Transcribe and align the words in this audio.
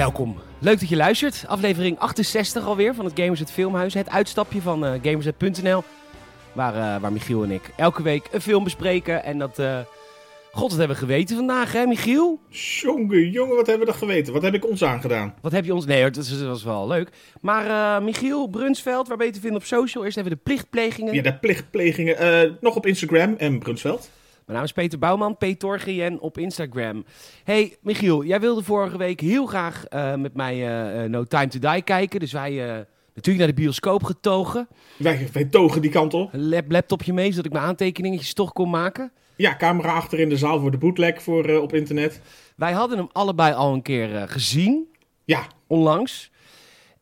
Welkom. 0.00 0.36
Leuk 0.58 0.80
dat 0.80 0.88
je 0.88 0.96
luistert. 0.96 1.44
Aflevering 1.46 1.98
68 1.98 2.64
alweer 2.64 2.94
van 2.94 3.04
het 3.04 3.18
Gamers 3.20 3.40
het 3.40 3.50
Filmhuis. 3.50 3.94
Het 3.94 4.08
uitstapje 4.08 4.60
van 4.60 4.84
uh, 4.84 4.92
Gamersnet.nl. 5.02 5.82
Waar, 6.52 6.74
uh, 6.74 7.00
waar 7.00 7.12
Michiel 7.12 7.42
en 7.42 7.50
ik 7.50 7.70
elke 7.76 8.02
week 8.02 8.28
een 8.30 8.40
film 8.40 8.64
bespreken. 8.64 9.24
En 9.24 9.38
dat... 9.38 9.58
Uh, 9.58 9.78
God, 10.52 10.70
wat 10.70 10.78
hebben 10.78 10.96
we 10.96 11.02
geweten 11.02 11.36
vandaag, 11.36 11.72
hè, 11.72 11.86
Michiel? 11.86 12.40
Jongen, 12.48 13.30
jongen, 13.30 13.56
wat 13.56 13.66
hebben 13.66 13.86
we 13.86 13.92
dat 13.92 14.00
geweten? 14.00 14.32
Wat 14.32 14.42
heb 14.42 14.54
ik 14.54 14.68
ons 14.68 14.84
aangedaan? 14.84 15.34
Wat 15.40 15.52
heb 15.52 15.64
je 15.64 15.74
ons... 15.74 15.86
Nee, 15.86 16.10
dat 16.10 16.28
was 16.28 16.64
wel 16.64 16.86
leuk. 16.86 17.08
Maar 17.40 18.02
Michiel 18.02 18.48
Brunsveld, 18.48 19.08
waar 19.08 19.16
ben 19.16 19.26
je 19.26 19.32
te 19.32 19.40
vinden 19.40 19.58
op 19.58 19.66
social? 19.66 20.04
Eerst 20.04 20.16
even 20.16 20.30
de 20.30 20.36
plichtplegingen. 20.36 21.14
Ja, 21.14 21.22
de 21.22 21.38
plichtplegingen. 21.38 22.56
nog 22.60 22.76
op 22.76 22.86
Instagram 22.86 23.34
en 23.38 23.58
Brunsveld. 23.58 24.10
Mijn 24.50 24.62
naam 24.62 24.70
is 24.70 24.82
Peter 24.82 24.98
Bouwman, 24.98 25.36
Petorgien 25.36 26.20
op 26.20 26.38
Instagram. 26.38 27.04
Hey 27.44 27.76
Michiel, 27.82 28.24
jij 28.24 28.40
wilde 28.40 28.62
vorige 28.62 28.98
week 28.98 29.20
heel 29.20 29.46
graag 29.46 29.84
uh, 29.90 30.14
met 30.14 30.34
mij 30.34 30.56
uh, 31.02 31.08
No 31.08 31.24
Time 31.24 31.46
to 31.46 31.58
Die 31.58 31.82
kijken. 31.82 32.20
Dus 32.20 32.32
wij 32.32 32.50
natuurlijk 33.14 33.38
naar 33.38 33.46
de 33.46 33.62
bioscoop 33.62 34.04
getogen. 34.04 34.68
Wij, 34.96 35.28
wij 35.32 35.44
togen 35.44 35.82
die 35.82 35.90
kant 35.90 36.14
op. 36.14 36.30
Lap, 36.32 36.70
laptopje 36.70 37.12
mee, 37.12 37.30
zodat 37.30 37.44
ik 37.44 37.52
mijn 37.52 37.64
aantekeningetjes 37.64 38.32
toch 38.32 38.52
kon 38.52 38.70
maken. 38.70 39.12
Ja, 39.36 39.56
camera 39.56 39.92
achter 39.92 40.18
in 40.18 40.28
de 40.28 40.36
zaal 40.36 40.60
voor 40.60 40.70
de 40.70 40.78
bootleg 40.78 41.22
voor, 41.22 41.58
op 41.58 41.74
internet. 41.74 42.20
Wij 42.56 42.72
hadden 42.72 42.98
hem 42.98 43.08
allebei 43.12 43.54
al 43.54 43.72
een 43.72 43.82
keer 43.82 44.28
gezien. 44.28 44.88
Ja. 45.24 45.46
Onlangs. 45.66 46.30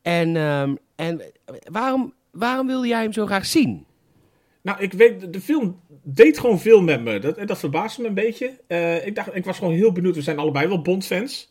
En, 0.03 0.37
um, 0.37 0.79
en 0.97 1.23
waarom, 1.71 2.15
waarom 2.31 2.67
wilde 2.67 2.87
jij 2.87 3.03
hem 3.03 3.13
zo 3.13 3.27
graag 3.27 3.47
zien? 3.47 3.87
Nou, 4.63 4.83
ik 4.83 4.93
weet, 4.93 5.33
de 5.33 5.41
film 5.41 5.81
deed 6.03 6.39
gewoon 6.39 6.61
veel 6.61 6.83
met 6.83 7.03
me. 7.03 7.19
Dat, 7.19 7.49
dat 7.49 7.59
verbaasde 7.59 8.03
me 8.03 8.09
een 8.09 8.15
beetje. 8.15 8.61
Uh, 8.69 9.07
ik, 9.07 9.15
dacht, 9.15 9.35
ik 9.35 9.45
was 9.45 9.59
gewoon 9.59 9.75
heel 9.75 9.93
benieuwd. 9.93 10.15
We 10.15 10.23
zijn 10.23 10.39
allebei 10.39 10.69
wel 10.69 10.83
Bond-fans. 10.83 11.51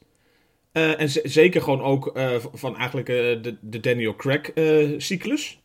Uh, 0.74 1.02
en 1.02 1.10
zeker 1.10 1.62
gewoon 1.62 1.82
ook 1.82 2.18
uh, 2.18 2.36
van 2.54 2.78
eigenlijk 2.78 3.08
de, 3.08 3.58
de 3.62 3.80
Daniel 3.80 4.16
Craig-cyclus. 4.16 5.60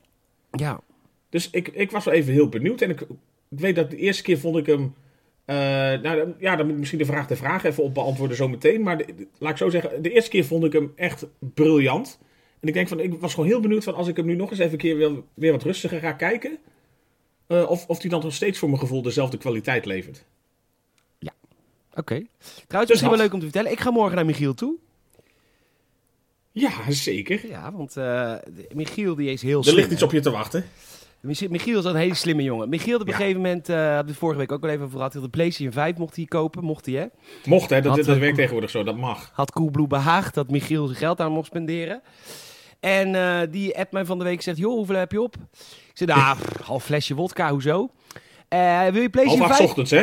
ja. 0.51 0.81
Dus 1.29 1.51
ik, 1.51 1.69
ik 1.69 1.91
was 1.91 2.05
wel 2.05 2.15
even 2.15 2.33
heel 2.33 2.49
benieuwd. 2.49 2.81
En 2.81 2.91
ik, 2.91 3.01
ik 3.01 3.59
weet 3.59 3.77
dat 3.77 3.91
de 3.91 3.97
eerste 3.97 4.23
keer 4.23 4.39
vond 4.39 4.57
ik 4.57 4.67
hem... 4.67 4.95
nou, 6.03 6.35
ja, 6.39 6.57
dan 6.57 6.65
moet 6.65 6.75
ik 6.75 6.79
misschien 6.79 6.99
de 6.99 7.05
vraag 7.05 7.27
de 7.27 7.37
vraag 7.37 7.65
even 7.65 7.83
op 7.83 7.95
beantwoorden 7.95 8.37
zometeen. 8.37 8.83
Maar 8.83 9.05
laat 9.39 9.51
ik 9.51 9.57
zo 9.57 9.71
zeggen, 9.71 10.03
de 10.03 10.11
eerste 10.13 10.31
keer 10.31 10.45
vond 10.45 10.65
ik 10.65 10.73
hem 10.73 10.93
echt 10.97 11.27
briljant. 11.39 12.19
En 12.61 12.69
ik 12.69 12.75
denk 12.75 12.89
van, 12.89 13.01
ik 13.01 13.21
was 13.21 13.35
gewoon 13.35 13.49
heel 13.49 13.61
benieuwd 13.61 13.85
van 13.85 13.95
als 13.95 14.09
ik 14.09 14.17
hem 14.17 14.27
nu 14.27 14.35
nog 14.35 14.51
eens 14.51 14.59
even 14.59 14.73
een 14.73 14.79
keer 14.79 14.97
weer, 14.97 15.13
weer 15.35 15.53
wat 15.53 15.63
rustiger 15.63 16.01
ga 16.01 16.13
kijken 16.13 16.59
uh, 17.53 17.71
of, 17.71 17.87
of 17.87 17.99
die 17.99 18.11
dan 18.11 18.21
nog 18.23 18.35
steeds 18.35 18.59
voor 18.59 18.69
mijn 18.69 18.81
gevoel 18.81 19.03
dezelfde 19.03 19.37
kwaliteit 19.37 19.85
levert. 19.85 20.25
Ja, 21.19 21.33
oké. 21.91 22.01
Okay. 22.01 22.27
Trouwens, 22.67 22.91
misschien 22.91 23.11
wel 23.11 23.21
leuk 23.21 23.33
om 23.33 23.39
te 23.39 23.45
vertellen. 23.45 23.71
Ik 23.71 23.81
ga 23.81 23.91
morgen 23.91 24.17
naar 24.17 24.27
Michiel 24.27 24.55
toe. 24.55 24.77
Ja, 26.53 26.71
zeker. 26.89 27.49
Ja, 27.49 27.73
want 27.73 27.97
uh, 27.97 28.35
Michiel 28.75 29.15
die 29.15 29.31
is 29.31 29.43
heel 29.43 29.63
slim. 29.63 29.75
Er 29.75 29.81
ligt 29.81 29.93
iets 29.93 30.03
op 30.03 30.13
je 30.13 30.21
te 30.21 30.31
wachten. 30.31 30.65
Michiel 31.23 31.79
is 31.79 31.85
een 31.85 31.97
hele 31.97 32.15
slimme 32.15 32.43
jongen. 32.43 32.69
Michiel 32.69 32.99
op 32.99 33.09
een 33.09 33.15
gegeven 33.15 33.41
moment, 33.41 33.69
uh, 33.69 33.77
hadden 33.77 34.13
we 34.13 34.19
vorige 34.19 34.39
week 34.39 34.53
ook 34.53 34.63
al 34.63 34.69
even 34.69 34.85
over 34.85 34.97
gehad, 34.97 35.13
de 35.13 35.29
PlayStation 35.29 35.73
5 35.73 35.97
mocht 35.97 36.17
hij 36.17 36.25
kopen. 36.25 36.65
Mocht 36.65 36.87
hij, 36.87 36.95
hè? 36.95 37.07
Mocht, 37.45 37.71
hè? 37.71 37.81
Dat, 37.81 37.97
had, 37.97 38.05
dat 38.05 38.19
werkt 38.19 38.37
tegenwoordig 38.37 38.71
zo, 38.71 38.83
dat 38.83 38.97
mag. 38.97 39.31
Had 39.33 39.53
Coolblue 39.53 39.87
behaagd 39.87 40.35
dat 40.35 40.51
Michiel 40.51 40.87
zijn 40.87 40.99
geld 40.99 41.21
aan 41.21 41.33
mocht 41.33 41.47
spenderen. 41.47 42.03
En 42.83 43.15
uh, 43.15 43.41
die 43.51 43.79
app 43.79 43.93
mij 43.93 44.05
van 44.05 44.19
de 44.19 44.25
week 44.25 44.43
zegt, 44.43 44.59
joh, 44.59 44.75
hoeveel 44.75 44.97
heb 44.97 45.13
je 45.13 45.23
op? 45.23 45.37
Ik 45.53 45.91
zei, 45.93 46.13
nou, 46.13 46.39
half 46.63 46.85
flesje 46.85 47.15
wodka, 47.15 47.51
hoezo? 47.51 47.91
Uh, 48.49 48.87
wil 48.87 49.03
je 49.03 49.11
PlayStation 49.11 49.49
5? 49.49 49.61
ochtends, 49.61 49.91
hè? 49.91 50.03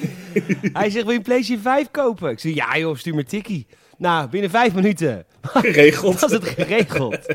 Hij 0.78 0.90
zegt, 0.90 1.04
wil 1.04 1.14
je 1.14 1.20
PlayStation 1.20 1.62
5 1.62 1.90
kopen? 1.90 2.30
Ik 2.30 2.38
zei, 2.38 2.54
ja 2.54 2.78
joh, 2.78 2.96
stuur 2.96 3.14
me 3.14 3.24
tikkie. 3.24 3.66
Nou, 3.98 4.28
binnen 4.28 4.50
vijf 4.50 4.74
minuten. 4.74 5.24
Geregeld. 5.42 6.20
was 6.20 6.32
het 6.32 6.44
geregeld. 6.44 7.34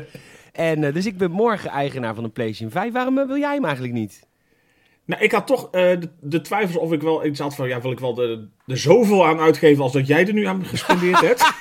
en 0.52 0.82
uh, 0.82 0.94
dus 0.94 1.06
ik 1.06 1.18
ben 1.18 1.30
morgen 1.30 1.70
eigenaar 1.70 2.14
van 2.14 2.24
een 2.24 2.32
PlayStation 2.32 2.70
5. 2.70 2.92
Waarom 2.92 3.14
wil 3.14 3.38
jij 3.38 3.54
hem 3.54 3.64
eigenlijk 3.64 3.94
niet? 3.94 4.26
Nou, 5.04 5.22
ik 5.22 5.32
had 5.32 5.46
toch 5.46 5.64
uh, 5.64 5.70
de, 5.72 6.08
de, 6.20 6.40
twijfels 6.40 6.76
of 6.76 6.92
ik 6.92 7.02
wel 7.02 7.26
iets 7.26 7.40
had 7.40 7.54
van, 7.54 7.68
ja, 7.68 7.80
wil 7.80 7.92
ik 7.92 8.00
wel 8.00 8.14
de, 8.14 8.48
de 8.64 8.76
zoveel 8.76 9.26
aan 9.26 9.40
uitgeven 9.40 9.82
als 9.82 9.92
dat 9.92 10.06
jij 10.06 10.26
er 10.26 10.32
nu 10.32 10.44
aan 10.44 10.64
gespendeerd 10.64 11.20
hebt? 11.20 11.52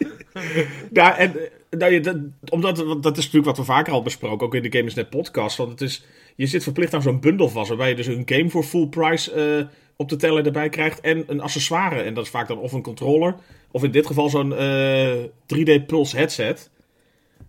nou, 0.90 1.16
en 1.16 1.34
nou, 1.70 2.00
dat, 2.00 2.16
omdat, 2.50 2.76
dat 2.76 3.16
is 3.16 3.24
natuurlijk 3.24 3.44
wat 3.44 3.56
we 3.56 3.72
vaker 3.72 3.92
al 3.92 4.02
besproken, 4.02 4.46
ook 4.46 4.54
in 4.54 4.62
de 4.62 4.76
Gamersnet 4.76 5.10
podcast. 5.10 5.56
Want 5.56 5.70
het 5.70 5.80
is, 5.80 6.04
je 6.36 6.46
zit 6.46 6.62
verplicht 6.62 6.94
aan 6.94 7.02
zo'n 7.02 7.20
bundel 7.20 7.48
vast, 7.48 7.68
waarbij 7.68 7.88
je 7.88 7.94
dus 7.94 8.06
een 8.06 8.22
game 8.24 8.50
voor 8.50 8.64
full 8.64 8.86
price 8.86 9.58
uh, 9.58 9.66
op 9.96 10.08
de 10.08 10.16
teller 10.16 10.46
erbij 10.46 10.68
krijgt 10.68 11.00
en 11.00 11.24
een 11.26 11.40
accessoire. 11.40 12.00
En 12.00 12.14
dat 12.14 12.24
is 12.24 12.30
vaak 12.30 12.48
dan 12.48 12.58
of 12.58 12.72
een 12.72 12.82
controller, 12.82 13.34
of 13.70 13.84
in 13.84 13.90
dit 13.90 14.06
geval 14.06 14.28
zo'n 14.28 14.50
uh, 14.50 15.24
3D 15.54 15.86
Pulse 15.86 16.16
headset. 16.16 16.70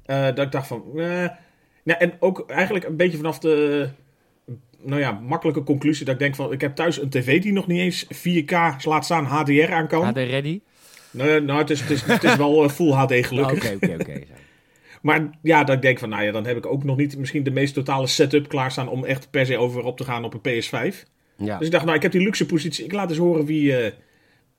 Uh, 0.05 0.23
dat 0.23 0.39
ik 0.39 0.51
dacht 0.51 0.67
van, 0.67 0.83
nou, 1.83 1.99
en 1.99 2.13
ook 2.19 2.49
eigenlijk 2.49 2.85
een 2.85 2.97
beetje 2.97 3.17
vanaf 3.17 3.39
de, 3.39 3.89
nou 4.83 4.99
ja, 4.99 5.11
makkelijke 5.11 5.63
conclusie 5.63 6.05
dat 6.05 6.13
ik 6.13 6.19
denk 6.19 6.35
van, 6.35 6.51
ik 6.51 6.61
heb 6.61 6.75
thuis 6.75 7.01
een 7.01 7.09
tv 7.09 7.41
die 7.41 7.53
nog 7.53 7.67
niet 7.67 7.79
eens 7.79 8.05
4K, 8.05 8.83
laat 8.83 9.05
staan 9.05 9.25
HDR 9.25 9.71
aan 9.71 9.87
kan. 9.87 10.03
HD 10.03 10.17
ready? 10.17 10.61
Nee, 11.11 11.39
nou, 11.39 11.59
het 11.59 11.69
is, 11.69 11.81
het 11.81 11.89
is, 11.89 12.01
het 12.01 12.23
is 12.23 12.35
wel 12.35 12.69
Full 12.69 12.91
HD 12.91 13.25
gelukkig. 13.25 13.73
Oké, 13.73 13.85
oké, 13.85 13.97
oké. 14.01 14.21
Maar 15.01 15.29
ja, 15.41 15.63
dat 15.63 15.75
ik 15.75 15.81
denk 15.81 15.99
van, 15.99 16.09
nou 16.09 16.23
ja, 16.23 16.31
dan 16.31 16.45
heb 16.45 16.57
ik 16.57 16.65
ook 16.65 16.83
nog 16.83 16.97
niet 16.97 17.17
misschien 17.17 17.43
de 17.43 17.51
meest 17.51 17.73
totale 17.73 18.07
setup 18.07 18.47
klaarstaan 18.47 18.87
om 18.87 19.05
echt 19.05 19.29
per 19.29 19.45
se 19.45 19.57
over 19.57 19.83
op 19.83 19.97
te 19.97 20.03
gaan 20.03 20.23
op 20.23 20.33
een 20.33 20.63
PS5. 20.63 20.95
Ja. 21.35 21.57
Dus 21.57 21.65
ik 21.65 21.71
dacht, 21.71 21.85
nou, 21.85 21.95
ik 21.95 22.03
heb 22.03 22.11
die 22.11 22.21
luxe 22.21 22.45
positie. 22.45 22.85
Ik 22.85 22.91
laat 22.91 23.09
eens 23.09 23.17
horen 23.19 23.45
wie, 23.45 23.83
uh, 23.83 23.91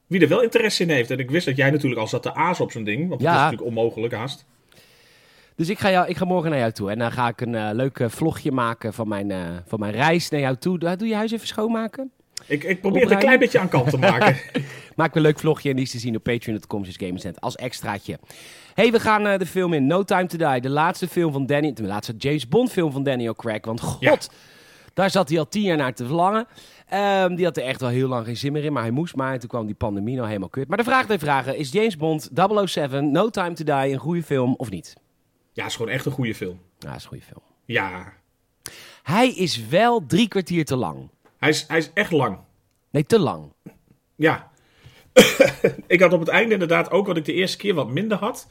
wie 0.07 0.21
er 0.21 0.29
wel 0.29 0.43
interesse 0.43 0.83
in 0.83 0.91
heeft. 0.91 1.11
En 1.11 1.19
ik 1.19 1.31
wist 1.31 1.47
dat 1.47 1.57
jij 1.57 1.71
natuurlijk 1.71 2.01
al 2.01 2.07
zat 2.07 2.23
te 2.23 2.35
aas 2.35 2.61
op 2.61 2.71
zo'n 2.71 2.85
ding. 2.85 3.09
Want 3.09 3.21
ja. 3.21 3.27
dat 3.27 3.37
is 3.37 3.43
natuurlijk 3.43 3.69
onmogelijk 3.69 4.15
haast. 4.15 4.45
Dus 5.57 5.69
ik 5.69 5.79
ga, 5.79 5.91
jou, 5.91 6.09
ik 6.09 6.17
ga 6.17 6.25
morgen 6.25 6.51
naar 6.51 6.59
jou 6.59 6.73
toe. 6.73 6.91
En 6.91 6.99
dan 6.99 7.13
ga 7.13 7.29
ik 7.29 7.41
een 7.41 7.55
uh, 7.55 7.71
leuk 7.73 8.01
vlogje 8.07 8.53
maken 8.53 8.93
van 8.93 9.09
mijn, 9.09 9.31
uh, 9.31 9.39
van 9.67 9.81
mijn 9.81 9.93
reis 9.93 10.29
naar 10.29 10.41
jou 10.41 10.57
toe. 10.57 10.79
Doe 10.79 11.09
je 11.09 11.15
huis 11.15 11.33
even 11.33 11.47
schoonmaken? 11.47 12.13
Ik, 12.47 12.65
ik 12.65 12.81
probeer 12.81 13.03
het 13.03 13.11
een 13.11 13.19
klein 13.19 13.39
beetje 13.39 13.59
aan 13.59 13.69
kant 13.69 13.91
te 13.91 13.99
maken. 13.99 14.37
Maak 14.97 15.15
een 15.15 15.23
leuk 15.23 15.39
vlogje 15.39 15.69
en 15.69 15.77
die 15.77 15.85
is 15.85 15.91
te 15.91 15.99
zien 15.99 16.17
op 16.17 16.23
patreon.com 16.23 16.85
gamersnet 16.85 17.41
als 17.41 17.57
extraatje. 17.57 18.19
hey, 18.75 18.93
we 18.93 19.01
gaan 19.01 19.27
uh, 19.27 19.39
de 19.39 19.47
film 19.47 19.73
in 19.73 19.87
No 19.87 20.03
Time 20.03 20.27
to 20.27 20.37
Die. 20.37 20.61
De 20.61 20.69
laatste 20.69 21.09
film 21.09 21.33
van 21.33 21.47
Danny, 21.47 21.73
de 21.73 21.83
laatste 21.83 22.15
James 22.19 22.49
Bond 22.49 22.73
film 22.73 22.93
van 22.93 23.03
Daniel 23.03 23.35
Craig. 23.35 23.65
Want 23.65 23.81
god, 23.81 24.31
daar 24.95 25.11
zat 25.11 25.29
hij 25.29 25.39
al 25.39 25.49
tien 25.49 25.63
jaar 25.63 25.77
naar 25.77 25.95
te 25.95 26.07
verlangen. 26.07 26.47
Um, 26.95 27.35
die 27.35 27.45
had 27.45 27.57
er 27.57 27.63
echt 27.63 27.81
wel 27.81 27.91
heel 27.91 28.09
lang 28.09 28.27
geen 28.27 28.37
zin 28.37 28.53
meer 28.53 28.65
in, 28.65 28.73
maar 28.73 28.83
hij 28.83 28.91
moest 28.91 29.17
maar. 29.17 29.33
En 29.33 29.41
toen 29.41 29.49
kwam 29.49 29.67
die 29.67 29.75
pandemie 29.75 30.15
nou 30.15 30.27
helemaal 30.27 30.49
kut. 30.49 30.69
Maar 30.69 30.79
de 30.79 30.85
vraag 30.85 31.07
der 31.07 31.19
vragen, 31.19 31.57
is 31.57 31.73
James 31.73 31.97
Bond 31.97 32.31
007 32.65 33.11
No 33.11 33.31
Time 33.31 33.53
to 33.53 33.65
Die 33.65 33.93
een 33.93 33.99
goede 33.99 34.23
film 34.23 34.55
of 34.57 34.71
niet? 34.71 34.95
Ja, 35.53 35.67
is 35.67 35.77
gewoon 35.77 35.93
echt 35.93 36.07
een 36.07 36.13
goede 36.13 36.35
film. 36.35 36.61
Ja, 36.79 36.95
is 36.95 37.03
een 37.03 37.09
goede 37.09 37.25
film. 37.25 37.43
Ja. 37.65 38.13
Hij 39.03 39.29
is 39.29 39.67
wel 39.69 40.07
drie 40.07 40.29
kwartier 40.29 40.65
te 40.65 40.77
lang. 40.77 41.11
Hij 41.43 41.51
is, 41.51 41.65
hij 41.69 41.79
is 41.79 41.91
echt 41.95 42.11
lang. 42.11 42.39
Nee, 42.91 43.07
te 43.07 43.19
lang. 43.19 43.53
Ja. 44.17 44.51
ik 45.87 46.01
had 46.01 46.13
op 46.13 46.21
het 46.21 46.29
einde 46.29 46.53
inderdaad 46.53 46.91
ook, 46.91 47.07
wat 47.07 47.17
ik 47.17 47.25
de 47.25 47.33
eerste 47.33 47.57
keer 47.57 47.75
wat 47.75 47.91
minder 47.91 48.19
had, 48.19 48.49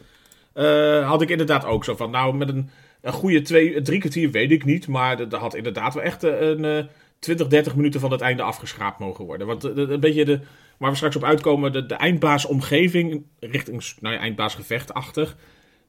uh, 0.54 1.08
had 1.08 1.22
ik 1.22 1.30
inderdaad 1.30 1.66
ook 1.66 1.84
zo 1.84 1.96
van, 1.96 2.12
nou, 2.12 2.36
met 2.36 2.50
een, 2.50 2.70
een 3.02 3.14
goede 3.14 3.42
twee, 3.42 3.82
drie 3.82 4.00
kwartier 4.00 4.32
weet 4.32 4.52
ik 4.52 4.66
niet, 4.66 4.88
maar 4.88 5.18
dat 5.30 5.40
had 5.40 5.56
inderdaad 5.56 5.94
wel 5.94 6.04
echt 6.04 6.24
een 6.24 6.64
uh, 6.64 6.84
20, 7.20 7.48
30 7.48 7.76
minuten 7.76 8.00
van 8.00 8.12
het 8.12 8.22
einde 8.22 8.44
afgeschraapt 8.44 9.00
mogen 9.00 9.26
worden. 9.26 9.48
Want 9.48 9.66
uh, 9.66 9.72
een 9.76 10.00
beetje 10.00 10.26
de, 10.26 10.40
waar 10.78 10.90
we 10.90 10.96
straks 10.96 11.16
op 11.16 11.24
uitkomen, 11.24 11.72
de, 11.72 11.86
de 11.86 11.96
eindbaasomgeving, 11.96 13.26
richting 13.40 13.84
nou 14.00 14.16
ja, 14.16 14.22
eindbaasgevechtachtig, 14.22 15.38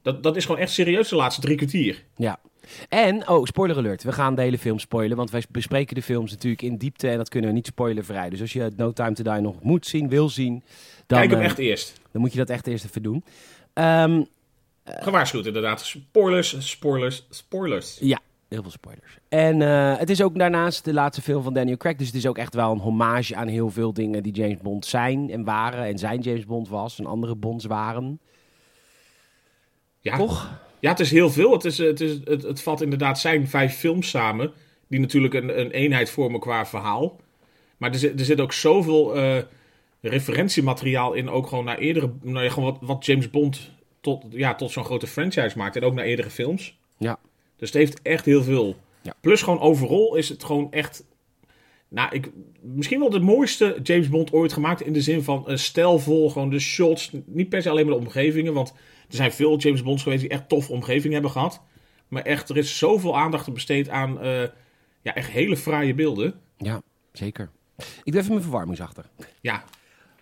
dat, 0.03 0.23
dat 0.23 0.37
is 0.37 0.45
gewoon 0.45 0.61
echt 0.61 0.73
serieus 0.73 1.09
de 1.09 1.17
laatste 1.17 1.41
drie 1.41 1.57
kwartier. 1.57 2.05
Ja. 2.17 2.39
En, 2.89 3.29
oh, 3.29 3.45
spoiler 3.45 3.77
alert. 3.77 4.03
We 4.03 4.13
gaan 4.13 4.35
de 4.35 4.43
hele 4.43 4.59
film 4.59 4.79
spoilen, 4.79 5.17
want 5.17 5.31
wij 5.31 5.43
bespreken 5.49 5.95
de 5.95 6.03
films 6.03 6.31
natuurlijk 6.31 6.63
in 6.63 6.77
diepte 6.77 7.09
en 7.09 7.17
dat 7.17 7.29
kunnen 7.29 7.51
we 7.51 7.57
niet 7.57 7.67
spoilervrij. 7.67 8.31
Dus 8.31 8.41
als 8.41 8.53
je 8.53 8.71
No 8.77 8.93
Time 8.93 9.13
to 9.13 9.23
Die 9.23 9.41
nog 9.41 9.63
moet 9.63 9.87
zien, 9.87 10.09
wil 10.09 10.29
zien, 10.29 10.63
dan... 11.07 11.19
Kijk 11.19 11.31
hem 11.31 11.41
echt 11.41 11.59
eerst. 11.59 12.01
Dan 12.11 12.21
moet 12.21 12.33
je 12.33 12.39
dat 12.39 12.51
echt 12.51 12.67
eerst 12.67 12.85
even 12.85 13.03
doen. 13.03 13.25
Um, 13.75 14.27
Gewaarschuwd 14.85 15.47
inderdaad. 15.47 15.81
Spoilers, 15.81 16.57
spoilers, 16.71 17.27
spoilers. 17.31 17.99
Ja, 18.01 18.19
heel 18.49 18.63
veel 18.63 18.71
spoilers. 18.71 19.19
En 19.29 19.61
uh, 19.61 19.99
het 19.99 20.11
is 20.11 20.23
ook 20.23 20.39
daarnaast 20.39 20.85
de 20.85 20.93
laatste 20.93 21.23
film 21.23 21.43
van 21.43 21.55
Daniel 21.55 21.77
Craig. 21.77 21.97
Dus 21.97 22.07
het 22.07 22.17
is 22.17 22.27
ook 22.27 22.39
echt 22.39 22.55
wel 22.55 22.73
een 22.73 22.79
hommage 22.79 23.37
aan 23.37 23.49
heel 23.49 23.71
veel 23.71 23.93
dingen 23.93 24.23
die 24.23 24.33
James 24.33 24.59
Bond 24.63 24.87
zijn 24.87 25.31
en 25.31 25.45
waren. 25.45 25.85
En 25.85 25.99
zijn 25.99 26.21
James 26.21 26.47
Bond 26.47 26.69
was 26.69 26.99
en 26.99 27.07
andere 27.07 27.35
Bonds 27.35 27.65
waren. 27.65 28.21
Ja. 30.01 30.17
Toch? 30.17 30.61
Ja, 30.83 30.91
het 30.91 31.01
is 31.01 31.11
heel 31.11 31.31
veel. 31.31 31.53
Het, 31.53 31.65
is, 31.65 31.79
het, 31.79 32.01
is, 32.01 32.19
het, 32.25 32.43
het 32.43 32.63
vat 32.63 32.81
inderdaad 32.81 33.19
zijn 33.19 33.49
vijf 33.49 33.75
films 33.75 34.09
samen. 34.09 34.53
Die 34.89 35.01
natuurlijk 35.01 35.35
een, 35.35 35.61
een 35.61 35.71
eenheid 35.71 36.11
vormen 36.11 36.41
qua 36.41 36.67
verhaal. 36.67 37.21
Maar 37.77 37.91
er 37.91 37.99
zit, 37.99 38.19
er 38.19 38.25
zit 38.25 38.41
ook 38.41 38.53
zoveel 38.53 39.17
uh, 39.17 39.37
referentiemateriaal 40.01 41.13
in. 41.13 41.31
Ook 41.31 41.47
gewoon 41.47 41.65
naar 41.65 41.79
eerdere. 41.79 42.13
Nou 42.23 42.45
ja, 42.45 42.51
gewoon 42.51 42.71
wat, 42.73 42.79
wat 42.81 43.07
James 43.07 43.31
Bond 43.31 43.71
tot, 44.01 44.25
ja, 44.31 44.55
tot 44.55 44.71
zo'n 44.71 44.85
grote 44.85 45.07
franchise 45.07 45.59
maakt. 45.59 45.77
En 45.77 45.83
ook 45.83 45.95
naar 45.95 46.05
eerdere 46.05 46.31
films. 46.31 46.79
Ja. 46.99 47.19
Dus 47.57 47.69
het 47.69 47.79
heeft 47.79 48.03
echt 48.03 48.25
heel 48.25 48.43
veel. 48.43 48.77
Ja. 49.03 49.15
Plus 49.21 49.43
gewoon 49.43 49.61
overal 49.61 50.15
is 50.15 50.29
het 50.29 50.45
gewoon 50.45 50.73
echt. 50.73 51.05
Nou, 51.89 52.15
ik, 52.15 52.31
misschien 52.61 52.99
wel 52.99 53.11
de 53.11 53.21
mooiste 53.21 53.79
James 53.83 54.09
Bond 54.09 54.33
ooit 54.33 54.53
gemaakt. 54.53 54.81
In 54.81 54.93
de 54.93 55.03
zin 55.03 55.23
van 55.23 55.45
uh, 55.49 55.57
stijlvol, 55.57 56.31
gewoon 56.31 56.51
de 56.51 56.61
shots. 56.61 57.11
Niet 57.27 57.49
per 57.49 57.63
se 57.63 57.71
alleen 57.71 57.87
maar 57.87 57.95
de 57.95 58.01
omgevingen. 58.01 58.53
Want 58.53 58.75
zijn 59.17 59.33
veel 59.33 59.57
James 59.57 59.83
Bonds 59.83 60.03
geweest 60.03 60.21
die 60.21 60.31
echt 60.31 60.49
toffe 60.49 60.73
omgevingen 60.73 61.13
hebben 61.13 61.31
gehad. 61.31 61.63
Maar 62.09 62.23
echt, 62.23 62.49
er 62.49 62.57
is 62.57 62.79
zoveel 62.79 63.19
aandacht 63.19 63.53
besteed 63.53 63.89
aan 63.89 64.25
uh, 64.25 64.43
ja, 65.03 65.15
echt 65.15 65.31
hele 65.31 65.57
fraaie 65.57 65.95
beelden. 65.95 66.41
Ja, 66.57 66.83
zeker. 67.13 67.51
Ik 67.77 68.13
doe 68.13 68.21
even 68.21 68.31
mijn 68.31 68.43
verwarming 68.43 68.81
achter. 68.81 69.05
Ja. 69.41 69.65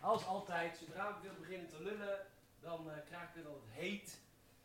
Als 0.01 0.27
altijd, 0.27 0.81
zodra 0.87 1.09
ik 1.09 1.15
wil 1.23 1.31
beginnen 1.41 1.69
te 1.69 1.77
lullen, 1.79 2.17
dan 2.63 2.81
uh, 2.87 2.93
krijg 3.09 3.23
ik 3.23 3.43
dat 3.45 3.53
het 3.53 3.85
heet. 3.85 4.21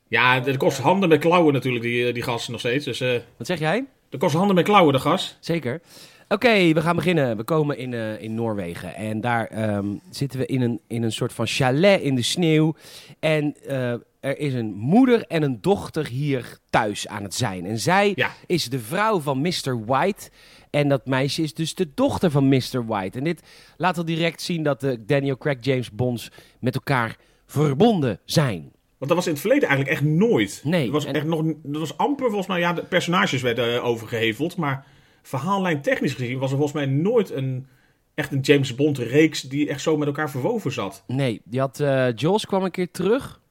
Ja, 0.08 0.40
dat 0.40 0.58
kost 0.58 0.78
handen 0.78 1.10
met 1.10 1.20
klauwen 1.20 1.54
natuurlijk, 1.54 1.84
die, 1.84 2.14
die 2.14 2.24
gas 2.24 2.48
nog 2.48 2.60
steeds. 2.60 2.86
Dus, 2.86 3.02
uh, 3.02 3.20
Wat 3.38 3.48
zeg 3.48 3.60
jij? 3.60 3.86
Dat 4.10 4.20
kost 4.20 4.36
handen 4.36 4.56
met 4.56 4.66
klauwen, 4.66 4.94
de 4.94 5.00
gas. 5.00 5.38
Zeker. 5.40 5.82
Oké, 6.28 6.74
we 6.74 6.82
gaan 6.82 6.96
beginnen. 6.96 7.38
We 7.38 7.44
komen 7.44 7.78
in, 7.78 7.92
uh, 7.92 8.22
in 8.22 8.36
Noorwegen. 8.36 8.96
En 8.96 9.22
daar 9.22 9.76
um, 9.76 10.02
zitten 10.10 10.40
we 10.40 10.46
in 10.46 10.62
een, 10.62 10.80
in 10.88 11.04
een 11.04 11.12
soort 11.12 11.34
van 11.34 11.48
chalet 11.48 12.02
in 12.02 12.16
de 12.16 12.22
sneeuw. 12.22 12.76
En 13.20 13.56
uh, 13.68 13.94
er 14.26 14.40
is 14.40 14.54
een 14.54 14.74
moeder 14.74 15.26
en 15.28 15.44
een 15.44 15.62
dochter 15.62 16.08
hier 16.08 16.58
thuis 16.70 17.08
aan 17.08 17.24
het 17.24 17.34
zijn. 17.34 17.66
En 17.66 17.80
zij 17.80 18.12
ja. 18.16 18.32
is 18.46 18.70
de 18.70 18.80
vrouw 18.80 19.20
van 19.20 19.42
Mr. 19.42 19.86
White. 19.86 20.30
En 20.70 20.90
dat 20.90 21.06
meisje 21.06 21.42
is 21.42 21.54
dus 21.54 21.76
de 21.76 21.94
dochter 21.94 22.32
van 22.32 22.48
Mr. 22.48 22.86
White. 22.86 23.18
En 23.18 23.24
dit 23.24 23.42
laat 23.78 23.98
al 23.98 24.06
direct 24.06 24.42
zien 24.42 24.64
dat 24.64 24.80
de 24.80 25.06
Daniel 25.06 25.38
Craig 25.38 25.58
James 25.60 25.92
Bonds 25.92 26.32
met 26.60 26.76
elkaar 26.76 27.18
verbonden 27.46 28.20
zijn. 28.26 28.72
Want 28.98 29.12
dat 29.12 29.16
was 29.16 29.26
in 29.26 29.32
het 29.32 29.42
verleden 29.42 29.70
eigenlijk 29.70 29.98
echt 29.98 30.10
nooit. 30.10 30.62
Nee. 30.64 30.84
Dat 30.84 30.94
was, 30.94 31.06
en... 31.06 31.14
echt 31.14 31.26
nog, 31.26 31.44
dat 31.64 31.80
was 31.80 31.98
amper 31.98 32.26
volgens 32.26 32.48
mij, 32.48 32.60
ja, 32.60 32.74
de 32.74 32.84
personages 32.84 33.42
werden 33.42 33.74
uh, 33.74 33.86
overgeheveld. 33.86 34.58
Maar 34.58 34.86
verhaallijn 35.22 35.82
technisch 35.82 36.14
gezien 36.14 36.40
was 36.40 36.52
er 36.52 36.58
volgens 36.58 36.78
mij 36.78 36.86
nooit 36.86 37.32
een, 37.32 37.68
echt 38.14 38.32
een 38.32 38.40
James 38.40 38.76
Bond 38.76 38.98
reeks 38.98 39.42
die 39.42 39.70
echt 39.70 39.82
zo 39.82 39.98
met 39.98 40.08
elkaar 40.08 40.30
verwoven 40.30 40.72
zat. 40.72 41.04
Nee, 41.08 41.42
die 41.44 41.60
had, 41.60 41.80
uh, 41.80 42.08
Jules 42.16 42.46
kwam 42.46 42.64
een 42.64 42.72
keer 42.72 42.92
terug. 42.92 43.44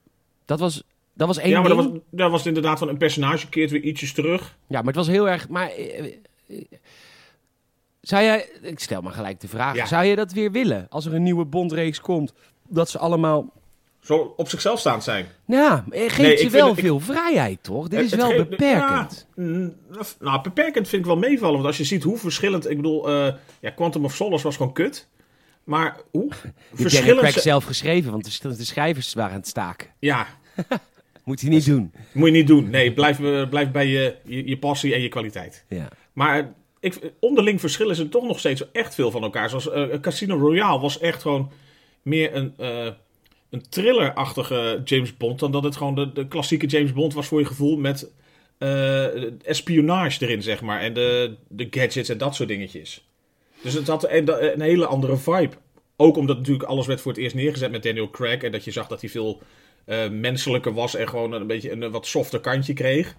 Dat 0.45 0.59
was, 0.59 0.83
dat 1.13 1.27
was 1.27 1.37
één 1.37 1.49
Ja, 1.49 1.59
maar 1.61 1.69
ding. 1.69 1.81
dat 1.81 1.91
was, 1.91 2.01
dat 2.09 2.31
was 2.31 2.45
inderdaad 2.45 2.79
van 2.79 2.87
een 2.89 2.97
personage 2.97 3.49
keert 3.49 3.71
weer 3.71 3.81
ietsjes 3.81 4.13
terug. 4.13 4.57
Ja, 4.67 4.77
maar 4.77 4.85
het 4.87 4.95
was 4.95 5.07
heel 5.07 5.29
erg... 5.29 5.49
Maar, 5.49 5.71
uh, 5.79 6.63
zou 8.01 8.23
jij... 8.23 8.49
Ik 8.61 8.79
stel 8.79 9.01
maar 9.01 9.13
gelijk 9.13 9.39
de 9.41 9.47
vraag. 9.47 9.75
Ja. 9.75 9.85
Zou 9.85 10.05
je 10.05 10.15
dat 10.15 10.31
weer 10.33 10.51
willen? 10.51 10.87
Als 10.89 11.05
er 11.05 11.13
een 11.13 11.23
nieuwe 11.23 11.45
Bondreeks 11.45 12.01
komt, 12.01 12.33
dat 12.67 12.89
ze 12.89 12.97
allemaal... 12.99 13.53
Zo 13.99 14.33
op 14.37 14.49
zichzelf 14.49 14.79
staand 14.79 15.03
zijn. 15.03 15.25
Ja, 15.45 15.85
geeft 15.89 16.17
Nee, 16.17 16.35
ik 16.37 16.49
wel 16.49 16.67
het- 16.69 16.79
veel 16.79 16.99
vrijheid, 16.99 17.63
toch? 17.63 17.87
Dit 17.87 17.99
Het- 17.99 18.11
is 18.11 18.15
wel 18.17 18.29
geeft- 18.29 18.49
beperkend. 18.49 19.27
Mm, 19.35 19.75
nou, 20.19 20.41
beperkend 20.41 20.87
vind 20.87 21.01
ik 21.01 21.07
wel 21.07 21.17
meevallen. 21.17 21.53
Want 21.55 21.65
als 21.65 21.77
je 21.77 21.83
ziet 21.83 22.03
hoe 22.03 22.17
verschillend... 22.17 22.69
Ik 22.69 22.75
bedoel, 22.75 23.09
eh, 23.09 23.33
ja, 23.59 23.69
Quantum 23.69 24.05
of 24.05 24.13
Solace 24.15 24.43
was 24.43 24.55
gewoon 24.55 24.73
kut. 24.73 25.07
Maar 25.65 25.97
hoe 26.11 26.31
verschillend... 26.73 27.33
Ze- 27.33 27.39
zelf 27.39 27.63
geschreven, 27.63 28.11
want 28.11 28.41
de, 28.41 28.63
schrijvers 28.63 29.13
waren 29.13 29.31
aan 29.31 29.39
het 29.39 29.47
staken. 29.47 29.87
Ja, 29.99 30.27
Moet 31.23 31.41
hij 31.41 31.49
niet 31.49 31.65
doen. 31.65 31.93
moet 32.13 32.27
je 32.27 32.33
niet 32.33 32.47
doen. 32.47 32.69
Nee, 32.69 32.93
blijf, 32.93 33.19
eh, 33.19 33.49
blijf 33.49 33.71
bij 33.71 33.87
je, 33.87 34.15
je, 34.25 34.47
je 34.47 34.57
passie 34.57 34.93
en 34.93 35.01
je 35.01 35.09
kwaliteit. 35.09 35.65
Ja. 35.69 35.87
Maar 36.13 36.53
ik, 36.79 37.11
onderling 37.19 37.59
verschillen 37.59 37.95
ze 37.95 38.09
toch 38.09 38.27
nog 38.27 38.39
steeds 38.39 38.71
echt 38.71 38.95
veel 38.95 39.11
van 39.11 39.23
elkaar. 39.23 39.49
Zoals 39.49 39.69
eh, 39.69 39.99
Casino 40.01 40.37
Royale 40.37 40.79
was 40.79 40.99
echt 40.99 41.21
gewoon 41.21 41.51
meer 42.01 42.35
een, 42.35 42.53
eh, 42.57 42.87
een 43.49 43.69
thriller-achtige 43.69 44.81
James 44.83 45.17
Bond... 45.17 45.39
dan 45.39 45.51
dat 45.51 45.63
het 45.63 45.75
gewoon 45.75 45.95
de, 45.95 46.13
de 46.13 46.27
klassieke 46.27 46.65
James 46.65 46.93
Bond 46.93 47.13
was 47.13 47.27
voor 47.27 47.39
je 47.39 47.45
gevoel... 47.45 47.77
met 47.77 48.11
eh, 48.57 49.23
espionage 49.43 50.25
erin, 50.25 50.43
zeg 50.43 50.61
maar. 50.61 50.81
En 50.81 50.93
de, 50.93 51.35
de 51.47 51.67
gadgets 51.71 52.09
en 52.09 52.17
dat 52.17 52.35
soort 52.35 52.49
dingetjes. 52.49 53.07
Dus 53.65 53.73
het 53.73 53.87
had 53.87 54.09
een, 54.09 54.53
een 54.53 54.61
hele 54.61 54.85
andere 54.85 55.17
vibe. 55.17 55.55
Ook 55.95 56.17
omdat 56.17 56.37
natuurlijk 56.37 56.69
alles 56.69 56.87
werd 56.87 57.01
voor 57.01 57.11
het 57.11 57.21
eerst 57.21 57.35
neergezet 57.35 57.71
met 57.71 57.83
Daniel 57.83 58.09
Craig... 58.09 58.41
en 58.41 58.51
dat 58.51 58.63
je 58.63 58.71
zag 58.71 58.87
dat 58.87 59.01
hij 59.01 59.09
veel 59.09 59.41
eh, 59.85 60.09
menselijker 60.09 60.73
was... 60.73 60.95
en 60.95 61.09
gewoon 61.09 61.31
een 61.31 61.47
beetje 61.47 61.71
een, 61.71 61.91
wat 61.91 62.05
softer 62.05 62.39
kantje 62.39 62.73
kreeg. 62.73 63.15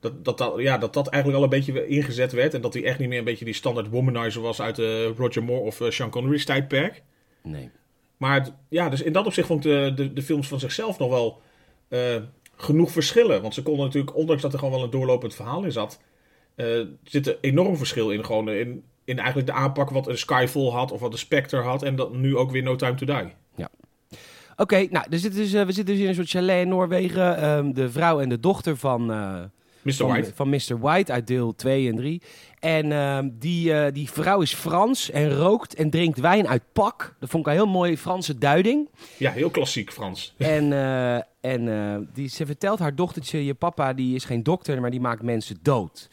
Dat, 0.00 0.24
dat, 0.24 0.38
dat, 0.38 0.54
ja, 0.56 0.78
dat 0.78 0.94
dat 0.94 1.08
eigenlijk 1.08 1.42
al 1.42 1.44
een 1.44 1.58
beetje 1.58 1.86
ingezet 1.86 2.32
werd. 2.32 2.54
En 2.54 2.60
dat 2.60 2.74
hij 2.74 2.84
echt 2.84 2.98
niet 2.98 3.08
meer 3.08 3.18
een 3.18 3.24
beetje 3.24 3.44
die 3.44 3.54
standaard 3.54 3.88
womanizer 3.88 4.42
was 4.42 4.60
uit 4.60 4.76
de 4.76 5.12
Roger 5.16 5.42
Moore 5.42 5.62
of 5.62 5.80
eh, 5.80 5.90
Sean 5.90 6.10
Connery's 6.10 6.44
tijdperk. 6.44 7.02
Nee. 7.42 7.70
Maar 8.16 8.48
ja, 8.68 8.88
dus 8.88 9.02
in 9.02 9.12
dat 9.12 9.26
opzicht 9.26 9.46
vond 9.46 9.64
ik 9.64 9.70
de, 9.70 9.92
de, 9.94 10.12
de 10.12 10.22
films 10.22 10.48
van 10.48 10.60
zichzelf 10.60 10.98
nog 10.98 11.10
wel 11.10 11.40
genoeg 12.56 12.90
verschillen. 12.90 13.42
Want 13.42 13.54
ze 13.54 13.62
konden 13.62 13.84
natuurlijk, 13.84 14.16
ondanks 14.16 14.42
dat 14.42 14.52
er 14.52 14.58
gewoon 14.58 14.74
wel 14.74 14.84
een 14.84 14.90
doorlopend 14.90 15.34
verhaal 15.34 15.64
in 15.64 15.72
zat, 15.72 16.00
zit 17.04 17.26
er 17.26 17.38
enorm 17.40 17.76
verschil 17.76 18.10
in. 18.10 18.24
Gewoon 18.24 18.48
in, 18.48 18.84
in 19.04 19.18
eigenlijk 19.18 19.46
de 19.46 19.54
aanpak 19.54 19.90
wat 19.90 20.08
een 20.08 20.18
Skyfall 20.18 20.70
had 20.70 20.92
of 20.92 21.00
wat 21.00 21.12
een 21.12 21.18
Spectre 21.18 21.60
had. 21.60 21.82
En 21.82 21.96
dat 21.96 22.14
nu 22.14 22.36
ook 22.36 22.50
weer 22.50 22.62
No 22.62 22.76
Time 22.76 22.94
to 22.94 23.06
Die. 23.06 23.32
Oké, 24.56 24.86
nou, 24.90 25.06
er 25.10 25.18
zit 25.18 25.34
dus, 25.34 25.52
eh, 25.52 25.64
we 25.64 25.72
zitten 25.72 25.94
dus 25.94 26.02
in 26.02 26.08
een 26.08 26.14
soort 26.14 26.28
chalet 26.28 26.62
in 26.62 26.68
Noorwegen. 26.68 27.36
Ehm, 27.36 27.72
de 27.72 27.90
vrouw 27.90 28.20
en 28.20 28.28
de 28.28 28.40
dochter 28.40 28.76
van, 28.76 29.12
eh, 29.12 29.40
Mr. 29.82 29.92
van, 29.92 30.08
White. 30.08 30.32
van 30.34 30.48
Mr. 30.48 30.78
White 30.80 31.12
uit 31.12 31.26
deel 31.26 31.54
2 31.54 31.88
en 31.88 31.96
3. 31.96 32.22
En 32.58 32.92
ehm, 32.92 33.28
die, 33.32 33.72
eh, 33.72 33.92
die 33.92 34.10
vrouw 34.10 34.40
is 34.40 34.54
Frans 34.54 35.10
en 35.10 35.34
rookt 35.36 35.74
en 35.74 35.90
drinkt 35.90 36.20
wijn 36.20 36.48
uit 36.48 36.62
pak. 36.72 37.16
Dat 37.20 37.30
vond 37.30 37.46
ik 37.46 37.52
een 37.52 37.58
heel 37.58 37.68
mooie 37.70 37.98
Franse 37.98 38.38
duiding. 38.38 38.88
Ja, 39.16 39.30
heel 39.30 39.50
klassiek 39.50 39.92
Frans. 39.92 40.34
En, 40.38 40.72
en 41.40 42.08
die, 42.14 42.28
ze 42.28 42.46
vertelt 42.46 42.78
haar 42.78 42.94
dochtertje, 42.94 43.44
je 43.44 43.54
papa 43.54 43.92
die 43.92 44.14
is 44.14 44.24
geen 44.24 44.42
dokter, 44.42 44.80
maar 44.80 44.90
die 44.90 45.00
maakt 45.00 45.22
mensen 45.22 45.58
dood. 45.62 46.08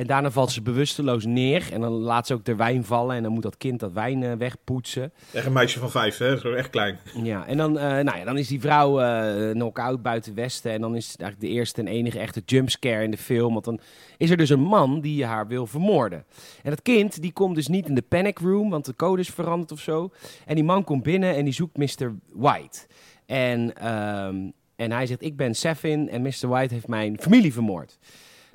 En 0.00 0.06
daarna 0.06 0.30
valt 0.30 0.50
ze 0.50 0.62
bewusteloos 0.62 1.24
neer 1.24 1.72
en 1.72 1.80
dan 1.80 1.92
laat 1.92 2.26
ze 2.26 2.34
ook 2.34 2.44
de 2.44 2.54
wijn 2.54 2.84
vallen 2.84 3.16
en 3.16 3.22
dan 3.22 3.32
moet 3.32 3.42
dat 3.42 3.56
kind 3.56 3.80
dat 3.80 3.92
wijn 3.92 4.22
eh, 4.22 4.32
wegpoetsen. 4.32 5.12
Echt 5.32 5.46
een 5.46 5.52
meisje 5.52 5.78
van 5.78 5.90
vijf, 5.90 6.18
hè? 6.18 6.38
Gewoon 6.38 6.56
echt 6.56 6.70
klein. 6.70 6.98
Ja, 7.22 7.46
en 7.46 7.56
dan, 7.56 7.78
eh, 7.78 7.84
nou 7.84 8.18
ja, 8.18 8.24
dan 8.24 8.38
is 8.38 8.48
die 8.48 8.60
vrouw 8.60 9.00
eh 9.00 9.50
knock-out 9.50 10.02
buiten 10.02 10.34
Westen. 10.34 10.72
En 10.72 10.80
dan 10.80 10.96
is 10.96 11.12
het 11.12 11.20
eigenlijk 11.20 11.52
de 11.52 11.58
eerste 11.58 11.80
en 11.80 11.86
enige 11.86 12.18
echte 12.18 12.42
jumpscare 12.46 13.04
in 13.04 13.10
de 13.10 13.16
film. 13.16 13.52
Want 13.52 13.64
dan 13.64 13.80
is 14.16 14.30
er 14.30 14.36
dus 14.36 14.50
een 14.50 14.60
man 14.60 15.00
die 15.00 15.24
haar 15.24 15.46
wil 15.46 15.66
vermoorden. 15.66 16.24
En 16.62 16.70
dat 16.70 16.82
kind, 16.82 17.22
die 17.22 17.32
komt 17.32 17.54
dus 17.54 17.68
niet 17.68 17.88
in 17.88 17.94
de 17.94 18.02
panic 18.02 18.38
room, 18.38 18.70
want 18.70 18.84
de 18.84 18.96
code 18.96 19.20
is 19.20 19.28
veranderd 19.28 19.72
of 19.72 19.80
zo. 19.80 20.10
En 20.46 20.54
die 20.54 20.64
man 20.64 20.84
komt 20.84 21.02
binnen 21.02 21.34
en 21.34 21.44
die 21.44 21.54
zoekt 21.54 21.76
Mr. 21.76 22.14
White. 22.32 22.78
En, 23.26 23.76
ehm, 23.76 24.36
en 24.76 24.92
hij 24.92 25.06
zegt, 25.06 25.22
ik 25.22 25.36
ben 25.36 25.54
Sefin 25.54 26.08
en 26.08 26.22
Mr. 26.22 26.48
White 26.48 26.74
heeft 26.74 26.88
mijn 26.88 27.20
familie 27.20 27.52
vermoord. 27.52 27.98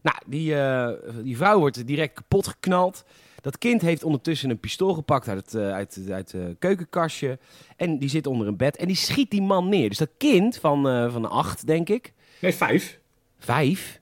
Nou, 0.05 0.17
die, 0.25 0.55
eh, 0.55 0.89
die 1.23 1.37
vrouw 1.37 1.59
wordt 1.59 1.87
direct 1.87 2.13
kapot 2.13 2.47
geknald. 2.47 3.03
Dat 3.41 3.57
kind 3.57 3.81
heeft 3.81 4.03
ondertussen 4.03 4.49
een 4.49 4.59
pistool 4.59 4.93
gepakt 4.93 5.27
uit 5.27 5.37
het, 5.37 5.53
eh, 5.53 5.71
uit, 5.71 5.99
uit 6.09 6.31
het 6.31 6.55
keukenkastje. 6.59 7.39
En 7.75 7.97
die 7.97 8.09
zit 8.09 8.27
onder 8.27 8.47
een 8.47 8.57
bed. 8.57 8.75
En 8.77 8.87
die 8.87 8.95
schiet 8.95 9.31
die 9.31 9.41
man 9.41 9.69
neer. 9.69 9.89
Dus 9.89 9.97
dat 9.97 10.09
kind 10.17 10.57
van, 10.57 11.11
van 11.11 11.29
acht, 11.29 11.67
denk 11.67 11.89
ik. 11.89 12.13
Nee, 12.41 12.53
vijf. 12.53 12.99
Vijf. 13.39 14.01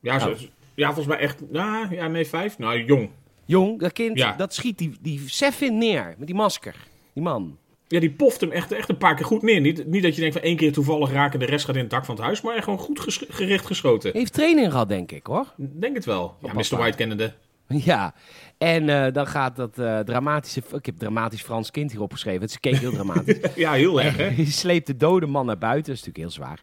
Ja, 0.00 0.18
zo, 0.18 0.30
Oh. 0.30 0.36
ja 0.74 0.86
volgens 0.86 1.06
mij 1.06 1.18
echt. 1.18 1.50
Nou, 1.50 1.94
ja, 1.94 2.06
nee, 2.06 2.26
vijf. 2.26 2.58
Nou, 2.58 2.84
jong. 2.84 3.10
Jong, 3.44 3.80
dat 3.80 3.92
kind, 3.92 4.18
Ja. 4.18 4.32
dat 4.32 4.54
schiet 4.54 4.78
die, 4.78 4.96
die 5.00 5.22
Sefin 5.28 5.78
neer. 5.78 6.14
Met 6.18 6.26
die 6.26 6.36
masker. 6.36 6.76
Die 7.12 7.22
man. 7.22 7.58
Ja, 7.88 8.00
die 8.00 8.10
poft 8.10 8.40
hem 8.40 8.50
echt, 8.50 8.72
echt 8.72 8.88
een 8.88 8.96
paar 8.96 9.14
keer 9.14 9.24
goed 9.24 9.42
neer. 9.42 9.60
Niet, 9.60 9.86
niet 9.86 10.02
dat 10.02 10.14
je 10.14 10.20
denkt 10.20 10.36
van 10.36 10.44
één 10.44 10.56
keer 10.56 10.72
toevallig 10.72 11.10
raken, 11.12 11.38
de 11.38 11.44
rest 11.44 11.64
gaat 11.64 11.74
in 11.74 11.80
het 11.80 11.90
dak 11.90 12.04
van 12.04 12.14
het 12.14 12.24
huis. 12.24 12.40
Maar 12.40 12.62
gewoon 12.62 12.78
goed 12.78 13.00
ges- 13.00 13.24
gericht 13.28 13.66
geschoten. 13.66 14.10
Heeft 14.12 14.32
training 14.32 14.70
gehad, 14.70 14.88
denk 14.88 15.12
ik, 15.12 15.26
hoor. 15.26 15.52
Denk 15.56 15.94
het 15.94 16.04
wel. 16.04 16.36
Ja. 16.42 16.52
Mr. 16.52 16.76
White 16.76 16.96
kennende. 16.96 17.32
Ja, 17.68 18.14
en 18.58 18.88
eh, 18.88 19.12
dan 19.12 19.26
gaat 19.26 19.56
dat 19.56 19.78
eh, 19.78 19.98
dramatische... 19.98 20.62
Ik 20.72 20.86
heb 20.86 20.98
dramatisch 20.98 21.42
Frans 21.42 21.70
kind 21.70 21.90
hierop 21.90 22.12
geschreven. 22.12 22.40
Het 22.42 22.60
keek 22.60 22.76
heel 22.76 22.92
dramatisch. 22.92 23.38
Ja, 23.54 23.72
heel 23.72 24.00
erg, 24.02 24.16
hè? 24.22 24.24
Hij 24.24 24.44
sleept 24.44 24.86
de 24.86 24.96
dode 24.96 25.26
man 25.26 25.46
naar 25.46 25.58
buiten. 25.58 25.92
Dat 25.92 25.94
is 26.02 26.06
natuurlijk 26.06 26.34
heel 26.36 26.44
zwaar. 26.44 26.60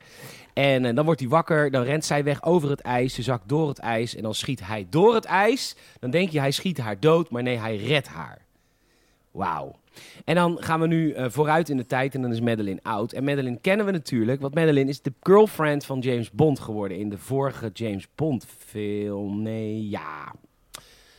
En 0.53 0.85
eh, 0.85 0.95
dan 0.95 1.05
wordt 1.05 1.19
hij 1.19 1.29
wakker. 1.29 1.71
Dan 1.71 1.83
rent 1.83 2.05
zij 2.05 2.23
weg 2.23 2.43
over 2.43 2.69
het 2.69 2.81
ijs. 2.81 3.13
Ze 3.13 3.21
zakt 3.21 3.49
door 3.49 3.67
het 3.67 3.79
ijs. 3.79 4.15
En 4.15 4.23
dan 4.23 4.33
schiet 4.33 4.65
hij 4.65 4.87
door 4.89 5.13
het 5.13 5.25
ijs. 5.25 5.75
Dan 5.99 6.09
denk 6.11 6.29
je, 6.29 6.39
hij 6.39 6.51
schiet 6.51 6.77
haar 6.77 6.99
dood. 6.99 7.29
Maar 7.29 7.43
nee, 7.43 7.57
hij 7.57 7.75
redt 7.77 8.07
haar. 8.07 8.41
Wauw. 9.31 9.75
En 10.25 10.35
dan 10.35 10.57
gaan 10.59 10.79
we 10.79 10.87
nu 10.87 11.11
eh, 11.11 11.25
vooruit 11.29 11.69
in 11.69 11.77
de 11.77 11.85
tijd. 11.85 12.15
En 12.15 12.21
dan 12.21 12.31
is 12.31 12.39
Madeline 12.41 12.79
oud. 12.81 13.11
En 13.13 13.23
Madeline 13.23 13.57
kennen 13.61 13.85
we 13.85 13.91
natuurlijk. 13.91 14.41
Want 14.41 14.55
Madeline 14.55 14.89
is 14.89 15.01
de 15.01 15.13
girlfriend 15.21 15.85
van 15.85 15.99
James 15.99 16.31
Bond 16.31 16.59
geworden. 16.59 16.97
In 16.97 17.09
de 17.09 17.17
vorige 17.17 17.69
James 17.73 18.07
Bond 18.15 18.45
film. 18.57 19.41
Nee, 19.41 19.89
ja. 19.89 20.35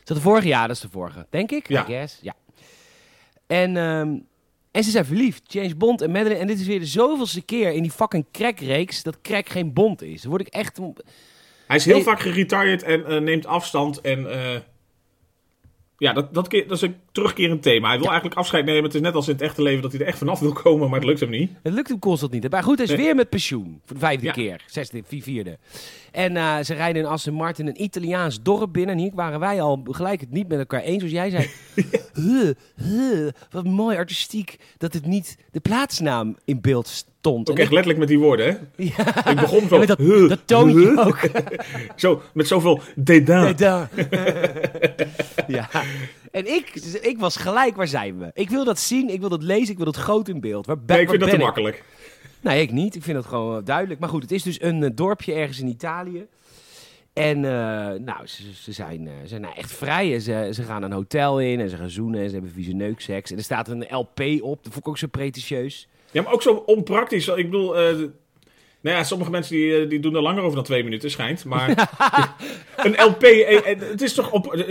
Is 0.00 0.04
dat 0.10 0.16
de 0.16 0.22
vorige? 0.22 0.46
Ja, 0.48 0.66
dat 0.66 0.76
is 0.76 0.82
de 0.82 0.88
vorige. 0.90 1.26
Denk 1.30 1.50
ik? 1.50 1.68
Ja. 1.68 1.82
I 1.82 1.86
guess. 1.86 2.18
Ja. 2.22 2.34
En, 3.46 3.76
ehm, 3.76 4.16
en 4.70 4.84
ze 4.84 4.90
zijn 4.90 5.04
verliefd. 5.04 5.52
James 5.52 5.76
Bond 5.76 6.00
en 6.00 6.10
Madeline. 6.10 6.40
En 6.40 6.46
dit 6.46 6.60
is 6.60 6.66
weer 6.66 6.78
de 6.80 6.86
zoveelste 6.86 7.42
keer 7.42 7.72
in 7.72 7.82
die 7.82 7.90
fucking 7.90 8.24
crack-reeks 8.32 9.02
dat 9.02 9.20
crack 9.20 9.48
geen 9.48 9.72
Bond 9.72 10.02
is. 10.02 10.20
Dan 10.22 10.30
word 10.30 10.46
ik 10.46 10.52
echt... 10.54 10.80
Hij 11.66 11.76
is 11.76 11.84
heel 11.84 11.94
Nee. 11.94 12.02
vaak 12.04 12.20
geretired 12.20 12.82
en 12.82 13.04
eh, 13.06 13.20
neemt 13.20 13.46
afstand. 13.46 14.00
En 14.00 14.30
eh, 14.32 14.60
Ja, 15.98 16.12
dat, 16.12 16.34
dat, 16.34 16.50
dat 16.50 16.70
is 16.70 16.80
een 16.80 16.96
terugkerend 17.12 17.62
thema. 17.62 17.88
Hij 17.88 17.96
wil 17.98 18.06
eigenlijk 18.06 18.36
afscheid 18.38 18.64
nemen. 18.64 18.82
Het 18.82 18.94
is 18.94 19.00
net 19.00 19.14
als 19.14 19.26
in 19.26 19.32
het 19.32 19.42
echte 19.42 19.62
leven 19.62 19.82
dat 19.82 19.92
hij 19.92 20.00
er 20.00 20.06
echt 20.06 20.18
vanaf 20.18 20.40
wil 20.40 20.52
komen, 20.52 20.88
maar 20.90 20.98
het 20.98 21.08
lukt 21.08 21.20
hem 21.20 21.30
niet. 21.30 21.50
Het 21.62 21.72
lukt 21.72 21.88
hem 21.88 21.98
constant 21.98 22.32
niet. 22.32 22.50
Maar 22.50 22.62
goed, 22.62 22.76
hij 22.78 22.86
is 22.86 22.92
Nee. 22.92 23.00
weer 23.04 23.14
met 23.14 23.28
pensioen. 23.28 23.80
Voor 23.84 23.94
de 23.94 24.00
vijfde 24.02 24.26
Ja. 24.26 24.32
keer. 24.32 24.62
Zesde, 24.66 25.02
vi- 25.06 25.22
vierde. 25.22 25.58
En 26.14 26.36
eh, 26.36 26.58
ze 26.62 26.74
rijden 26.74 27.02
in 27.02 27.08
Aston 27.08 27.34
Martin 27.34 27.66
een 27.66 27.82
Italiaans 27.82 28.42
dorp 28.42 28.72
binnen. 28.72 28.94
En 28.94 29.00
hier 29.00 29.10
waren 29.14 29.40
wij 29.40 29.60
al 29.60 29.82
gelijk 29.90 30.20
het 30.20 30.30
niet 30.30 30.48
met 30.48 30.58
elkaar 30.58 30.80
eens. 30.80 30.98
Zoals 30.98 31.12
jij 31.12 31.30
zei. 31.30 31.50
Huh, 32.14 32.50
huh, 32.76 33.28
wat 33.50 33.64
mooi 33.64 33.96
artistiek 33.96 34.58
dat 34.78 34.92
het 34.92 35.06
niet 35.06 35.36
de 35.50 35.60
plaatsnaam 35.60 36.36
in 36.44 36.60
beeld 36.60 36.86
stond. 36.86 37.50
Ook 37.50 37.56
En 37.56 37.62
echt 37.62 37.72
letterlijk 37.72 37.98
met 37.98 38.08
die 38.08 38.18
woorden, 38.18 38.46
hè? 38.46 38.52
Ja. 38.96 39.30
Ik 39.30 39.40
begon 39.40 39.68
zo. 39.68 39.86
Dat, 39.86 39.98
huh, 39.98 40.28
dat 40.28 40.40
toontje 40.44 41.04
ook. 41.04 41.18
Zo, 41.96 42.22
met 42.32 42.48
zoveel 42.48 42.80
dédain. 42.94 43.56
Ja. 45.46 45.68
En 46.30 46.46
ik, 46.54 46.74
ik 47.00 47.18
was 47.18 47.36
gelijk, 47.36 47.76
waar 47.76 47.88
zijn 47.88 48.18
we? 48.18 48.30
Ik 48.34 48.50
wil 48.50 48.64
dat 48.64 48.78
zien, 48.78 49.08
ik 49.08 49.20
wil 49.20 49.28
dat 49.28 49.42
lezen, 49.42 49.70
ik 49.70 49.76
wil 49.76 49.86
dat 49.86 49.96
groot 49.96 50.28
in 50.28 50.40
beeld. 50.40 50.66
Waar, 50.66 50.76
Nee, 50.86 51.00
ik 51.00 51.08
vind 51.08 51.20
dat 51.20 51.30
te 51.30 51.38
makkelijk. 51.38 51.84
Nee, 52.44 52.62
ik 52.62 52.72
niet. 52.72 52.94
Ik 52.94 53.02
vind 53.02 53.16
dat 53.16 53.26
gewoon 53.26 53.58
eh, 53.58 53.64
duidelijk. 53.64 54.00
Maar 54.00 54.08
goed, 54.08 54.22
het 54.22 54.32
is 54.32 54.42
dus 54.42 54.62
een 54.62 54.82
eh, 54.82 54.90
dorpje 54.94 55.32
ergens 55.32 55.60
in 55.60 55.66
Italië. 55.66 56.26
En 57.12 57.36
eh, 57.36 58.00
nou, 58.00 58.26
ze, 58.26 58.72
zijn, 58.72 59.08
zijn 59.24 59.40
nou 59.40 59.54
echt 59.54 59.72
vrij. 59.72 60.20
Ze, 60.20 60.50
ze 60.52 60.62
gaan 60.62 60.82
een 60.82 60.92
hotel 60.92 61.40
in 61.40 61.60
en 61.60 61.70
ze 61.70 61.76
gaan 61.76 61.90
zoenen 61.90 62.20
en 62.20 62.26
ze 62.26 62.32
hebben 62.32 62.52
vieze 62.52 62.72
neukseks. 62.72 63.30
En 63.30 63.36
er 63.36 63.42
staat 63.42 63.68
een 63.68 63.86
LP 63.90 64.20
op. 64.40 64.64
Dat 64.64 64.72
vond 64.72 64.76
ik 64.76 64.88
ook 64.88 64.98
zo 64.98 65.06
pretentieus. 65.06 65.88
Ja, 66.10 66.22
maar 66.22 66.32
ook 66.32 66.42
zo 66.42 66.62
onpraktisch. 66.66 67.28
Ik 67.28 67.50
bedoel, 67.50 67.76
eh, 67.78 67.96
nou 68.84 68.96
ja, 68.96 69.04
sommige 69.04 69.30
mensen 69.30 69.54
die, 69.54 69.80
eh, 69.80 69.88
die 69.88 70.00
doen 70.00 70.14
er 70.14 70.22
langer 70.22 70.42
over 70.42 70.54
dan 70.54 70.64
twee 70.64 70.84
minuten, 70.84 71.10
schijnt. 71.10 71.44
Maar 71.44 71.68
een 72.76 72.96
LP, 73.04 73.22
eh, 73.22 73.70
eh, 73.70 73.80
het 73.80 74.02
is 74.02 74.14
toch 74.14 74.30
op 74.30 74.64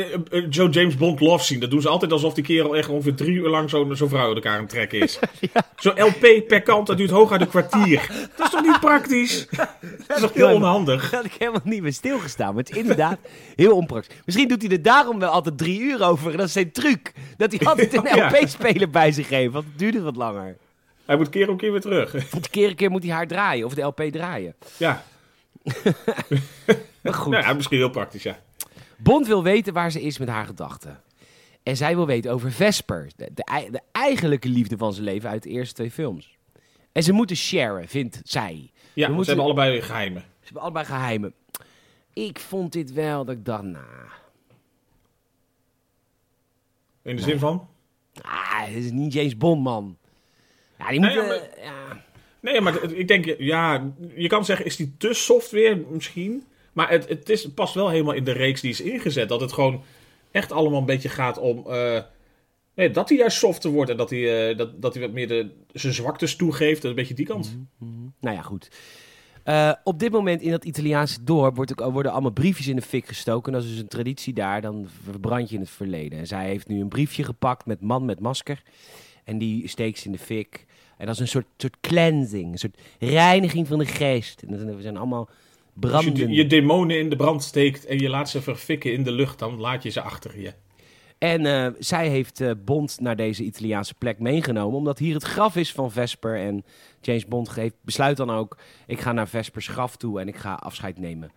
Joe 0.49 0.69
James 0.69 0.97
Bond 0.97 1.19
love 1.19 1.43
scene. 1.43 1.59
Dat 1.59 1.69
doen 1.69 1.81
ze 1.81 1.89
altijd 1.89 2.11
alsof 2.11 2.33
die 2.33 2.43
kerel 2.43 2.75
echt 2.75 2.89
ongeveer 2.89 3.15
drie 3.15 3.35
uur 3.35 3.49
lang 3.49 3.69
zo'n 3.69 3.95
zo 3.95 4.07
vrouw 4.07 4.27
uit 4.27 4.35
elkaar 4.35 4.53
aan 4.53 4.59
het 4.61 4.69
trekken 4.69 4.99
is. 4.99 5.19
Zo'n 5.75 6.01
LP 6.01 6.47
per 6.47 6.61
kant, 6.61 6.87
dat 6.87 6.97
duurt 6.97 7.09
hooguit 7.09 7.41
een 7.41 7.47
kwartier. 7.47 8.09
Dat 8.35 8.45
is 8.45 8.51
toch 8.51 8.61
niet 8.61 8.79
praktisch? 8.79 9.47
Dat 10.07 10.17
is 10.17 10.21
toch 10.21 10.33
heel 10.33 10.53
onhandig? 10.53 11.09
Daar 11.09 11.21
had 11.21 11.31
ik 11.31 11.35
helemaal 11.39 11.61
niet 11.63 11.81
meer 11.81 11.93
stilgestaan. 11.93 12.53
Maar 12.53 12.63
het 12.63 12.71
is 12.71 12.77
inderdaad 12.77 13.17
heel 13.55 13.75
onpraktisch. 13.75 14.15
Misschien 14.25 14.47
doet 14.47 14.61
hij 14.61 14.71
er 14.71 14.81
daarom 14.81 15.19
wel 15.19 15.29
altijd 15.29 15.57
drie 15.57 15.79
uur 15.79 16.03
over. 16.03 16.31
En 16.31 16.37
dat 16.37 16.47
is 16.47 16.53
zijn 16.53 16.71
truc. 16.71 17.11
Dat 17.37 17.51
hij 17.51 17.67
altijd 17.67 17.93
een 17.93 18.15
Ja. 18.15 18.27
LP-speler 18.27 18.89
bij 18.89 19.11
zich 19.11 19.29
heeft. 19.29 19.53
Want 19.53 19.65
het 19.65 19.79
duurde 19.79 20.01
wat 20.01 20.15
langer. 20.15 20.57
Hij 21.05 21.17
moet 21.17 21.29
keer 21.29 21.49
op 21.49 21.57
keer 21.57 21.71
weer 21.71 21.81
terug. 21.81 22.11
Want 22.31 22.49
keer 22.49 22.69
een 22.69 22.75
keer 22.75 22.89
moet 22.91 23.03
hij 23.03 23.11
haar 23.11 23.27
draaien. 23.27 23.65
Of 23.65 23.73
de 23.73 23.81
LP 23.81 24.01
draaien. 24.01 24.55
Ja, 24.77 25.03
Maar 27.01 27.13
goed. 27.13 27.33
ja 27.33 27.53
misschien 27.53 27.77
heel 27.77 27.89
praktisch, 27.89 28.23
ja. 28.23 28.39
Bond 28.97 29.27
wil 29.27 29.43
weten 29.43 29.73
waar 29.73 29.91
ze 29.91 30.01
is 30.01 30.17
met 30.17 30.27
haar 30.27 30.45
gedachten. 30.45 31.01
En 31.63 31.77
zij 31.77 31.95
wil 31.95 32.05
weten 32.05 32.31
over 32.31 32.51
Vesper, 32.51 33.11
de, 33.15 33.29
de, 33.33 33.67
de 33.71 33.81
eigenlijke 33.91 34.49
liefde 34.49 34.77
van 34.77 34.93
zijn 34.93 35.05
leven 35.05 35.29
uit 35.29 35.43
de 35.43 35.49
eerste 35.49 35.73
twee 35.73 35.91
films. 35.91 36.37
En 36.91 37.03
ze 37.03 37.11
moeten 37.13 37.35
sharen, 37.35 37.87
vindt 37.87 38.21
zij. 38.23 38.71
Ja, 38.73 38.91
We 38.93 39.01
ze 39.03 39.09
moeten- 39.11 39.25
hebben 39.25 39.45
allebei 39.45 39.81
geheimen. 39.81 40.21
Ze 40.21 40.43
hebben 40.43 40.61
allebei 40.61 40.85
geheimen. 40.85 41.33
Ik 42.13 42.39
vond 42.39 42.71
dit 42.71 42.93
wel 42.93 43.25
dat 43.25 43.35
ik 43.35 43.45
dacht, 43.45 43.63
nou, 43.63 43.85
In 47.01 47.15
de 47.15 47.21
zin 47.21 47.39
van? 47.39 47.67
ah, 48.21 48.65
dit 48.67 48.83
is 48.83 48.91
niet 48.91 49.13
James 49.13 49.37
Bond, 49.37 49.63
man. 49.63 49.97
Ja, 50.83 50.89
die 50.89 50.99
Nee, 50.99 51.09
moeten... 51.15 51.27
maar- 51.27 51.49
ja. 51.63 52.01
Nee, 52.39 52.61
maar 52.61 52.83
ik 52.91 53.07
denk, 53.07 53.35
ja, 53.37 53.93
je 54.15 54.27
kan 54.27 54.45
zeggen, 54.45 54.65
is 54.65 54.75
die 54.75 54.95
te 54.97 55.13
software 55.13 55.83
misschien? 55.89 56.43
Maar 56.73 56.89
het, 56.89 57.09
het, 57.09 57.29
is, 57.29 57.43
het 57.43 57.53
past 57.55 57.73
wel 57.73 57.89
helemaal 57.89 58.13
in 58.13 58.23
de 58.23 58.31
reeks 58.31 58.61
die 58.61 58.69
is 58.71 58.81
ingezet. 58.81 59.29
Dat 59.29 59.41
het 59.41 59.53
gewoon 59.53 59.83
echt 60.31 60.51
allemaal 60.51 60.79
een 60.79 60.85
beetje 60.85 61.09
gaat 61.09 61.37
om... 61.39 61.63
eh, 61.67 62.01
nee, 62.75 62.89
dat 62.91 63.09
hij 63.09 63.17
juist 63.17 63.37
softer 63.37 63.71
wordt 63.71 63.91
en 63.91 63.97
dat 63.97 64.09
hij, 64.09 64.49
eh, 64.49 64.57
dat, 64.57 64.81
dat 64.81 64.93
hij 64.93 65.03
wat 65.03 65.11
meer 65.11 65.27
de, 65.27 65.49
zijn 65.73 65.93
zwaktes 65.93 66.35
toegeeft. 66.35 66.83
Een 66.83 66.95
beetje 66.95 67.13
die 67.13 67.25
kant. 67.25 67.57
Nou 68.19 68.35
ja, 68.35 68.41
goed. 68.41 68.67
Eh, 69.43 69.71
op 69.83 69.99
dit 69.99 70.11
moment 70.11 70.41
in 70.41 70.51
dat 70.51 70.65
Italiaanse 70.65 71.23
dorp 71.23 71.55
wordt 71.55 71.81
ook, 71.81 71.91
worden 71.91 72.11
allemaal 72.11 72.31
briefjes 72.31 72.67
in 72.67 72.75
de 72.75 72.81
fik 72.81 73.07
gestoken. 73.07 73.53
En 73.53 73.59
dat 73.59 73.67
is 73.67 73.73
dus 73.73 73.81
een 73.83 73.87
traditie 73.87 74.33
daar, 74.33 74.61
dan 74.61 74.87
verbrand 75.03 75.49
je 75.49 75.55
in 75.55 75.61
het 75.61 75.69
verleden. 75.69 76.19
En 76.19 76.27
zij 76.27 76.45
heeft 76.45 76.67
nu 76.67 76.81
een 76.81 76.87
briefje 76.89 77.23
gepakt 77.23 77.65
met 77.65 77.81
man 77.81 78.05
met 78.05 78.19
masker. 78.19 78.61
En 79.23 79.37
die 79.37 79.67
steekt 79.67 79.99
ze 79.99 80.05
in 80.05 80.11
de 80.11 80.17
fik. 80.17 80.65
En 80.97 81.05
dat 81.05 81.15
is 81.15 81.21
een 81.21 81.27
soort, 81.27 81.47
soort 81.57 81.77
cleansing, 81.81 82.51
een 82.51 82.57
soort 82.57 82.77
reiniging 82.99 83.67
van 83.67 83.77
de 83.77 83.85
geest. 83.85 84.41
En 84.41 84.75
we 84.75 84.81
zijn 84.81 84.97
allemaal 84.97 85.25
Als 85.27 86.03
je 86.03 86.11
branden. 86.11 86.31
je 86.31 86.47
demonen 86.47 86.99
in 86.99 87.09
de 87.09 87.15
brand 87.15 87.43
steekt 87.43 87.85
en 87.85 87.99
je 87.99 88.09
laat 88.09 88.29
ze 88.29 88.41
verfikken 88.41 88.93
in 88.93 89.03
de 89.03 89.11
lucht, 89.11 89.39
dan 89.39 89.59
laat 89.59 89.83
je 89.83 89.89
ze 89.89 90.01
achter 90.01 90.39
je. 90.39 90.53
En 91.23 91.45
eh, 91.45 91.67
zij 91.79 92.09
heeft 92.09 92.41
eh, 92.41 92.51
Bond 92.65 92.99
naar 92.99 93.15
deze 93.15 93.43
Italiaanse 93.43 93.93
plek 93.93 94.19
meegenomen. 94.19 94.77
Omdat 94.77 94.99
hier 94.99 95.13
het 95.13 95.23
graf 95.23 95.55
is 95.55 95.71
van 95.71 95.91
Vesper. 95.91 96.39
En 96.39 96.65
James 97.01 97.25
Bond 97.25 97.49
geeft, 97.49 97.75
besluit 97.81 98.17
dan 98.17 98.29
ook... 98.29 98.57
ik 98.87 98.99
ga 98.99 99.11
naar 99.11 99.27
Vespers 99.27 99.67
graf 99.67 99.95
toe 99.95 100.19
en 100.19 100.27
ik 100.27 100.35
ga 100.35 100.53
afscheid 100.53 100.99
nemen. 100.99 101.31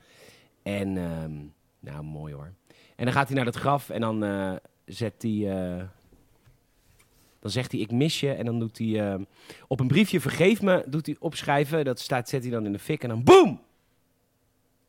En, 0.62 0.96
ehm, 0.96 1.32
nou, 1.80 2.04
mooi 2.04 2.34
hoor. 2.34 2.52
En 2.96 3.04
dan 3.04 3.12
gaat 3.12 3.26
hij 3.26 3.36
naar 3.36 3.44
dat 3.44 3.56
graf 3.56 3.90
en 3.90 4.00
dan 4.00 4.24
eh, 4.24 4.52
zet 4.84 5.14
hij... 5.22 5.88
dan 7.46 7.54
zegt 7.54 7.72
hij, 7.72 7.80
ik 7.80 7.90
mis 7.90 8.20
je. 8.20 8.32
En 8.32 8.44
dan 8.44 8.58
doet 8.58 8.78
hij 8.78 9.12
eh, 9.12 9.20
op 9.68 9.80
een 9.80 9.86
briefje, 9.88 10.20
vergeef 10.20 10.62
me, 10.62 10.84
doet 10.86 11.06
hij 11.06 11.16
opschrijven. 11.18 11.84
Dat 11.84 12.00
staat, 12.00 12.28
zet 12.28 12.42
hij 12.42 12.50
dan 12.50 12.64
in 12.66 12.72
de 12.72 12.78
fik 12.78 13.02
en 13.02 13.08
dan 13.08 13.24
boem! 13.24 13.60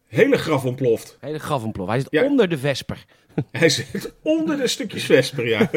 Hele 0.08 0.38
graf 0.38 0.66
ontploft. 0.66 1.18
Hele 1.20 1.40
graf 1.40 1.64
ontploft. 1.64 1.90
Hij 1.90 2.00
zit 2.00 2.08
Ja. 2.12 2.24
onder 2.26 2.50
de 2.50 2.58
Vesper. 2.58 3.06
Hij 3.52 3.70
zit 3.70 4.14
onder 4.22 4.58
de 4.58 4.68
stukjes 4.68 5.06
Vesper, 5.06 5.48
ja. 5.48 5.70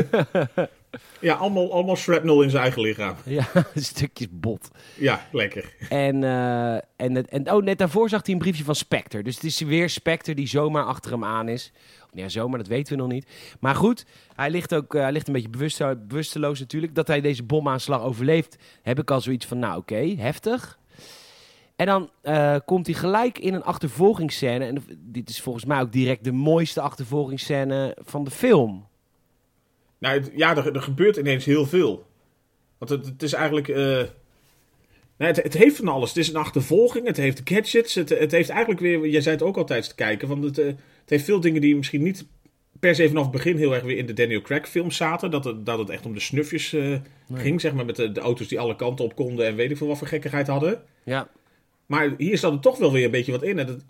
ja, 1.20 1.34
allemaal, 1.34 1.72
allemaal 1.72 1.96
shrapnel 1.96 2.42
in 2.42 2.50
zijn 2.50 2.62
eigen 2.62 2.82
lichaam. 2.82 3.14
Ja, 3.24 3.48
stukjes 3.74 4.28
bot. 4.30 4.70
Ja, 4.96 5.26
lekker. 5.32 5.74
En, 5.88 6.24
eh, 6.24 6.74
en, 6.74 7.28
en 7.28 7.52
oh, 7.52 7.62
net 7.62 7.78
daarvoor 7.78 8.08
zag 8.08 8.24
hij 8.24 8.34
een 8.34 8.40
briefje 8.40 8.64
van 8.64 8.74
Spectre. 8.74 9.22
Dus 9.22 9.34
het 9.34 9.44
is 9.44 9.60
weer 9.60 9.90
Spectre 9.90 10.34
die 10.34 10.48
zomaar 10.48 10.84
achter 10.84 11.10
hem 11.10 11.24
aan 11.24 11.48
is. 11.48 11.72
Ja, 12.12 12.28
zomaar, 12.28 12.58
dat 12.58 12.68
weten 12.68 12.96
we 12.96 13.02
nog 13.02 13.10
niet. 13.10 13.26
Maar 13.60 13.74
goed, 13.74 14.06
hij 14.34 14.50
ligt 14.50 14.74
ook 14.74 14.94
eh, 14.94 15.02
hij 15.02 15.12
ligt 15.12 15.26
een 15.26 15.32
beetje 15.32 15.48
bewust, 15.48 15.78
bewusteloos 16.08 16.60
natuurlijk. 16.60 16.94
Dat 16.94 17.06
hij 17.06 17.20
deze 17.20 17.42
bomaanslag 17.42 18.02
overleeft, 18.02 18.56
heb 18.82 18.98
ik 18.98 19.10
al 19.10 19.20
zoiets 19.20 19.46
van, 19.46 19.58
nou 19.58 19.78
oké, 19.78 20.14
heftig. 20.18 20.78
En 21.80 21.86
dan 21.86 22.10
eh, 22.22 22.56
komt 22.64 22.86
hij 22.86 22.94
gelijk 22.94 23.38
in 23.38 23.54
een 23.54 23.62
achtervolgingsscène. 23.62 24.64
En 24.64 24.82
dit 24.98 25.28
is 25.28 25.40
volgens 25.40 25.64
mij 25.64 25.80
ook 25.80 25.92
direct 25.92 26.24
de 26.24 26.32
mooiste 26.32 26.80
achtervolgingsscène 26.80 27.96
van 28.04 28.24
de 28.24 28.30
film. 28.30 28.86
Nou, 29.98 30.14
het- 30.18 30.30
ja, 30.36 30.56
er, 30.56 30.74
er 30.74 30.82
gebeurt 30.82 31.16
ineens 31.16 31.44
heel 31.44 31.66
veel. 31.66 32.06
Want 32.78 32.90
het, 32.90 33.06
het 33.06 33.22
is 33.22 33.32
eigenlijk. 33.32 33.68
eh, 33.68 34.02
het, 35.16 35.36
het 35.42 35.54
heeft 35.54 35.76
van 35.76 35.88
alles. 35.88 36.08
Het 36.08 36.18
is 36.18 36.28
een 36.28 36.36
achtervolging, 36.36 37.06
het 37.06 37.16
heeft 37.16 37.40
gadgets. 37.44 37.94
Het, 37.94 38.08
het 38.08 38.30
heeft 38.30 38.48
eigenlijk 38.48 38.80
weer. 38.80 39.08
Jij 39.08 39.20
zei 39.20 39.34
het 39.34 39.44
ook 39.44 39.56
altijd 39.56 39.88
te 39.88 39.94
kijken. 39.94 40.28
Want 40.28 40.44
het, 40.44 40.58
eh, 40.58 40.66
het 40.66 41.10
heeft 41.10 41.24
veel 41.24 41.40
dingen 41.40 41.60
die 41.60 41.76
misschien 41.76 42.02
niet 42.02 42.26
per 42.80 42.94
se 42.94 43.08
vanaf 43.08 43.22
het 43.22 43.32
begin 43.32 43.56
heel 43.56 43.74
erg 43.74 43.82
weer 43.82 43.96
in 43.96 44.06
de 44.06 44.12
Daniel 44.12 44.40
Craig 44.42 44.68
film 44.68 44.90
zaten. 44.90 45.30
Dat 45.30 45.44
het, 45.44 45.66
dat 45.66 45.78
het 45.78 45.90
echt 45.90 46.06
om 46.06 46.14
de 46.14 46.20
snufjes 46.20 46.76
ging, 47.32 47.60
zeg 47.60 47.74
maar. 47.74 47.84
Met 47.84 47.96
de, 47.96 48.12
de 48.12 48.20
auto's 48.20 48.48
die 48.48 48.60
alle 48.60 48.76
kanten 48.76 49.04
op 49.04 49.14
konden 49.14 49.46
en 49.46 49.54
weet 49.56 49.70
ik 49.70 49.76
veel 49.76 49.86
wat 49.86 49.98
voor 49.98 50.06
gekkigheid 50.06 50.46
hadden. 50.46 50.82
Ja, 51.04 51.28
Maar 51.90 52.14
hier 52.16 52.38
zat 52.38 52.52
er 52.52 52.60
toch 52.60 52.78
wel 52.78 52.92
weer 52.92 53.04
een 53.04 53.10
beetje 53.10 53.32
wat 53.32 53.42
in. 53.42 53.58
En, 53.58 53.82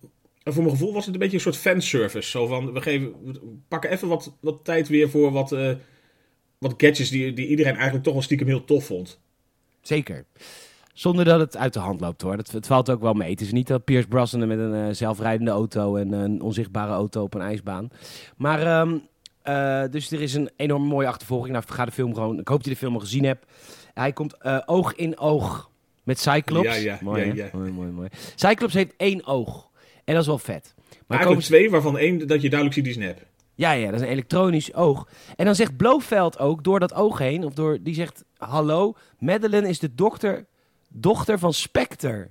en 0.43 0.53
voor 0.53 0.63
mijn 0.63 0.77
gevoel 0.77 0.93
was 0.93 1.05
het 1.05 1.15
een 1.15 1.21
beetje 1.21 1.37
een 1.37 1.43
soort 1.43 1.57
fanservice. 1.57 2.31
Zo 2.31 2.47
van, 2.47 2.73
we, 2.73 2.81
geven, 2.81 3.15
pakken 3.69 3.91
even 3.91 4.09
wat, 4.09 4.37
wat 4.41 4.65
tijd 4.65 4.89
weer 4.89 5.11
voor 5.11 5.33
wat, 5.33 5.53
eh, 5.53 5.73
wat 6.59 6.75
gadgets 6.77 7.11
die, 7.11 7.33
die 7.33 7.47
iedereen 7.47 7.75
eigenlijk 7.75 8.05
toch 8.05 8.13
wel 8.13 8.23
stiekem 8.23 8.47
heel 8.47 8.65
tof 8.65 8.85
vond. 8.85 9.21
Zeker. 9.81 10.25
Zonder 10.93 11.25
dat 11.25 11.41
het 11.41 11.57
uit 11.57 11.73
de 11.73 11.79
hand 11.79 12.01
loopt 12.01 12.23
hoor. 12.23 12.37
Het, 12.37 12.53
het 12.53 12.67
valt 12.67 12.91
ook 12.91 13.01
wel 13.01 13.13
mee. 13.13 13.31
Het 13.31 13.41
is 13.41 13.53
niet 13.53 13.67
dat 13.67 13.85
Pierce 13.85 14.09
Brosnan 14.09 14.49
met 14.49 14.59
een 14.59 14.75
eh, 14.75 14.95
zelfrijdende 14.95 15.51
auto 15.51 15.97
en 15.97 16.13
een 16.13 16.41
onzichtbare 16.41 16.93
auto 16.93 17.23
op 17.23 17.35
een 17.35 17.41
ijsbaan. 17.41 17.91
Maar 18.37 18.63
ehm, 18.63 18.99
eh, 19.43 19.91
dus 19.91 20.11
er 20.11 20.21
is 20.21 20.35
een 20.35 20.51
enorm 20.57 20.83
mooie 20.83 21.09
achtervolging. 21.09 21.53
Nou, 21.53 21.65
ga 21.69 21.85
de 21.85 21.93
film 21.93 22.15
gewoon. 22.15 22.39
Ik 22.39 22.49
hoop 22.49 22.57
dat 22.57 22.67
je 22.67 22.73
de 22.73 22.77
film 22.77 22.95
al 22.95 23.01
gezien 23.01 23.25
hebt. 23.25 23.47
Hij 23.95 24.13
komt 24.13 24.45
oog 24.67 24.95
in 24.95 25.19
oog 25.19 25.71
met 26.03 26.19
Cyclops. 26.19 26.67
Ja, 26.67 26.75
ja, 26.75 26.99
mooi, 27.03 27.33
ja, 27.35 27.49
mooi, 27.53 27.71
mooi, 27.71 27.91
mooi. 27.91 28.09
Cyclops 28.35 28.75
heeft 28.75 28.93
één 28.97 29.27
oog. 29.27 29.69
En 30.05 30.13
dat 30.15 30.23
is 30.23 30.29
wel 30.29 30.39
vet. 30.39 30.75
Maar 30.77 30.85
Maar 31.07 31.19
komen 31.19 31.27
eigenlijk 31.27 31.47
twee, 31.47 31.71
waarvan 31.71 31.99
één 31.99 32.27
dat 32.27 32.43
je 32.43 32.49
duidelijk 32.49 32.75
ziet 32.75 32.85
die 32.85 33.03
snap. 33.03 33.19
ja, 33.55 33.73
ja, 33.73 33.85
dat 33.91 33.95
is 33.95 34.07
een 34.07 34.13
elektronisch 34.13 34.75
oog. 34.75 35.09
En 35.37 35.45
dan 35.45 35.55
zegt 35.55 35.77
Blofeld 35.77 36.39
ook 36.39 36.65
door 36.65 36.81
dat 36.81 36.95
oog 36.95 37.19
heen, 37.19 37.45
of 37.45 37.55
door, 37.55 37.79
die 37.81 37.95
zegt: 37.95 38.25
Hallo, 38.37 38.95
Madeline 39.19 39.69
is 39.69 39.79
de 39.79 39.95
dokter, 39.95 40.47
dochter 40.89 41.39
van 41.39 41.53
Spectre. 41.53 42.29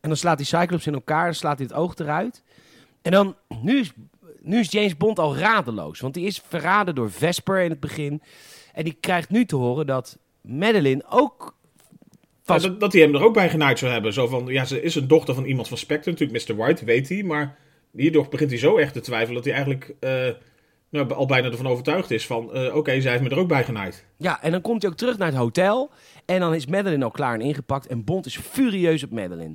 En 0.00 0.08
dan 0.10 0.16
slaat 0.16 0.36
hij 0.36 0.46
Cyclops 0.46 0.86
in 0.86 0.94
elkaar, 0.94 1.24
dan 1.24 1.34
slaat 1.34 1.58
hij 1.58 1.66
het 1.66 1.76
oog 1.76 1.94
eruit. 1.96 2.42
En 3.02 3.12
dan, 3.12 3.36
nu 3.62 3.78
is, 3.78 3.92
nu 4.40 4.58
is 4.58 4.70
James 4.70 4.96
Bond 4.96 5.18
al 5.18 5.36
radeloos, 5.36 6.00
want 6.00 6.14
die 6.14 6.26
is 6.26 6.42
verraden 6.48 6.94
door 6.94 7.10
Vesper 7.10 7.60
in 7.60 7.70
het 7.70 7.80
begin. 7.80 8.22
En 8.72 8.84
die 8.84 8.96
krijgt 9.00 9.30
nu 9.30 9.44
te 9.44 9.56
horen 9.56 9.86
dat 9.86 10.18
Madeline 10.40 11.04
ook 11.08 11.53
Ja, 12.46 12.58
dat, 12.58 12.80
dat 12.80 12.92
hij 12.92 13.02
hem 13.02 13.14
er 13.14 13.22
ook 13.22 13.34
bij 13.34 13.50
genaaid 13.50 13.78
zou 13.78 13.92
hebben. 13.92 14.12
Zo 14.12 14.26
van, 14.26 14.46
ja, 14.46 14.64
ze 14.64 14.82
is 14.82 14.94
een 14.94 15.08
dochter 15.08 15.34
van 15.34 15.44
iemand 15.44 15.68
van 15.68 15.76
Spectre. 15.78 16.10
Natuurlijk, 16.10 16.48
Mr. 16.48 16.56
White 16.56 16.84
weet 16.84 17.08
hij. 17.08 17.22
Maar 17.22 17.56
hierdoor 17.92 18.28
begint 18.28 18.50
hij 18.50 18.58
zo 18.58 18.76
echt 18.76 18.92
te 18.92 19.00
twijfelen 19.00 19.34
dat 19.34 19.44
hij 19.44 19.52
eigenlijk... 19.52 19.94
eh, 20.00 20.26
ja, 20.88 21.02
al 21.02 21.26
bijna 21.26 21.48
ervan 21.50 21.66
overtuigd 21.66 22.10
is 22.10 22.26
van... 22.26 22.54
eh, 22.54 22.76
Oké, 22.76 23.00
zij 23.00 23.10
heeft 23.10 23.22
me 23.22 23.28
er 23.30 23.38
ook 23.38 23.48
bij 23.48 23.64
genaaid. 23.64 24.04
Ja, 24.16 24.42
en 24.42 24.50
dan 24.50 24.60
komt 24.60 24.82
hij 24.82 24.90
ook 24.90 24.96
terug 24.96 25.18
naar 25.18 25.28
het 25.28 25.36
hotel. 25.36 25.90
En 26.24 26.40
dan 26.40 26.54
is 26.54 26.66
Madeline 26.66 27.04
al 27.04 27.10
klaar 27.10 27.34
en 27.34 27.40
ingepakt. 27.40 27.86
En 27.86 28.04
Bond 28.04 28.26
is 28.26 28.36
furieus 28.38 29.02
op 29.02 29.10
Madeline. 29.10 29.54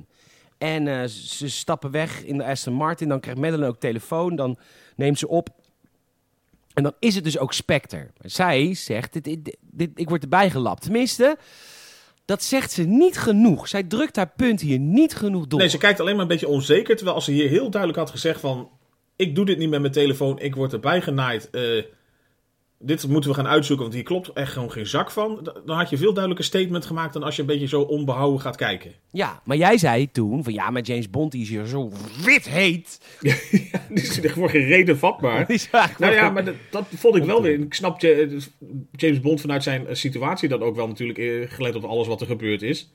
En 0.58 0.88
eh, 0.88 1.04
ze 1.06 1.48
stappen 1.50 1.90
weg 1.90 2.24
in 2.24 2.38
de 2.38 2.44
Aston 2.44 2.72
Martin. 2.74 3.08
Dan 3.08 3.20
krijgt 3.20 3.40
Madeline 3.40 3.66
ook 3.68 3.80
telefoon. 3.80 4.36
Dan 4.36 4.58
neemt 4.96 5.18
ze 5.18 5.28
op. 5.28 5.48
En 6.74 6.82
dan 6.82 6.92
is 6.98 7.14
het 7.14 7.24
dus 7.24 7.38
ook 7.38 7.52
Spectre. 7.52 8.06
Zij 8.20 8.74
zegt, 8.74 9.12
dit, 9.12 9.24
dit, 9.24 9.56
dit- 9.60 9.90
ik 9.94 10.08
word 10.08 10.22
erbij 10.22 10.50
gelapt. 10.50 10.82
Tenminste, 10.82 11.36
dat 12.30 12.42
zegt 12.42 12.72
ze 12.72 12.82
niet 12.82 13.18
genoeg. 13.18 13.68
Zij 13.68 13.82
drukt 13.82 14.16
haar 14.16 14.32
punt 14.36 14.60
hier 14.60 14.78
niet 14.78 15.14
genoeg 15.14 15.46
door. 15.46 15.58
Nee, 15.58 15.68
ze 15.68 15.78
kijkt 15.78 16.00
alleen 16.00 16.12
maar 16.12 16.22
een 16.22 16.28
beetje 16.28 16.48
onzeker. 16.48 16.94
Terwijl 16.96 17.16
als 17.16 17.24
ze 17.24 17.32
hier 17.32 17.48
heel 17.48 17.70
duidelijk 17.70 18.00
had 18.00 18.10
gezegd 18.10 18.40
van... 18.40 18.68
Ik 19.16 19.34
doe 19.34 19.44
dit 19.44 19.58
niet 19.58 19.70
met 19.70 19.80
mijn 19.80 19.92
telefoon, 19.92 20.38
ik 20.38 20.54
word 20.54 20.72
erbij 20.72 21.00
genaaid. 21.00 21.50
eh, 21.50 21.84
dit 22.82 23.08
moeten 23.08 23.30
we 23.30 23.36
gaan 23.36 23.46
uitzoeken, 23.46 23.84
want 23.84 23.96
hier 23.96 24.04
klopt 24.04 24.32
echt 24.32 24.52
gewoon 24.52 24.72
geen 24.72 24.86
zak 24.86 25.10
van. 25.10 25.52
Dan 25.64 25.76
had 25.76 25.90
je 25.90 25.96
veel 25.96 26.12
duidelijker 26.12 26.44
statement 26.44 26.86
gemaakt 26.86 27.12
dan 27.12 27.22
als 27.22 27.36
je 27.36 27.40
een 27.40 27.48
beetje 27.48 27.66
zo 27.66 27.80
onbehouden 27.80 28.40
gaat 28.40 28.56
kijken. 28.56 28.92
Ja, 29.10 29.40
maar 29.44 29.56
jij 29.56 29.78
zei 29.78 30.10
toen 30.10 30.44
van 30.44 30.52
ja, 30.52 30.70
maar 30.70 30.82
James 30.82 31.10
Bond 31.10 31.32
die 31.32 31.42
is 31.42 31.48
hier 31.48 31.66
zo 31.66 31.92
wit 32.24 32.48
heet. 32.48 33.00
ja, 33.20 33.36
die 33.88 34.02
is 34.02 34.22
er 34.22 34.30
voor 34.30 34.50
geen 34.50 34.66
reden 34.66 34.98
vatbaar. 34.98 35.48
Nou 35.98 36.14
ja, 36.14 36.30
maar 36.30 36.44
dat, 36.44 36.54
dat 36.70 36.84
vond 36.94 37.16
ik 37.16 37.24
wel 37.24 37.42
weer. 37.42 37.60
Ik 37.60 37.74
snap 37.74 38.00
je, 38.00 38.12
eh, 38.12 38.40
James 38.92 39.20
Bond 39.20 39.40
vanuit 39.40 39.62
zijn 39.62 39.86
eh, 39.86 39.94
situatie 39.94 40.48
dan 40.48 40.62
ook 40.62 40.76
wel 40.76 40.86
natuurlijk, 40.86 41.18
eh, 41.18 41.50
gelet 41.50 41.74
op 41.74 41.84
alles 41.84 42.06
wat 42.06 42.20
er 42.20 42.26
gebeurd 42.26 42.62
is. 42.62 42.92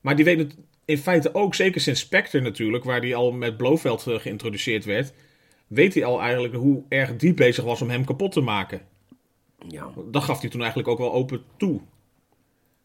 Maar 0.00 0.16
die 0.16 0.24
weet 0.24 0.38
het 0.38 0.56
in 0.84 0.98
feite 0.98 1.34
ook, 1.34 1.54
zeker 1.54 1.80
sinds 1.80 2.00
Spectre 2.00 2.40
natuurlijk, 2.40 2.84
waar 2.84 3.00
die 3.00 3.16
al 3.16 3.32
met 3.32 3.56
Blofeld 3.56 4.06
geïntroduceerd 4.08 4.84
werd, 4.84 5.12
weet 5.66 5.94
hij 5.94 6.04
al 6.04 6.20
eigenlijk 6.20 6.54
hoe 6.54 6.82
erg 6.88 7.16
die 7.16 7.34
bezig 7.34 7.64
was 7.64 7.82
om 7.82 7.90
hem 7.90 8.04
kapot 8.04 8.32
te 8.32 8.40
maken. 8.40 8.80
Ja. 9.68 9.90
Dat 10.10 10.22
gaf 10.22 10.40
hij 10.40 10.50
toen 10.50 10.60
eigenlijk 10.60 10.88
ook 10.90 10.98
wel 10.98 11.12
open 11.12 11.42
toe. 11.56 11.80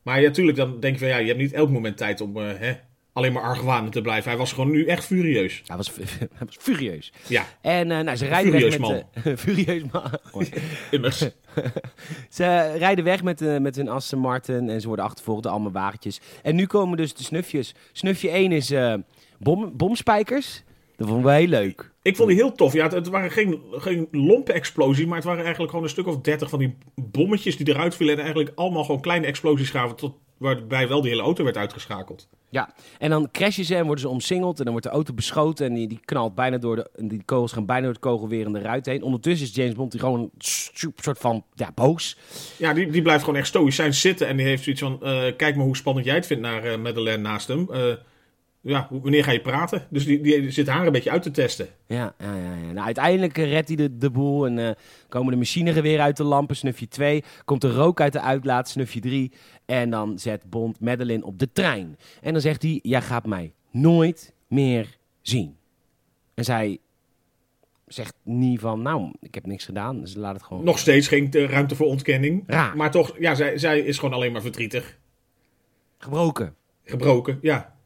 Maar 0.01 0.21
ja, 0.21 0.27
natuurlijk, 0.27 0.57
dan 0.57 0.79
denk 0.79 0.93
je 0.93 0.99
van 0.99 1.07
ja, 1.09 1.17
je 1.17 1.27
hebt 1.27 1.39
niet 1.39 1.53
elk 1.53 1.69
moment 1.69 1.97
tijd 1.97 2.21
om 2.21 2.37
eh, 2.37 2.57
hè, 2.57 2.73
alleen 3.13 3.33
maar 3.33 3.43
argwanend 3.43 3.93
te 3.93 4.01
blijven. 4.01 4.29
Hij 4.29 4.39
was 4.39 4.53
gewoon 4.53 4.71
nu 4.71 4.85
echt 4.85 5.05
furieus. 5.05 5.61
Hij 5.65 5.77
was, 5.77 5.91
hij 6.19 6.45
was 6.45 6.55
furieus. 6.59 7.13
Ja, 7.27 7.45
En 7.61 7.91
eh, 7.91 7.99
nou, 7.99 8.17
ze 8.17 8.25
rijden 8.25 8.51
Furieus 8.51 8.77
weg 8.77 8.89
met... 9.13 9.25
eh, 9.25 9.35
furieus 9.45 9.83
man. 9.91 10.11
Immers. 10.91 11.17
ze 12.29 12.75
rijden 12.77 13.03
weg 13.03 13.23
met, 13.23 13.41
eh, 13.41 13.57
met 13.57 13.75
hun 13.75 13.89
Aston 13.89 14.19
Martin 14.19 14.69
en 14.69 14.81
ze 14.81 14.87
worden 14.87 15.05
achtervolgd 15.05 15.43
door 15.43 15.51
allemaal 15.51 15.71
wagentjes. 15.71 16.19
En 16.43 16.55
nu 16.55 16.65
komen 16.65 16.97
dus 16.97 17.13
de 17.13 17.23
snufjes. 17.23 17.75
Snufje 17.91 18.29
1 18.29 18.51
is 18.51 18.71
eh, 18.71 18.93
bom, 19.39 19.77
bomspijkers. 19.77 20.63
Dat 20.99 21.07
vonden 21.07 21.33
heel 21.33 21.47
leuk. 21.47 21.91
Ik 22.01 22.15
vond 22.15 22.29
die 22.29 22.37
heel 22.37 22.51
tof. 22.51 22.73
Ja, 22.73 22.83
het, 22.83 22.91
het 22.91 23.07
waren 23.07 23.31
geen, 23.31 23.61
geen 23.71 24.07
lompe 24.11 24.53
explosie, 24.53 25.07
maar 25.07 25.15
het 25.15 25.25
waren 25.25 25.41
eigenlijk 25.41 25.69
gewoon 25.69 25.85
een 25.85 25.91
stuk 25.91 26.07
of 26.07 26.21
dertig 26.21 26.49
van 26.49 26.59
die 26.59 26.77
bommetjes 26.95 27.57
die 27.57 27.69
eruit 27.69 27.95
vielen. 27.95 28.13
En 28.13 28.21
eigenlijk 28.21 28.51
allemaal 28.55 28.83
gewoon 28.83 29.01
kleine 29.01 29.25
explosies 29.25 29.69
gaven, 29.69 29.95
tot, 29.95 30.13
waarbij 30.37 30.87
wel 30.87 31.01
die 31.01 31.09
hele 31.09 31.21
auto 31.21 31.43
werd 31.43 31.57
uitgeschakeld. 31.57 32.27
Ja, 32.49 32.73
en 32.97 33.09
dan 33.09 33.31
crashen 33.31 33.65
ze 33.65 33.75
en 33.75 33.85
worden 33.85 33.99
ze 33.99 34.09
omsingeld. 34.09 34.57
En 34.57 34.63
dan 34.63 34.73
wordt 34.73 34.87
de 34.87 34.93
auto 34.93 35.13
beschoten 35.13 35.65
en 35.65 35.73
die, 35.73 35.87
die 35.87 35.99
knalt 36.05 36.35
bijna 36.35 36.57
door 36.57 36.75
de... 36.75 36.89
en 36.95 37.07
Die 37.07 37.23
kogels 37.25 37.51
gaan 37.51 37.65
bijna 37.65 37.81
door 37.81 37.91
het 37.91 38.01
kogelwerende 38.01 38.59
ruit 38.59 38.85
heen. 38.85 39.03
Ondertussen 39.03 39.47
is 39.47 39.55
James 39.55 39.73
Bond 39.73 39.91
die 39.91 39.99
gewoon 39.99 40.19
een 40.19 40.29
soort 40.95 41.17
van... 41.17 41.43
Ja, 41.53 41.71
boos. 41.75 42.17
Ja, 42.57 42.73
die, 42.73 42.91
die 42.91 43.01
blijft 43.01 43.23
gewoon 43.23 43.39
echt 43.39 43.47
stoïcijn 43.47 43.93
zitten 43.93 44.27
en 44.27 44.37
die 44.37 44.45
heeft 44.45 44.63
zoiets 44.63 44.81
van, 44.81 45.03
eh, 45.03 45.35
kijk 45.37 45.55
maar 45.55 45.65
hoe 45.65 45.75
spannend 45.75 46.05
jij 46.05 46.15
het 46.15 46.27
vindt 46.27 46.43
naar 46.43 46.63
eh 46.63 46.77
Madeleine 46.77 47.21
naast 47.21 47.47
hem. 47.47 47.67
Eh, 47.71 47.93
ja, 48.61 48.87
wanneer 48.89 49.23
ga 49.23 49.31
je 49.31 49.41
praten? 49.41 49.87
Dus 49.89 50.05
die, 50.05 50.21
die 50.21 50.51
zit 50.51 50.67
haar 50.67 50.85
een 50.85 50.91
beetje 50.91 51.11
uit 51.11 51.21
te 51.21 51.31
testen. 51.31 51.67
Ja, 51.85 52.13
ja, 52.19 52.35
ja. 52.35 52.55
ja. 52.55 52.71
Nou, 52.71 52.85
uiteindelijk 52.85 53.37
eh, 53.37 53.51
redt 53.51 53.67
hij 53.67 53.77
de, 53.77 53.97
de 53.97 54.09
boel 54.09 54.45
en 54.45 54.59
eh, 54.59 54.71
komen 55.09 55.31
de 55.31 55.37
machinegeweren 55.37 56.03
uit 56.03 56.17
de 56.17 56.23
lampen, 56.23 56.55
snufje 56.55 56.87
2. 56.87 57.23
Komt 57.45 57.63
er 57.63 57.71
rook 57.71 58.01
uit 58.01 58.13
de 58.13 58.21
uitlaat, 58.21 58.69
snufje 58.69 58.99
3. 58.99 59.31
En 59.65 59.89
dan 59.89 60.19
zet 60.19 60.49
Bond 60.49 60.79
Madeline 60.79 61.25
op 61.25 61.39
de 61.39 61.51
trein. 61.51 61.97
En 62.21 62.31
dan 62.33 62.41
zegt 62.41 62.61
hij, 62.61 62.79
jij 62.83 63.01
gaat 63.01 63.25
mij 63.25 63.53
nooit 63.71 64.33
meer 64.47 64.97
zien. 65.21 65.57
En 66.33 66.43
zij 66.43 66.79
zegt 67.87 68.13
niet 68.23 68.59
van, 68.59 68.81
nou, 68.81 69.11
ik 69.19 69.35
heb 69.35 69.45
niks 69.45 69.65
gedaan, 69.65 69.99
dus 69.99 70.15
laat 70.15 70.33
het 70.33 70.43
gewoon... 70.43 70.63
Nog 70.63 70.79
steeds 70.79 71.07
geen 71.07 71.31
eh, 71.31 71.49
ruimte 71.49 71.75
voor 71.75 71.87
ontkenning. 71.87 72.43
Raar. 72.47 72.77
Maar 72.77 72.91
toch, 72.91 73.15
ja, 73.19 73.35
zij, 73.35 73.57
zij 73.57 73.79
is 73.79 73.97
gewoon 73.97 74.13
alleen 74.13 74.31
maar 74.31 74.41
verdrietig. 74.41 74.97
Gebroken. 75.97 76.55
Gebroken, 76.83 77.39
ja. 77.41 77.77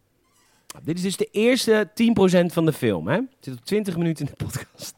Dit 0.84 0.96
is 0.98 1.02
dus 1.02 1.18
de 1.18 1.28
eerste 1.32 1.90
10% 1.94 2.46
van 2.54 2.66
de 2.66 2.74
film, 2.74 3.08
hè? 3.08 3.16
Het 3.16 3.28
zit 3.40 3.54
op 3.54 3.66
20 3.66 3.98
minuten 3.98 4.26
in 4.26 4.32
de 4.38 4.46
podcast. 4.46 4.96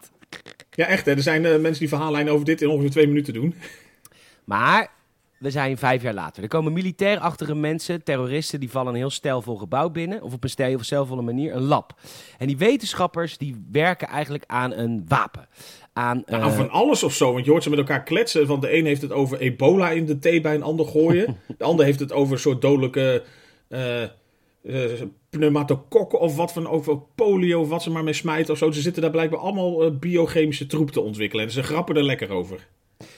Ja, 0.71 0.85
echt 0.85 1.05
hè. 1.05 1.11
Er 1.11 1.21
zijn 1.21 1.45
eh, 1.45 1.51
mensen 1.59 1.79
die 1.79 1.89
verhaallijnen 1.89 2.33
over 2.33 2.45
dit 2.45 2.61
in 2.61 2.67
ongeveer 2.69 2.91
twee 2.91 3.07
minuten 3.07 3.33
doen. 3.33 3.55
Maar 4.43 4.91
we 5.37 5.51
zijn 5.51 5.77
vijf 5.77 6.01
jaar 6.01 6.13
later. 6.13 6.43
Er 6.43 6.49
komen 6.49 6.73
militairachtige 6.73 7.55
mensen, 7.55 8.03
terroristen, 8.03 8.59
die 8.59 8.69
vallen 8.71 8.91
een 8.93 8.99
heel 8.99 9.09
stijlvol 9.09 9.55
gebouw 9.55 9.89
binnen. 9.89 10.21
Of 10.21 10.33
op 10.33 10.43
een 10.43 10.49
stijl- 10.49 10.75
of 10.75 10.83
stijlvolle 10.83 11.21
manier, 11.21 11.55
een 11.55 11.61
lab. 11.63 11.93
En 12.37 12.47
die 12.47 12.57
wetenschappers 12.57 13.37
die 13.37 13.65
werken 13.71 14.07
eigenlijk 14.07 14.43
aan 14.47 14.71
een 14.73 15.05
wapen. 15.07 15.47
Aan, 15.93 16.23
Nou, 16.25 16.43
eh, 16.43 16.55
van 16.55 16.69
alles 16.69 17.03
of 17.03 17.13
zo. 17.13 17.33
Want 17.33 17.45
je 17.45 17.51
hoort 17.51 17.63
ze 17.63 17.69
met 17.69 17.79
elkaar 17.79 18.03
kletsen. 18.03 18.47
Van 18.47 18.59
de 18.59 18.73
een 18.77 18.85
heeft 18.85 19.01
het 19.01 19.11
over 19.11 19.39
ebola 19.39 19.89
in 19.89 20.05
de 20.05 20.19
thee 20.19 20.41
bij 20.41 20.55
een 20.55 20.63
ander 20.63 20.85
gooien. 20.85 21.37
de 21.57 21.63
ander 21.63 21.85
heeft 21.85 21.99
het 21.99 22.11
over 22.11 22.33
een 22.33 22.39
soort 22.39 22.61
dodelijke 22.61 23.23
eh 23.67 24.03
eh, 24.65 25.01
pneumatokokken 25.29 26.19
of 26.19 26.35
wat 26.35 26.53
van 26.53 26.67
over 26.67 26.99
polio 27.15 27.61
of 27.61 27.69
wat 27.69 27.83
ze 27.83 27.89
maar 27.89 28.03
mee 28.03 28.13
smijten 28.13 28.53
of 28.53 28.57
zo. 28.57 28.71
Ze 28.71 28.81
zitten 28.81 29.01
daar 29.01 29.11
blijkbaar 29.11 29.39
allemaal 29.39 29.83
eh, 29.83 29.91
biochemische 29.99 30.65
troep 30.65 30.91
te 30.91 31.01
ontwikkelen. 31.01 31.45
En 31.45 31.51
ze 31.51 31.63
grappen 31.63 31.95
er 31.95 32.03
lekker 32.03 32.29
over. 32.29 32.67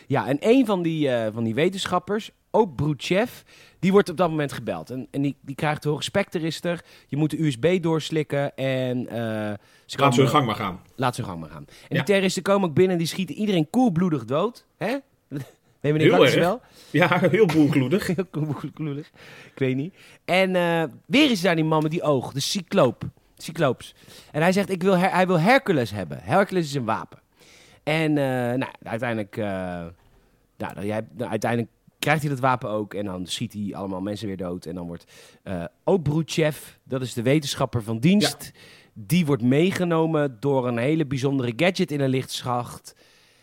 Ja, 0.08 0.28
en 0.28 0.38
een 0.40 0.66
van 0.66 0.82
die, 0.82 1.10
eh, 1.10 1.34
van 1.34 1.44
die 1.44 1.54
wetenschappers, 1.54 2.32
ook 2.52 2.76
Bruchev, 2.76 3.32
die 3.80 3.92
wordt 3.92 4.10
op 4.10 4.18
dat 4.18 4.30
moment 4.30 4.52
gebeld. 4.52 4.90
En, 4.90 5.08
en 5.12 5.22
die, 5.22 5.36
die 5.42 5.56
krijgt 5.56 5.82
te 5.82 5.88
horen, 5.90 6.42
is 6.42 6.64
er, 6.64 6.84
je 7.08 7.18
moet 7.18 7.32
de 7.32 7.46
USB 7.46 7.82
doorslikken 7.82 8.56
en... 8.56 9.06
ze 9.86 10.00
Laat 10.00 10.14
ze 10.14 10.22
hun 10.22 10.30
gang 10.30 10.46
maar 10.46 10.56
gaan. 10.56 10.82
Laat 10.96 11.16
ze 11.16 11.24
gang 11.24 11.40
maar 11.40 11.50
gaan. 11.50 11.66
En 11.68 11.76
Ja. 11.88 11.96
die 11.96 12.04
terroristen 12.04 12.44
komen 12.44 12.70
ook 12.70 12.76
binnen 12.76 12.92
en 12.92 12.98
die 12.98 13.08
schieten 13.08 13.36
iedereen 13.36 13.70
koelbloedig 13.70 14.26
dood. 14.26 14.66
Hè? 14.78 14.98
Weet 15.80 15.94
meneer 15.94 16.12
Heel 16.14 16.26
erg. 16.26 16.36
wel? 16.36 16.62
Ja, 16.92 17.20
heel 17.20 17.46
boelgloedig. 17.46 18.08
Heel 18.16 18.26
koelbloedig. 18.32 19.08
Ik 19.54 19.60
weet 19.60 19.76
niet. 19.76 19.94
En 20.26 20.56
eh, 20.56 20.84
weer 21.06 21.32
is 21.32 21.42
daar 21.42 21.56
die 21.56 21.64
man 21.64 21.82
met 21.82 21.92
die 21.92 22.02
oog, 22.02 22.34
de 22.34 22.40
cycloop. 22.40 23.04
Cycloops. 23.38 23.96
En 24.32 24.42
hij 24.42 24.52
zegt, 24.52 24.70
ik 24.70 24.84
wil 24.84 24.98
Her- 24.98 25.12
hij 25.12 25.28
wil 25.28 25.40
Hercules 25.40 25.92
hebben. 25.92 26.20
Hercules 26.22 26.66
is 26.66 26.74
een 26.74 26.86
wapen. 26.86 27.20
En 27.84 28.10
eh, 28.18 28.24
nou, 28.58 28.72
uiteindelijk, 28.84 29.38
eh, 29.38 29.46
nou, 30.58 30.74
dan 30.74 30.86
jij, 30.86 31.08
uiteindelijk 31.18 31.72
krijgt 32.00 32.22
hij 32.22 32.30
dat 32.32 32.40
wapen 32.40 32.70
ook. 32.70 32.94
En 32.94 33.06
dan 33.06 33.26
schiet 33.26 33.54
hij 33.54 33.76
allemaal 33.76 34.02
mensen 34.02 34.28
weer 34.28 34.38
dood. 34.38 34.66
En 34.66 34.76
dan 34.76 34.88
wordt 34.88 35.06
eh 35.44 35.64
ook 35.84 36.04
Bruchev, 36.04 36.58
dat 36.84 37.02
is 37.02 37.14
de 37.14 37.22
wetenschapper 37.22 37.84
van 37.84 38.00
dienst... 38.00 38.52
Die 39.00 39.26
wordt 39.26 39.42
meegenomen 39.44 40.38
door 40.40 40.68
een 40.68 40.78
hele 40.78 41.06
bijzondere 41.06 41.54
gadget 41.56 41.92
in 41.92 42.00
een 42.00 42.10
lichtschacht. 42.10 42.96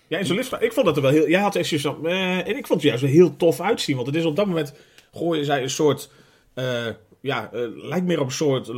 Ja, 0.08 0.18
in 0.18 0.26
zo'n 0.26 0.36
lift. 0.36 0.52
Ik 0.60 0.72
vond 0.72 0.86
dat 0.86 0.96
er 0.96 1.02
wel 1.02 1.10
heel. 1.10 1.28
Jij 1.28 1.40
had 1.40 1.56
echt 1.56 1.80
van. 1.80 2.06
eh, 2.06 2.48
en 2.48 2.56
ik 2.56 2.66
vond 2.66 2.80
het 2.80 2.82
juist 2.82 3.02
wel 3.02 3.10
heel 3.10 3.36
tof 3.36 3.60
uitzien. 3.60 3.94
Want 3.94 4.06
het 4.06 4.16
is 4.16 4.24
op 4.24 4.36
dat 4.36 4.46
moment. 4.46 4.74
gooien 5.12 5.44
zij 5.44 5.62
een 5.62 5.70
soort. 5.70 6.10
eh, 6.54 6.86
ja, 7.20 7.50
eh, 7.52 7.60
lijkt 7.74 8.06
meer 8.06 8.20
op 8.20 8.26
een 8.26 8.32
soort 8.32 8.70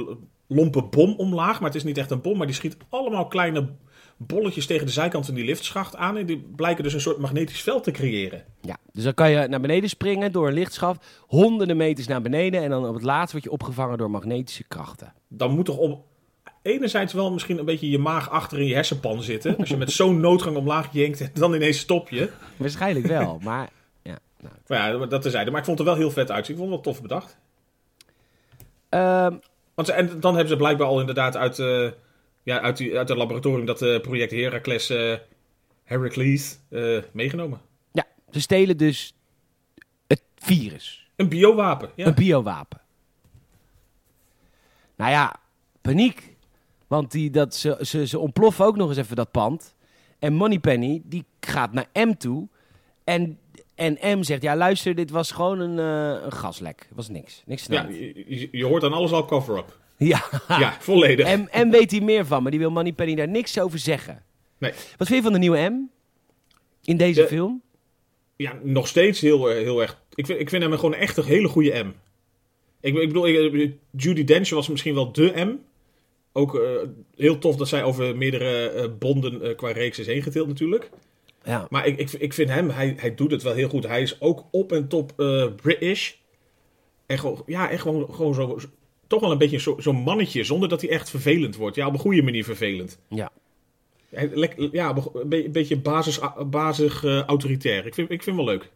lompe 0.46 0.82
bom 0.82 1.14
omlaag. 1.16 1.60
Maar 1.60 1.68
het 1.68 1.78
is 1.78 1.84
niet 1.84 1.98
echt 1.98 2.10
een 2.10 2.20
bom. 2.20 2.36
Maar 2.36 2.46
die 2.46 2.56
schiet 2.56 2.76
allemaal 2.88 3.26
kleine 3.26 3.68
bolletjes 4.16 4.66
tegen 4.66 4.86
de 4.86 4.92
zijkant 4.92 5.26
van 5.26 5.34
die 5.34 5.44
liftschacht 5.44 5.96
aan. 5.96 6.16
En 6.16 6.26
die 6.26 6.46
blijken 6.56 6.84
dus 6.84 6.92
een 6.92 7.00
soort 7.00 7.18
magnetisch 7.18 7.62
veld 7.62 7.84
te 7.84 7.90
creëren. 7.90 8.44
Ja, 8.60 8.76
dus 8.92 9.04
dan 9.04 9.14
kan 9.14 9.30
je 9.30 9.48
naar 9.48 9.60
beneden 9.60 9.88
springen 9.88 10.32
door 10.32 10.46
een 10.48 10.54
lichtschacht, 10.54 11.06
honderden 11.26 11.76
meters 11.76 12.06
naar 12.06 12.22
beneden 12.22 12.62
en 12.62 12.70
dan 12.70 12.86
op 12.86 12.94
het 12.94 13.02
laatst 13.02 13.32
word 13.32 13.44
je 13.44 13.50
opgevangen 13.50 13.98
door 13.98 14.10
magnetische 14.10 14.64
krachten. 14.68 15.12
Dan 15.28 15.50
moet 15.54 15.64
toch 15.64 15.76
om. 15.78 16.02
Enerzijds 16.66 17.12
wel 17.12 17.32
misschien 17.32 17.58
een 17.58 17.64
beetje 17.64 17.90
je 17.90 17.98
maag 17.98 18.30
achter 18.30 18.58
in 18.60 18.66
je 18.66 18.74
hersenpan 18.74 19.22
zitten. 19.22 19.56
Als 19.56 19.68
je 19.68 19.76
met 19.76 19.90
zo'n 19.92 20.20
noodgang 20.20 20.56
omlaag 20.56 20.88
jenkt 20.92 21.20
en 21.20 21.30
dan 21.34 21.54
ineens 21.54 21.78
stop 21.78 22.08
je. 22.08 22.30
Waarschijnlijk 22.56 23.06
wel, 23.06 23.38
maar 23.42 23.68
ja. 24.02 24.18
Nou. 24.40 24.54
Maar 24.66 24.98
ja, 24.98 25.06
dat 25.06 25.22
terzijde. 25.22 25.50
Maar 25.50 25.58
ik 25.60 25.66
vond 25.66 25.78
het 25.78 25.86
wel 25.86 25.96
heel 25.96 26.10
vet 26.10 26.30
uitzien. 26.30 26.54
Ik 26.56 26.60
vond 26.60 26.74
het 26.74 26.84
wel 26.84 26.92
tof 26.94 27.02
bedacht. 27.02 27.36
Ehm, 28.88 29.34
Want 29.74 29.88
ze, 29.88 29.92
en 29.94 30.20
dan 30.20 30.32
hebben 30.32 30.48
ze 30.52 30.56
blijkbaar 30.56 30.86
al 30.86 31.00
inderdaad 31.00 31.36
uit, 31.36 31.58
eh, 31.58 31.90
ja, 32.42 32.60
uit, 32.60 32.76
die, 32.76 32.98
uit 32.98 33.08
het 33.08 33.18
laboratorium 33.18 33.66
dat 33.66 33.82
eh, 33.82 34.00
project 34.00 34.30
Heracles 34.30 34.90
eh 34.90 35.14
Heracles 35.84 36.58
meegenomen. 37.12 37.60
ja, 37.92 38.04
ze 38.30 38.40
stelen 38.40 38.76
dus 38.76 39.14
het 40.06 40.22
virus, 40.36 41.10
Een 41.16 41.28
biowapen. 41.28 41.90
Ja. 41.94 42.06
een 42.06 42.14
biowapen. 42.14 42.80
Nou 44.96 45.10
ja, 45.10 45.36
paniek. 45.80 46.34
Want 46.86 47.10
die, 47.10 47.30
dat, 47.30 47.54
ze, 47.54 47.78
ze, 47.80 48.06
ze 48.06 48.18
ontploffen 48.18 48.64
ook 48.64 48.76
nog 48.76 48.88
eens 48.88 48.98
even 48.98 49.16
dat 49.16 49.30
pand. 49.30 49.74
En 50.18 50.32
Moneypenny, 50.32 51.02
die 51.04 51.24
gaat 51.40 51.72
naar 51.72 51.86
M 51.92 52.12
toe. 52.18 52.48
En, 53.04 53.38
en 53.74 54.18
M 54.18 54.22
zegt, 54.22 54.42
ja 54.42 54.56
luister, 54.56 54.94
dit 54.94 55.10
was 55.10 55.30
gewoon 55.32 55.60
een, 55.60 55.78
eh, 55.78 56.24
een 56.24 56.32
gaslek. 56.32 56.78
Het 56.88 56.96
was 56.96 57.08
niks. 57.08 57.42
Niks 57.46 57.66
ja, 57.66 57.86
je, 58.50 58.64
hoort 58.64 58.82
dan 58.82 58.92
alles 58.92 59.12
al 59.12 59.24
cover-up. 59.24 59.78
Ja. 59.96 60.24
Ja, 60.48 60.76
volledig. 60.80 61.26
En, 61.26 61.52
en 61.52 61.70
weet 61.70 61.90
hij 61.90 62.00
meer 62.00 62.26
van, 62.26 62.42
maar 62.42 62.50
die 62.50 62.60
wil 62.60 62.70
Moneypenny 62.70 63.14
daar 63.14 63.28
niks 63.28 63.58
over 63.60 63.78
zeggen. 63.78 64.22
Nee. 64.58 64.72
Wat 64.96 65.06
vind 65.06 65.18
je 65.18 65.22
van 65.22 65.32
de 65.32 65.38
nieuwe 65.38 65.58
M? 65.68 65.90
In 66.84 66.96
deze 66.96 67.20
De- 67.20 67.26
film? 67.26 67.62
Ja, 68.36 68.58
nog 68.62 68.88
steeds 68.88 69.20
heel, 69.20 69.50
eh, 69.50 69.56
heel 69.56 69.82
erg. 69.82 70.02
Ik 70.14 70.26
vind, 70.26 70.40
ik 70.40 70.48
vind 70.48 70.62
hem 70.62 70.72
gewoon 70.72 70.94
echt 70.94 71.16
een 71.16 71.24
hele 71.24 71.48
goede 71.48 71.84
M. 71.84 71.92
Ik, 72.80 72.94
ik 72.96 73.08
bedoel, 73.08 73.26
ik- 73.28 73.74
Judy 73.90 74.24
Dench 74.24 74.50
was 74.50 74.68
misschien 74.68 74.94
wel 74.94 75.12
de 75.12 75.32
M. 75.34 75.56
Ook 76.36 76.54
eh, 76.54 76.70
heel 77.16 77.38
tof 77.38 77.56
dat 77.56 77.68
zij 77.68 77.82
over 77.84 78.16
meerdere 78.16 78.68
eh, 78.68 78.88
bonden 78.98 79.42
eh, 79.42 79.56
qua 79.56 79.70
reeks 79.72 79.98
is 79.98 80.06
heen 80.06 80.22
getild 80.22 80.48
natuurlijk. 80.48 80.90
Ja. 81.44 81.66
Maar 81.70 81.86
ik, 81.86 81.98
ik, 81.98 82.12
ik 82.12 82.32
vind 82.32 82.48
hem, 82.50 82.70
hij, 82.70 82.94
hij 82.98 83.14
doet 83.14 83.30
het 83.30 83.42
wel 83.42 83.52
heel 83.54 83.68
goed. 83.68 83.86
Hij 83.86 84.02
is 84.02 84.20
ook 84.20 84.44
op 84.50 84.72
en 84.72 84.88
top 84.88 85.12
British. 85.62 86.12
En 87.06 87.18
gewoon, 87.18 87.42
ja, 87.46 87.70
echt 87.70 87.82
gewoon, 87.82 88.14
gewoon 88.14 88.34
zo, 88.34 88.58
zo- 88.58 88.68
toch 89.06 89.20
wel 89.20 89.30
een 89.30 89.38
beetje 89.38 89.58
zo- 89.58 89.76
zo'n 89.78 89.96
mannetje, 89.96 90.44
zonder 90.44 90.68
dat 90.68 90.80
hij 90.80 90.90
echt 90.90 91.10
vervelend 91.10 91.56
wordt. 91.56 91.76
Ja, 91.76 91.86
op 91.86 91.92
een 91.92 91.98
goede 91.98 92.22
manier 92.22 92.44
vervelend. 92.44 92.98
Ja. 93.08 93.30
Hij- 94.08 94.30
lek- 94.34 94.68
Ja, 94.72 94.96
een 95.12 95.28
be- 95.28 95.44
een 95.44 95.52
beetje 95.52 95.78
basis, 95.78 96.18
bazig 96.46 97.04
eh, 97.04 97.22
autoritair. 97.22 97.86
Ik 97.86 97.94
vind, 97.94 98.10
ik 98.10 98.22
vind 98.22 98.36
hem 98.36 98.44
wel 98.44 98.54
leuk. 98.54 98.70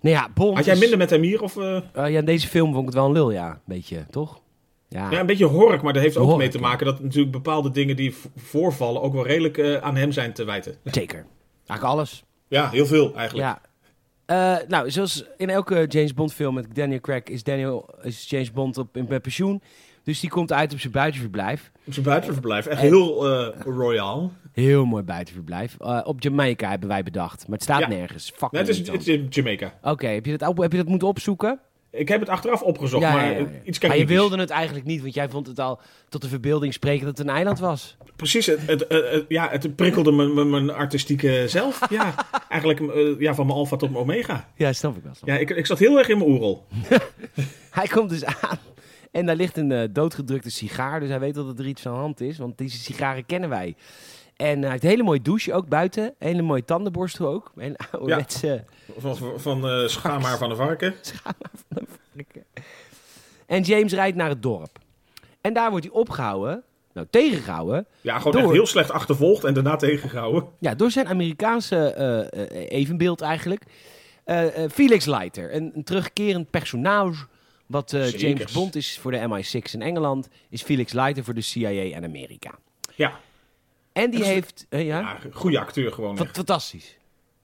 Nou 0.00 0.14
ja, 0.16 0.28
Bond 0.34 0.56
Had 0.56 0.64
jij 0.64 0.76
minder 0.76 0.98
met 0.98 1.10
hem 1.10 1.22
hier? 1.22 1.42
Of, 1.42 1.54
ja, 1.94 2.06
in 2.06 2.24
deze 2.24 2.48
film 2.48 2.66
vond 2.72 2.78
ik 2.80 2.86
het 2.86 2.94
wel 2.94 3.06
een 3.06 3.12
lul, 3.12 3.30
ja. 3.32 3.50
Een 3.50 3.58
beetje, 3.64 4.06
toch? 4.10 4.40
Ja. 4.88 5.10
Ja, 5.10 5.20
een 5.20 5.26
beetje 5.26 5.44
hork, 5.44 5.82
maar 5.82 5.92
dat 5.92 6.02
heeft 6.02 6.16
ook 6.16 6.24
Hork, 6.26 6.38
mee 6.38 6.48
te 6.48 6.58
maken 6.58 6.86
dat 6.86 7.02
natuurlijk 7.02 7.32
bepaalde 7.32 7.70
dingen 7.70 7.96
die 7.96 8.14
voorvallen 8.36 9.02
ook 9.02 9.12
wel 9.12 9.26
redelijk 9.26 9.58
eh, 9.58 9.74
aan 9.76 9.96
hem 9.96 10.12
zijn 10.12 10.32
te 10.32 10.44
wijten. 10.44 10.76
Zeker. 10.84 11.26
Eigenlijk 11.66 11.82
alles. 11.98 12.24
Ja, 12.48 12.70
heel 12.70 12.86
veel 12.86 13.14
eigenlijk. 13.14 13.48
Ja. 13.48 13.60
Eh, 14.58 14.68
nou, 14.68 14.90
zoals 14.90 15.24
in 15.36 15.50
elke 15.50 15.86
James 15.88 16.14
Bond 16.14 16.34
film 16.34 16.54
met 16.54 16.74
Daniel 16.74 17.00
Craig 17.00 17.22
is, 17.24 17.42
Daniel, 17.42 17.88
is 18.02 18.30
James 18.30 18.52
Bond 18.52 18.78
op, 18.78 18.96
in 18.96 19.06
met 19.08 19.22
pensioen. 19.22 19.62
Dus 20.02 20.20
die 20.20 20.30
komt 20.30 20.52
uit 20.52 20.72
op 20.72 20.80
zijn 20.80 20.92
buitenverblijf. 20.92 21.70
Op 21.86 21.92
zijn 21.92 22.04
buitenverblijf. 22.04 22.66
Echt 22.66 22.80
En- 22.80 22.86
heel 22.86 23.28
eh, 23.28 23.60
royaal. 23.60 24.32
Heel 24.52 24.84
mooi 24.84 25.02
buitenverblijf. 25.02 25.76
Op 26.04 26.22
Jamaica 26.22 26.70
hebben 26.70 26.88
wij 26.88 27.02
bedacht. 27.02 27.42
Maar 27.48 27.54
het 27.56 27.62
staat 27.62 27.80
Ja. 27.80 27.88
nergens. 27.88 28.32
Fuck 28.36 28.50
Nee, 28.50 28.60
het, 28.60 28.70
is, 28.70 28.78
het 28.78 29.00
is 29.00 29.08
in 29.08 29.26
Jamaica. 29.30 29.78
Oké, 29.82 30.06
heb, 30.06 30.26
je 30.26 30.36
dat 30.38 30.58
heb 30.58 30.72
je 30.72 30.78
dat 30.78 30.86
moeten 30.88 31.08
opzoeken? 31.08 31.60
Ik 31.90 32.08
heb 32.08 32.20
het 32.20 32.28
achteraf 32.28 32.62
opgezocht, 32.62 33.02
maar 33.02 33.36
iets 33.64 33.80
maar 33.80 33.98
je 33.98 34.06
wilde 34.06 34.38
het 34.38 34.50
eigenlijk 34.50 34.86
niet, 34.86 35.00
want 35.00 35.14
jij 35.14 35.28
vond 35.28 35.46
het 35.46 35.60
al 35.60 35.80
tot 36.08 36.22
de 36.22 36.28
verbeelding 36.28 36.72
spreken 36.72 37.06
dat 37.06 37.18
het 37.18 37.26
een 37.26 37.34
eiland 37.34 37.58
was. 37.58 37.96
Precies, 38.16 38.46
het, 38.46 38.60
het, 38.66 39.24
ja, 39.28 39.48
het 39.50 39.76
prikkelde 39.76 40.12
mijn, 40.12 40.50
mijn, 40.50 40.70
artistieke 40.70 41.44
zelf. 41.46 41.80
Ja, 41.90 42.14
eigenlijk 42.48 42.80
eh, 42.80 43.20
ja, 43.20 43.34
van 43.34 43.46
mijn 43.46 43.58
alfa 43.58 43.76
tot 43.76 43.90
mijn 43.90 44.02
omega. 44.02 44.48
Ja, 44.56 44.72
snap 44.72 44.96
ik 44.96 45.02
wel. 45.02 45.14
snap 45.14 45.28
ik. 45.28 45.34
Ja, 45.34 45.40
ik, 45.40 45.50
ik 45.50 45.66
zat 45.66 45.78
heel 45.78 45.98
erg 45.98 46.08
in 46.08 46.18
mijn 46.18 46.30
oerol. 46.30 46.66
Hij 47.70 47.86
komt 47.86 48.10
dus 48.10 48.24
aan 48.24 48.58
en 49.10 49.26
daar 49.26 49.36
ligt 49.36 49.56
een 49.56 49.72
eh, 49.72 49.88
doodgedrukte 49.90 50.50
sigaar. 50.50 51.00
Dus 51.00 51.08
hij 51.08 51.20
weet 51.20 51.34
dat 51.34 51.58
er 51.58 51.66
iets 51.66 51.86
aan 51.86 51.92
de 51.92 51.98
hand 51.98 52.20
is, 52.20 52.38
want 52.38 52.58
deze 52.58 52.78
sigaren 52.78 53.26
kennen 53.26 53.48
wij. 53.48 53.76
En 54.38 54.60
hij 54.62 54.70
heeft 54.70 54.82
een 54.82 54.88
hele 54.88 55.02
mooie 55.02 55.22
douche 55.22 55.52
ook 55.52 55.68
buiten. 55.68 56.04
Een 56.04 56.26
hele 56.28 56.42
mooie 56.42 56.64
tandenborstel 56.64 57.26
ook. 57.28 57.52
Ouderwetse 57.90 58.64
Van, 58.98 59.16
van, 59.16 59.40
van 59.40 59.68
eh, 59.68 59.86
schaamhaar 59.88 60.38
van 60.38 60.48
de 60.48 60.56
varken. 60.56 60.94
schaamhaar 61.00 61.50
van 61.68 61.76
een 61.78 61.86
varken. 62.14 62.44
En 63.46 63.62
James 63.62 63.92
rijdt 63.92 64.16
naar 64.16 64.28
het 64.28 64.42
dorp. 64.42 64.78
En 65.40 65.52
daar 65.52 65.70
wordt 65.70 65.84
hij 65.84 65.94
opgehouden, 65.94 66.62
nou 66.92 67.06
tegengehouden, 67.10 67.86
Ja, 68.00 68.16
gewoon 68.18 68.32
Door. 68.32 68.42
echt 68.42 68.52
heel 68.52 68.66
slecht 68.66 68.90
achtervolgd 68.90 69.44
en 69.44 69.54
daarna 69.54 69.76
tegengehouden. 69.76 70.44
ja, 70.58 70.74
door 70.74 70.90
zijn 70.90 71.08
Amerikaanse 71.08 71.76
eh, 71.76 72.18
eh, 72.42 72.70
evenbeeld 72.70 73.20
eigenlijk. 73.20 73.62
Felix 74.70 75.04
Leiter, 75.04 75.54
een, 75.54 75.72
een 75.74 75.84
terugkerend 75.84 76.50
personage. 76.50 77.26
Wat. 77.66 77.90
James 78.16 78.52
Bond 78.52 78.76
is 78.76 78.98
voor 78.98 79.10
de 79.10 79.28
MI6 79.28 79.72
in 79.72 79.82
Engeland, 79.82 80.28
is 80.50 80.62
Felix 80.62 80.92
Leiter 80.92 81.24
voor 81.24 81.34
de 81.34 81.40
CIA 81.40 81.68
in 81.68 82.04
Amerika. 82.04 82.50
Ja, 82.94 83.20
En 83.98 84.10
die 84.10 84.24
heeft. 84.24 84.66
eh, 84.68 84.86
ja, 84.86 84.98
ja 85.00 85.18
goede 85.32 85.58
acteur 85.58 85.92
gewoon. 85.92 86.18
Echt. 86.18 86.34
fantastisch. 86.36 86.98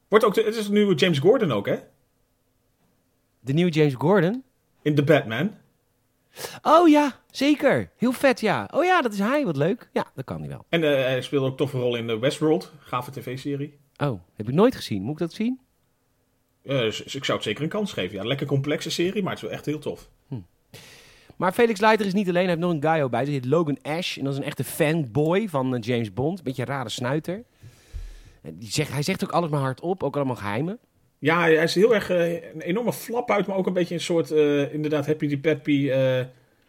Wordt 0.09 0.25
ook 0.25 0.35
de, 0.35 0.43
het 0.43 0.55
is 0.57 0.67
de 0.67 0.73
nieuwe 0.73 0.95
James 0.95 1.19
Gordon 1.19 1.53
ook, 1.53 1.67
hè? 1.67 1.77
De 3.41 3.53
nieuwe 3.53 3.71
James 3.71 3.95
Gordon. 3.95 4.43
In 4.83 4.95
The 4.95 5.03
Batman. 5.05 5.55
Oh 6.63 6.89
ja, 6.89 7.21
zeker. 7.31 7.91
Heel 7.97 8.13
vet, 8.13 8.41
ja. 8.41 8.69
Oh 8.73 8.85
ja, 8.85 9.03
dat 9.03 9.13
is 9.13 9.19
hij. 9.19 9.45
Wat 9.45 9.57
leuk. 9.57 9.89
Ja, 9.93 10.07
dat 10.15 10.25
kan 10.25 10.41
hij 10.41 10.49
wel. 10.49 10.65
En 10.69 10.83
eh, 10.85 10.91
hij 11.05 11.23
speelde 11.23 11.45
ook 11.45 11.51
een 11.51 11.57
toffe 11.57 11.79
rol 11.79 11.97
in 11.97 12.07
The 12.07 12.19
Westworld. 12.19 12.73
Gave 12.79 13.11
tv-serie. 13.11 13.79
Oh, 13.97 14.21
heb 14.35 14.49
ik 14.49 14.55
nooit 14.55 14.75
gezien. 14.75 15.03
Moet 15.03 15.13
ik 15.13 15.19
dat 15.19 15.33
zien? 15.33 15.61
Eh, 16.63 16.79
dus 16.79 17.01
ik 17.15 17.25
zou 17.25 17.39
het 17.39 17.47
zeker 17.47 17.63
een 17.63 17.69
kans 17.69 17.93
geven. 17.93 18.17
Ja, 18.17 18.25
lekker 18.25 18.47
complexe 18.47 18.91
serie, 18.91 19.23
maar 19.23 19.33
het 19.33 19.43
is 19.43 19.49
wel 19.49 19.57
echt 19.57 19.67
heel 19.67 19.79
tof. 19.79 20.09
Maar 21.37 21.53
Felix 21.53 21.81
Leiter 21.81 22.07
is 22.07 22.13
niet 22.13 22.29
alleen. 22.29 22.41
Hij 22.41 22.51
heeft 22.51 22.61
nog 22.61 22.73
een 22.73 22.83
guy 22.83 23.09
bij. 23.09 23.25
zich. 23.25 23.35
Heet 23.35 23.45
Logan 23.45 23.79
Ash. 23.83 24.17
En 24.19 24.25
dat 24.25 24.33
is 24.33 24.39
een 24.39 24.45
echte 24.45 24.65
fanboy 24.65 25.49
van 25.49 25.75
eh, 25.75 25.81
James 25.81 26.13
Bond. 26.13 26.43
Beetje 26.43 26.63
een 26.63 26.69
rare 26.69 26.89
snuiter. 26.89 27.45
En 28.43 28.59
Die 28.59 28.71
zegt, 28.71 28.93
hij 28.93 29.03
zegt 29.03 29.25
ook 29.25 29.33
alles 29.33 29.51
maar 29.51 29.61
hardop. 29.61 30.03
Ook 30.03 30.17
allemaal 30.17 30.37
geheimen. 30.37 30.79
Ja, 31.19 31.41
hij 31.41 31.55
is 31.55 31.75
heel 31.75 31.95
erg 31.95 32.11
eh, 32.11 32.33
een 32.33 32.61
enorme 32.61 32.93
flap 32.93 33.31
uit, 33.31 33.47
maar 33.47 33.57
ook 33.57 33.67
een 33.67 33.73
beetje 33.73 33.95
een 33.95 34.01
soort, 34.01 34.31
eh, 34.31 34.75
inderdaad, 34.75 35.07
happy 35.07 35.27
die 35.27 35.39
peppy. 35.39 35.91
eh, 35.91 36.21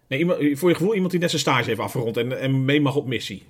nee, 0.07 0.19
iemand, 0.19 0.39
voor 0.53 0.69
je 0.69 0.75
gevoel 0.75 0.93
iemand 0.93 1.11
die 1.11 1.19
net 1.19 1.29
zijn 1.29 1.41
stage 1.41 1.65
heeft 1.69 1.79
afgerond 1.79 2.17
en, 2.17 2.39
en 2.39 2.65
mee 2.65 2.81
mag 2.81 2.95
op 2.95 3.07
missie. 3.07 3.43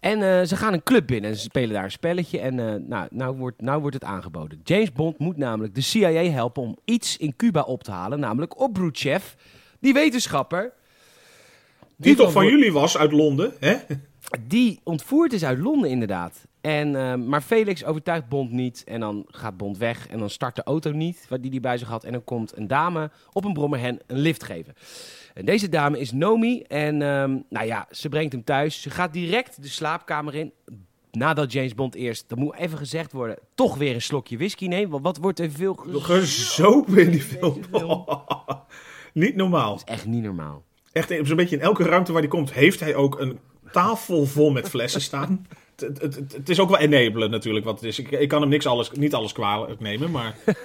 En 0.00 0.22
eh, 0.22 0.46
ze 0.46 0.56
gaan 0.56 0.72
een 0.72 0.82
club 0.82 1.06
binnen 1.06 1.30
en 1.30 1.36
ze 1.36 1.42
spelen 1.42 1.74
daar 1.74 1.84
een 1.84 1.90
spelletje. 1.90 2.38
En 2.40 2.58
eh, 2.58 2.74
nou, 2.80 3.08
nou, 3.10 3.36
wordt, 3.36 3.60
nou 3.60 3.80
wordt 3.80 3.94
het 3.94 4.04
aangeboden. 4.04 4.60
James 4.64 4.92
Bond 4.92 5.18
moet 5.18 5.36
namelijk 5.36 5.74
de 5.74 5.80
CIA 5.80 6.22
helpen 6.30 6.62
om 6.62 6.76
iets 6.84 7.16
in 7.16 7.36
Cuba 7.36 7.60
op 7.60 7.82
te 7.82 7.90
halen. 7.90 8.20
Namelijk 8.20 8.60
Obruchev, 8.60 9.24
die 9.80 9.92
wetenschapper. 9.92 10.72
Die 11.96 12.14
toch 12.14 12.32
van 12.32 12.46
jullie 12.46 12.72
was 12.72 12.98
uit 12.98 13.12
Londen, 13.12 13.52
hè? 13.60 13.76
Die 14.40 14.80
ontvoerd 14.84 15.32
is 15.32 15.44
uit 15.44 15.58
Londen 15.58 15.90
inderdaad. 15.90 16.46
En, 16.60 16.96
eh, 16.96 17.14
maar 17.14 17.40
Felix 17.40 17.84
overtuigt 17.84 18.28
Bond 18.28 18.50
niet. 18.50 18.84
En 18.84 19.00
dan 19.00 19.24
gaat 19.28 19.56
Bond 19.56 19.78
weg. 19.78 20.08
En 20.08 20.18
dan 20.18 20.30
start 20.30 20.56
de 20.56 20.62
auto 20.62 20.90
niet, 20.90 21.26
wat 21.28 21.42
die 21.42 21.50
hij 21.50 21.60
bij 21.60 21.78
zich 21.78 21.88
had. 21.88 22.04
En 22.04 22.12
dan 22.12 22.24
komt 22.24 22.56
een 22.56 22.66
dame 22.66 23.10
op 23.32 23.44
een 23.44 23.52
brommer 23.52 23.78
hen 23.80 23.98
een 24.06 24.18
lift 24.18 24.44
geven. 24.44 24.74
En 25.34 25.44
deze 25.44 25.68
dame 25.68 25.98
is 26.00 26.12
Nomi. 26.12 26.60
En 26.62 27.02
ehm, 27.02 27.38
nou 27.48 27.66
ja, 27.66 27.86
ze 27.90 28.08
brengt 28.08 28.32
hem 28.32 28.44
thuis. 28.44 28.82
Ze 28.82 28.90
gaat 28.90 29.12
direct 29.12 29.62
de 29.62 29.68
slaapkamer 29.68 30.34
in. 30.34 30.52
Nadat 31.10 31.52
James 31.52 31.74
Bond 31.74 31.94
eerst, 31.94 32.28
dat 32.28 32.38
moet 32.38 32.54
even 32.56 32.78
gezegd 32.78 33.12
worden, 33.12 33.38
toch 33.54 33.76
weer 33.76 33.94
een 33.94 34.02
slokje 34.02 34.36
whisky 34.36 34.66
neemt. 34.66 34.90
Want 34.90 35.02
wat 35.04 35.16
wordt 35.16 35.40
er 35.40 35.50
veel 35.50 35.74
ge- 35.74 36.00
Gezopen 36.00 36.98
in 36.98 37.10
die 37.10 37.22
film. 37.22 37.60
Niet 39.12 39.36
normaal. 39.36 39.80
Echt 39.84 40.06
niet 40.06 40.22
normaal. 40.22 40.64
Echt, 40.92 41.14
zo'n 41.22 41.36
beetje 41.36 41.56
in 41.56 41.62
elke 41.62 41.82
ruimte 41.82 42.12
waar 42.12 42.20
hij 42.20 42.30
komt, 42.30 42.52
heeft 42.52 42.80
hij 42.80 42.94
ook 42.94 43.20
een 43.20 43.38
tafel 43.72 44.26
vol 44.26 44.50
met 44.50 44.68
flessen 44.68 45.00
staan. 45.00 45.46
Het, 45.76 46.00
het, 46.00 46.14
het, 46.14 46.32
het 46.32 46.48
is 46.48 46.60
ook 46.60 46.68
wel 46.68 46.78
enabelen 46.78 47.30
natuurlijk 47.30 47.64
wat 47.64 47.74
het 47.74 47.84
is. 47.84 47.98
Ik, 47.98 48.10
ik 48.10 48.28
kan 48.28 48.40
hem 48.40 48.50
niks 48.50 48.66
alles, 48.66 48.90
niet 48.90 49.14
alles 49.14 49.32
kwalijk 49.32 49.80
nemen, 49.80 50.10
maar 50.10 50.36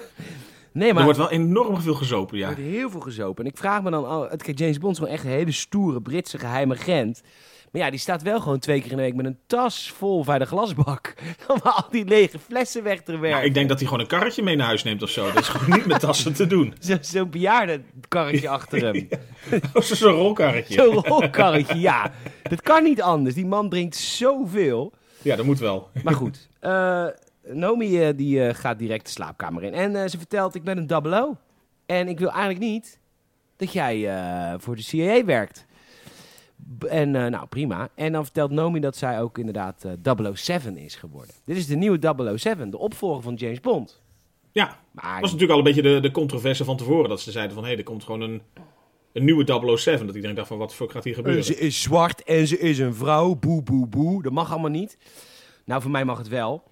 Nee, 0.74 0.88
er 0.88 0.94
maar 0.94 1.04
wordt 1.04 1.18
wel 1.18 1.30
enorm 1.30 1.80
veel 1.80 1.94
gezopen, 1.94 2.38
ja. 2.38 2.48
Er 2.48 2.54
wordt 2.54 2.70
heel 2.70 2.90
veel 2.90 3.00
gezopen. 3.00 3.44
En 3.44 3.50
ik 3.50 3.56
vraag 3.56 3.82
me 3.82 3.90
dan, 3.90 4.06
al, 4.06 4.28
James 4.36 4.78
Bond 4.78 4.92
is 4.92 4.98
gewoon 4.98 5.14
echt 5.14 5.24
een 5.24 5.30
hele 5.30 5.52
stoere 5.52 6.00
Britse 6.00 6.38
geheime 6.38 6.74
agent. 6.74 7.22
Maar 7.74 7.82
ja, 7.82 7.90
die 7.90 7.98
staat 8.00 8.22
wel 8.22 8.40
gewoon 8.40 8.58
twee 8.58 8.80
keer 8.80 8.90
in 8.90 8.96
de 8.96 9.02
week 9.02 9.14
met 9.14 9.26
een 9.26 9.38
tas 9.46 9.90
vol 9.96 10.24
bij 10.24 10.38
de 10.38 10.44
glasbak. 10.44 11.14
Om 11.54 11.60
al 11.62 11.84
die 11.90 12.04
lege 12.04 12.38
flessen 12.38 12.82
weg 12.82 13.02
te 13.02 13.12
Ja, 13.12 13.18
werken. 13.18 13.44
ik 13.44 13.54
denk 13.54 13.68
dat 13.68 13.78
hij 13.78 13.86
gewoon 13.86 14.02
een 14.02 14.08
karretje 14.08 14.42
mee 14.42 14.56
naar 14.56 14.66
huis 14.66 14.82
neemt 14.82 15.02
of 15.02 15.10
zo. 15.10 15.26
Dat 15.32 15.42
is 15.42 15.48
gewoon 15.48 15.76
niet 15.78 15.86
met 15.86 16.00
tassen 16.00 16.32
te 16.34 16.46
doen. 16.46 16.74
Zo- 16.80 16.96
Zo'n 17.00 17.30
bejaardenkarretje 17.30 18.48
achter 18.48 18.82
hem. 18.82 19.08
Of 19.74 19.84
zo'n 19.84 20.12
rolkarretje. 20.12 20.74
Zo'n 20.74 20.94
rolkarretje, 20.94 21.78
ja. 21.78 22.12
Dat 22.42 22.62
kan 22.62 22.82
niet 22.82 23.02
anders. 23.02 23.34
Die 23.34 23.46
man 23.46 23.68
drinkt 23.68 23.96
zoveel. 23.96 24.92
Ja, 25.22 25.36
dat 25.36 25.44
moet 25.44 25.58
wel. 25.58 25.88
Maar 26.04 26.14
goed, 26.14 26.48
eh 26.60 27.06
Nomi 27.46 28.00
eh, 28.02 28.16
die, 28.16 28.46
eh, 28.46 28.54
gaat 28.54 28.78
direct 28.78 29.04
de 29.04 29.10
slaapkamer 29.10 29.62
in. 29.62 29.72
En 29.74 30.10
ze 30.10 30.18
vertelt, 30.18 30.54
ik 30.54 30.62
ben 30.64 30.76
een 30.78 30.86
double 30.86 31.20
O. 31.22 31.36
En 31.86 32.08
ik 32.08 32.18
wil 32.18 32.28
eigenlijk 32.30 32.60
niet 32.60 32.98
dat 33.56 33.72
jij 33.72 34.08
voor 34.58 34.76
de 34.76 34.82
CIA 34.82 35.24
werkt. 35.24 35.66
En 36.88 37.16
eh, 37.16 37.30
nou, 37.30 37.46
prima. 37.46 37.88
En 37.94 38.12
dan 38.12 38.24
vertelt 38.24 38.50
Nomi 38.50 38.80
dat 38.80 38.96
zij 38.96 39.20
ook 39.20 39.38
inderdaad 39.38 39.84
eh 39.84 40.14
007 40.32 40.76
is 40.76 40.94
geworden. 40.94 41.34
Dit 41.44 41.56
is 41.56 41.66
de 41.66 41.76
nieuwe 41.76 42.36
007, 42.36 42.70
de 42.70 42.78
opvolger 42.78 43.22
van 43.22 43.34
James 43.34 43.60
Bond. 43.60 44.02
Ja, 44.52 44.78
Maar 44.90 45.12
dat 45.12 45.20
was 45.20 45.32
natuurlijk 45.32 45.50
al 45.50 45.58
een 45.58 45.74
beetje 45.74 45.82
de, 45.82 46.00
de 46.00 46.10
controverse 46.10 46.64
van 46.64 46.76
tevoren. 46.76 47.08
Dat 47.08 47.20
ze 47.20 47.30
zeiden 47.30 47.54
van, 47.54 47.64
hé, 47.64 47.74
er 47.74 47.82
komt 47.82 48.04
gewoon 48.04 48.20
een, 48.20 48.42
een 49.12 49.24
nieuwe 49.24 49.76
007. 49.76 50.06
Dat 50.06 50.14
iedereen 50.14 50.36
dacht 50.36 50.48
van, 50.48 50.58
wat 50.58 50.74
fuck 50.74 50.90
gaat 50.90 51.04
hier 51.04 51.14
gebeuren? 51.14 51.44
ze 51.44 51.58
is 51.58 51.82
zwart 51.82 52.22
en 52.22 52.46
ze 52.46 52.58
is 52.58 52.78
een 52.78 52.94
vrouw. 52.94 53.34
Boe, 53.34 53.62
boe, 53.62 53.86
boe. 53.86 54.22
Dat 54.22 54.32
mag 54.32 54.50
allemaal 54.50 54.70
niet. 54.70 54.98
Nou, 55.64 55.82
voor 55.82 55.90
mij 55.90 56.04
mag 56.04 56.18
het 56.18 56.28
wel. 56.28 56.62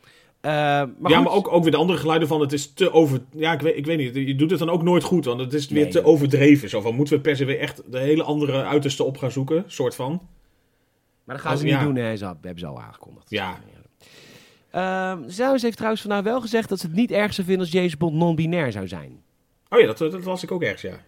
Eh, 0.43 0.51
maar 0.53 0.89
ja, 1.11 1.17
goed. 1.17 1.25
maar 1.25 1.33
ook, 1.33 1.53
ook 1.53 1.63
weer 1.63 1.71
de 1.71 1.77
andere 1.77 1.99
geluiden 1.99 2.29
van, 2.29 2.41
het 2.41 2.53
is 2.53 2.73
te 2.73 2.93
over... 2.93 3.21
Ja, 3.31 3.53
ik 3.53 3.61
weet, 3.61 3.77
ik 3.77 3.87
weet 3.87 3.99
niet, 3.99 4.15
je 4.27 4.35
doet 4.35 4.51
het 4.51 4.59
dan 4.59 4.71
ook 4.71 4.83
nooit 4.83 5.03
goed. 5.03 5.25
Want 5.25 5.41
het 5.41 5.53
is 5.53 5.69
weer 5.69 5.83
Nee. 5.83 5.93
te 5.93 6.05
overdreven. 6.05 6.69
Zo 6.69 6.81
van, 6.81 6.95
moeten 6.95 7.15
we 7.17 7.21
per 7.21 7.37
se 7.37 7.45
weer 7.45 7.59
echt 7.59 7.83
de 7.93 7.99
hele 7.99 8.23
andere 8.23 8.65
uiterste 8.65 9.05
op 9.05 9.17
gaan 9.19 9.31
zoeken? 9.31 9.65
Soort 9.67 9.95
van. 9.95 10.29
Maar 11.25 11.37
dat 11.37 11.45
gaan 11.45 11.57
ze 11.59 11.65
Oh, 11.65 11.71
niet 11.71 11.79
ja. 11.81 11.85
doen, 11.87 11.97
hè. 11.97 12.17
Ze 12.17 12.25
hebben 12.25 12.59
ze 12.59 12.67
al 12.67 12.81
aangekondigd. 12.81 13.31
Ja. 13.31 13.59
Ehm 14.71 15.19
Zouwens 15.29 15.63
heeft 15.63 15.77
trouwens 15.77 16.03
vandaag 16.03 16.23
wel 16.23 16.41
gezegd 16.41 16.69
dat 16.69 16.81
ze 16.81 16.87
het 16.87 16.97
niet 16.97 17.11
erg 17.11 17.35
zou 17.35 17.47
vinden 17.47 17.65
als 17.67 17.75
James 17.75 17.97
Bond 17.97 18.15
non-binair 18.15 18.73
zou 18.73 18.89
zijn. 18.89 19.23
Oh 19.69 19.81
ja, 19.81 19.87
dat, 19.87 19.99
dat 19.99 20.23
was 20.23 20.43
ik 20.43 20.51
ook 20.53 20.63
ergens, 20.63 20.83
ja. 20.83 21.01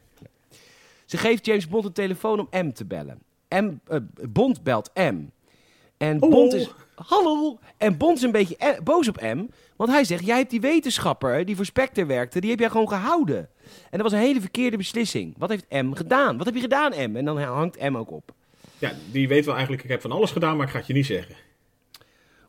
Ze 1.04 1.16
geeft 1.16 1.46
James 1.46 1.68
Bond 1.68 1.84
een 1.84 1.92
telefoon 1.92 2.40
om 2.40 2.48
M 2.66 2.70
te 2.72 2.84
bellen. 2.84 3.18
M, 3.48 3.70
eh, 3.86 3.98
Bond 4.28 4.62
belt 4.62 4.90
M. 4.94 5.16
En 5.96 6.22
Oh. 6.22 6.30
Bond 6.30 6.52
is... 6.54 6.70
hallo. 6.94 7.58
En 7.76 7.96
Bond 7.96 8.16
is 8.16 8.22
een 8.22 8.32
beetje 8.32 8.56
eh, 8.56 8.80
boos 8.84 9.08
op 9.08 9.20
M. 9.20 9.46
Want 9.76 9.90
hij 9.90 10.04
zegt, 10.04 10.26
jij 10.26 10.36
hebt 10.36 10.50
die 10.50 10.60
wetenschapper 10.60 11.44
die 11.44 11.56
voor 11.56 11.64
Spectre 11.64 12.06
werkte, 12.06 12.40
die 12.40 12.50
heb 12.50 12.58
jij 12.58 12.70
gewoon 12.70 12.88
gehouden. 12.88 13.48
En 13.66 13.98
dat 13.98 14.00
was 14.00 14.12
een 14.12 14.18
hele 14.18 14.40
verkeerde 14.40 14.76
beslissing. 14.76 15.34
Wat 15.38 15.48
heeft 15.48 15.70
M 15.70 15.92
gedaan? 15.92 16.36
Wat 16.36 16.46
heb 16.46 16.54
je 16.54 16.60
gedaan, 16.60 17.10
M? 17.10 17.16
En 17.16 17.24
dan 17.24 17.42
hangt 17.42 17.90
M 17.90 17.96
ook 17.96 18.10
op. 18.10 18.32
Ja, 18.78 18.92
die 19.10 19.28
weet 19.28 19.44
wel 19.44 19.54
eigenlijk, 19.54 19.84
ik 19.84 19.90
heb 19.90 20.00
van 20.00 20.12
alles 20.12 20.30
gedaan, 20.30 20.56
maar 20.56 20.66
ik 20.66 20.72
ga 20.72 20.78
het 20.78 20.86
je 20.86 20.92
niet 20.92 21.06
zeggen. 21.06 21.34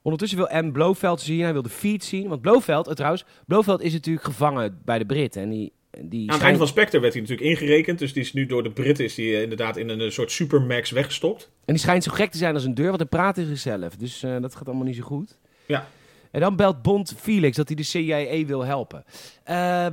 Ondertussen 0.02 0.38
wil 0.38 0.64
M 0.64 0.72
Blofeld 0.72 1.22
zien, 1.22 1.42
hij 1.42 1.54
wil 1.54 1.62
de 1.62 1.70
feed 1.70 2.04
zien. 2.04 2.28
Want 2.28 2.42
Blofeld, 2.42 2.88
eh, 2.88 2.94
trouwens, 2.94 3.26
Blofeld 3.48 3.82
is 3.82 3.94
natuurlijk 3.94 4.26
gevangen 4.26 4.82
bij 4.86 4.98
de 4.98 5.06
Britten. 5.06 5.42
En 5.42 5.50
die, 5.50 5.74
die 6.02 6.30
Aan 6.30 6.36
het 6.36 6.44
einde 6.44 6.58
van 6.58 6.68
Spectre 6.68 7.00
werd 7.00 7.14
hij 7.14 7.22
natuurlijk 7.22 7.50
ingerekend. 7.50 8.00
Dus 8.00 8.14
die 8.14 8.24
is 8.24 8.34
nu 8.34 8.46
door 8.46 8.64
de 8.64 8.72
Britten 8.72 9.06
is 9.06 9.16
die, 9.16 9.36
eh, 9.36 9.42
inderdaad 9.42 9.78
in 9.78 9.90
een 9.90 10.02
eh, 10.02 10.10
soort 10.10 10.32
supermax 10.32 10.92
weggestopt. 10.92 11.44
En 11.44 11.74
die 11.74 11.82
schijnt 11.82 12.04
zo 12.04 12.12
gek 12.12 12.32
te 12.32 12.38
zijn 12.38 12.54
als 12.54 12.64
een 12.64 12.74
deur, 12.74 12.86
want 12.86 13.00
hij 13.00 13.08
praat 13.08 13.36
tegen 13.36 13.58
zichzelf. 13.58 13.96
Dus 13.96 14.24
eh, 14.24 14.42
dat 14.42 14.56
gaat 14.56 14.68
allemaal 14.68 14.86
niet 14.86 14.96
zo 14.96 15.04
goed. 15.04 15.38
Ja. 15.66 15.88
En 16.32 16.42
dan 16.42 16.56
belt 16.56 16.82
Bond 16.82 17.14
Felix 17.18 17.58
dat 17.58 17.68
hij 17.68 17.76
de 17.76 17.84
CIA 17.84 18.46
wil 18.46 18.66
helpen. 18.66 19.04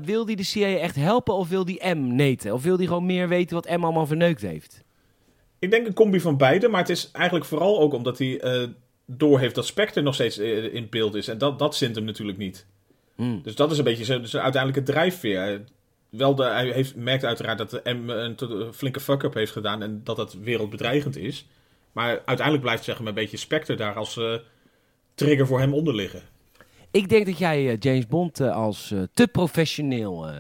Wil 0.05 0.27
hij 0.27 0.35
de 0.35 0.43
CIA 0.43 0.77
echt 0.77 0.97
helpen 0.97 1.35
of 1.35 1.49
wil 1.49 1.67
hij 1.67 1.95
M 1.95 2.15
neten? 2.15 2.53
Of 2.53 2.63
wil 2.63 2.77
hij 2.77 2.87
gewoon 2.87 3.07
meer 3.07 3.29
weten 3.29 3.55
wat 3.55 3.79
M 3.79 3.85
allemaal 3.85 4.07
verneukt 4.07 4.43
heeft? 4.43 4.83
Ik 5.59 5.71
denk 5.71 5.87
een 5.87 5.95
combi 5.95 6.21
van 6.21 6.37
beide, 6.37 6.69
maar 6.69 6.81
het 6.81 6.89
is 6.89 7.11
eigenlijk 7.13 7.45
vooral 7.47 7.81
ook 7.81 7.93
omdat 7.93 8.19
hij 8.19 8.41
eh 8.41 8.69
doorheeft 9.07 9.55
dat 9.55 9.67
Spectre 9.67 10.03
nog 10.03 10.15
steeds 10.15 10.39
in 10.39 10.87
beeld 10.91 11.15
is. 11.15 11.29
En 11.29 11.39
dat, 11.39 11.59
dat 11.59 11.77
zint 11.77 11.95
hem 11.95 12.05
natuurlijk 12.05 12.39
niet. 12.39 12.67
Hmm. 13.15 13.41
Dus 13.43 13.55
dat 13.55 13.71
is 13.71 13.79
een 13.79 13.85
beetje 13.85 14.05
zijn, 14.05 14.29
zijn 14.29 14.43
uiteindelijke 14.43 14.93
drijfveer. 14.93 15.65
Eh, 16.13 16.19
Wel 16.19 16.35
de, 16.35 16.45
hij 16.45 16.71
heeft, 16.71 16.97
merkt 16.97 17.25
uiteraard 17.25 17.59
dat 17.59 17.71
de 17.71 17.81
M 17.95 18.09
een, 18.09 18.35
to- 18.35 18.61
een 18.61 18.73
flinke 18.75 19.01
fuck-up 19.01 19.35
heeft 19.35 19.53
gedaan 19.53 19.83
en 19.83 20.01
dat 20.05 20.17
dat 20.17 20.33
wereldbedreigend 20.43 21.17
is. 21.17 21.47
Maar 21.93 22.09
uiteindelijk 22.09 22.61
blijft 22.61 22.85
zeg 22.85 22.99
maar, 22.99 23.09
een 23.09 23.15
beetje 23.15 23.37
Spectre 23.37 23.75
daar 23.77 23.95
als 23.95 24.17
eh, 24.17 24.35
trigger 25.15 25.47
voor 25.47 25.61
hem 25.61 25.75
onder 25.75 25.95
liggen. 25.95 26.23
Ik 26.91 27.09
denk 27.09 27.27
dat 27.27 27.39
jij 27.39 27.69
eh, 27.69 27.77
James 27.79 28.07
Bond 28.07 28.41
eh, 28.41 28.55
als 28.57 28.91
eh, 28.91 29.03
te 29.15 29.27
professioneel 29.29 30.27
eh 30.29 30.35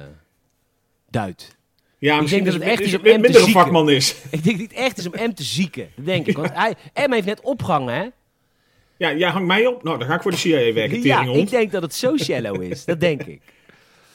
duidt. 1.10 1.56
Ja, 1.98 2.14
Ik 2.14 2.20
misschien 2.20 2.44
denk 2.44 2.52
dat 2.54 2.62
het 2.62 2.72
echt 2.72 2.80
is 2.82 2.92
is 2.92 2.98
om 2.98 3.04
hem 3.04 3.14
te 3.14 3.20
minder 3.20 3.40
een 3.40 3.46
zieken. 3.46 3.62
vakman 3.62 3.90
is. 3.90 4.16
Ik 4.30 4.44
denk 4.44 4.58
dat 4.58 4.68
het 4.70 4.78
echt 4.78 4.98
is 4.98 5.06
om 5.06 5.12
M 5.30 5.32
te 5.34 5.42
zieken. 5.42 5.88
Dat 5.96 6.04
denk 6.04 6.26
ik. 6.26 6.36
Want 6.36 6.50
hij, 6.54 6.74
M 7.06 7.12
heeft 7.12 7.26
net 7.26 7.40
opgehangen, 7.40 7.94
hè? 7.94 8.06
Ja, 8.96 9.14
jij 9.14 9.30
hangt 9.30 9.46
mij 9.46 9.66
op. 9.66 9.82
Nou, 9.82 9.98
dan 9.98 10.08
ga 10.08 10.14
ik 10.14 10.22
voor 10.22 10.30
de 10.30 10.36
CIA 10.36 10.72
werken, 10.72 11.02
Ja, 11.02 11.22
ik 11.22 11.50
denk 11.50 11.72
dat 11.72 11.82
het 11.82 11.94
zo 11.94 12.16
shallow 12.16 12.62
is. 12.62 12.84
Dat 12.84 13.00
denk 13.00 13.22
ik. 13.22 13.42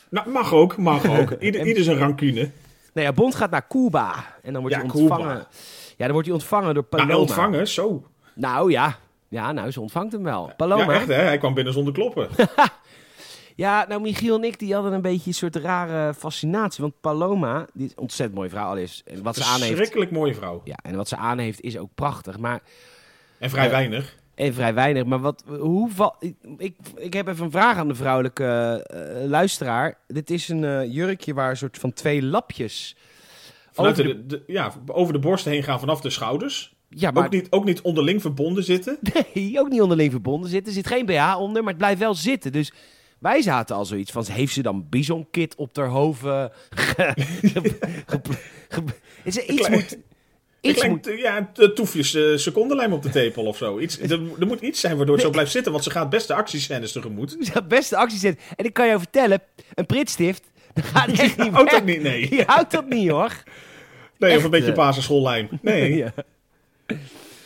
Nou, 0.10 0.30
mag 0.30 0.54
ook, 0.54 0.78
mag 0.78 1.10
ook. 1.20 1.32
Ieder, 1.39 1.67
ieder 1.67 1.84
zijn 1.84 1.98
rancune. 1.98 2.50
Nou 2.93 3.08
ja, 3.08 3.13
Bond 3.13 3.36
gaat 3.36 3.52
naar 3.52 3.67
Cuba. 3.67 4.13
En 4.43 4.54
dan 4.54 4.62
wordt 4.62 4.76
Ja, 4.78 4.82
hij 4.82 4.91
ontvangen. 4.91 5.28
Cuba. 5.28 5.48
Ja, 5.98 6.04
dan 6.04 6.12
wordt 6.12 6.28
hij 6.28 6.36
ontvangen 6.36 6.74
door 6.74 6.84
Paloma. 6.84 7.10
Nou, 7.10 7.22
ontvangen, 7.22 7.67
zo. 7.67 8.04
Nou 8.36 8.72
ja. 8.72 8.98
Ja, 9.30 9.52
nou, 9.52 9.72
ze 9.72 9.82
ontvangt 9.82 10.12
hem 10.13 10.24
wel. 10.24 10.52
Paloma. 10.58 10.84
Ja, 10.84 10.91
echt 11.00 11.08
hè. 11.08 11.13
Hij 11.13 11.38
kwam 11.38 11.54
binnen 11.54 11.74
zonder 11.74 11.93
kloppen. 11.93 12.30
Ja, 13.56 13.86
nou, 13.88 14.02
Michiel 14.02 14.36
en 14.36 14.43
ik 14.43 14.60
die 14.60 14.74
hadden 14.74 14.93
een 14.93 15.02
beetje 15.02 15.28
een 15.28 15.34
soort 15.34 15.56
rare 15.56 16.13
fascinatie. 16.13 16.82
Want 16.82 16.93
Paloma, 17.02 17.65
die 17.74 17.86
is 17.86 17.91
een 17.91 17.98
ontzettend 17.98 18.38
mooie 18.38 18.50
vrouw 18.50 18.67
al 18.67 18.78
is. 18.78 19.02
En 19.06 19.24
wat 19.24 19.36
ze 19.36 19.43
aan 19.43 19.56
heeft. 19.62 19.65
Verschrikkelijk 19.67 20.12
mooie 20.12 20.36
vrouw. 20.36 20.62
Ja, 20.63 20.76
en 20.84 20.96
wat 20.96 21.08
ze 21.08 21.15
aan 21.15 21.38
heeft 21.38 21.62
is 21.62 21.78
ook 21.78 21.89
prachtig. 21.96 22.38
Maar, 22.38 22.60
En 23.39 23.50
vrij 23.50 23.70
weinig. 23.70 24.15
En 24.38 24.54
vrij 24.54 24.73
weinig. 24.73 25.06
Maar 25.06 25.19
wat, 25.19 25.43
hoe 25.60 25.89
val, 25.91 26.15
ik, 26.19 26.36
ik, 26.58 26.76
ik 26.95 27.13
heb 27.13 27.28
even 27.28 27.45
een 27.45 27.52
vraag 27.52 27.78
aan 27.78 27.88
de 27.88 27.95
vrouwelijke 27.95 28.45
eh, 28.45 29.26
luisteraar. 29.30 29.97
Dit 30.08 30.30
is 30.30 30.50
een 30.50 30.63
eh, 30.63 30.93
jurkje 30.93 31.34
waar 31.34 31.50
een 31.50 31.58
soort 31.58 31.78
van 31.78 31.93
twee 31.93 32.23
lapjes. 32.23 32.95
Vanuit 33.71 34.00
over 34.00 34.15
de, 34.15 34.26
de- 34.26 34.43
ja, 34.47 34.73
over 34.88 35.13
de 35.13 35.19
borsten 35.19 35.52
heen 35.52 35.63
gaan 35.63 35.80
vanaf 35.80 36.02
de 36.02 36.10
schouders. 36.10 36.76
Ja, 36.89 37.12
maar 37.12 37.26
Ook, 37.26 37.32
niet, 37.32 37.47
ook 37.52 37.65
niet 37.65 37.82
onderling 37.82 38.21
verbonden 38.21 38.63
zitten. 38.63 38.97
Nee, 39.34 39.60
ook 39.60 39.69
niet 39.69 39.82
onderling 39.82 40.12
verbonden 40.12 40.50
zitten. 40.50 40.67
Er 40.67 40.73
zit 40.78 40.88
geen 40.88 41.06
BH 41.06 41.39
onder, 41.39 41.62
maar 41.62 41.71
het 41.71 41.82
blijft 41.82 42.00
wel 42.00 42.13
zitten. 42.15 42.52
Dus 42.52 42.73
wij 43.19 43.41
zaten 43.41 43.76
al 43.76 43.86
zoiets 43.86 44.12
van, 44.12 44.26
heeft 44.32 44.54
ze 44.54 44.62
dan 44.62 44.88
bisonkit 44.89 45.56
op 45.56 45.76
haar 45.78 45.88
hoofd? 45.88 46.23
eh, 46.26 46.45
ge- 46.95 47.13
ge- 47.45 47.78
ge- 48.06 48.21
ge- 48.69 48.84
is 49.23 49.38
er 49.38 49.50
iets 49.50 49.69
moet... 49.69 49.97
Ik 50.69 50.75
Iets 50.75 50.88
moet 50.88 51.08
eh, 51.08 51.19
ja, 51.19 51.51
toefjes 51.73 52.13
eh, 52.13 52.23
secondenlijm 52.36 52.93
op 52.93 53.03
de 53.03 53.10
tepel 53.10 53.45
of 53.45 53.58
zo. 53.58 53.80
Iets, 53.80 53.99
er, 53.99 54.19
er 54.39 54.47
moet 54.47 54.62
iets 54.62 54.80
zijn 54.80 54.97
waardoor 54.97 55.15
het 55.15 55.23
zo 55.23 55.32
blijft 55.32 55.51
zitten, 55.51 55.71
want 55.71 55.84
ze 55.84 55.89
gaat 55.89 56.10
best 56.10 56.27
de 56.27 56.34
actiescènes 56.34 56.91
tegemoet. 56.91 57.38
de 57.53 57.63
beste 57.63 57.97
actie 57.97 58.19
zetten. 58.19 58.43
En 58.56 58.65
ik 58.65 58.73
kan 58.73 58.88
jou 58.88 58.99
vertellen, 58.99 59.41
een 59.73 59.86
pritstift, 59.86 60.43
dat 60.73 60.86
gaat 60.86 61.08
echt 61.10 61.38
niet 61.38 61.51
houdt 61.51 61.71
dat 61.71 61.84
niet, 61.84 62.01
nee. 62.01 62.30
Die 62.30 62.43
houdt 62.45 62.71
dat 62.71 62.89
niet, 62.89 63.10
hoor. 63.10 63.32
Nee, 64.19 64.30
Echt, 64.30 64.39
of 64.39 64.45
een 64.45 64.51
beetje 64.51 64.69
eh. 64.69 64.75
basisschoollijm. 64.75 65.49
Nee, 65.62 65.95
Ja. 65.95 66.13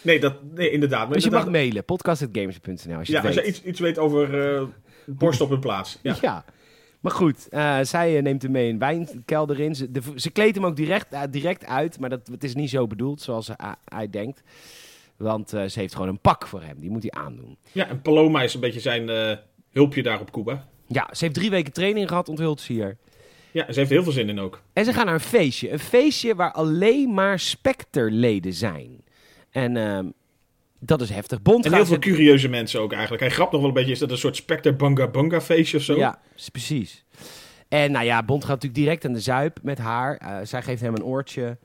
nee, 0.01 0.19
dat, 0.19 0.34
nee 0.53 0.71
inderdaad. 0.71 1.05
Maar 1.05 1.13
Dus 1.15 1.23
je 1.23 1.31
mag 1.31 1.49
mailen, 1.49 1.86
podcast.gamers.nl 1.86 2.97
als 2.97 3.07
je 3.07 3.13
ja, 3.13 3.21
als 3.21 3.36
je 3.36 3.45
iets, 3.45 3.63
iets 3.63 3.79
weet 3.79 3.97
over 3.97 4.53
eh, 4.55 4.63
borst 5.05 5.41
op 5.41 5.49
hun 5.49 5.60
plaats. 5.60 5.99
Ja. 6.01 6.15
Ja. 6.21 6.45
Maar 7.01 7.11
goed, 7.11 7.49
eh, 7.49 7.79
zij 7.81 8.17
eh, 8.17 8.23
neemt 8.23 8.41
hem 8.41 8.51
mee 8.51 8.69
een 8.69 8.79
wijnkelder 8.79 9.59
in. 9.59 9.75
Ze, 9.75 9.91
de, 9.91 10.01
ze 10.15 10.31
kleedt 10.31 10.55
hem 10.55 10.65
ook 10.65 10.75
direct, 10.75 11.13
eh, 11.13 11.21
direct 11.29 11.65
uit, 11.65 11.99
maar 11.99 12.09
dat, 12.09 12.27
het 12.31 12.43
is 12.43 12.55
niet 12.55 12.69
zo 12.69 12.87
bedoeld 12.87 13.21
zoals 13.21 13.49
hij, 13.85 14.09
denkt. 14.09 14.43
Want 15.17 15.49
ze 15.49 15.71
heeft 15.73 15.93
gewoon 15.93 16.09
een 16.09 16.19
pak 16.19 16.47
voor 16.47 16.61
hem, 16.61 16.79
die 16.79 16.89
moet 16.89 17.01
hij 17.01 17.23
aandoen. 17.23 17.57
ja, 17.71 17.87
en 17.87 18.01
Paloma 18.01 18.41
is 18.41 18.53
een 18.53 18.59
beetje 18.59 18.79
zijn 18.79 19.37
hulpje 19.71 20.03
daar 20.03 20.19
op 20.19 20.31
Cuba. 20.31 20.67
Ja, 20.87 21.07
ze 21.11 21.23
heeft 21.23 21.35
drie 21.35 21.49
weken 21.49 21.73
training 21.73 22.07
gehad, 22.07 22.29
onthult 22.29 22.61
ze 22.61 22.73
hier. 22.73 22.97
Ja, 23.51 23.65
ze 23.71 23.79
heeft 23.79 23.89
er 23.89 23.95
heel 23.95 24.03
veel 24.03 24.11
zin 24.11 24.29
in 24.29 24.39
ook. 24.39 24.61
En 24.73 24.85
ze 24.85 24.93
gaan 24.93 25.05
naar 25.05 25.13
een 25.13 25.19
feestje. 25.19 25.71
Een 25.71 25.79
feestje 25.79 26.35
waar 26.35 26.51
alleen 26.51 27.13
maar 27.13 27.39
Spectre-leden 27.39 28.53
zijn. 28.53 29.03
En 29.51 29.77
ehm, 29.77 30.05
dat 30.84 31.02
is 31.02 31.10
heftig. 31.10 31.41
Bond 31.41 31.65
En 31.65 31.74
heel 31.74 31.86
veel 31.86 32.00
curieuze 32.00 32.48
mensen 32.48 32.82
ook 32.82 32.91
eigenlijk. 32.91 33.22
Hij 33.22 33.32
grapt 33.32 33.52
nog 33.52 33.60
wel 33.60 33.70
een 33.70 33.76
beetje, 33.76 33.91
is 33.91 34.00
dat 34.00 34.12
een 34.12 34.17
soort 34.17 34.36
Spectre 34.36 34.74
Bunga 34.74 35.08
Bunga 35.08 35.41
feestje 35.41 35.78
of 35.78 35.84
zo? 35.84 35.96
Ja, 35.96 36.20
precies. 36.52 37.06
En 37.67 37.91
nou 37.91 38.06
ja, 38.06 38.24
Bond 38.24 38.41
gaat 38.41 38.54
natuurlijk 38.54 38.82
direct 38.82 39.06
aan 39.06 39.13
de 39.13 39.20
zuip 39.20 39.60
met 39.63 39.78
haar. 39.78 40.17
Eh, 40.17 40.38
zij 40.44 40.62
geeft 40.62 40.82
hem 40.82 40.96
een 40.96 41.04
oortje. 41.04 41.58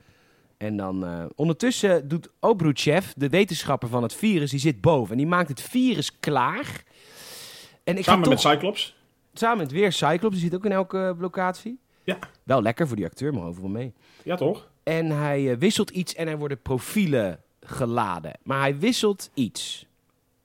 En 0.57 0.77
dan 0.77 1.05
eh, 1.05 1.25
ondertussen 1.35 2.07
doet 2.07 2.29
Obruchev, 2.39 3.05
de 3.15 3.29
wetenschapper 3.29 3.89
van 3.89 4.03
het 4.03 4.13
virus, 4.13 4.51
die 4.51 4.59
zit 4.59 4.81
boven. 4.81 5.11
En 5.11 5.17
die 5.17 5.27
maakt 5.27 5.49
het 5.49 5.61
virus 5.61 6.19
klaar. 6.19 6.83
En 7.83 7.97
ik 7.97 8.03
ga 8.03 8.11
Samen 8.11 8.23
toch, 8.23 8.33
met 8.33 8.41
Cyclops. 8.41 8.95
samen 9.33 9.57
met 9.57 9.71
weer 9.71 9.91
Cyclops, 9.91 10.35
die 10.35 10.43
zit 10.43 10.55
ook 10.55 10.65
in 10.65 10.71
elke 10.71 11.15
locatie. 11.19 11.79
Ja. 12.03 12.17
Wel 12.43 12.61
lekker 12.61 12.87
voor 12.87 12.95
die 12.95 13.05
acteur, 13.05 13.33
maar 13.33 13.43
overal 13.43 13.69
mee. 13.69 13.93
Ja, 14.23 14.35
toch? 14.35 14.69
En 14.83 15.11
hij 15.11 15.51
eh, 15.51 15.57
wisselt 15.57 15.89
iets 15.89 16.15
en 16.15 16.27
er 16.27 16.37
worden 16.37 16.61
profielen 16.61 17.39
geladen. 17.67 18.31
Maar 18.43 18.59
hij 18.59 18.77
wisselt 18.79 19.29
iets. 19.33 19.85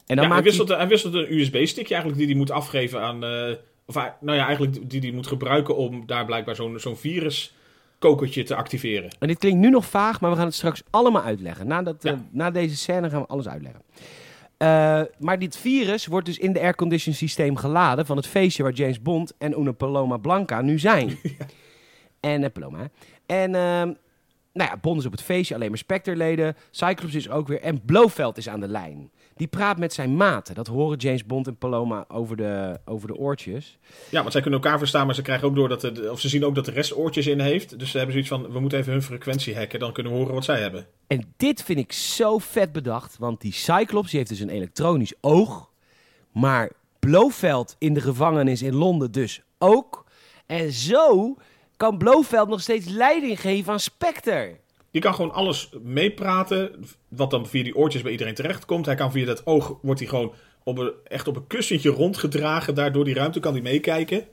En 0.07 0.17
dan 0.17 0.17
Ja, 0.17 0.23
hij, 0.23 0.31
maakt 0.31 0.45
wisselt, 0.45 0.69
hij 0.69 0.89
wisselt 0.89 1.15
een 1.15 1.33
USB-stickje 1.39 1.95
eigenlijk 1.95 2.17
die 2.19 2.27
hij 2.31 2.37
moet 2.39 2.51
afgeven 2.51 3.01
aan... 3.01 3.25
eh, 3.25 3.53
of 3.87 3.95
hij, 3.95 4.15
nou 4.21 4.39
ja, 4.39 4.47
eigenlijk 4.47 4.91
die 4.91 5.01
hij 5.01 5.11
moet 5.11 5.27
gebruiken 5.27 5.77
om 5.77 6.07
daar 6.07 6.25
blijkbaar 6.25 6.55
zo'n 6.55 6.79
zo'n 6.79 6.97
viruskokertje 6.97 8.43
te 8.43 8.55
activeren. 8.55 9.11
En 9.19 9.29
dit 9.29 9.39
klinkt 9.39 9.61
nu 9.61 9.71
nog 9.71 9.85
vaag, 9.87 10.21
maar 10.21 10.31
we 10.31 10.37
gaan 10.37 10.47
het 10.47 10.55
straks 10.55 10.83
allemaal 10.91 11.23
uitleggen. 11.23 11.67
Nadat, 11.67 12.05
eh, 12.05 12.13
Ja. 12.13 12.25
na 12.31 12.51
deze 12.51 12.77
scène 12.77 13.11
gaan 13.11 13.21
we 13.21 13.27
alles 13.27 13.49
uitleggen. 13.49 13.83
Eh, 14.57 15.03
maar 15.19 15.39
dit 15.39 15.57
virus 15.57 16.07
wordt 16.07 16.27
dus 16.27 16.39
in 16.39 16.53
de 16.53 16.61
aircondition 16.61 17.15
systeem 17.15 17.57
geladen 17.57 18.07
van 18.07 18.17
het 18.17 18.27
feestje 18.27 18.63
waar 18.63 18.73
James 18.73 19.03
Bond 19.03 19.33
en 19.39 19.59
Una 19.61 19.73
Paloma 19.73 20.17
Blanca 20.17 20.61
nu 20.61 20.79
zijn. 20.79 21.19
En 22.21 22.43
uh, 22.43 22.49
Paloma. 22.53 22.89
En 23.27 23.55
ehm, 23.55 23.93
nou 24.53 24.71
ja, 24.71 24.77
Bond 24.77 25.01
is 25.01 25.07
op 25.07 25.12
het 25.12 25.23
feestje, 25.23 25.55
alleen 25.55 25.69
maar 25.69 25.79
Spectre-leden. 25.79 26.57
Cyclops 26.71 27.15
is 27.15 27.31
ook 27.31 27.49
weer. 27.49 27.61
En 27.61 27.85
Blofeld 27.85 28.37
is 28.37 28.49
aan 28.49 28.61
de 28.61 28.69
lijn. 28.69 29.11
Die 29.35 29.47
praat 29.47 29.79
met 29.79 29.93
zijn 29.93 30.17
maten. 30.17 30.55
Dat 30.55 30.67
horen 30.67 30.99
James 30.99 31.27
Bond 31.27 31.47
en 31.47 31.57
Paloma 31.57 32.05
over 32.09 32.37
de, 32.37 32.81
over 32.85 33.09
de 33.09 33.17
oortjes. 33.17 33.79
Ja, 34.09 34.21
want 34.21 34.33
zij 34.33 34.41
kunnen 34.41 34.61
elkaar 34.61 34.79
verstaan, 34.79 35.07
maar 35.07 35.15
ze 35.15 35.23
krijgen 35.23 35.49
ook 35.49 35.55
door 35.55 35.69
dat 35.69 35.81
de, 35.81 36.09
of 36.11 36.21
ze 36.21 36.29
zien 36.29 36.45
ook 36.45 36.55
dat 36.55 36.65
de 36.65 36.71
rest 36.71 36.97
oortjes 36.97 37.27
in 37.27 37.41
heeft. 37.41 37.79
Dus 37.79 37.91
ze 37.91 37.97
hebben 37.97 38.12
zoiets 38.12 38.31
van, 38.31 38.53
we 38.53 38.61
moeten 38.61 38.79
even 38.79 38.93
hun 38.93 39.03
frequentie 39.03 39.57
hacken, 39.57 39.79
dan 39.79 39.93
kunnen 39.93 40.12
we 40.12 40.19
horen 40.19 40.35
wat 40.35 40.45
zij 40.45 40.61
hebben. 40.61 40.87
En 41.07 41.33
dit 41.37 41.62
vind 41.62 41.79
ik 41.79 41.93
zo 41.93 42.38
vet 42.38 42.73
bedacht. 42.73 43.19
Want 43.19 43.41
die 43.41 43.53
Cyclops 43.53 44.11
die 44.11 44.19
heeft 44.19 44.31
dus 44.31 44.41
een 44.41 44.49
elektronisch 44.49 45.15
oog. 45.21 45.71
Maar 46.33 46.71
Blofeld 46.99 47.77
in 47.79 47.95
de 47.95 48.01
gevangenis 48.01 48.62
in 48.62 48.75
Londen 48.75 49.12
dus 49.12 49.43
ook. 49.59 50.05
En 50.47 50.73
zo 50.73 51.37
kan 51.83 51.99
Blofeld 51.99 52.49
nog 52.49 52.61
steeds 52.61 52.88
leiding 52.88 53.40
geven 53.40 53.73
aan 53.73 53.81
Spectre. 53.81 54.57
Je 54.90 55.01
kan 55.01 55.14
gewoon 55.14 55.33
alles 55.33 55.71
meepraten, 55.83 56.85
wat 57.09 57.31
dan 57.31 57.47
via 57.47 57.62
die 57.62 57.77
oortjes 57.77 58.03
bij 58.03 58.12
iedereen 58.12 58.35
terechtkomt. 58.35 58.87
Hij 58.87 58.95
kan 58.95 59.12
via 59.12 59.27
dat 59.27 59.47
oog, 59.47 59.79
wordt 59.83 60.01
hij 60.01 60.09
gewoon 60.09 60.33
op 60.64 60.79
een, 60.79 60.92
echt 61.05 61.29
op 61.29 61.37
een 61.37 61.47
kussentje 61.47 61.90
rondgedragen. 61.90 62.75
Daar 62.75 62.92
door 62.92 63.05
die 63.05 63.14
ruimte 63.14 63.40
kan 63.40 63.53
hij 63.53 63.62
meekijken. 63.62 64.25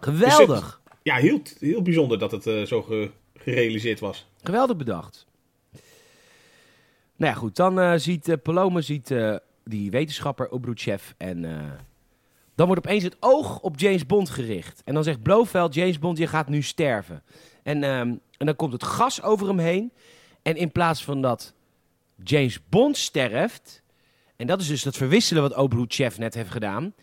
Geweldig. 0.00 0.80
Ja, 1.02 1.16
heel, 1.16 1.40
heel 1.58 1.82
bijzonder 1.82 2.18
dat 2.18 2.30
het 2.30 2.46
eh, 2.46 2.62
zo 2.62 2.82
ge- 2.82 3.10
gerealiseerd 3.34 4.00
was. 4.00 4.26
Geweldig 4.42 4.76
bedacht. 4.76 5.26
Nou 7.16 7.32
ja, 7.32 7.38
goed. 7.38 7.56
Dan 7.56 7.80
eh, 7.80 7.92
ziet 7.96 8.28
eh, 8.28 8.36
Paloma 8.42 8.80
ziet, 8.80 9.14
die 9.64 9.90
wetenschapper 9.90 10.48
Obruchev 10.50 11.02
en 11.16 11.44
dan 12.56 12.66
wordt 12.66 12.86
opeens 12.86 13.02
het 13.02 13.16
oog 13.20 13.60
op 13.60 13.78
James 13.78 14.06
Bond 14.06 14.30
gericht. 14.30 14.82
En 14.84 14.94
dan 14.94 15.04
zegt 15.04 15.22
Blofeld, 15.22 15.74
James 15.74 15.98
Bond, 15.98 16.18
je 16.18 16.26
gaat 16.26 16.48
nu 16.48 16.62
sterven. 16.62 17.22
En, 17.62 17.82
ehm, 17.82 18.14
en 18.36 18.46
dan 18.46 18.56
komt 18.56 18.72
het 18.72 18.82
gas 18.82 19.22
over 19.22 19.46
hem 19.46 19.58
heen. 19.58 19.92
En 20.42 20.56
in 20.56 20.72
plaats 20.72 21.04
van 21.04 21.22
dat 21.22 21.54
James 22.24 22.68
Bond 22.68 22.96
sterft 22.96 23.84
en 24.36 24.46
dat 24.46 24.60
is 24.60 24.66
dus 24.66 24.82
dat 24.82 24.96
verwisselen 24.96 25.42
wat 25.42 25.56
Obruchev 25.56 26.18
net 26.18 26.34
heeft 26.34 26.50
gedaan, 26.50 26.94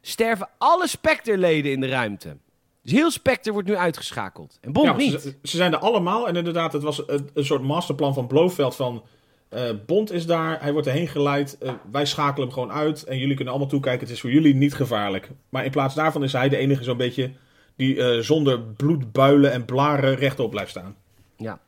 sterven 0.00 0.48
alle 0.58 0.88
Spectre-leden 0.88 1.72
in 1.72 1.80
de 1.80 1.88
ruimte. 1.88 2.36
Dus 2.82 2.92
heel 2.92 3.10
Spectre 3.10 3.52
wordt 3.52 3.68
nu 3.68 3.76
uitgeschakeld. 3.76 4.58
En 4.60 4.72
Bond 4.72 4.86
Ja, 4.86 4.96
niet. 4.96 5.20
Ze, 5.20 5.36
ze 5.42 5.56
zijn 5.56 5.72
er 5.72 5.78
allemaal. 5.78 6.28
En 6.28 6.36
inderdaad, 6.36 6.72
het 6.72 6.82
was 6.82 7.08
een, 7.08 7.30
een 7.34 7.44
soort 7.44 7.62
masterplan 7.62 8.14
van 8.14 8.26
Blofeld 8.26 8.76
van... 8.76 9.02
eh, 9.50 9.70
Bond 9.86 10.12
is 10.12 10.26
daar, 10.26 10.62
hij 10.62 10.72
wordt 10.72 10.86
erheen 10.86 11.08
geleid. 11.08 11.58
eh, 11.58 11.72
wij 11.90 12.06
schakelen 12.06 12.46
hem 12.46 12.52
gewoon 12.52 12.72
uit. 12.72 13.04
En 13.04 13.18
jullie 13.18 13.34
kunnen 13.34 13.52
allemaal 13.52 13.70
toekijken. 13.70 14.00
Het 14.00 14.10
is 14.10 14.20
voor 14.20 14.30
jullie 14.30 14.54
niet 14.54 14.74
gevaarlijk. 14.74 15.30
Maar 15.48 15.64
in 15.64 15.70
plaats 15.70 15.94
daarvan 15.94 16.22
is 16.22 16.32
hij 16.32 16.48
de 16.48 16.56
enige 16.56 16.84
zo'n 16.84 16.96
beetje... 16.96 17.30
die 17.76 18.02
eh, 18.02 18.20
zonder 18.20 18.60
bloed, 18.60 19.12
builen 19.12 19.52
en 19.52 19.64
blaren 19.64 20.14
rechtop 20.14 20.50
blijft 20.50 20.70
staan. 20.70 20.96
Ja. 21.36 21.60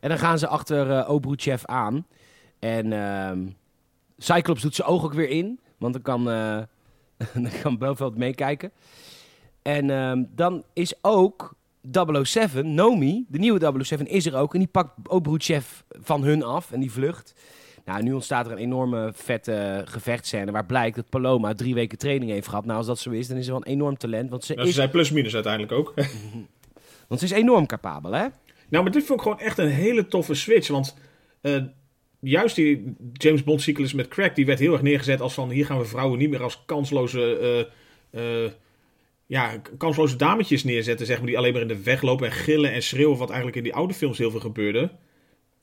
En 0.00 0.08
dan 0.08 0.18
gaan 0.18 0.38
ze 0.38 0.46
achter 0.46 0.90
eh 0.90 1.10
Obruchev 1.10 1.64
aan. 1.64 2.06
En 2.58 2.92
ehm, 2.92 3.46
Cyclops 4.18 4.62
doet 4.62 4.74
zijn 4.74 4.88
oog 4.88 5.04
ook 5.04 5.14
weer 5.14 5.28
in. 5.28 5.60
Want 5.78 5.92
dan 5.92 6.02
kan, 6.02 6.24
dan 7.44 7.50
kan 7.62 7.78
Blofeld 7.78 8.16
meekijken. 8.16 8.72
En 9.62 9.90
ehm, 9.90 10.24
dan 10.34 10.64
is 10.72 10.94
ook 11.00 11.54
007, 12.22 12.74
Nomi, 12.74 13.24
de 13.28 13.38
nieuwe 13.38 13.82
007, 13.82 14.06
is 14.06 14.26
er 14.26 14.36
ook. 14.36 14.52
En 14.52 14.58
die 14.58 14.68
pakt 14.68 15.08
Obruchev 15.08 15.66
van 15.88 16.22
hun 16.22 16.42
af 16.42 16.72
en 16.72 16.80
die 16.80 16.92
vlucht. 16.92 17.34
Nou, 17.84 18.02
nu 18.02 18.12
ontstaat 18.12 18.46
er 18.46 18.52
een 18.52 18.58
enorme 18.58 19.12
vette 19.14 19.82
gevechtscène... 19.84 20.52
waar 20.52 20.66
blijkt 20.66 20.96
dat 20.96 21.08
Paloma 21.08 21.54
drie 21.54 21.74
weken 21.74 21.98
training 21.98 22.30
heeft 22.30 22.48
gehad. 22.48 22.64
Nou, 22.64 22.78
als 22.78 22.86
dat 22.86 22.98
zo 22.98 23.10
is, 23.10 23.28
dan 23.28 23.36
is 23.36 23.44
ze 23.44 23.50
wel 23.50 23.60
een 23.60 23.72
enorm 23.72 23.96
talent. 23.96 24.30
Want 24.30 24.44
ze, 24.44 24.52
Nou, 24.52 24.64
ze 24.64 24.70
is, 24.70 24.76
zijn 24.76 24.90
plus-minus 24.90 25.34
uiteindelijk 25.34 25.72
ook. 25.72 25.94
want 27.08 27.20
ze 27.20 27.26
is 27.26 27.32
enorm 27.32 27.66
capabel, 27.66 28.12
hè? 28.12 28.26
Nou, 28.68 28.82
maar 28.84 28.92
dit 28.92 29.04
vond 29.04 29.18
ik 29.18 29.26
gewoon 29.26 29.40
echt 29.40 29.58
een 29.58 29.68
hele 29.68 30.06
toffe 30.06 30.34
switch. 30.34 30.68
Want 30.68 30.96
eh, 31.40 31.62
juist 32.20 32.56
die 32.56 32.94
James 33.12 33.44
Bond 33.44 33.62
cyclus 33.62 33.92
met 33.92 34.08
Crack, 34.08 34.34
die 34.34 34.46
werd 34.46 34.58
heel 34.58 34.72
erg 34.72 34.82
neergezet 34.82 35.20
als 35.20 35.34
van 35.34 35.50
hier 35.50 35.66
gaan 35.66 35.78
we 35.78 35.84
vrouwen 35.84 36.18
niet 36.18 36.30
meer 36.30 36.42
als 36.42 36.62
kansloze, 36.66 37.38
eh, 38.10 38.44
eh, 38.44 38.50
ja, 39.28 39.62
kansloze 39.78 40.16
dametjes 40.16 40.64
neerzetten, 40.64 41.06
zeg 41.06 41.16
maar, 41.18 41.26
die 41.26 41.38
alleen 41.38 41.52
maar 41.52 41.62
in 41.62 41.68
de 41.68 41.82
weg 41.82 42.02
lopen 42.02 42.26
en 42.26 42.32
gillen 42.32 42.72
en 42.72 42.82
schreeuwen, 42.82 43.18
wat 43.18 43.28
eigenlijk 43.28 43.56
in 43.56 43.62
die 43.62 43.74
oude 43.74 43.94
films 43.94 44.18
heel 44.18 44.30
veel 44.30 44.40
gebeurde. 44.40 44.90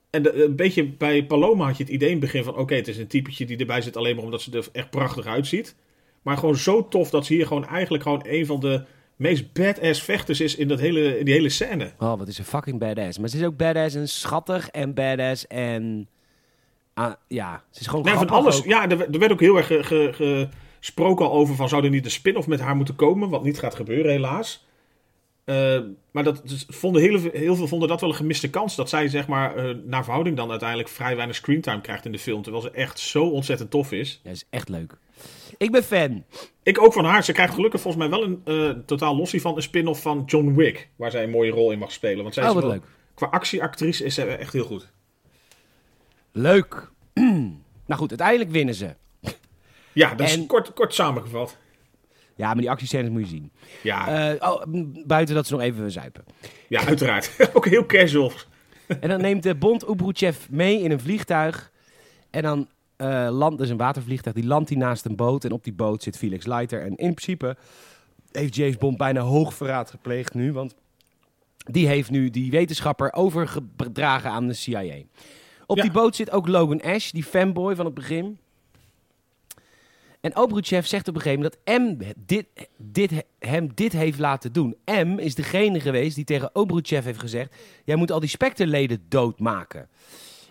En 0.10 0.24
de- 0.24 0.44
een 0.44 0.56
beetje 0.56 0.86
bij 0.86 1.26
Paloma 1.26 1.66
had 1.66 1.78
je 1.78 1.84
het 1.84 1.92
idee 1.92 2.08
in 2.10 2.16
het 2.16 2.24
begin 2.24 2.44
van, 2.44 2.56
oké, 2.58 2.76
het 2.76 2.88
is 2.88 2.98
een 2.98 3.08
typetje 3.08 3.46
die 3.46 3.58
erbij 3.58 3.82
zit 3.82 3.98
alleen 3.98 4.16
maar 4.16 4.24
omdat 4.26 4.42
ze 4.42 4.52
er 4.58 4.68
echt 4.72 4.90
prachtig 4.90 5.26
uitziet. 5.26 5.76
Maar 6.22 6.38
gewoon 6.38 6.56
zo 6.56 6.88
tof 6.88 7.10
dat 7.10 7.26
ze 7.26 7.34
hier 7.34 7.48
gewoon 7.48 7.66
eigenlijk 7.68 8.04
gewoon 8.04 8.26
een 8.28 8.46
van 8.46 8.60
de 8.60 8.84
meest 9.16 9.54
badass 9.54 10.02
vechters 10.04 10.42
is 10.42 10.56
in, 10.56 10.68
dat 10.68 10.80
hele, 10.80 11.20
in 11.20 11.26
die 11.26 11.34
hele 11.34 11.50
scène. 11.50 11.92
Oh, 12.00 12.18
wat 12.18 12.28
is 12.28 12.38
een 12.38 12.46
fucking 12.46 12.80
badass. 12.80 13.18
Maar 13.20 13.30
ze 13.30 13.38
is 13.38 13.44
ook 13.46 13.58
badass 13.58 13.96
en 13.96 14.08
schattig 14.10 14.68
en 14.70 14.94
badass 14.94 15.48
en... 15.48 16.08
ah, 16.94 17.14
ja, 17.28 17.64
ze 17.72 17.80
is 17.82 17.88
gewoon 17.88 18.06
Nee, 18.06 18.14
van 18.14 18.30
alles. 18.30 18.58
ook. 18.58 18.66
Ja, 18.66 18.90
er, 18.90 19.02
er 19.14 19.20
werd 19.20 19.32
ook 19.32 19.40
heel 19.40 19.58
erg 19.58 19.68
ge- 19.68 19.84
ge- 20.14 20.50
gesproken 20.86 21.26
al 21.26 21.32
over 21.32 21.56
van 21.56 21.70
zou 21.70 21.84
er 21.84 21.90
niet 21.90 22.06
een 22.06 22.12
spin-off 22.12 22.48
met 22.48 22.60
haar 22.60 22.76
moeten 22.76 22.96
komen, 22.96 23.30
wat 23.30 23.44
niet 23.44 23.60
gaat 23.60 23.76
gebeuren 23.76 24.12
helaas. 24.12 24.66
Eh, 25.44 25.80
maar 26.12 26.24
dat 26.24 26.42
dus 26.48 26.66
vonden 26.68 27.02
heel, 27.02 27.20
veel- 27.20 27.32
heel 27.34 27.56
veel 27.56 27.68
vonden 27.68 27.88
dat 27.88 28.02
wel 28.02 28.10
een 28.10 28.16
gemiste 28.16 28.50
kans. 28.50 28.76
Dat 28.76 28.90
zij 28.90 29.08
zeg 29.08 29.28
maar 29.28 29.56
eh, 29.56 29.76
naar 29.84 30.04
verhouding 30.04 30.38
dan 30.38 30.50
uiteindelijk 30.50 30.90
vrij 30.90 31.16
weinig 31.16 31.36
screentime 31.36 31.82
krijgt 31.82 32.06
in 32.06 32.12
de 32.12 32.20
film. 32.20 32.42
Terwijl 32.42 32.64
ze 32.64 32.72
echt 32.72 33.00
zo 33.00 33.26
ontzettend 33.28 33.70
tof 33.72 33.92
is. 33.92 34.20
Ja, 34.24 34.32
is 34.32 34.46
echt 34.50 34.70
leuk. 34.70 34.98
Ik 35.58 35.72
ben 35.72 35.84
fan. 35.84 36.24
Ik 36.64 36.82
ook 36.82 36.94
van 36.94 37.06
haar. 37.06 37.24
Ze 37.24 37.32
krijgt 37.32 37.54
gelukkig 37.54 37.82
volgens 37.82 38.04
mij 38.08 38.20
wel 38.20 38.24
een 38.28 38.42
eh, 38.46 38.70
totaal 38.86 39.16
lossie 39.16 39.42
van 39.42 39.56
een 39.56 39.62
spin-off 39.62 40.02
van 40.02 40.24
John 40.26 40.54
Wick. 40.56 40.90
Waar 40.96 41.12
zij 41.12 41.24
een 41.24 41.30
mooie 41.30 41.52
rol 41.52 41.72
in 41.72 41.80
mag 41.80 41.92
spelen. 41.92 42.22
Want 42.24 42.34
zij 42.34 42.44
Oh, 42.44 42.50
is 42.50 42.56
wat 42.56 42.64
wel- 42.64 42.72
leuk. 42.74 42.84
Qua 43.14 43.28
actieactrice 43.28 44.04
is 44.04 44.14
ze 44.14 44.24
echt 44.24 44.54
heel 44.54 44.66
goed. 44.66 44.92
Leuk. 46.32 46.92
nou 47.88 48.00
goed, 48.00 48.10
uiteindelijk 48.10 48.52
winnen 48.52 48.76
ze. 48.76 48.96
Ja, 49.96 50.14
dat 50.16 50.28
is 50.28 50.36
En- 50.38 50.46
kort, 50.46 50.74
kort 50.74 50.94
samengevat. 50.94 51.58
Ja, 52.36 52.48
maar 52.48 52.56
die 52.62 52.70
actiescènes 52.70 53.10
moet 53.10 53.22
je 53.22 53.28
zien. 53.28 53.52
Ja, 53.84 54.30
Eh, 54.38 54.50
oh, 54.52 54.62
buiten 55.06 55.36
dat 55.36 55.48
ze 55.48 55.54
nog 55.54 55.62
even 55.62 55.92
zuipen. 55.92 56.24
ja 56.68 56.86
uiteraard. 56.86 57.32
ook 57.54 57.66
heel 57.66 57.86
casual. 57.86 58.32
En 59.00 59.10
dan 59.10 59.22
neemt 59.22 59.44
de 59.44 59.56
Bond 59.56 59.88
Oebruchev 59.90 60.38
mee 60.50 60.82
in 60.82 60.92
een 60.92 61.00
vliegtuig. 61.00 61.72
En 62.30 62.42
dan 62.42 62.68
eh 62.96 63.28
landt 63.32 63.58
dus 63.58 63.70
een 63.70 63.78
watervliegtuig. 63.78 64.36
Die 64.36 64.46
landt 64.46 64.70
hij 64.70 64.78
naast 64.78 65.06
een 65.06 65.16
boot. 65.16 65.44
En 65.46 65.52
op 65.52 65.64
die 65.64 65.74
boot 65.74 66.04
zit 66.04 66.18
Felix 66.18 66.46
Leiter. 66.46 66.82
En 66.82 66.88
in 66.96 67.14
principe 67.14 67.58
heeft 68.32 68.56
James 68.56 68.78
Bond 68.78 68.98
bijna 68.98 69.22
hoogverraad 69.22 69.90
gepleegd 69.90 70.34
nu. 70.34 70.54
Want 70.54 70.76
die 71.58 71.88
heeft 71.88 72.10
nu 72.10 72.30
die 72.30 72.52
wetenschapper 72.52 73.14
overgedragen 73.14 74.30
aan 74.30 74.48
de 74.48 74.54
CIA. 74.54 74.96
Op 75.66 75.76
Ja. 75.78 75.82
die 75.84 75.92
boot 75.92 76.16
zit 76.16 76.32
ook 76.32 76.48
Logan 76.48 76.82
Ash, 76.82 77.12
die 77.12 77.24
fanboy 77.24 77.76
van 77.76 77.86
het 77.86 77.94
begin. 77.94 78.38
En 80.26 80.38
Obruchev 80.38 80.86
zegt 80.86 81.08
op 81.08 81.16
een 81.16 81.22
gegeven 81.22 81.44
moment 81.44 81.60
dat 81.66 81.82
M 81.82 82.14
dit, 82.26 82.46
dit, 82.78 83.12
hem 83.40 83.72
dit 83.76 83.92
heeft 83.92 84.20
laten 84.20 84.54
doen. 84.54 84.76
M 84.86 85.18
is 85.20 85.36
degene 85.36 85.80
geweest 85.80 86.16
die 86.16 86.24
tegen 86.24 86.50
Obruchev 86.54 87.06
heeft 87.06 87.20
gezegd... 87.20 87.56
jij 87.84 87.96
moet 87.96 88.12
al 88.12 88.20
die 88.20 88.30
Spectre-leden 88.30 89.06
doodmaken. 89.10 89.88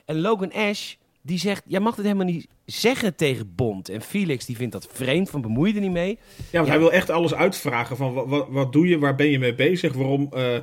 En 0.05 0.21
Logan 0.21 0.53
Ash, 0.53 0.95
die 1.23 1.39
zegt... 1.39 1.63
jij 1.67 1.81
mag 1.81 1.97
het 1.97 2.05
helemaal 2.05 2.27
niet 2.27 2.49
zeggen 2.65 3.17
tegen 3.17 3.55
Bond. 3.55 3.89
En 3.89 4.01
Felix, 4.03 4.45
die 4.47 4.57
vindt 4.57 4.73
dat 4.73 4.89
vreemd, 4.93 5.31
van 5.31 5.41
bemoei 5.41 5.69
je 5.71 5.75
er 5.77 5.83
niet 5.83 5.91
mee. 5.93 6.19
Ja, 6.37 6.45
want 6.53 6.65
Ja. 6.67 6.73
hij 6.73 6.79
wil 6.79 6.93
echt 6.93 7.11
alles 7.11 7.35
uitvragen 7.35 7.97
van 7.97 8.13
wat, 8.13 8.27
wat, 8.29 8.49
wat 8.51 8.73
doe 8.73 8.87
je, 8.89 8.99
waar 8.99 9.15
ben 9.15 9.31
je 9.31 9.39
mee 9.39 9.55
bezig, 9.55 9.93
waarom 9.93 10.29
eh, 10.33 10.57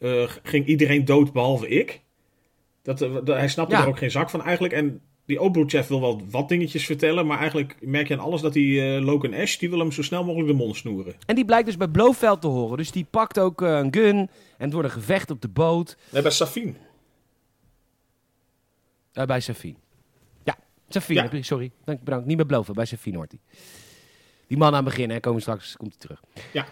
eh, 0.00 0.30
ging 0.42 0.66
iedereen 0.66 1.04
dood 1.04 1.32
behalve 1.32 1.68
ik? 1.68 2.00
Dat, 2.82 3.00
eh, 3.02 3.14
dat- 3.14 3.26
hij 3.36 3.48
snapte 3.48 3.74
Ja. 3.74 3.82
er 3.82 3.88
ook 3.88 3.98
geen 3.98 4.10
zak 4.10 4.30
van 4.30 4.42
eigenlijk. 4.42 4.74
En 4.74 5.00
die 5.28 5.40
Obruchev 5.40 5.88
wil 5.88 6.00
wel 6.00 6.20
wat 6.30 6.48
dingetjes 6.48 6.86
vertellen, 6.86 7.26
maar 7.26 7.38
eigenlijk 7.38 7.76
merk 7.80 8.08
je 8.08 8.14
aan 8.14 8.20
alles 8.24 8.40
dat 8.40 8.52
die 8.52 8.80
eh, 8.96 9.02
Logan 9.04 9.34
Ash, 9.34 9.56
die 9.56 9.70
wil 9.70 9.78
hem 9.78 9.92
zo 9.92 10.02
snel 10.02 10.24
mogelijk 10.24 10.48
de 10.50 10.56
mond 10.56 10.76
snoeren. 10.76 11.14
En 11.26 11.34
die 11.34 11.44
blijkt 11.44 11.66
dus 11.66 11.76
bij 11.76 11.88
Blofeld 11.88 12.40
te 12.40 12.46
horen. 12.46 12.76
Dus 12.76 12.90
die 12.90 13.06
pakt 13.10 13.38
ook 13.38 13.62
eh, 13.62 13.68
een 13.78 13.92
gun 13.94 14.16
en 14.18 14.28
het 14.58 14.72
wordt 14.72 14.88
een 14.88 14.94
gevecht 14.94 15.30
op 15.30 15.40
de 15.40 15.48
boot. 15.48 15.96
Nee, 16.12 16.22
bij 16.22 16.30
Safin. 16.30 16.76
Eh, 19.12 19.24
bij 19.26 19.40
Safine. 19.40 19.76
Ja, 20.44 20.56
je- 21.32 21.42
sorry. 21.42 21.70
Dank, 21.84 22.02
bedankt. 22.02 22.26
Niet 22.26 22.36
bij 22.36 22.46
Blofeld, 22.46 22.76
bij 22.76 22.84
Safine 22.86 23.16
hoort 23.16 23.30
hij. 23.32 23.40
Die 24.46 24.56
man 24.58 24.68
aan 24.68 24.74
het 24.74 24.84
begin, 24.84 25.10
hè, 25.10 25.20
komen 25.20 25.40
straks, 25.40 25.76
komt 25.76 25.90
hij 25.90 26.00
terug. 26.00 26.22
Ja. 26.52 26.66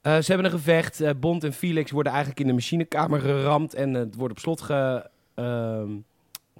Eh, 0.00 0.18
ze 0.18 0.32
hebben 0.32 0.44
een 0.52 0.58
gevecht. 0.58 1.00
Eh, 1.00 1.10
Bond 1.20 1.44
en 1.44 1.52
Felix 1.52 1.90
worden 1.90 2.12
eigenlijk 2.12 2.40
in 2.40 2.46
de 2.46 2.52
machinekamer 2.52 3.20
geramd 3.20 3.74
en 3.74 3.94
het 3.94 4.14
wordt 4.14 4.32
op 4.32 4.38
slot, 4.38 4.60
ge, 4.60 5.08
ehm, 5.34 5.90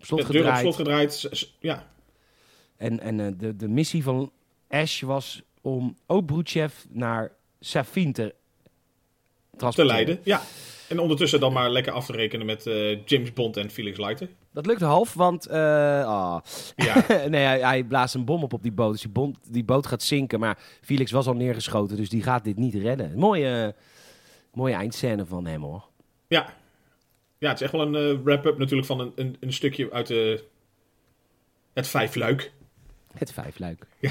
op 0.00 0.06
slot 0.06 0.26
De 0.26 0.32
deur 0.32 0.42
op 0.42 0.46
gedraaid. 0.46 0.60
slot 0.60 0.76
gedraaid. 0.76 1.54
Ja, 1.60 1.86
En, 2.76 3.00
en 3.00 3.20
eh, 3.20 3.32
de, 3.36 3.56
de 3.56 3.68
missie 3.68 4.02
van 4.02 4.32
Ash 4.68 5.02
was 5.02 5.42
om 5.60 5.96
Obruchev 6.06 6.74
naar 6.88 7.32
Safine 7.60 8.12
te 8.12 8.34
te 9.68 9.84
leiden. 9.84 10.20
Ja. 10.22 10.42
En 10.88 10.98
ondertussen 10.98 11.40
dan 11.40 11.52
maar 11.52 11.70
lekker 11.70 11.92
af 11.92 12.06
te 12.06 12.12
rekenen 12.12 12.46
met 12.46 12.66
eh, 12.66 13.04
James 13.04 13.32
Bond 13.32 13.56
en 13.56 13.70
Felix 13.70 13.98
Leiter. 13.98 14.28
Dat 14.52 14.66
lukt 14.66 14.80
half, 14.80 15.14
want 15.14 15.46
eh, 15.46 16.04
ah. 16.04 16.40
Ja. 16.76 17.04
nee, 17.28 17.44
hij, 17.44 17.60
hij 17.60 17.84
blaast 17.84 18.14
een 18.14 18.24
bom 18.24 18.42
op 18.42 18.52
op 18.52 18.62
die 18.62 18.72
boot. 18.72 18.92
Dus 18.92 19.00
die, 19.00 19.10
bom, 19.10 19.34
die 19.48 19.64
boot 19.64 19.86
gaat 19.86 20.02
zinken. 20.02 20.40
Maar 20.40 20.58
Felix 20.80 21.10
was 21.10 21.26
al 21.26 21.34
neergeschoten, 21.34 21.96
dus 21.96 22.08
die 22.08 22.22
gaat 22.22 22.44
dit 22.44 22.56
niet 22.56 22.74
redden. 22.74 23.18
Mooie, 23.18 23.74
mooie 24.52 24.74
eindscène 24.74 25.26
van 25.26 25.46
hem, 25.46 25.62
hoor. 25.62 25.88
Ja. 26.28 26.54
Ja, 27.40 27.48
het 27.48 27.56
is 27.56 27.62
echt 27.62 27.72
wel 27.72 27.80
een 27.80 27.94
eh, 28.16 28.22
wrap-up 28.24 28.58
natuurlijk 28.58 28.86
van 28.86 29.00
een, 29.00 29.12
een, 29.14 29.36
een 29.40 29.52
stukje 29.52 29.90
uit 29.90 30.06
de, 30.06 30.44
het 31.72 31.88
vijfluik. 31.88 32.52
Het 33.18 33.32
vijfluik. 33.32 33.86
Ja. 33.98 34.10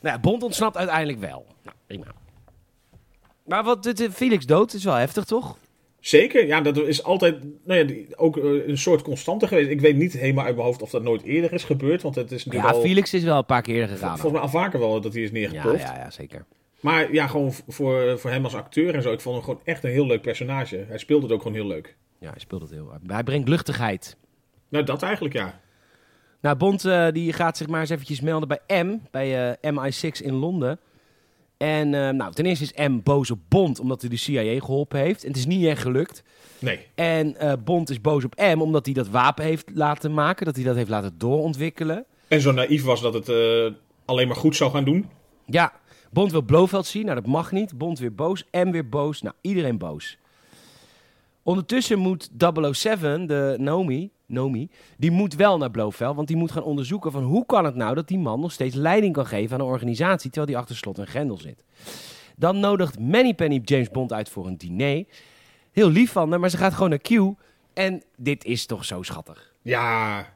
Nou 0.00 0.14
ja, 0.14 0.20
Bond 0.20 0.42
ontsnapt 0.42 0.76
uiteindelijk 0.76 1.18
wel. 1.18 1.46
Nou, 1.62 1.76
prima. 1.86 2.06
Maar 3.44 3.64
wat, 3.64 3.86
eh, 3.86 4.10
Felix 4.10 4.46
dood 4.46 4.72
is 4.72 4.84
wel 4.84 4.94
heftig, 4.94 5.24
toch? 5.24 5.56
Zeker, 6.00 6.46
ja, 6.46 6.60
dat 6.60 6.76
is 6.76 7.02
altijd 7.02 7.44
nou 7.64 7.88
ja, 7.88 8.04
ook 8.16 8.36
eh, 8.36 8.68
een 8.68 8.78
soort 8.78 9.02
constante 9.02 9.46
geweest. 9.46 9.68
Ik 9.70 9.80
weet 9.80 9.96
niet 9.96 10.12
helemaal 10.12 10.44
uit 10.44 10.54
mijn 10.54 10.66
hoofd 10.66 10.82
of 10.82 10.90
dat 10.90 11.02
nooit 11.02 11.22
eerder 11.22 11.52
is 11.52 11.64
gebeurd, 11.64 12.02
want 12.02 12.14
het 12.14 12.32
is 12.32 12.46
Ja, 12.50 12.70
al, 12.70 12.80
Felix 12.80 13.14
is 13.14 13.22
wel 13.22 13.38
een 13.38 13.44
paar 13.44 13.62
keer 13.62 13.74
eerder 13.74 13.90
gegaan. 13.96 14.18
volgens 14.18 14.32
mij 14.32 14.40
al 14.40 14.48
vaker 14.62 14.78
wel 14.78 15.00
dat 15.00 15.12
hij 15.12 15.22
is 15.22 15.32
neergeploft. 15.32 15.82
ja, 15.82 15.96
ja, 15.96 16.10
zeker. 16.10 16.44
Maar 16.80 17.12
ja, 17.12 17.26
gewoon 17.26 17.52
voor, 17.68 18.18
voor 18.18 18.30
hem 18.30 18.44
als 18.44 18.54
acteur 18.54 18.94
en 18.94 19.02
zo, 19.02 19.12
ik 19.12 19.20
vond 19.20 19.34
hem 19.36 19.44
gewoon 19.44 19.60
echt 19.64 19.84
een 19.84 19.90
heel 19.90 20.06
leuk 20.06 20.22
personage. 20.22 20.84
Hij 20.88 20.98
speelde 20.98 21.22
het 21.22 21.32
ook 21.34 21.42
gewoon 21.42 21.56
heel 21.56 21.66
leuk. 21.66 21.96
Ja, 22.22 22.30
hij 22.30 22.40
speelt 22.40 22.60
het 22.60 22.70
heel 22.70 22.92
Hij 23.06 23.22
brengt 23.22 23.48
luchtigheid. 23.48 24.16
Nou, 24.68 24.84
dat 24.84 25.02
eigenlijk 25.02 25.34
ja. 25.34 25.60
Nou, 26.40 26.56
Bond 26.56 26.84
eh, 26.84 27.08
die 27.12 27.32
gaat 27.32 27.56
zich 27.56 27.66
maar 27.66 27.80
eens 27.80 27.90
eventjes 27.90 28.20
melden 28.20 28.48
bij 28.48 28.84
M, 28.84 28.98
bij 29.10 29.56
eh, 29.60 29.72
MI6 29.72 30.24
in 30.24 30.34
Londen. 30.34 30.80
En 31.56 31.94
eh, 31.94 32.08
nou, 32.08 32.32
ten 32.32 32.46
eerste 32.46 32.64
is 32.64 32.88
M 32.88 33.00
boos 33.02 33.30
op 33.30 33.38
Bond 33.48 33.80
omdat 33.80 34.00
hij 34.00 34.10
de 34.10 34.16
CIA 34.16 34.60
geholpen 34.60 34.98
heeft. 34.98 35.22
En 35.22 35.28
het 35.28 35.36
is 35.36 35.46
niet 35.46 35.66
echt 35.66 35.82
gelukt. 35.82 36.22
Nee, 36.58 36.86
En 36.94 37.36
Bond 37.64 37.90
is 37.90 38.00
boos 38.00 38.24
op 38.24 38.34
M 38.36 38.60
omdat 38.60 38.84
hij 38.84 38.94
dat 38.94 39.08
wapen 39.08 39.44
heeft 39.44 39.70
laten 39.74 40.14
maken. 40.14 40.46
Dat 40.46 40.56
hij 40.56 40.64
dat 40.64 40.76
heeft 40.76 40.88
laten 40.88 41.18
doorontwikkelen. 41.18 42.04
en 42.28 42.40
zo 42.40 42.52
naïef 42.52 42.84
was 42.84 43.00
dat 43.00 43.14
het 43.14 43.28
alleen 44.04 44.26
maar 44.26 44.36
goed 44.36 44.56
zou 44.56 44.70
gaan 44.70 44.84
doen. 44.84 45.08
Ja, 45.46 45.72
Bond 46.10 46.30
wil 46.30 46.42
Blofeld 46.42 46.86
zien. 46.86 47.04
Nou, 47.04 47.20
dat 47.20 47.26
mag 47.26 47.52
niet. 47.52 47.78
Bond 47.78 47.98
weer 47.98 48.14
boos. 48.14 48.44
M 48.50 48.70
weer 48.70 48.88
boos. 48.88 49.22
Nou, 49.22 49.34
iedereen 49.40 49.78
boos. 49.78 50.18
Ondertussen 51.42 51.98
moet 51.98 52.30
007, 52.72 53.26
de 53.26 53.56
Naomi, 53.58 54.10
Nomi, 54.26 54.68
die 54.96 55.10
moet 55.10 55.34
wel 55.34 55.58
naar 55.58 55.70
Blofeld, 55.70 56.16
want 56.16 56.28
die 56.28 56.36
moet 56.36 56.52
gaan 56.52 56.62
onderzoeken 56.62 57.12
van 57.12 57.22
hoe 57.22 57.46
kan 57.46 57.64
het 57.64 57.74
nou 57.74 57.94
dat 57.94 58.08
die 58.08 58.18
man 58.18 58.40
nog 58.40 58.52
steeds 58.52 58.74
leiding 58.74 59.14
kan 59.14 59.26
geven 59.26 59.54
aan 59.54 59.60
een 59.60 59.72
organisatie 59.72 60.30
terwijl 60.30 60.46
die 60.46 60.56
achter 60.56 60.76
slot 60.76 60.98
en 60.98 61.06
grendel 61.06 61.38
zit. 61.38 61.64
Dan 62.36 62.60
nodigt 62.60 63.10
Penny 63.36 63.60
James 63.64 63.90
Bond 63.90 64.12
uit 64.12 64.28
voor 64.28 64.46
een 64.46 64.56
diner. 64.56 65.04
Heel 65.72 65.90
lief 65.90 66.12
van 66.12 66.30
haar, 66.30 66.40
maar 66.40 66.50
ze 66.50 66.56
gaat 66.56 66.74
gewoon 66.74 66.88
naar 66.88 66.98
Q. 66.98 67.10
En 67.74 68.02
dit 68.16 68.44
is 68.44 68.66
toch 68.66 68.84
zo 68.84 69.02
schattig. 69.02 69.52
Ja, 69.62 70.26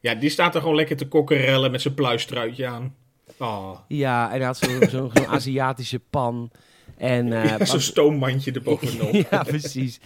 ja 0.00 0.14
die 0.14 0.30
staat 0.30 0.54
er 0.54 0.60
gewoon 0.60 0.76
lekker 0.76 0.96
te 0.96 1.08
kokkerellen 1.08 1.70
met 1.70 1.80
zijn 1.80 1.94
pluistruitje 1.94 2.66
aan. 2.66 2.94
Oh. 3.38 3.78
Ja, 3.88 4.24
en 4.24 4.36
hij 4.36 4.46
had 4.46 4.56
zo'n 4.56 4.88
zo, 4.88 5.10
zo 5.14 5.24
Aziatische 5.24 5.98
pan. 6.10 6.50
En, 6.96 7.26
uh, 7.26 7.44
ja, 7.58 7.64
zo'n 7.64 7.80
stoommandje 7.80 8.52
erbovenop. 8.52 9.12
ja, 9.30 9.42
precies. 9.42 10.00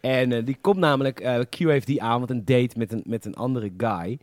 En 0.00 0.30
uh, 0.30 0.44
die 0.44 0.56
komt 0.60 0.78
namelijk, 0.78 1.20
uh, 1.20 1.38
Q 1.50 1.58
heeft 1.58 1.86
die 1.86 2.02
avond 2.02 2.30
een 2.30 2.44
date 2.44 2.78
met 2.78 2.92
een, 2.92 3.02
met 3.06 3.24
een 3.24 3.34
andere 3.34 3.72
guy. 3.76 4.18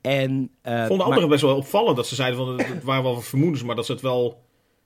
En, 0.00 0.50
Vonden 0.62 1.06
anderen 1.06 1.28
best 1.28 1.42
wel 1.42 1.56
opvallend 1.56 1.96
dat 1.96 2.06
ze 2.06 2.14
zeiden 2.14 2.38
van 2.38 2.58
het 2.58 2.82
waren 2.82 3.02
wel 3.02 3.20
vermoedens, 3.20 3.62
maar 3.62 3.76
dat 3.76 3.86
ze 3.86 3.92
het 3.92 4.00
wel 4.00 4.42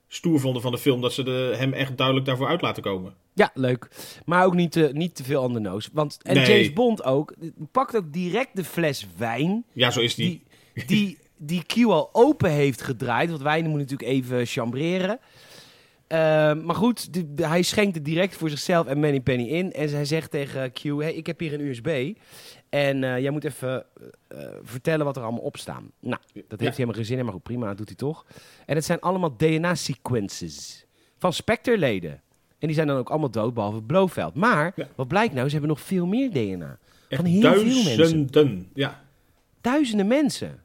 stoer 0.09 0.41
vonden 0.41 0.63
van 0.63 0.73
de 0.73 0.79
film 0.79 1.01
dat 1.01 1.13
ze 1.13 1.23
de, 1.23 1.55
hem 1.57 1.73
echt 1.73 1.97
duidelijk 1.97 2.27
daarvoor 2.27 2.47
uit 2.47 2.61
laten 2.61 2.83
komen. 2.83 3.15
Ja, 3.35 3.51
leuk. 3.55 3.89
Maar 4.25 4.45
ook 4.45 4.55
niet 4.55 4.73
te, 4.73 4.91
niet 4.93 5.15
te 5.15 5.25
veel 5.25 5.43
on 5.43 5.53
the 5.53 5.59
nose. 5.59 5.89
Want, 5.93 6.19
en 6.23 6.35
Nee. 6.35 6.47
James 6.47 6.73
Bond 6.73 7.05
ook, 7.05 7.35
pakt 7.73 7.97
ook 7.97 8.13
direct 8.13 8.57
de 8.57 8.65
fles 8.65 9.07
wijn. 9.17 9.65
Ja, 9.73 9.91
zo 9.91 10.01
is 10.01 10.15
die. 10.15 10.43
Die, 10.75 10.85
die, 10.87 11.19
die 11.37 11.63
Q 11.63 11.91
al 11.91 12.09
open 12.13 12.51
heeft 12.51 12.83
gedraaid. 12.83 13.29
Want 13.31 13.43
wijn 13.43 13.69
moet 13.69 13.79
natuurlijk 13.79 14.11
even 14.11 14.47
chambreren. 14.47 15.19
Eh, 16.15 16.65
maar 16.65 16.75
goed, 16.75 17.13
die- 17.13 17.47
hij 17.47 17.63
schenkt 17.63 17.95
het 17.95 18.05
direct 18.05 18.35
voor 18.37 18.51
zichzelf 18.51 18.87
en 18.87 19.01
Manny 19.01 19.21
Penny 19.21 19.49
in. 19.49 19.73
En 19.73 19.91
hij 19.91 20.05
zegt 20.05 20.31
tegen 20.31 20.73
Q, 20.73 20.83
hey, 20.83 21.15
ik 21.15 21.27
heb 21.27 21.41
hier 21.41 21.53
een 21.55 21.61
USB. 21.67 22.17
En 22.69 23.05
eh, 23.05 23.19
jij 23.19 23.31
moet 23.31 23.45
even 23.45 23.85
eh, 24.29 24.43
eh, 24.43 24.49
vertellen 24.63 25.05
wat 25.05 25.17
er 25.17 25.23
allemaal 25.23 25.41
op 25.43 25.57
staan. 25.57 25.91
Nou, 26.01 26.21
dat 26.33 26.45
heeft 26.49 26.61
hij 26.61 26.71
helemaal 26.73 26.95
geen 26.95 27.05
zin 27.05 27.19
in, 27.19 27.25
maar 27.25 27.33
goed, 27.33 27.43
prima, 27.43 27.67
dat 27.67 27.77
doet 27.77 27.87
hij 27.89 27.97
toch. 27.97 28.27
En 28.67 28.75
het 28.75 28.85
zijn 28.85 29.01
allemaal 29.01 29.37
DNA-sequences 29.37 30.87
van 31.19 31.33
Spectre-leden. 31.33 32.11
En 32.59 32.67
die 32.67 32.75
zijn 32.75 32.87
dan 32.87 32.97
ook 32.97 33.11
allemaal 33.11 33.31
dood, 33.31 33.55
behalve 33.55 33.83
Blofeld. 33.83 34.35
Maar, 34.35 34.73
Ja. 34.77 34.89
wat 34.95 35.09
blijkt 35.09 35.35
nou, 35.35 35.47
ze 35.47 35.53
hebben 35.53 35.71
nog 35.71 35.81
veel 35.81 36.07
meer 36.07 36.31
DNA. 36.31 36.79
Echt 37.09 37.21
Van 37.23 37.31
heel 37.31 37.53
veel 37.55 37.65
mensen. 37.65 37.97
duizenden. 37.97 38.71
Ja. 38.75 39.03
Duizenden 39.61 40.07
mensen. 40.07 40.63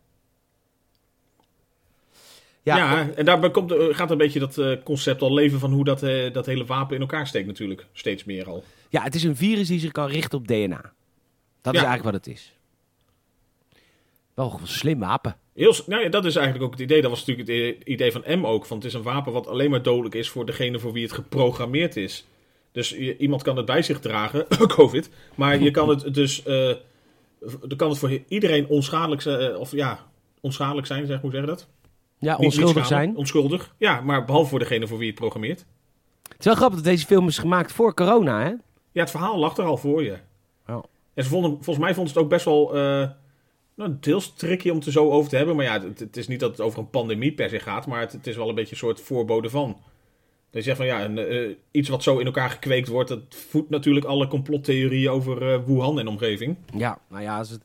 Ja, 2.75 2.91
Ja, 2.99 3.09
en 3.15 3.25
daarbij 3.25 3.51
komt, 3.51 3.71
eh, 3.71 3.77
gaat 3.91 4.11
een 4.11 4.17
beetje 4.17 4.39
dat 4.39 4.57
eh, 4.57 4.71
concept 4.83 5.21
al 5.21 5.33
leven 5.33 5.59
van 5.59 5.71
hoe 5.71 5.83
dat, 5.83 6.03
eh, 6.03 6.33
dat 6.33 6.45
hele 6.45 6.65
wapen 6.65 6.95
in 6.95 7.01
elkaar 7.01 7.27
steekt 7.27 7.47
natuurlijk. 7.47 7.85
Steeds 7.93 8.23
meer 8.23 8.45
al. 8.47 8.63
Ja, 8.89 9.03
het 9.03 9.15
is 9.15 9.23
een 9.23 9.35
virus 9.35 9.67
die 9.67 9.79
zich 9.79 9.91
kan 9.91 10.07
richten 10.07 10.37
op 10.37 10.47
DNA. 10.47 10.93
Dat 11.61 11.73
is 11.73 11.79
eigenlijk 11.83 12.03
wat 12.03 12.25
het 12.25 12.27
is. 12.35 12.53
Wel 14.33 14.57
een 14.61 14.67
slim 14.67 14.99
wapen. 14.99 15.35
Heel, 15.53 15.75
nou 15.85 16.03
ja, 16.03 16.09
dat 16.09 16.25
is 16.25 16.35
eigenlijk 16.35 16.65
ook 16.65 16.71
het 16.71 16.81
idee. 16.81 17.01
Dat 17.01 17.09
was 17.11 17.25
natuurlijk 17.25 17.75
het 17.77 17.87
idee 17.87 18.11
van 18.11 18.23
M 18.39 18.45
ook. 18.45 18.65
Van 18.65 18.77
het 18.77 18.85
is 18.85 18.93
een 18.93 19.01
wapen 19.01 19.33
wat 19.33 19.47
alleen 19.47 19.69
maar 19.69 19.81
dodelijk 19.81 20.15
is 20.15 20.29
voor 20.29 20.45
degene 20.45 20.79
voor 20.79 20.93
wie 20.93 21.03
het 21.03 21.11
geprogrammeerd 21.11 21.95
is. 21.95 22.25
Dus 22.71 22.89
je- 22.89 23.17
iemand 23.17 23.41
kan 23.43 23.57
het 23.57 23.65
bij 23.65 23.81
zich 23.81 23.99
dragen, 23.99 24.45
COVID. 24.77 25.09
Maar 25.35 25.59
je 25.61 25.71
kan 25.71 25.89
het 25.89 26.13
dus. 26.13 26.43
eh 26.43 26.71
dan 27.67 27.77
kan 27.77 27.89
het 27.89 27.97
voor 27.99 28.19
iedereen 28.27 28.67
onschadelijk 28.67 29.21
zijn. 29.21 29.55
of 29.55 29.71
ja, 29.71 30.07
onschadelijk 30.41 30.87
zijn, 30.87 31.05
zeg 31.05 31.21
hoe 31.21 31.31
zeg 31.31 31.41
je 31.41 31.47
dat? 31.47 31.67
Ja, 32.19 32.35
onschuldig 32.35 32.85
zijn. 32.85 33.17
Onschuldig. 33.17 33.75
Ja, 33.77 34.01
maar 34.01 34.25
behalve 34.25 34.49
voor 34.49 34.59
degene 34.59 34.87
voor 34.87 34.97
wie 34.97 35.07
het 35.07 35.19
programmeert. 35.19 35.65
Het 36.23 36.39
is 36.39 36.45
wel 36.45 36.55
grappig 36.55 36.77
dat 36.77 36.87
deze 36.87 37.05
film 37.05 37.27
is 37.27 37.37
gemaakt 37.37 37.71
voor 37.71 37.93
corona, 37.93 38.39
hè? 38.41 38.53
Ja, 38.91 39.01
het 39.01 39.09
verhaal 39.09 39.37
lag 39.37 39.57
er 39.57 39.63
al 39.65 39.77
voor 39.77 40.03
je. 40.03 40.17
Oh. 40.67 40.83
En 41.13 41.23
ze 41.23 41.29
vonden, 41.29 41.51
volgens 41.51 41.77
mij 41.77 41.93
vonden 41.93 42.13
ze 42.13 42.17
het 42.19 42.23
ook 42.23 42.33
best 42.33 42.45
wel. 42.45 42.77
eh 42.77 43.09
nou, 43.79 43.97
deels 43.99 44.33
tricky 44.33 44.69
om 44.69 44.75
het 44.75 44.85
er 44.85 44.91
zo 44.91 45.09
over 45.11 45.29
te 45.29 45.35
hebben. 45.35 45.55
Maar 45.55 45.65
ja, 45.65 45.81
het, 45.81 45.99
het 45.99 46.17
is 46.17 46.27
niet 46.27 46.39
dat 46.39 46.51
het 46.51 46.61
over 46.61 46.79
een 46.79 46.89
pandemie 46.89 47.31
per 47.31 47.49
se 47.49 47.59
gaat. 47.59 47.87
Maar 47.87 47.99
het, 47.99 48.11
het 48.11 48.27
is 48.27 48.35
wel 48.35 48.49
een 48.49 48.55
beetje 48.55 48.71
een 48.71 48.77
soort 48.77 49.01
voorbode 49.01 49.49
van. 49.49 49.77
Dat 50.51 50.61
je 50.61 50.61
zegt 50.61 50.77
van 50.77 50.85
ja, 50.85 51.03
een, 51.03 51.17
eh, 51.17 51.49
iets 51.71 51.89
wat 51.89 52.03
zo 52.03 52.17
in 52.17 52.25
elkaar 52.25 52.49
gekweekt 52.49 52.87
wordt. 52.87 53.09
Dat 53.09 53.21
voedt 53.29 53.69
natuurlijk 53.69 54.05
alle 54.05 54.27
complottheorieën 54.27 55.09
over 55.09 55.53
eh, 55.53 55.59
Wuhan 55.65 55.99
en 55.99 56.07
omgeving. 56.07 56.55
Ja, 56.75 56.99
nou 57.07 57.23
ja, 57.23 57.43
ze, 57.43 57.59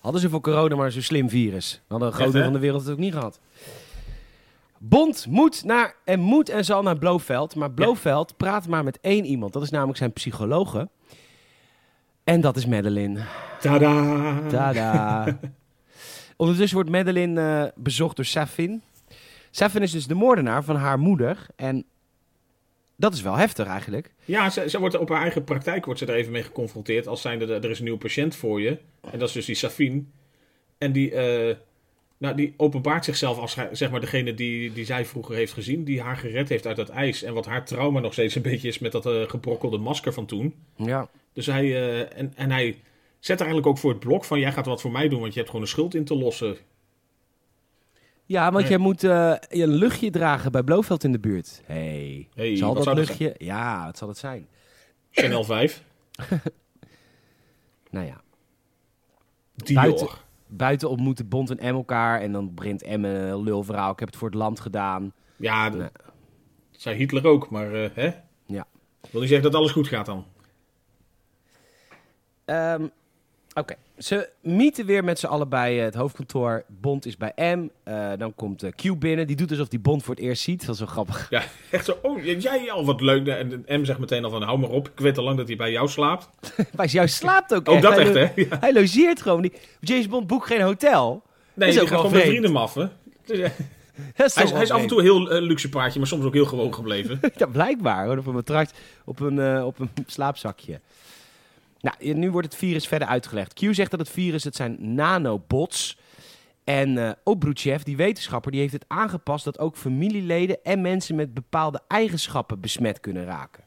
hadden 0.00 0.20
ze 0.20 0.30
voor 0.30 0.40
corona 0.40 0.76
maar 0.76 0.92
zo'n 0.92 1.02
slim 1.02 1.28
virus. 1.28 1.70
Dan 1.72 1.82
hadden 1.88 2.08
een 2.08 2.14
groot 2.14 2.32
deel 2.32 2.44
van 2.44 2.52
de 2.52 2.58
wereld 2.58 2.82
het 2.82 2.92
ook 2.92 2.98
niet 2.98 3.12
gehad. 3.12 3.40
Bond 4.84 5.26
moet 5.26 5.64
naar 5.64 5.94
en 6.04 6.20
moet 6.20 6.48
en 6.48 6.64
zal 6.64 6.82
naar 6.82 6.98
Blofeld. 6.98 7.54
Maar 7.54 7.70
Blofeld 7.70 8.36
praat 8.36 8.68
maar 8.68 8.84
met 8.84 8.98
één 9.00 9.24
iemand. 9.24 9.52
Dat 9.52 9.62
is 9.62 9.70
namelijk 9.70 9.98
zijn 9.98 10.12
psychologe. 10.12 10.88
En 12.24 12.40
dat 12.40 12.56
is 12.56 12.66
Madeline. 12.66 13.20
Tada! 13.60 14.40
Tada. 14.48 15.38
Ondertussen 16.36 16.76
wordt 16.76 16.90
Madeline 16.90 17.62
eh, 17.62 17.82
bezocht 17.82 18.16
door 18.16 18.24
Safin. 18.24 18.82
Safin 19.50 19.82
is 19.82 19.90
dus 19.90 20.06
de 20.06 20.14
moordenaar 20.14 20.64
van 20.64 20.76
haar 20.76 20.98
moeder. 20.98 21.46
En 21.56 21.84
dat 22.96 23.14
is 23.14 23.22
wel 23.22 23.36
heftig 23.36 23.66
eigenlijk. 23.66 24.12
Ja, 24.24 24.50
ze, 24.50 24.68
ze 24.68 24.78
wordt 24.78 24.98
op 24.98 25.08
haar 25.08 25.22
eigen 25.22 25.44
praktijk 25.44 25.84
wordt 25.84 26.00
ze 26.00 26.06
er 26.06 26.14
even 26.14 26.32
mee 26.32 26.42
geconfronteerd. 26.42 27.06
Als 27.06 27.20
zijnde, 27.20 27.54
er 27.54 27.70
is 27.70 27.78
een 27.78 27.84
nieuwe 27.84 27.98
patiënt 27.98 28.36
voor 28.36 28.60
je. 28.60 28.78
En 29.10 29.18
dat 29.18 29.28
is 29.28 29.34
dus 29.34 29.46
die 29.46 29.54
Safine. 29.54 30.02
En 30.78 30.92
die, 30.92 31.14
eh, 31.14 31.56
nou, 32.22 32.34
die 32.36 32.54
openbaart 32.56 33.04
zichzelf 33.04 33.38
als 33.38 33.56
zeg 33.72 33.90
maar 33.90 34.00
degene 34.00 34.34
die, 34.34 34.72
die 34.72 34.84
zij 34.84 35.04
vroeger 35.04 35.34
heeft 35.34 35.52
gezien. 35.52 35.84
Die 35.84 36.00
haar 36.02 36.16
gered 36.16 36.48
heeft 36.48 36.66
uit 36.66 36.76
dat 36.76 36.88
ijs. 36.88 37.22
En 37.22 37.34
wat 37.34 37.46
haar 37.46 37.64
trauma 37.64 38.00
nog 38.00 38.12
steeds 38.12 38.34
een 38.34 38.42
beetje 38.42 38.68
is 38.68 38.78
met 38.78 38.92
dat 38.92 39.06
eh, 39.06 39.22
gebrokkelde 39.28 39.78
masker 39.78 40.12
van 40.12 40.26
toen. 40.26 40.54
Ja. 40.76 41.08
Dus 41.32 41.46
hij, 41.46 41.64
eh, 41.64 42.18
en, 42.18 42.32
en 42.36 42.50
hij 42.50 42.80
zet 43.18 43.40
er 43.40 43.46
eigenlijk 43.46 43.66
ook 43.66 43.78
voor 43.78 43.90
het 43.90 44.00
blok 44.00 44.24
van... 44.24 44.38
Jij 44.40 44.52
gaat 44.52 44.66
wat 44.66 44.80
voor 44.80 44.92
mij 44.92 45.08
doen, 45.08 45.20
want 45.20 45.32
je 45.32 45.38
hebt 45.38 45.50
gewoon 45.50 45.64
een 45.64 45.72
schuld 45.72 45.94
in 45.94 46.04
te 46.04 46.14
lossen. 46.16 46.56
Ja, 48.24 48.42
want 48.50 48.56
Nee. 48.62 48.68
jij 48.68 48.78
moet 48.78 49.04
eh, 49.04 49.34
een 49.48 49.74
luchtje 49.74 50.10
dragen 50.10 50.52
bij 50.52 50.62
Blofeld 50.62 51.04
in 51.04 51.12
de 51.12 51.20
buurt. 51.20 51.62
Hey. 51.64 52.28
Hey, 52.34 52.56
zal 52.56 52.74
dat 52.74 52.82
zou 52.82 52.96
dat 52.96 53.06
luchtje... 53.06 53.34
Ja, 53.38 53.84
wat 53.84 53.98
zal 53.98 54.08
het 54.08 54.18
zijn? 54.18 54.48
Chanel 55.10 55.44
5. 55.44 55.82
Nou 57.90 58.06
ja. 58.06 58.20
Dior. 59.54 59.82
Buiten- 59.82 60.08
Buiten 60.56 60.90
ontmoeten 60.90 61.28
Bond 61.28 61.50
en 61.50 61.72
M 61.74 61.76
elkaar. 61.76 62.20
En 62.20 62.32
dan 62.32 62.54
begint 62.54 62.86
M 62.86 63.04
een 63.04 63.42
lulverhaal. 63.42 63.92
Ik 63.92 63.98
heb 63.98 64.08
het 64.08 64.16
voor 64.16 64.28
het 64.28 64.36
land 64.38 64.60
gedaan. 64.60 65.12
Ja, 65.36 65.70
dat 65.70 65.78
Nee. 65.78 65.88
zei 66.70 66.96
Hitler 66.96 67.26
ook, 67.26 67.50
maar 67.50 67.72
eh, 67.74 67.90
hè? 67.94 68.10
Ja. 68.46 68.66
Wil 69.10 69.20
niet 69.20 69.30
zeggen 69.30 69.50
dat 69.50 69.60
alles 69.60 69.72
goed 69.72 69.88
gaat 69.88 70.06
dan. 70.06 70.24
Ehm, 72.44 72.86
Oké, 73.54 73.74
ze 74.02 74.28
mieten 74.40 74.86
weer 74.86 75.04
met 75.04 75.18
z'n 75.18 75.26
allen 75.26 75.48
bij 75.48 75.78
eh, 75.78 75.84
het 75.84 75.94
hoofdkantoor. 75.94 76.64
Bond 76.68 77.06
is 77.06 77.16
bij 77.16 77.32
M. 77.36 77.68
Eh, 77.82 78.10
dan 78.18 78.34
komt 78.34 78.62
eh, 78.62 78.70
Q 78.70 78.98
binnen. 78.98 79.26
Die 79.26 79.36
doet 79.36 79.50
alsof 79.50 79.68
die 79.68 79.78
Bond 79.78 80.02
voor 80.02 80.14
het 80.14 80.24
eerst 80.24 80.42
ziet. 80.42 80.66
Dat 80.66 80.74
is 80.74 80.80
wel 80.80 80.88
grappig. 80.88 81.26
Ja, 81.30 81.42
echt 81.70 81.84
zo. 81.84 81.98
Oh, 82.02 82.24
jij 82.40 82.70
al 82.70 82.84
wat 82.84 83.00
leuk. 83.00 83.26
En 83.26 83.64
M 83.66 83.84
zegt 83.84 83.98
meteen 83.98 84.24
al 84.24 84.30
van, 84.30 84.42
hou 84.42 84.58
maar 84.58 84.70
op. 84.70 84.86
Ik 84.88 85.00
weet 85.00 85.18
al 85.18 85.24
lang 85.24 85.36
dat 85.36 85.46
hij 85.46 85.56
bij 85.56 85.70
jou 85.70 85.88
slaapt. 85.88 86.28
Maar 86.76 86.86
jou 86.86 87.08
slaapt 87.08 87.54
ook 87.54 87.68
Ook 87.68 87.74
echt. 87.74 87.82
dat 87.82 87.94
hij 87.94 88.04
echt, 88.04 88.14
hè? 88.14 88.42
Ja. 88.42 88.58
Hij 88.60 88.72
logeert 88.72 89.22
gewoon. 89.22 89.42
Die, 89.42 89.52
James 89.80 90.08
Bond 90.08 90.26
boekt 90.26 90.46
geen 90.46 90.60
hotel. 90.60 91.22
Nee, 91.54 91.68
Is 91.68 91.80
ook 91.80 91.88
gaat 91.88 91.96
gewoon 91.96 92.12
met 92.12 92.22
vrienden 92.22 92.52
maffen. 92.52 92.92
Dus, 93.24 93.38
hij, 94.14 94.26
is, 94.26 94.34
wel 94.34 94.52
hij 94.52 94.62
is 94.62 94.70
af 94.70 94.80
en 94.80 94.86
toe 94.86 94.98
een 94.98 95.04
heel 95.04 95.40
luxe 95.40 95.68
paardje, 95.68 95.98
maar 95.98 96.08
soms 96.08 96.24
ook 96.24 96.34
heel 96.34 96.44
gewoon 96.44 96.74
gebleven. 96.74 97.20
Ja, 97.36 97.46
blijkbaar. 97.46 98.06
Hoor. 98.06 98.18
Op 98.18 98.26
een 98.26 98.34
matras, 98.34 98.68
op 99.04 99.20
een, 99.20 99.64
op 99.64 99.78
een 99.78 99.90
slaapzakje. 100.06 100.80
Nou, 101.82 101.96
ja, 101.98 102.14
nu 102.14 102.30
wordt 102.30 102.46
het 102.46 102.56
virus 102.56 102.88
verder 102.88 103.08
uitgelegd. 103.08 103.52
Q 103.52 103.74
zegt 103.74 103.90
dat 103.90 104.00
het 104.00 104.10
virus, 104.10 104.44
het 104.44 104.56
zijn 104.56 104.94
nanobots. 104.94 105.98
En 106.64 106.98
eh 106.98 107.10
Obruchev, 107.24 107.82
die 107.82 107.96
wetenschapper, 107.96 108.50
die 108.50 108.60
heeft 108.60 108.72
het 108.72 108.84
aangepast 108.88 109.44
dat 109.44 109.58
ook 109.58 109.76
familieleden 109.76 110.62
en 110.62 110.80
mensen 110.80 111.14
met 111.14 111.34
bepaalde 111.34 111.80
eigenschappen 111.88 112.60
besmet 112.60 113.00
kunnen 113.00 113.24
raken. 113.24 113.64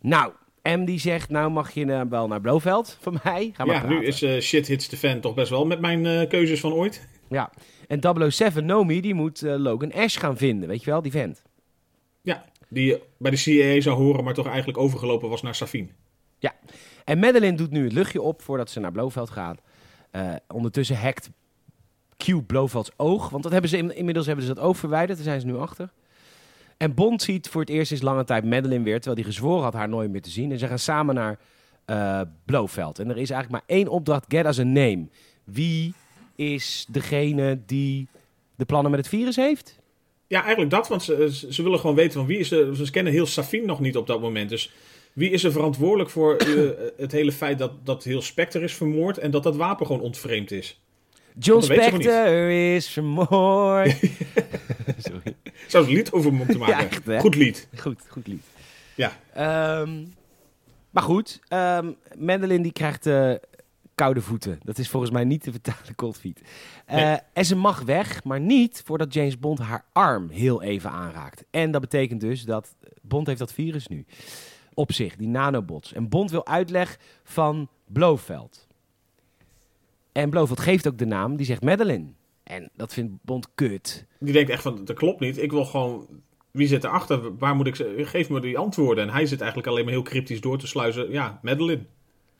Nou, 0.00 0.32
M 0.62 0.84
die 0.84 1.00
zegt, 1.00 1.30
nou 1.30 1.50
mag 1.50 1.70
je 1.70 1.92
eh, 1.92 2.00
wel 2.08 2.28
naar 2.28 2.40
Blofeld 2.40 2.98
van 3.00 3.20
mij. 3.24 3.50
Ga 3.54 3.64
maar 3.64 3.74
ja, 3.74 3.80
praten. 3.80 3.98
nu 3.98 4.06
is 4.06 4.22
eh, 4.22 4.40
shit 4.40 4.66
hits 4.66 4.86
the 4.86 4.96
fan 4.96 5.20
toch 5.20 5.34
best 5.34 5.50
wel 5.50 5.66
met 5.66 5.80
mijn 5.80 6.28
keuzes 6.28 6.60
van 6.60 6.72
ooit. 6.72 7.08
Ja, 7.28 7.52
en 7.88 8.30
007 8.30 8.66
Nomi, 8.66 9.00
die 9.00 9.14
moet 9.14 9.40
Logan 9.40 9.92
Ash 9.92 10.18
gaan 10.18 10.36
vinden. 10.36 10.68
Weet 10.68 10.84
je 10.84 10.90
wel, 10.90 11.02
die 11.02 11.12
vent. 11.12 11.42
Ja, 12.22 12.44
die 12.68 12.98
bij 13.18 13.30
de 13.30 13.36
CIA 13.36 13.80
zou 13.80 13.96
horen, 13.96 14.24
maar 14.24 14.34
toch 14.34 14.46
eigenlijk 14.46 14.78
overgelopen 14.78 15.28
was 15.28 15.42
naar 15.42 15.54
Safine. 15.54 15.88
En 17.04 17.18
Madeline 17.18 17.56
doet 17.56 17.70
nu 17.70 17.84
het 17.84 17.92
luchtje 17.92 18.22
op 18.22 18.42
voordat 18.42 18.70
ze 18.70 18.80
naar 18.80 18.92
Blofeld 18.92 19.30
gaat. 19.30 19.60
Eh, 20.10 20.34
ondertussen 20.48 20.96
hackt 20.96 21.30
Q 22.16 22.46
Blofelds 22.46 22.90
oog. 22.96 23.28
Want 23.28 23.42
dat 23.42 23.52
hebben 23.52 23.70
ze 23.70 23.76
in- 23.76 23.96
inmiddels 23.96 24.26
hebben 24.26 24.44
ze 24.44 24.54
dat 24.54 24.64
oog 24.64 24.76
verwijderd. 24.76 25.18
Daar 25.18 25.26
zijn 25.26 25.40
ze 25.40 25.46
nu 25.46 25.56
achter. 25.56 25.92
En 26.76 26.94
Bond 26.94 27.22
ziet 27.22 27.48
voor 27.48 27.60
het 27.60 27.70
eerst 27.70 27.88
sinds 27.88 28.02
lange 28.02 28.24
tijd 28.24 28.44
Madeline 28.44 28.84
weer. 28.84 29.00
Terwijl 29.00 29.22
hij 29.22 29.32
gezworen 29.32 29.62
had 29.62 29.72
haar 29.72 29.88
nooit 29.88 30.10
meer 30.10 30.22
te 30.22 30.30
zien. 30.30 30.52
En 30.52 30.58
ze 30.58 30.66
gaan 30.66 30.78
samen 30.78 31.14
naar 31.14 31.38
Blofeld. 32.44 32.98
En 32.98 33.10
er 33.10 33.18
is 33.18 33.30
eigenlijk 33.30 33.50
maar 33.50 33.76
één 33.76 33.88
opdracht. 33.88 34.24
Get 34.28 34.46
us 34.46 34.58
a 34.60 34.62
name. 34.62 35.08
Wie 35.44 35.94
is 36.36 36.86
degene 36.88 37.60
die 37.66 38.08
de 38.56 38.64
plannen 38.64 38.90
met 38.90 39.00
het 39.00 39.08
virus 39.08 39.36
heeft? 39.36 39.80
Ja, 40.26 40.40
eigenlijk 40.40 40.70
dat, 40.70 40.88
want 40.88 41.02
ze, 41.02 41.46
ze, 41.50 41.62
willen 41.62 41.78
gewoon 41.78 41.96
weten 41.96 42.12
van 42.12 42.26
wie 42.26 42.38
is 42.38 42.48
de... 42.48 42.76
Ze 42.76 42.90
kennen 42.90 43.12
heel 43.12 43.26
Safine 43.26 43.66
nog 43.66 43.80
niet 43.80 43.96
op 43.96 44.06
dat 44.06 44.20
moment, 44.20 44.48
dus 44.48 44.72
Wie 45.12 45.30
is 45.30 45.44
er 45.44 45.52
verantwoordelijk 45.52 46.10
voor 46.10 46.36
eh, 46.36 46.70
het 46.96 47.12
hele 47.12 47.32
feit 47.32 47.58
dat, 47.58 47.86
dat 47.86 48.04
heel 48.04 48.22
Spectre 48.22 48.60
is 48.60 48.74
vermoord 48.74 49.18
en 49.18 49.30
dat 49.30 49.42
dat 49.42 49.56
wapen 49.56 49.86
gewoon 49.86 50.02
ontvreemd 50.02 50.50
is? 50.50 50.80
John 51.38 51.62
Spector 51.62 52.50
is 52.50 52.88
vermoord. 52.88 53.90
Sorry. 54.98 55.36
Zou 55.66 55.86
een 55.86 55.92
lied 55.92 56.12
over 56.12 56.28
hem 56.28 56.36
moeten 56.38 56.58
maken? 56.58 56.76
Ja, 56.76 56.90
echt, 56.90 57.06
hè? 57.06 57.20
Goed 57.20 57.34
lied. 57.34 57.68
Goed, 57.76 58.02
goed 58.08 58.26
lied. 58.26 58.42
Ja. 58.94 59.12
Ehm, 59.34 60.04
maar 60.90 61.02
goed, 61.02 61.40
ehm 61.48 61.90
Madeline 62.18 62.62
die 62.62 62.72
krijgt 62.72 63.06
eh, 63.06 63.32
koude 63.94 64.20
voeten. 64.20 64.60
Dat 64.64 64.78
is 64.78 64.88
volgens 64.88 65.12
mij 65.12 65.24
niet 65.24 65.42
te 65.42 65.50
vertalen 65.50 65.94
cold 65.94 66.18
feet. 66.18 66.40
Eh, 66.86 66.96
Nee. 66.96 67.18
En 67.32 67.44
ze 67.44 67.56
mag 67.56 67.80
weg, 67.82 68.24
maar 68.24 68.40
niet 68.40 68.82
voordat 68.84 69.14
James 69.14 69.38
Bond 69.38 69.58
haar 69.58 69.84
arm 69.92 70.28
heel 70.30 70.62
even 70.62 70.90
aanraakt. 70.90 71.44
En 71.50 71.70
dat 71.70 71.80
betekent 71.80 72.20
dus 72.20 72.42
dat 72.42 72.74
Bond 73.02 73.26
heeft 73.26 73.38
dat 73.38 73.52
virus 73.52 73.86
nu 73.86 74.04
op 74.82 74.92
zich, 74.92 75.16
die 75.16 75.28
nanobots. 75.28 75.92
En 75.92 76.08
Bond 76.08 76.30
wil 76.30 76.46
uitleg 76.46 76.98
van 77.24 77.68
Blofeld. 77.86 78.66
En 80.12 80.30
Blofeld 80.30 80.60
geeft 80.60 80.86
ook 80.88 80.98
de 80.98 81.04
naam, 81.06 81.36
die 81.36 81.46
zegt 81.46 81.62
Madeline. 81.62 82.06
En 82.42 82.70
dat 82.76 82.92
vindt 82.92 83.12
Bond 83.22 83.48
kut. 83.54 84.06
Die 84.18 84.32
denkt 84.32 84.50
echt 84.50 84.62
van, 84.62 84.84
dat 84.84 84.96
klopt 84.96 85.20
niet. 85.20 85.38
Ik 85.38 85.50
wil 85.50 85.64
gewoon, 85.64 86.06
wie 86.50 86.66
zit 86.66 86.84
erachter? 86.84 87.36
Waar 87.38 87.56
moet 87.56 87.66
ik, 87.66 87.76
ze- 87.76 87.94
geef 87.98 88.28
me 88.28 88.40
die 88.40 88.58
antwoorden. 88.58 89.04
En 89.04 89.12
hij 89.12 89.26
zit 89.26 89.40
eigenlijk 89.40 89.70
alleen 89.70 89.84
maar 89.84 89.92
heel 89.92 90.02
cryptisch 90.02 90.40
door 90.40 90.58
te 90.58 90.66
sluizen. 90.66 91.10
Ja, 91.10 91.38
Madeline. 91.42 91.82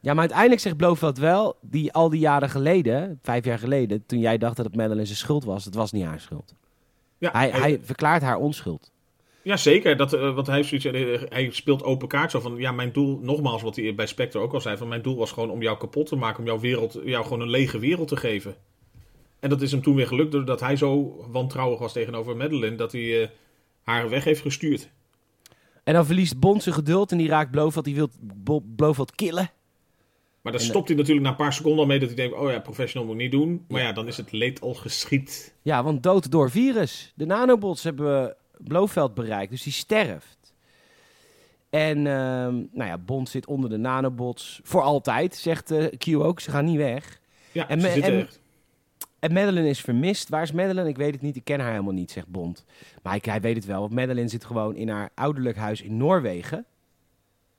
Ja, 0.00 0.10
maar 0.12 0.20
uiteindelijk 0.20 0.60
zegt 0.60 0.76
Blofeld 0.76 1.18
wel, 1.18 1.56
die 1.60 1.92
al 1.92 2.08
die 2.08 2.20
jaren 2.20 2.50
geleden, 2.50 3.18
vijf 3.22 3.44
jaar 3.44 3.58
geleden, 3.58 4.06
toen 4.06 4.18
jij 4.18 4.38
dacht 4.38 4.56
dat 4.56 4.64
het 4.66 4.76
Madeline 4.76 5.04
zijn 5.04 5.16
schuld 5.18 5.44
was, 5.44 5.64
het 5.64 5.74
was 5.74 5.92
niet 5.92 6.04
haar 6.04 6.20
schuld. 6.20 6.54
Ja, 7.18 7.30
Hij, 7.32 7.50
hij 7.50 7.80
verklaart 7.82 8.22
haar 8.22 8.36
onschuld. 8.36 8.91
Ja 9.42 9.56
zeker. 9.56 9.96
Dat, 9.96 10.10
want 10.10 10.46
hij, 10.46 10.56
heeft 10.56 10.68
zoiets, 10.68 10.86
eh, 10.86 11.28
hij 11.28 11.50
speelt 11.50 11.82
open 11.82 12.08
kaart 12.08 12.30
zo 12.30 12.40
van, 12.40 12.56
ja, 12.56 12.72
mijn 12.72 12.92
doel, 12.92 13.18
nogmaals 13.22 13.62
wat 13.62 13.76
hij 13.76 13.94
bij 13.94 14.06
Spectre 14.06 14.38
ook 14.38 14.52
al 14.52 14.60
zei, 14.60 14.76
van 14.76 14.88
mijn 14.88 15.02
doel 15.02 15.16
was 15.16 15.32
gewoon 15.32 15.50
om 15.50 15.62
jou 15.62 15.78
kapot 15.78 16.06
te 16.06 16.16
maken, 16.16 16.38
om 16.38 16.46
jouw 16.46 16.60
wereld, 16.60 17.00
jou 17.04 17.22
gewoon 17.24 17.40
een 17.40 17.50
lege 17.50 17.78
wereld 17.78 18.08
te 18.08 18.16
geven. 18.16 18.56
En 19.40 19.48
dat 19.48 19.62
is 19.62 19.70
hem 19.70 19.82
toen 19.82 19.94
weer 19.94 20.06
gelukt 20.06 20.32
doordat 20.32 20.60
hij 20.60 20.76
zo 20.76 21.16
wantrouwig 21.30 21.78
was 21.78 21.92
tegenover 21.92 22.36
Madeline, 22.36 22.76
dat 22.76 22.92
hij 22.92 23.22
eh, 23.22 23.28
haar 23.82 24.08
weg 24.08 24.24
heeft 24.24 24.40
gestuurd. 24.40 24.88
En 25.84 25.94
dan 25.94 26.06
verliest 26.06 26.38
Bond 26.38 26.62
zijn 26.62 26.74
geduld 26.74 27.12
en 27.12 27.18
die 27.18 27.28
raakt 27.28 27.50
Blofeld, 27.50 27.84
die 27.84 27.94
wil 27.94 28.08
Blofeld 28.76 29.14
killen. 29.14 29.50
Maar 30.42 30.52
daar 30.52 30.60
En, 30.60 30.66
stopt 30.66 30.88
hij 30.88 30.96
natuurlijk 30.96 31.24
na 31.24 31.30
een 31.30 31.36
paar 31.36 31.52
seconden 31.52 31.80
al 31.80 31.86
mee 31.86 31.98
dat 31.98 32.08
hij 32.08 32.16
denkt, 32.16 32.36
oh 32.36 32.50
ja, 32.50 32.58
professional 32.58 33.06
moet 33.06 33.16
ik 33.16 33.22
niet 33.22 33.30
doen. 33.30 33.64
Maar 33.68 33.82
ja, 33.82 33.92
dan 33.92 34.06
is 34.06 34.16
het 34.16 34.32
leed 34.32 34.60
al 34.60 34.74
geschied. 34.74 35.54
Ja, 35.62 35.82
want 35.82 36.02
dood 36.02 36.30
door 36.30 36.50
virus. 36.50 37.12
De 37.14 37.26
nanobots 37.26 37.82
hebben 37.82 38.36
Blofeld 38.64 39.14
bereikt, 39.14 39.50
dus 39.50 39.62
die 39.62 39.72
sterft. 39.72 40.54
En 41.70 41.96
ehm, 41.96 42.54
nou 42.72 42.88
ja, 42.90 42.98
Bond 42.98 43.28
zit 43.28 43.46
onder 43.46 43.70
de 43.70 43.76
nanobots 43.76 44.60
voor 44.62 44.82
altijd, 44.82 45.34
zegt 45.34 45.70
eh, 45.70 45.86
Q 45.98 46.06
ook. 46.22 46.40
Ze 46.40 46.50
gaan 46.50 46.64
niet 46.64 46.76
weg. 46.76 47.20
Ja, 47.52 47.68
En 47.68 47.80
ze 47.80 47.88
en- 47.88 48.18
echt. 48.20 48.40
En 49.18 49.32
Madeline 49.32 49.68
is 49.68 49.80
vermist. 49.80 50.28
Waar 50.28 50.42
is 50.42 50.52
Madeline? 50.52 50.88
Ik 50.88 50.96
weet 50.96 51.12
het 51.12 51.22
niet. 51.22 51.36
Ik 51.36 51.44
ken 51.44 51.60
haar 51.60 51.70
helemaal 51.70 51.92
niet, 51.92 52.10
zegt 52.10 52.26
Bond. 52.26 52.64
Maar 53.02 53.14
ik, 53.14 53.24
hij 53.24 53.40
weet 53.40 53.56
het 53.56 53.64
wel. 53.64 53.80
Want 53.80 53.92
Madeline 53.92 54.28
zit 54.28 54.44
gewoon 54.44 54.76
in 54.76 54.88
haar 54.88 55.10
ouderlijk 55.14 55.56
huis 55.56 55.82
in 55.82 55.96
Noorwegen. 55.96 56.64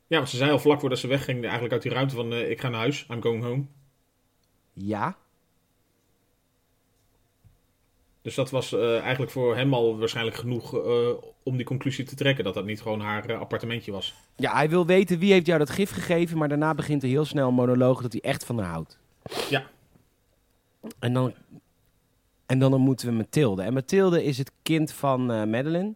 Ja, 0.08 0.18
want 0.18 0.30
ze 0.30 0.38
zei 0.38 0.52
al 0.52 0.60
vlak 0.60 0.80
voordat 0.80 1.00
ze 1.00 1.08
wegging, 1.08 1.42
eigenlijk 1.44 1.74
uit 1.74 1.82
die 1.82 1.92
ruimte 1.92 2.16
van, 2.16 2.34
eh, 2.34 2.50
ik 2.50 2.60
ga 2.60 2.70
naar 2.70 2.80
huis, 2.80 3.06
I'm 3.10 3.22
going 3.22 3.44
home. 3.44 3.64
Ja. 4.74 5.16
Dus 8.24 8.36
dat 8.36 8.50
was 8.50 8.74
eh, 8.74 9.00
eigenlijk 9.00 9.32
voor 9.32 9.56
hem 9.56 9.74
al 9.74 9.98
waarschijnlijk 9.98 10.36
genoeg 10.36 10.76
eh, 10.76 11.08
om 11.44 11.56
die 11.56 11.66
conclusie 11.66 12.06
te 12.06 12.16
trekken. 12.16 12.44
Dat 12.44 12.54
dat 12.54 12.66
niet 12.66 12.82
gewoon 12.82 13.00
haar 13.00 13.26
eh, 13.30 13.40
appartementje 13.40 13.92
was. 13.92 14.14
Ja, 14.36 14.54
hij 14.54 14.70
wil 14.70 14.86
weten 14.86 15.20
wie 15.20 15.32
heeft 15.32 15.46
jou 15.46 15.60
dat 15.60 15.70
gif 15.70 15.92
gegeven. 15.92 16.38
Maar 16.38 16.50
daarna 16.50 16.74
begint 16.74 17.02
hij 17.02 17.12
heel 17.12 17.26
snel 17.26 17.48
een 17.48 17.54
monoloog 17.54 18.02
dat 18.02 18.12
hij 18.12 18.22
echt 18.22 18.46
van 18.46 18.60
haar 18.60 18.70
houdt. 18.70 19.00
Ja. 19.50 19.64
En 21.00 21.14
dan, 21.14 21.34
en 22.46 22.60
dan 22.60 22.74
ontmoeten 22.74 23.08
we 23.08 23.14
Mathilde. 23.14 23.62
En 23.62 23.74
Mathilde 23.74 24.24
is 24.24 24.38
het 24.38 24.52
kind 24.62 24.92
van 24.92 25.26
Madeline. 25.26 25.94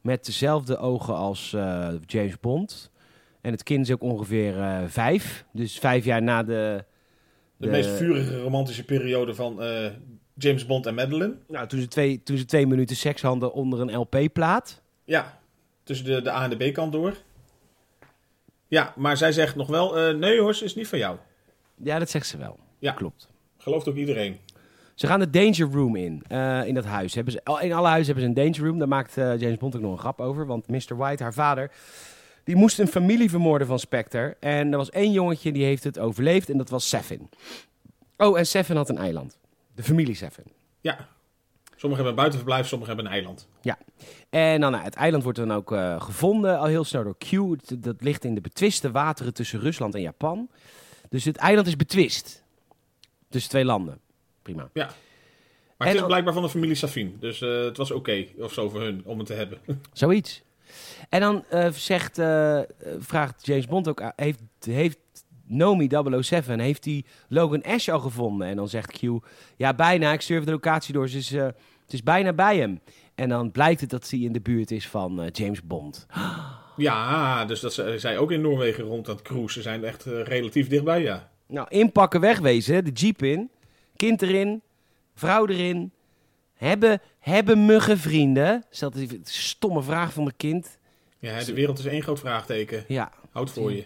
Met 0.00 0.26
dezelfde 0.26 0.76
ogen 0.78 1.14
als 1.14 1.50
James 2.06 2.40
Bond. 2.40 2.90
En 3.40 3.52
het 3.52 3.62
kind 3.62 3.86
is 3.86 3.92
ook 3.92 4.02
ongeveer 4.02 4.84
vijf. 4.86 5.44
Dus 5.52 5.78
vijf 5.78 6.04
jaar 6.04 6.22
na 6.22 6.42
de... 6.42 6.84
De, 7.56 7.66
de- 7.66 7.72
meest 7.72 7.90
vurige 7.90 8.40
romantische 8.40 8.84
periode 8.84 9.34
van 9.34 9.60
James 10.38 10.66
Bond 10.66 10.86
en 10.86 10.94
Madeline. 10.94 11.36
Nou, 11.48 11.66
toen 11.66 11.80
ze 11.80 11.88
twee, 11.88 12.22
toen 12.22 12.36
ze 12.36 12.44
twee 12.44 12.66
minuten 12.66 12.96
seks 12.96 13.22
hadden 13.22 13.52
onder 13.52 13.80
een 13.80 13.96
LP-plaat. 13.96 14.80
Ja, 15.04 15.40
tussen 15.82 16.06
de, 16.06 16.22
de 16.22 16.30
A 16.30 16.44
en 16.44 16.58
de 16.58 16.70
B-kant 16.70 16.92
door. 16.92 17.16
Ja, 18.68 18.92
maar 18.96 19.16
zij 19.16 19.32
zegt 19.32 19.56
nog 19.56 19.68
wel, 19.68 19.98
eh, 19.98 20.14
nee 20.14 20.40
hoor, 20.40 20.54
ze 20.54 20.64
is 20.64 20.74
niet 20.74 20.88
van 20.88 20.98
jou. 20.98 21.16
Ja, 21.76 21.98
dat 21.98 22.10
zegt 22.10 22.26
ze 22.26 22.36
wel. 22.36 22.58
Ja. 22.78 22.92
Klopt. 22.92 23.28
Gelooft 23.58 23.88
ook 23.88 23.96
iedereen. 23.96 24.38
Ze 24.94 25.06
gaan 25.06 25.20
de 25.20 25.30
danger 25.30 25.70
room 25.72 25.96
in, 25.96 26.22
eh, 26.28 26.66
in 26.66 26.74
dat 26.74 26.84
huis. 26.84 27.14
Hebben 27.14 27.32
ze, 27.32 27.40
in 27.60 27.72
alle 27.72 27.88
huizen 27.88 28.14
hebben 28.14 28.34
ze 28.34 28.40
een 28.40 28.50
danger 28.50 28.68
room. 28.68 28.78
Daar 28.78 28.88
maakt 28.88 29.16
eh, 29.16 29.38
James 29.38 29.56
Bond 29.56 29.76
ook 29.76 29.82
nog 29.82 29.92
een 29.92 29.98
grap 29.98 30.20
over. 30.20 30.46
Want 30.46 30.68
Mr. 30.68 30.96
White, 30.96 31.22
haar 31.22 31.34
vader, 31.34 31.70
die 32.44 32.56
moest 32.56 32.78
een 32.78 32.88
familie 32.88 33.30
vermoorden 33.30 33.66
van 33.66 33.78
Spectre. 33.78 34.36
En 34.40 34.70
er 34.72 34.78
was 34.78 34.90
één 34.90 35.12
jongetje 35.12 35.52
die 35.52 35.64
heeft 35.64 35.84
het 35.84 35.98
overleefd 35.98 36.50
en 36.50 36.58
dat 36.58 36.70
was 36.70 36.88
Seffin. 36.88 37.28
Oh, 38.16 38.38
en 38.38 38.46
Seffin 38.46 38.76
had 38.76 38.88
een 38.88 38.98
eiland. 38.98 39.38
De 39.78 39.84
familie 39.84 40.14
Seffin. 40.14 40.44
Ja. 40.80 41.08
Sommigen 41.76 42.04
hebben 42.04 42.06
een 42.06 42.14
buitenverblijf, 42.14 42.66
sommigen 42.66 42.94
hebben 42.94 43.12
een 43.12 43.18
eiland. 43.18 43.48
En 44.30 44.60
dan, 44.60 44.70
nou, 44.72 44.84
het 44.84 44.94
eiland 44.94 45.22
wordt 45.22 45.38
dan 45.38 45.52
ook 45.52 45.72
eh, 45.72 46.00
gevonden, 46.00 46.58
al 46.58 46.64
heel 46.66 46.84
snel 46.84 47.02
door 47.04 47.16
Q. 47.18 47.30
Het- 47.30 47.82
Dat 47.82 47.96
ligt 48.02 48.24
in 48.24 48.34
de 48.34 48.40
betwiste 48.40 48.90
wateren 48.90 49.34
tussen 49.34 49.60
Rusland 49.60 49.94
en 49.94 50.00
Japan. 50.00 50.48
Dus 51.08 51.24
het 51.24 51.36
eiland 51.36 51.66
is 51.66 51.76
betwist. 51.76 52.44
Tussen 53.28 53.50
twee 53.50 53.64
landen. 53.64 54.00
Prima. 54.42 54.70
Maar 54.74 54.86
En 55.76 55.86
het 55.86 55.96
is 55.96 56.06
blijkbaar 56.06 56.32
van 56.32 56.42
de 56.42 56.48
familie 56.48 56.74
Safin. 56.74 57.16
Dus 57.20 57.40
eh, 57.40 57.64
het 57.64 57.76
was 57.76 57.90
oké 57.90 58.26
of 58.38 58.52
zo 58.52 58.68
voor 58.68 58.80
hun 58.80 59.02
om 59.04 59.18
het 59.18 59.26
te 59.26 59.34
hebben. 59.34 59.58
Zoiets. 59.92 60.42
En 61.08 61.20
dan 61.20 61.44
eh, 61.50 61.70
zegt, 61.70 62.14
vraagt 62.98 63.46
James 63.46 63.66
Bond 63.66 63.88
ook, 63.88 64.12
heeft, 64.16 64.40
heeft 64.64 64.98
Nomi 65.48 65.88
007, 66.20 66.60
heeft 66.60 66.84
hij 66.84 67.04
Logan 67.28 67.62
Ash 67.62 67.88
al 67.88 68.00
gevonden? 68.00 68.48
En 68.48 68.56
dan 68.56 68.68
zegt 68.68 68.98
Q, 68.98 69.02
ja 69.56 69.74
bijna, 69.74 70.12
ik 70.12 70.20
stuur 70.20 70.44
de 70.44 70.50
locatie 70.50 70.94
door, 70.94 71.08
ze 71.08 71.18
is, 71.18 71.32
eh, 71.32 71.44
het 71.44 71.92
is 71.92 72.02
bijna 72.02 72.32
bij 72.32 72.58
hem. 72.58 72.80
En 73.14 73.28
dan 73.28 73.50
blijkt 73.50 73.80
het 73.80 73.90
dat 73.90 74.10
hij 74.10 74.18
in 74.18 74.32
de 74.32 74.40
buurt 74.40 74.70
is 74.70 74.88
van 74.88 75.22
eh, 75.22 75.26
James 75.32 75.62
Bond. 75.62 76.06
ja, 76.76 77.44
dus 77.44 77.60
dat 77.60 77.74
ze, 77.74 77.94
zij 77.98 78.18
ook 78.18 78.30
in 78.30 78.40
Noorwegen 78.40 78.84
rond 78.84 79.08
aan 79.08 79.14
het 79.14 79.24
cruisen. 79.24 79.50
Ze 79.50 79.62
zijn 79.62 79.84
echt 79.84 80.06
eh, 80.06 80.22
relatief 80.22 80.68
dichtbij, 80.68 81.02
ja. 81.02 81.30
Nou, 81.46 81.66
inpakken, 81.68 82.20
wegwezen, 82.20 82.84
de 82.84 82.90
jeep 82.90 83.22
in, 83.22 83.50
kind 83.96 84.22
erin, 84.22 84.62
vrouw 85.14 85.46
erin. 85.46 85.92
Hebben, 86.54 87.00
hebben 87.18 87.66
muggen 87.66 87.98
vrienden? 87.98 88.64
Stelt 88.70 88.94
die 88.94 89.20
stomme 89.22 89.82
vraag 89.82 90.12
van 90.12 90.24
de 90.24 90.32
kind. 90.36 90.78
Ja, 91.18 91.44
de 91.44 91.54
wereld 91.54 91.78
is 91.78 91.84
één 91.84 92.02
groot 92.02 92.18
vraagteken. 92.18 92.84
Ja, 92.88 93.12
Houd 93.30 93.50
voor 93.50 93.72
je. 93.72 93.84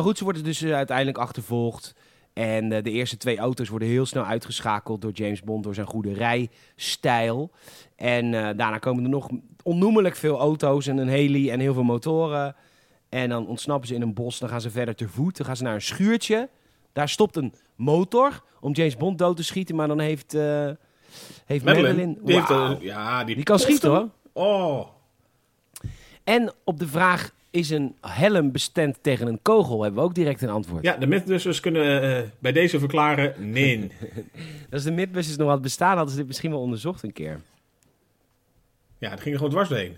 Maar 0.00 0.08
goed, 0.08 0.18
ze 0.18 0.24
worden 0.24 0.44
dus 0.44 0.62
eh, 0.62 0.74
uiteindelijk 0.74 1.18
achtervolgd. 1.18 1.94
En 2.32 2.72
eh, 2.72 2.82
de 2.82 2.90
eerste 2.90 3.16
twee 3.16 3.38
auto's 3.38 3.68
worden 3.68 3.88
heel 3.88 4.06
snel 4.06 4.24
uitgeschakeld 4.24 5.02
door 5.02 5.12
James 5.12 5.42
Bond 5.42 5.64
door 5.64 5.74
zijn 5.74 5.86
goede 5.86 6.12
rijstijl. 6.12 7.50
En 7.96 8.34
eh, 8.34 8.42
daarna 8.42 8.78
komen 8.78 9.04
er 9.04 9.10
nog 9.10 9.28
onnoemelijk 9.62 10.16
veel 10.16 10.38
auto's 10.38 10.86
en 10.86 10.98
een 10.98 11.08
heli 11.08 11.50
en 11.50 11.60
heel 11.60 11.74
veel 11.74 11.82
motoren. 11.82 12.56
En 13.08 13.28
dan 13.28 13.46
ontsnappen 13.46 13.88
ze 13.88 13.94
in 13.94 14.02
een 14.02 14.14
bos. 14.14 14.38
Dan 14.38 14.48
gaan 14.48 14.60
ze 14.60 14.70
verder 14.70 14.94
te 14.94 15.08
voet. 15.08 15.36
Dan 15.36 15.46
gaan 15.46 15.56
ze 15.56 15.62
naar 15.62 15.74
een 15.74 15.82
schuurtje. 15.82 16.48
Daar 16.92 17.08
stopt 17.08 17.36
een 17.36 17.54
motor 17.74 18.42
om 18.60 18.72
James 18.72 18.96
Bond 18.96 19.18
dood 19.18 19.36
te 19.36 19.44
schieten. 19.44 19.76
Maar 19.76 19.88
dan 19.88 20.00
heeft, 20.00 20.34
eh 20.34 20.70
heeft 21.44 21.64
Madeline... 21.64 21.88
Madeline, 21.88 22.18
die, 22.24 22.34
heeft, 22.34 22.82
ja, 22.82 23.24
die, 23.24 23.34
die 23.34 23.44
kan 23.44 23.58
schieten 23.58 23.90
hoor. 23.90 24.08
Oh, 24.32 24.88
En 26.24 26.52
op 26.64 26.78
de 26.78 26.88
vraag, 26.88 27.32
is 27.50 27.70
een 27.70 27.94
helm 28.00 28.52
bestemd 28.52 28.98
tegen 29.02 29.26
een 29.26 29.38
kogel? 29.42 29.82
Hebben 29.82 30.00
we 30.00 30.06
ook 30.08 30.14
direct 30.14 30.42
een 30.42 30.48
antwoord. 30.50 30.82
ja, 30.84 30.96
de 30.96 31.06
Mythbusters 31.06 31.60
kunnen 31.60 32.02
eh, 32.22 32.28
bij 32.38 32.52
deze 32.52 32.78
verklaren 32.78 33.50
nee. 33.52 33.90
Als 34.72 34.82
de 34.82 34.90
Mythbusters 34.90 35.36
nog 35.36 35.48
had 35.48 35.62
bestaan, 35.62 35.92
hadden 35.94 36.10
ze 36.10 36.16
dit 36.18 36.26
misschien 36.26 36.50
wel 36.50 36.60
onderzocht 36.60 37.02
een 37.02 37.12
keer. 37.12 37.40
ja, 38.98 39.10
het 39.10 39.20
ging 39.20 39.30
er 39.30 39.36
gewoon 39.36 39.50
dwars 39.52 39.68
doorheen. 39.68 39.96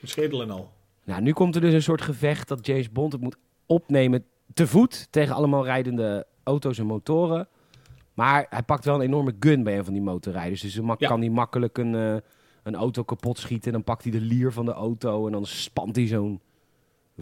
Met 0.00 0.10
schedel 0.10 0.42
en 0.42 0.50
al. 0.50 0.70
Nou, 1.04 1.22
nu 1.22 1.32
komt 1.32 1.54
er 1.54 1.60
dus 1.60 1.72
een 1.72 1.82
soort 1.82 2.02
gevecht 2.02 2.48
dat 2.48 2.66
James 2.66 2.90
Bond 2.90 3.12
het 3.12 3.20
moet 3.22 3.36
opnemen 3.66 4.24
te 4.54 4.66
voet 4.66 5.06
tegen 5.10 5.34
allemaal 5.34 5.64
rijdende 5.64 6.26
auto's 6.42 6.78
en 6.78 6.86
motoren. 6.86 7.48
Maar 8.14 8.46
hij 8.50 8.62
pakt 8.62 8.84
wel 8.84 8.94
een 8.94 9.00
enorme 9.00 9.34
gun 9.40 9.62
bij 9.62 9.78
een 9.78 9.84
van 9.84 9.92
die 9.92 10.02
motorrijders. 10.02 10.60
Dus 10.60 10.74
dan 10.74 10.84
mak- 10.84 11.00
Ja. 11.00 11.08
kan 11.08 11.20
hij 11.20 11.28
makkelijk 11.28 11.78
een, 11.78 11.94
eh, 11.94 12.16
een 12.62 12.74
auto 12.74 13.02
kapot 13.02 13.38
schieten. 13.38 13.66
En 13.66 13.72
dan 13.72 13.84
pakt 13.84 14.02
hij 14.02 14.12
de 14.12 14.20
lier 14.20 14.52
van 14.52 14.64
de 14.64 14.72
auto 14.72 15.26
en 15.26 15.32
dan 15.32 15.46
spant 15.46 15.96
hij 15.96 16.06
zo'n 16.06 16.40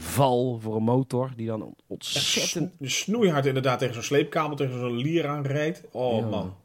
val 0.01 0.59
voor 0.61 0.77
een 0.77 0.83
motor. 0.83 1.31
Die 1.37 1.47
dan 1.47 1.75
ontzettend... 1.87 2.73
Sno- 2.79 2.89
Snoeihard 2.89 3.47
inderdaad 3.47 3.79
tegen 3.79 3.95
zo'n 3.95 4.03
sleepkabel, 4.03 4.57
tegen 4.57 4.79
zo'n 4.79 4.97
lier 4.97 5.27
aanrijdt. 5.27 5.83
Oh 5.93 6.19
Ja. 6.19 6.27
man. 6.27 6.57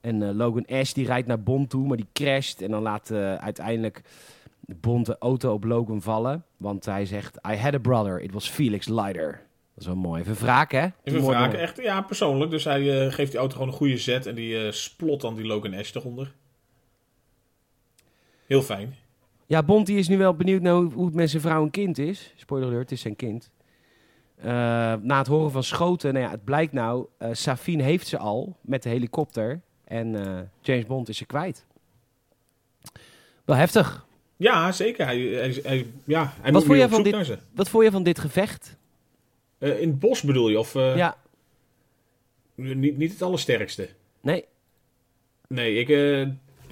En 0.00 0.22
eh, 0.22 0.34
Logan 0.34 0.66
Ash 0.66 0.92
die 0.92 1.06
rijdt 1.06 1.26
naar 1.28 1.42
Bond 1.42 1.70
toe, 1.70 1.86
maar 1.86 1.96
die 1.96 2.06
crasht. 2.12 2.62
En 2.62 2.70
dan 2.70 2.82
laat 2.82 3.10
eh, 3.10 3.34
uiteindelijk 3.34 4.02
Bond 4.60 5.06
de 5.06 5.16
auto 5.18 5.52
op 5.52 5.64
Logan 5.64 6.02
vallen. 6.02 6.44
Want 6.56 6.84
hij 6.84 7.06
zegt, 7.06 7.38
I 7.50 7.56
had 7.56 7.74
a 7.74 7.78
brother, 7.78 8.20
it 8.20 8.32
was 8.32 8.48
Felix 8.48 8.88
Leiter. 8.88 9.30
Dat 9.74 9.86
is 9.86 9.86
wel 9.86 9.96
mooi. 9.96 10.20
Even 10.22 10.34
wraken, 10.34 10.80
hè? 10.80 10.88
Even 11.02 11.20
mooi. 11.20 11.36
echt, 11.54 11.82
ja, 11.82 12.00
persoonlijk. 12.02 12.50
Dus 12.50 12.64
hij 12.64 13.06
eh, 13.06 13.12
geeft 13.12 13.30
die 13.30 13.40
auto 13.40 13.52
gewoon 13.56 13.68
een 13.68 13.78
goede 13.78 13.98
zet 13.98 14.26
en 14.26 14.34
die 14.34 14.72
splot 14.72 15.20
dan 15.20 15.34
die 15.34 15.44
Logan 15.46 15.74
Ash 15.74 15.94
eronder. 15.94 16.34
Heel 18.46 18.62
fijn. 18.62 18.94
Ja, 19.48 19.62
Bond 19.62 19.88
is 19.88 20.08
nu 20.08 20.18
wel 20.18 20.34
benieuwd 20.34 20.62
naar 20.62 20.74
hoe, 20.74 20.92
hoe 20.92 21.06
het 21.06 21.14
met 21.14 21.30
zijn 21.30 21.42
vrouw 21.42 21.62
en 21.62 21.70
kind 21.70 21.98
is. 21.98 22.32
Spoiler 22.36 22.68
alert, 22.68 22.82
het 22.82 22.92
is 22.92 23.00
zijn 23.00 23.16
kind. 23.16 23.50
Eh, 24.36 24.46
na 25.00 25.18
het 25.18 25.26
horen 25.26 25.50
van 25.50 25.62
schoten, 25.62 26.12
nou 26.12 26.24
ja, 26.24 26.30
het 26.30 26.44
blijkt 26.44 26.72
nou, 26.72 27.06
eh 27.18 27.28
Safine 27.32 27.82
heeft 27.82 28.06
ze 28.06 28.18
al 28.18 28.56
met 28.60 28.82
de 28.82 28.88
helikopter. 28.88 29.60
En 29.84 30.14
eh, 30.26 30.40
James 30.60 30.86
Bond 30.86 31.08
is 31.08 31.16
ze 31.16 31.24
kwijt. 31.26 31.66
Wel 33.44 33.56
heftig. 33.56 34.06
Ja, 34.36 34.72
zeker. 34.72 35.04
Hij, 35.06 35.18
hij, 35.20 35.60
hij- 35.62 35.86
ja, 36.04 36.32
hij 36.40 36.52
Wat 36.52 36.66
moet 36.66 36.82
op 36.82 36.90
van 36.90 37.02
dit- 37.02 37.26
ze. 37.26 37.38
Wat 37.54 37.68
vond 37.68 37.84
je 37.84 37.90
van 37.90 38.02
dit 38.02 38.18
gevecht? 38.18 38.76
In 39.58 39.88
het 39.88 39.98
bos 39.98 40.22
bedoel 40.22 40.48
je? 40.48 40.58
Of 40.58 40.72
ja, 40.74 41.16
niet, 42.54 42.96
niet 42.96 43.12
het 43.12 43.22
allersterkste? 43.22 43.88
nee. 44.20 44.44
Nee, 45.48 45.74
ik, 45.74 45.88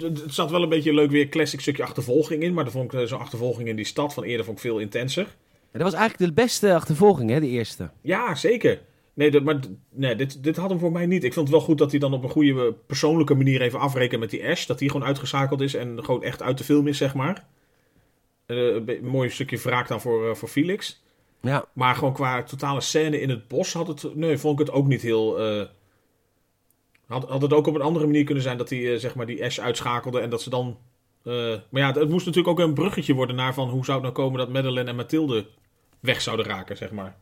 het 0.01 0.33
zat 0.33 0.51
wel 0.51 0.63
een 0.63 0.69
beetje 0.69 0.93
leuk 0.93 1.11
weer 1.11 1.29
classic 1.29 1.61
stukje 1.61 1.83
achtervolging 1.83 2.43
in. 2.43 2.53
Maar 2.53 2.63
dan 2.63 2.73
vond 2.73 2.93
ik 2.93 2.99
eh, 2.99 3.05
zo'n 3.05 3.19
achtervolging 3.19 3.67
in 3.67 3.75
die 3.75 3.85
stad 3.85 4.13
van 4.13 4.23
eerder 4.23 4.45
vond 4.45 4.57
ik 4.57 4.63
veel 4.63 4.79
intenser. 4.79 5.35
Dat 5.71 5.81
was 5.81 5.93
eigenlijk 5.93 6.35
de 6.35 6.41
beste 6.41 6.75
achtervolging, 6.75 7.29
hè, 7.29 7.39
de 7.39 7.47
eerste. 7.47 7.89
Ja, 8.01 8.35
zeker. 8.35 8.81
Nee, 9.13 9.31
dat, 9.31 9.43
maar 9.43 9.59
nee, 9.89 10.15
dit, 10.15 10.43
dit 10.43 10.57
had 10.57 10.69
hem 10.69 10.79
voor 10.79 10.91
mij 10.91 11.05
niet. 11.05 11.23
Ik 11.23 11.33
vond 11.33 11.47
het 11.47 11.57
wel 11.57 11.65
goed 11.65 11.77
dat 11.77 11.91
hij 11.91 11.99
dan 11.99 12.13
op 12.13 12.23
een 12.23 12.29
goede 12.29 12.65
eh, 12.65 12.73
persoonlijke 12.85 13.35
manier 13.35 13.61
even 13.61 13.79
afrekent 13.79 14.21
met 14.21 14.29
die 14.29 14.47
Ash. 14.47 14.65
Dat 14.65 14.79
die 14.79 14.89
gewoon 14.89 15.07
uitgeschakeld 15.07 15.61
is 15.61 15.73
en 15.73 16.03
gewoon 16.03 16.23
echt 16.23 16.41
uit 16.41 16.57
de 16.57 16.63
film 16.63 16.87
is, 16.87 16.97
zeg 16.97 17.13
maar. 17.13 17.45
Eh, 18.45 18.57
een 18.57 18.99
mooi 19.01 19.29
stukje 19.29 19.57
wraak 19.57 19.87
dan 19.87 20.01
voor, 20.01 20.37
voor 20.37 20.49
Felix. 20.49 21.03
Ja, 21.41 21.65
Maar 21.73 21.95
gewoon 21.95 22.13
qua 22.13 22.43
totale 22.43 22.81
scène 22.81 23.21
in 23.21 23.29
het 23.29 23.47
bos 23.47 23.73
had 23.73 23.87
het, 23.87 24.15
nee, 24.15 24.37
vond 24.37 24.59
ik 24.59 24.65
het 24.65 24.75
ook 24.75 24.87
niet 24.87 25.01
heel... 25.01 25.39
had, 27.07 27.29
had 27.29 27.41
het 27.41 27.53
ook 27.53 27.67
op 27.67 27.75
een 27.75 27.81
andere 27.81 28.05
manier 28.05 28.23
kunnen 28.23 28.43
zijn 28.43 28.57
dat 28.57 28.69
hij 28.69 28.93
eh, 28.93 28.99
zeg 28.99 29.15
maar 29.15 29.25
die 29.25 29.43
Ash 29.43 29.59
uitschakelde 29.59 30.19
en 30.19 30.29
dat 30.29 30.41
ze 30.41 30.49
dan... 30.49 30.77
eh, 31.23 31.33
maar 31.69 31.81
ja, 31.81 31.91
het 31.91 32.09
moest 32.09 32.25
natuurlijk 32.25 32.59
ook 32.59 32.67
een 32.67 32.73
bruggetje 32.73 33.13
worden 33.13 33.35
naar 33.35 33.53
van 33.53 33.69
hoe 33.69 33.85
zou 33.85 33.97
het 34.03 34.13
nou 34.13 34.25
komen 34.25 34.39
dat 34.39 34.53
Madeleine 34.53 34.89
en 34.89 34.95
Mathilde 34.95 35.45
weg 35.99 36.21
zouden 36.21 36.45
raken, 36.45 36.77
zeg 36.77 36.91
maar. 36.91 37.15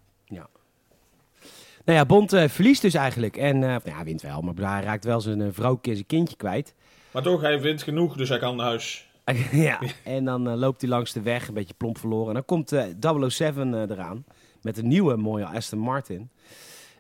Nou 1.86 1.98
ja, 1.98 2.06
Bond 2.06 2.34
eh, 2.34 2.48
verliest 2.48 2.82
dus 2.82 2.94
eigenlijk. 2.94 3.38
En 3.38 3.56
eh, 3.56 3.70
nou 3.70 3.82
ja, 3.84 4.04
wint 4.04 4.22
wel, 4.22 4.42
maar 4.42 4.72
hij 4.74 4.84
raakt 4.84 5.06
wel 5.06 5.22
zijn 5.22 5.40
uh, 5.40 5.48
vrouwtje 5.52 5.90
en 5.92 5.98
zijn 5.98 6.08
kindje 6.08 6.36
kwijt. 6.36 6.74
Maar 7.12 7.24
toch, 7.24 7.42
hij 7.42 7.62
wint 7.62 7.84
genoeg, 7.84 8.16
dus 8.16 8.30
hij 8.30 8.40
kan 8.40 8.56
naar 8.56 8.66
huis. 8.66 9.10
ja, 9.52 9.82
en 10.04 10.26
dan 10.26 10.48
eh, 10.48 10.56
loopt 10.56 10.82
hij 10.82 10.90
langs 10.90 11.14
de 11.14 11.22
weg, 11.22 11.48
een 11.48 11.54
beetje 11.54 11.74
plomp 11.78 11.98
verloren. 11.98 12.28
En 12.28 12.34
dan 12.34 12.46
komt 12.46 12.72
eh 12.72 13.28
007 13.28 13.74
eh, 13.74 13.90
eraan, 13.90 14.26
met 14.62 14.78
een 14.78 14.88
nieuwe 14.88 15.16
mooie 15.16 15.46
Aston 15.46 15.80
Martin. 15.80 16.30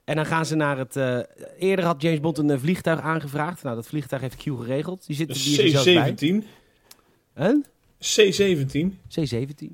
En 0.06 0.16
dan 0.16 0.26
gaan 0.26 0.45
ze 0.45 0.56
naar 0.56 0.78
het... 0.78 0.95
eh, 0.95 1.20
eerder 1.58 1.86
had 1.86 2.01
James 2.01 2.20
Bond 2.20 2.38
een 2.38 2.49
eh, 2.49 2.60
vliegtuig 2.60 2.99
aangevraagd. 2.99 3.64
Nou, 3.64 3.76
dat 3.76 3.88
vliegtuig 3.88 4.22
heeft 4.22 4.36
Q 4.36 4.41
geregeld. 4.41 5.08
Die 5.08 5.16
zit 5.16 5.28
die 5.28 5.36
is 5.36 5.74
er 5.74 5.84
zelfs 5.84 6.16
bij. 6.16 6.41
C-17. 6.41 6.47
Een? 7.34 7.66
C-17. 7.99 8.99
C-17. 9.10 9.72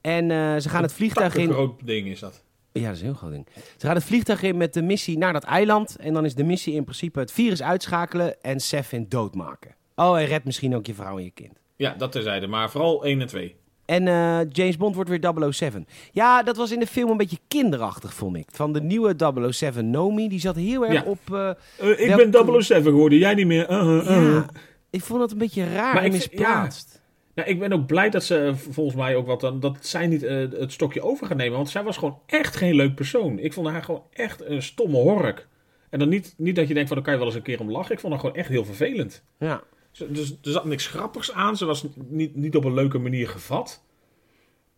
En 0.00 0.30
eh, 0.30 0.56
ze 0.56 0.68
gaan 0.68 0.82
het 0.82 0.92
vliegtuig 0.92 1.34
Een 1.34 1.40
in... 1.40 1.52
groot 1.52 1.86
ding 1.86 2.08
is 2.08 2.20
dat. 2.20 2.42
Ja, 2.72 2.82
dat 2.86 2.92
is 2.92 3.00
een 3.00 3.06
heel 3.06 3.14
groot 3.14 3.30
ding. 3.32 3.46
Ze 3.76 3.86
gaan 3.86 3.94
het 3.94 4.04
vliegtuig 4.04 4.42
in 4.42 4.56
met 4.56 4.74
de 4.74 4.82
missie 4.82 5.18
naar 5.18 5.32
dat 5.32 5.44
eiland. 5.44 5.96
En 5.96 6.14
dan 6.14 6.24
is 6.24 6.34
de 6.34 6.44
missie 6.44 6.74
in 6.74 6.84
principe 6.84 7.18
het 7.18 7.32
virus 7.32 7.62
uitschakelen 7.62 8.42
en 8.42 8.60
Sefin 8.60 9.06
doodmaken. 9.08 9.74
Oh, 9.94 10.18
en 10.18 10.26
red 10.26 10.44
misschien 10.44 10.76
ook 10.76 10.86
je 10.86 10.94
vrouw 10.94 11.18
en 11.18 11.24
je 11.24 11.30
kind. 11.30 11.60
Ja, 11.76 11.94
dat 11.94 12.12
terzijde. 12.12 12.46
Maar 12.46 12.70
vooral 12.70 13.04
1 13.04 13.20
en 13.20 13.26
2. 13.26 13.56
En 13.84 14.08
eh, 14.08 14.38
James 14.50 14.76
Bond 14.76 14.94
wordt 14.94 15.10
weer 15.10 15.32
007. 15.52 15.86
Ja, 16.12 16.42
dat 16.42 16.56
was 16.56 16.72
in 16.72 16.78
de 16.78 16.86
film 16.86 17.10
een 17.10 17.16
beetje 17.16 17.38
kinderachtig, 17.48 18.14
vond 18.14 18.36
ik. 18.36 18.48
Van 18.52 18.72
de 18.72 18.80
nieuwe 18.80 19.14
007 19.50 19.90
Nomi, 19.90 20.28
die 20.28 20.40
zat 20.40 20.56
heel 20.56 20.84
erg 20.86 20.92
Ja. 20.92 21.10
op... 21.10 21.18
eh, 21.32 21.50
ik 21.96 22.08
Welke- 22.08 22.28
ben 22.44 22.62
007 22.62 22.84
geworden, 22.84 23.18
jij 23.18 23.34
niet 23.34 23.46
meer. 23.46 23.70
Uh, 23.70 23.78
uh, 23.86 24.16
uh. 24.16 24.32
ja, 24.34 24.46
ik 24.90 25.02
vond 25.02 25.20
dat 25.20 25.30
een 25.32 25.38
beetje 25.38 25.72
raar 25.72 25.94
Maar 25.94 26.02
en 26.02 26.04
ik 26.04 26.12
misplaatst. 26.12 27.00
Nou, 27.34 27.48
ik 27.48 27.58
ben 27.58 27.72
ook 27.72 27.86
blij 27.86 28.10
dat 28.10 28.24
ze 28.24 28.38
eh, 28.38 28.54
volgens 28.54 28.96
mij 28.96 29.16
ook 29.16 29.26
wat 29.26 29.40
dan, 29.40 29.60
dat 29.60 29.76
zij 29.80 30.06
niet 30.06 30.22
eh, 30.22 30.36
het 30.36 30.72
stokje 30.72 31.02
over 31.02 31.26
gaan 31.26 31.36
nemen. 31.36 31.56
Want 31.56 31.70
zij 31.70 31.82
was 31.82 31.96
gewoon 31.96 32.18
echt 32.26 32.56
geen 32.56 32.74
leuk 32.74 32.94
persoon. 32.94 33.38
Ik 33.38 33.52
vond 33.52 33.68
haar 33.68 33.82
gewoon 33.82 34.02
echt 34.12 34.44
een 34.44 34.62
stomme 34.62 34.96
hork. 34.96 35.48
En 35.90 35.98
dan 35.98 36.08
niet, 36.08 36.34
niet 36.36 36.56
dat 36.56 36.68
je 36.68 36.74
denkt 36.74 36.88
van, 36.88 36.96
dan 36.96 37.04
kan 37.04 37.12
je 37.14 37.18
wel 37.18 37.28
eens 37.28 37.38
een 37.38 37.42
keer 37.44 37.60
om 37.60 37.70
lachen. 37.70 37.94
Ik 37.94 38.00
vond 38.00 38.12
haar 38.12 38.22
gewoon 38.22 38.36
echt 38.36 38.48
heel 38.48 38.64
vervelend. 38.64 39.22
Ja. 39.38 39.62
Ze- 39.92 40.12
Dus 40.12 40.30
er 40.30 40.50
zat 40.50 40.64
niks 40.64 40.86
grappigs 40.86 41.32
aan. 41.32 41.56
Ze 41.56 41.64
was 41.64 41.84
niet, 42.08 42.36
niet 42.36 42.56
op 42.56 42.64
een 42.64 42.74
leuke 42.74 42.98
manier 42.98 43.28
gevat. 43.28 43.82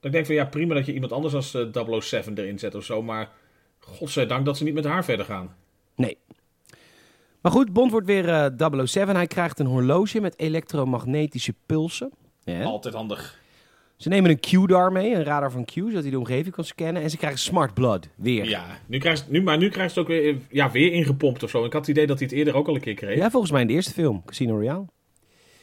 Dat 0.01 0.05
ik 0.05 0.12
denk 0.12 0.27
van, 0.27 0.35
ja, 0.35 0.45
prima 0.45 0.75
dat 0.75 0.87
je 0.87 0.93
iemand 0.95 1.12
anders 1.12 1.35
als 1.35 1.55
eh, 1.55 2.01
007 2.01 2.39
erin 2.39 2.59
zet 2.59 2.75
of 2.75 2.85
zo. 2.85 3.03
Maar 3.03 3.31
godzijdank 3.81 4.45
dat 4.45 4.57
ze 4.57 4.65
niet 4.65 4.75
met 4.75 4.85
haar 4.85 5.05
verder 5.05 5.27
gaan. 5.27 5.57
Nee. 5.97 6.17
Maar 7.41 7.53
goed, 7.53 7.73
Bond 7.73 7.91
wordt 7.91 8.07
weer 8.07 8.29
eh 8.29 8.47
007. 8.85 9.15
Hij 9.15 9.27
krijgt 9.27 9.59
een 9.59 9.67
horloge 9.67 10.21
met 10.21 10.39
elektromagnetische 10.39 11.55
pulsen. 11.67 12.11
Ja. 12.45 12.62
Altijd 12.62 12.95
handig. 12.95 13.43
Ze 13.97 14.09
nemen 14.09 14.31
een 14.31 14.41
Q-dar 14.41 14.93
mee, 14.93 15.15
een 15.15 15.25
radar 15.25 15.51
van 15.51 15.65
Q, 15.65 15.71
zodat 15.73 16.03
hij 16.03 16.11
de 16.11 16.19
omgeving 16.19 16.55
kan 16.55 16.65
scannen. 16.65 17.03
En 17.03 17.11
ze 17.11 17.17
krijgen 17.17 17.39
Smart 17.39 17.75
Blood, 17.75 18.09
weer. 18.17 18.45
Ja, 18.49 18.65
nu 18.87 18.99
krijgt, 18.99 19.31
nu, 19.31 19.43
maar 19.43 19.59
nu 19.59 19.69
krijgt 19.69 19.95
het 19.95 20.05
ook 20.05 20.09
weer, 20.11 20.37
ja, 20.51 20.71
weer 20.71 20.93
ingepompt 20.93 21.43
of 21.43 21.51
zo. 21.51 21.65
Ik 21.65 21.73
had 21.73 21.81
het 21.81 21.91
idee 21.91 22.07
dat 22.07 22.19
hij 22.19 22.27
het 22.29 22.37
eerder 22.37 22.55
ook 22.55 22.69
al 22.69 22.75
een 22.75 22.81
keer 22.81 22.95
kreeg. 22.95 23.17
Ja, 23.19 23.31
volgens 23.31 23.53
mij 23.53 23.61
in 23.61 23.67
de 23.67 23.73
eerste 23.73 23.93
film, 23.93 24.23
Casino 24.25 24.55
Royale. 24.55 24.85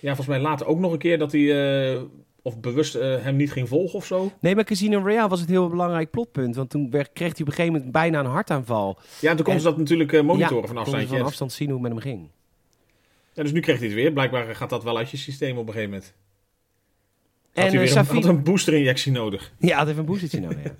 Ja, 0.02 0.08
volgens 0.16 0.28
mij 0.28 0.39
later 0.39 0.66
ook 0.68 0.80
nog 0.80 0.91
een 0.91 0.97
keer 0.97 1.18
dat 1.18 1.32
hij, 1.32 1.93
eh, 1.95 2.02
of 2.41 2.60
bewust 2.60 2.95
eh, 2.95 3.24
hem 3.24 3.36
niet 3.36 3.52
ging 3.52 3.68
volgen 3.68 3.95
of 3.95 4.06
zo. 4.06 4.32
Nee, 4.39 4.56
maar 4.56 4.64
Casino 4.64 4.99
Royale 4.99 5.30
was 5.30 5.39
het 5.39 5.49
heel 5.49 5.70
belangrijk 5.70 6.12
plotpunt. 6.12 6.56
Want 6.56 6.70
toen 6.70 6.89
werd, 6.89 7.10
kreeg 7.14 7.32
hij 7.32 7.41
op 7.41 7.47
een 7.47 7.54
gegeven 7.54 7.74
moment 7.74 7.91
bijna 7.91 8.20
een 8.20 8.26
hartaanval. 8.26 8.99
Ja, 9.20 9.28
toen 9.28 9.36
konden 9.36 9.54
En- 9.54 9.60
ze 9.60 9.66
dat 9.68 9.78
natuurlijk 9.78 10.14
eh, 10.14 10.22
monitoren 10.22 10.62
Ja, 10.62 10.68
van 10.68 10.78
afstandje. 10.78 11.08
van 11.08 11.22
afstand 11.22 11.52
zien 11.52 11.70
hoe 11.70 11.84
het 11.84 11.93
met 11.93 12.04
hem 12.04 12.14
ging. 12.14 12.30
Ja, 13.34 13.43
dus 13.43 13.52
nu 13.52 13.60
krijgt 13.60 13.82
hij 13.82 13.89
het 13.89 13.99
weer. 13.99 14.12
Blijkbaar 14.12 14.56
gaat 14.56 14.70
dat 14.70 14.84
wel 14.84 14.97
uit 14.97 15.10
je 15.10 15.18
systeem 15.18 15.58
op 15.58 15.68
een 15.68 15.74
gegeven 15.74 15.89
moment. 15.93 16.14
Had 17.54 17.66
En 17.66 17.76
hij 17.78 17.91
een, 17.91 18.06
had 18.06 18.26
een 18.26 18.43
boosterinjectie 18.43 19.12
nodig. 19.12 19.54
Ja, 19.60 19.78
had 19.78 19.88
even 19.88 19.99
een 19.99 20.06
boostertje 20.06 20.39
nodig, 20.39 20.64
ja. 20.64 20.74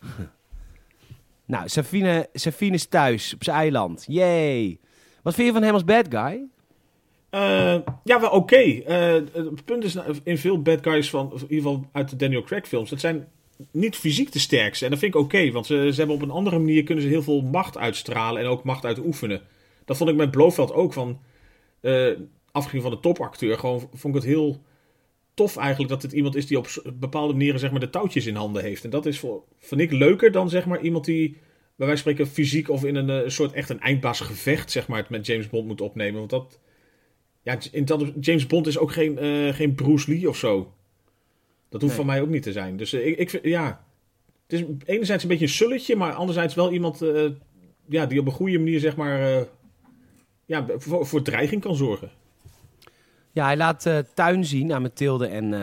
nou, 1.44 1.68
Safine, 1.68 2.28
Safine 2.32 2.74
is 2.74 2.86
thuis, 2.86 3.34
op 3.34 3.44
zijn 3.44 3.56
eiland. 3.56 4.04
Yay! 4.08 4.78
Wat 5.22 5.34
vind 5.34 5.46
je 5.46 5.52
van 5.52 5.62
hem 5.62 5.72
als 5.72 5.84
bad 5.84 6.06
guy? 6.08 6.44
Eh, 7.30 7.76
ja, 8.04 8.20
wel 8.20 8.30
oké. 8.30 8.56
Eh, 8.56 9.12
het 9.32 9.64
punt 9.64 9.84
is, 9.84 9.94
nou, 9.94 10.16
in 10.24 10.38
veel 10.38 10.62
bad 10.62 10.82
guys 10.82 11.10
van, 11.10 11.32
in 11.32 11.40
ieder 11.40 11.56
geval 11.56 11.88
uit 11.92 12.10
de 12.10 12.16
Daniel 12.16 12.42
Craig 12.42 12.68
films, 12.68 12.90
dat 12.90 13.00
zijn 13.00 13.28
niet 13.70 13.96
fysiek 13.96 14.32
de 14.32 14.38
sterkste. 14.38 14.84
En 14.84 14.90
dat 14.90 15.00
vind 15.00 15.14
ik 15.14 15.20
oké, 15.20 15.50
want 15.50 15.66
ze, 15.66 15.92
hebben 15.96 16.14
op 16.14 16.22
een 16.22 16.30
andere 16.30 16.58
manier 16.58 16.82
kunnen 16.82 17.04
ze 17.04 17.10
heel 17.10 17.22
veel 17.22 17.40
macht 17.40 17.76
uitstralen 17.76 18.42
en 18.42 18.48
ook 18.48 18.64
macht 18.64 18.84
uitoefenen. 18.84 19.40
Dat 19.84 19.96
vond 19.96 20.10
ik 20.10 20.16
met 20.16 20.30
Blofeld 20.30 20.72
ook 20.72 20.92
van, 20.92 21.20
eh 21.80 22.10
afgezien 22.52 22.82
van 22.82 22.90
de 22.90 23.00
topacteur, 23.00 23.58
gewoon 23.58 23.88
vond 23.94 24.14
ik 24.14 24.22
het 24.22 24.30
heel 24.30 24.62
tof 25.34 25.56
eigenlijk 25.56 25.90
dat 25.90 26.02
het 26.02 26.12
iemand 26.12 26.36
is 26.36 26.46
die 26.46 26.58
op 26.58 26.68
bepaalde 26.94 27.32
manieren 27.32 27.60
zeg 27.60 27.70
maar 27.70 27.80
de 27.80 27.90
touwtjes 27.90 28.26
in 28.26 28.34
handen 28.34 28.62
heeft. 28.62 28.84
En 28.84 28.90
dat 28.90 29.06
is 29.06 29.18
voor, 29.18 29.42
vind 29.58 29.80
ik 29.80 29.92
leuker 29.92 30.32
dan 30.32 30.48
zeg 30.48 30.66
maar 30.66 30.80
iemand 30.80 31.04
die 31.04 31.30
bij 31.76 31.86
wijze 31.86 32.02
van 32.02 32.12
spreken 32.12 32.32
fysiek 32.32 32.68
of 32.68 32.84
in 32.84 32.96
een 32.96 33.30
soort 33.30 33.52
echt 33.52 33.70
een 33.70 33.80
eindbaasgevecht 33.80 34.70
zeg 34.70 34.88
maar 34.88 34.98
het 34.98 35.08
met 35.08 35.26
James 35.26 35.48
Bond 35.48 35.66
moet 35.66 35.80
opnemen. 35.80 36.18
Want 36.18 36.30
dat, 36.30 36.58
ja, 37.46 37.58
in 37.70 37.84
dat, 37.84 38.12
James 38.20 38.46
Bond 38.46 38.66
is 38.66 38.78
ook 38.78 38.92
geen, 38.92 39.18
eh, 39.18 39.54
geen 39.54 39.74
Bruce 39.74 40.10
Lee 40.10 40.28
of 40.28 40.36
zo. 40.36 40.72
Dat 41.68 41.80
hoeft 41.80 41.96
Nee. 41.96 42.04
van 42.04 42.06
mij 42.06 42.20
ook 42.20 42.28
niet 42.28 42.42
te 42.42 42.52
zijn. 42.52 42.76
Dus 42.76 42.92
eh, 42.92 43.06
ik, 43.06 43.18
ik 43.18 43.30
vind, 43.30 43.44
ja, 43.44 43.84
het 44.46 44.60
is 44.60 44.66
enerzijds 44.84 45.22
een 45.22 45.28
beetje 45.28 45.44
een 45.44 45.50
sulletje, 45.50 45.96
maar 45.96 46.12
anderzijds 46.12 46.54
wel 46.54 46.72
iemand 46.72 47.02
eh, 47.02 47.24
ja, 47.88 48.06
die 48.06 48.20
op 48.20 48.26
een 48.26 48.32
goede 48.32 48.58
manier 48.58 48.80
zeg 48.80 48.96
maar 48.96 49.46
ja, 50.46 50.66
voor, 50.76 51.06
voor 51.06 51.22
dreiging 51.22 51.60
kan 51.60 51.76
zorgen. 51.76 52.10
Ja, 53.32 53.44
hij 53.44 53.56
laat 53.56 53.90
tuin 54.14 54.44
zien 54.44 54.72
aan 54.72 54.82
Mathilde 54.82 55.26
en, 55.26 55.54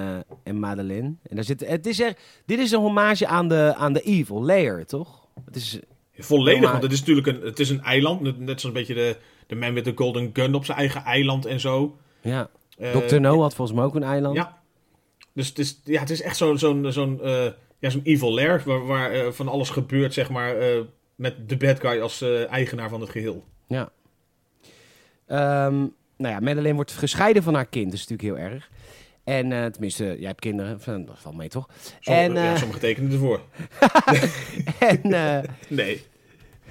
en 0.44 0.60
Madeleine. 0.60 1.14
En 1.24 1.36
daar 1.36 1.44
zit, 1.44 1.68
het 1.68 1.86
is 1.86 2.00
er, 2.00 2.16
dit 2.46 2.60
is 2.60 2.72
een 2.72 2.80
hommage 2.80 3.28
aan 3.28 3.48
de, 3.48 3.74
aan 3.76 3.94
de 3.94 4.02
Evil 4.02 4.44
Layer, 4.44 4.86
toch? 4.86 5.28
Het 5.46 5.56
is, 5.56 5.80
Volledig, 6.18 6.72
want 6.72 6.84
het 6.84 6.92
is 6.92 7.00
natuurlijk 7.00 7.28
een, 7.28 7.42
het 7.42 7.60
is 7.60 7.70
een 7.70 7.82
eiland. 7.82 8.22
Net, 8.22 8.40
net 8.40 8.62
zoals 8.62 8.64
een 8.64 8.86
beetje 8.86 8.94
de, 8.94 9.18
de 9.48 9.56
man 9.56 9.74
with 9.74 9.84
the 9.84 9.92
golden 9.96 10.30
gun 10.34 10.54
op 10.56 10.66
zijn 10.66 10.78
eigen 10.78 11.04
eiland 11.04 11.46
en 11.46 11.60
zo. 11.60 11.98
ja. 12.22 12.50
Eh, 12.78 12.92
Dr. 12.98 13.20
No 13.20 13.42
had 13.42 13.56
volgens 13.56 13.78
mij 13.78 13.86
ook 13.86 13.96
een 13.96 14.04
eiland. 14.04 14.36
Ja. 14.36 14.62
Dus 15.34 15.48
het 15.48 15.60
is, 15.60 15.82
ja, 15.84 16.00
het 16.00 16.10
is 16.10 16.22
echt 16.22 16.38
zo'n 16.38 16.58
zo'n 16.58 16.92
zo'n 16.92 17.22
eh, 17.24 17.46
ja, 17.80 17.90
zo'n 17.90 18.02
evil 18.04 18.34
lair 18.34 18.62
waar, 18.66 18.86
waar 18.86 19.12
eh, 19.12 19.32
van 19.32 19.48
alles 19.48 19.70
gebeurt, 19.70 20.14
zeg 20.14 20.30
maar, 20.30 20.56
met 21.16 21.50
de 21.50 21.58
bad 21.58 21.80
guy 21.80 22.00
als 22.00 22.22
eigenaar 22.50 22.90
van 22.90 23.02
het 23.02 23.10
geheel. 23.10 23.44
Ja. 23.68 23.90
Ehm, 25.28 25.76
nou 26.18 26.34
ja, 26.34 26.40
Madeleine 26.40 26.74
wordt 26.74 26.92
gescheiden 26.92 27.44
van 27.44 27.54
haar 27.54 27.66
kind. 27.66 27.86
Dat 27.86 28.00
is 28.00 28.08
natuurlijk 28.08 28.40
heel 28.40 28.52
erg. 28.52 28.70
En 29.24 29.72
tenminste, 29.72 30.04
jij 30.04 30.28
hebt 30.28 30.40
kinderen. 30.40 30.82
Van, 30.82 31.06
Dat 31.06 31.20
valt 31.20 31.36
mee, 31.36 31.50
toch? 31.50 31.68
Som, 32.00 32.14
En, 32.14 32.34
ja, 32.34 32.52
eh, 32.54 32.58
sommige 32.58 32.80
tekenen 32.80 33.12
ervoor. 33.12 33.42
en 34.90 35.00
Nee, 35.68 36.04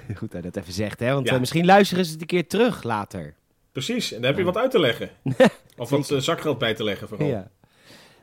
goed 0.18 0.32
dat 0.32 0.44
je 0.44 0.50
dat 0.50 0.62
even 0.62 0.72
zegt, 0.74 1.00
hè? 1.00 1.12
Want 1.12 1.26
Ja. 1.28 1.32
eh, 1.34 1.40
misschien 1.40 1.64
luisteren 1.64 2.04
ze 2.04 2.12
het 2.12 2.20
een 2.20 2.26
keer 2.26 2.46
terug 2.46 2.82
later. 2.82 3.34
precies. 3.72 4.12
En 4.12 4.20
daar 4.20 4.30
heb 4.30 4.38
je 4.38 4.44
wat 4.44 4.56
uit 4.56 4.70
te 4.70 4.78
leggen. 4.80 5.10
of 5.76 5.90
wat 5.90 6.10
eh, 6.10 6.18
zakgeld 6.18 6.58
bij 6.58 6.74
te 6.74 6.84
leggen 6.84 7.08
vooral. 7.08 7.28
Ja. 7.28 7.50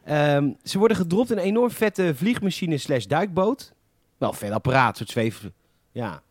Ehm, 0.03 0.49
ze 0.63 0.77
worden 0.77 0.97
gedropt 0.97 1.31
in 1.31 1.37
een 1.37 1.43
enorm 1.43 1.71
vette 1.71 2.15
vliegmachine 2.15 2.77
slash 2.77 3.05
duikboot. 3.05 3.73
Wel, 4.17 4.33
vet 4.33 4.51
apparaat, 4.51 4.97
soort 4.97 5.09
zweef... 5.09 5.49
Ja, 5.91 6.21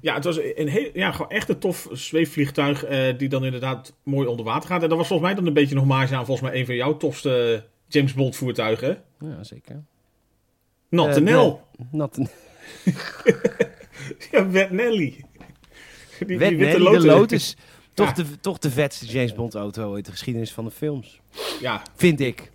Ja, 0.00 0.14
het 0.14 0.24
was 0.24 0.38
een 0.54 0.68
heel, 0.68 0.90
ja, 0.92 1.10
gewoon 1.12 1.30
echt 1.30 1.48
een 1.48 1.58
tof 1.58 1.88
zweefvliegtuig 1.92 2.84
eh, 2.84 3.18
die 3.18 3.28
dan 3.28 3.44
inderdaad 3.44 3.92
mooi 4.02 4.26
onder 4.28 4.44
water 4.44 4.68
gaat. 4.68 4.82
En 4.82 4.88
dat 4.88 4.98
was 4.98 5.06
volgens 5.06 5.28
mij 5.28 5.36
dan 5.38 5.46
een 5.46 5.52
beetje 5.54 5.74
nog 5.74 5.84
hommage 5.84 6.16
aan 6.16 6.26
volgens 6.26 6.48
mij 6.50 6.58
een 6.60 6.66
van 6.66 6.74
jouw 6.74 6.96
tofste 6.96 7.64
James 7.88 8.14
Bond 8.14 8.36
voertuigen. 8.36 9.02
ja 9.20 9.44
zeker. 9.44 9.82
Natte 10.88 11.18
Eh, 11.18 11.22
Nel. 11.24 11.66
Nat 11.90 12.18
Ja, 14.32 14.50
Wet 14.50 14.70
Nelly. 14.70 15.24
Die, 16.18 16.26
die 16.26 16.38
Wet 16.38 16.50
witte 16.56 16.64
Nelly, 16.64 16.82
Lotus. 16.84 17.02
de 17.02 17.06
Lotus. 17.08 17.56
Toch, 17.94 18.06
Ja. 18.06 18.12
de, 18.12 18.24
toch 18.40 18.58
de 18.58 18.70
vetste 18.70 19.06
James 19.06 19.34
Bond 19.34 19.54
auto 19.54 19.94
uit 19.94 20.04
de 20.04 20.10
geschiedenis 20.10 20.52
van 20.52 20.64
de 20.64 20.70
films. 20.70 21.20
Ja, 21.60 21.82
Vind 21.96 22.20
ik. 22.20 22.50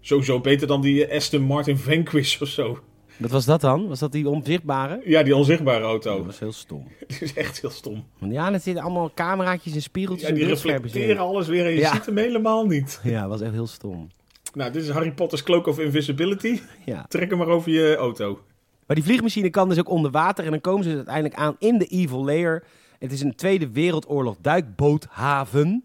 sowieso 0.00 0.40
beter 0.40 0.66
dan 0.66 0.80
die 0.80 1.12
Aston 1.14 1.42
Martin 1.42 1.76
Vanquish 1.78 2.40
of 2.40 2.48
zo. 2.48 2.78
Wat 3.16 3.30
was 3.30 3.44
dat 3.44 3.60
dan? 3.60 3.88
Was 3.88 3.98
dat 3.98 4.12
die 4.12 4.28
onzichtbare? 4.28 5.00
Ja, 5.04 5.22
die 5.22 5.36
onzichtbare 5.36 5.80
Dat 5.80 5.88
auto. 6.06 6.24
was 6.24 6.38
heel 6.38 6.52
stom. 6.52 6.88
Die 7.06 7.18
is 7.20 7.34
echt 7.34 7.60
heel 7.60 7.70
stom. 7.70 8.04
Want 8.18 8.32
ja, 8.32 8.52
er 8.52 8.60
zitten 8.60 8.82
allemaal 8.82 9.10
cameraatjes 9.14 9.74
en 9.74 9.82
spiegeltjes 9.82 10.28
Ja, 10.28 10.34
die 10.34 10.42
en 10.44 10.48
reflecteren 10.48 11.08
in. 11.08 11.18
alles 11.18 11.48
weer 11.48 11.64
en 11.66 11.70
je 11.72 11.78
Ja. 11.78 11.92
ziet 11.94 12.06
hem 12.06 12.16
helemaal 12.16 12.66
niet. 12.66 13.00
Ja, 13.04 13.20
dat 13.20 13.28
was 13.30 13.40
echt 13.40 13.52
heel 13.52 13.66
stom. 13.66 14.08
Nou, 14.54 14.72
dit 14.72 14.82
is 14.82 14.88
Harry 14.90 15.12
Potter's 15.12 15.42
Cloak 15.42 15.66
of 15.66 15.78
Invisibility. 15.78 16.60
Ja. 16.84 17.04
Trek 17.08 17.28
hem 17.30 17.38
maar 17.38 17.46
over 17.48 17.70
je 17.72 17.96
auto. 17.96 18.40
Maar 18.86 18.96
die 18.96 19.04
vliegmachine 19.04 19.50
kan 19.50 19.68
dus 19.68 19.78
ook 19.78 19.88
onder 19.88 20.10
water. 20.10 20.44
En 20.44 20.50
dan 20.50 20.60
komen 20.60 20.82
ze 20.82 20.88
dus 20.88 20.96
uiteindelijk 20.96 21.36
aan 21.36 21.56
in 21.58 21.78
de 21.78 21.86
Evil 21.86 22.24
Layer. 22.24 22.64
Het 22.98 23.12
is 23.12 23.20
een 23.20 23.34
Tweede 23.34 23.70
Wereldoorlog 23.70 24.36
duikboothaven. 24.40 25.84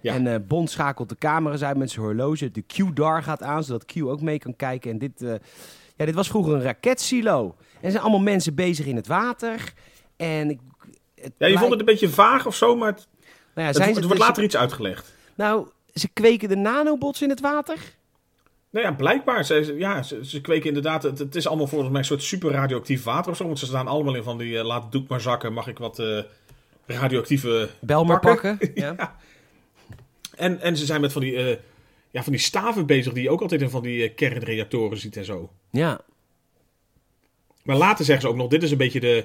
Ja. 0.00 0.14
En 0.14 0.26
eh, 0.26 0.40
Bond 0.48 0.70
schakelt 0.70 1.08
de 1.08 1.18
camera's 1.18 1.62
uit 1.62 1.76
met 1.76 1.90
zijn 1.90 2.04
horloge. 2.04 2.50
De 2.50 2.62
Q-DAR 2.62 3.22
gaat 3.22 3.42
aan, 3.42 3.64
zodat 3.64 3.84
Q 3.84 4.02
ook 4.02 4.20
mee 4.20 4.38
kan 4.38 4.56
kijken. 4.56 4.90
En 4.90 4.98
dit, 4.98 5.22
eh, 5.22 5.34
ja, 5.96 6.04
dit 6.04 6.14
was 6.14 6.28
vroeger 6.28 6.54
een 6.54 6.62
raketsilo. 6.62 7.54
En 7.58 7.80
er 7.80 7.90
zijn 7.90 8.02
allemaal 8.02 8.20
mensen 8.20 8.54
bezig 8.54 8.86
in 8.86 8.96
het 8.96 9.06
water. 9.06 9.72
En 10.16 10.50
ik, 10.50 10.60
het 11.14 11.32
Ja, 11.38 11.46
je 11.46 11.58
vond 11.58 11.70
het 11.70 11.80
een 11.80 11.86
beetje 11.86 12.08
vaag 12.08 12.46
of 12.46 12.54
zo, 12.54 12.76
maar 12.76 12.88
het, 12.88 13.06
nou 13.54 13.68
ja, 13.68 13.72
het, 13.72 13.84
het 13.84 13.94
wordt 13.94 14.08
dus- 14.08 14.18
later 14.18 14.42
iets 14.42 14.56
uitgelegd. 14.56 15.14
Nou, 15.34 15.68
ze 15.94 16.08
kweken 16.08 16.48
de 16.48 16.56
nanobots 16.56 17.22
in 17.22 17.28
het 17.28 17.40
water. 17.40 17.78
Nou 18.72 18.86
ja, 18.86 18.92
blijkbaar. 18.92 19.44
Ze, 19.44 19.74
ja, 19.78 20.02
ze, 20.02 20.26
ze 20.26 20.40
kweken 20.40 20.68
inderdaad. 20.68 21.02
Het, 21.02 21.18
het 21.18 21.34
is 21.34 21.46
allemaal 21.46 21.66
volgens 21.66 21.90
mij 21.90 21.98
een 22.00 22.06
soort 22.06 22.22
super 22.22 22.50
radioactief 22.50 23.02
water 23.04 23.30
of 23.30 23.36
zo. 23.36 23.44
Want 23.46 23.58
ze 23.58 23.66
staan 23.66 23.86
allemaal 23.88 24.14
in 24.14 24.22
van 24.22 24.38
die. 24.38 24.58
eh, 24.58 24.64
laat 24.64 24.82
het 24.82 24.92
doek 24.92 25.08
maar 25.08 25.20
zakken. 25.20 25.52
Mag 25.52 25.66
ik 25.66 25.78
wat 25.78 25.98
eh, 25.98 26.18
radioactieve. 26.86 27.68
Bel 27.80 28.04
maar 28.04 28.20
Pakken. 28.20 28.58
pakken. 28.58 28.72
Ja. 28.82 28.94
Ja. 28.96 29.16
En, 30.36 30.60
en 30.60 30.76
ze 30.76 30.84
zijn 30.86 31.00
met 31.00 31.12
van 31.12 31.22
die. 31.22 31.36
eh, 31.36 31.56
ja, 32.10 32.22
van 32.22 32.32
die 32.32 32.40
staven 32.40 32.86
bezig. 32.86 33.12
die 33.12 33.22
je 33.22 33.30
ook 33.30 33.40
altijd 33.40 33.62
in 33.62 33.70
van 33.70 33.82
die 33.82 34.08
kernreactoren 34.08 34.98
ziet 34.98 35.16
en 35.16 35.24
zo. 35.24 35.50
ja. 35.70 36.00
Maar 37.62 37.76
later 37.76 38.04
zeggen 38.04 38.24
ze 38.24 38.30
ook 38.30 38.36
nog. 38.40 38.48
Dit 38.48 38.62
is 38.62 38.70
een 38.70 38.76
beetje 38.78 39.00
de. 39.00 39.24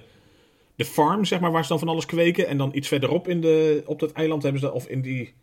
De 0.76 0.86
farm, 0.86 1.26
zeg 1.26 1.40
maar, 1.40 1.52
waar 1.52 1.64
ze 1.64 1.70
dan 1.70 1.80
van 1.80 1.88
alles 1.88 2.06
kweken. 2.06 2.48
En 2.48 2.58
dan 2.58 2.72
iets 2.74 2.88
verderop 2.88 3.28
in 3.28 3.42
de, 3.42 3.84
op 3.86 4.00
dat 4.00 4.12
eiland 4.12 4.44
hebben 4.44 4.62
ze, 4.62 4.72
of 4.72 4.88
in 4.88 5.02
die 5.02 5.34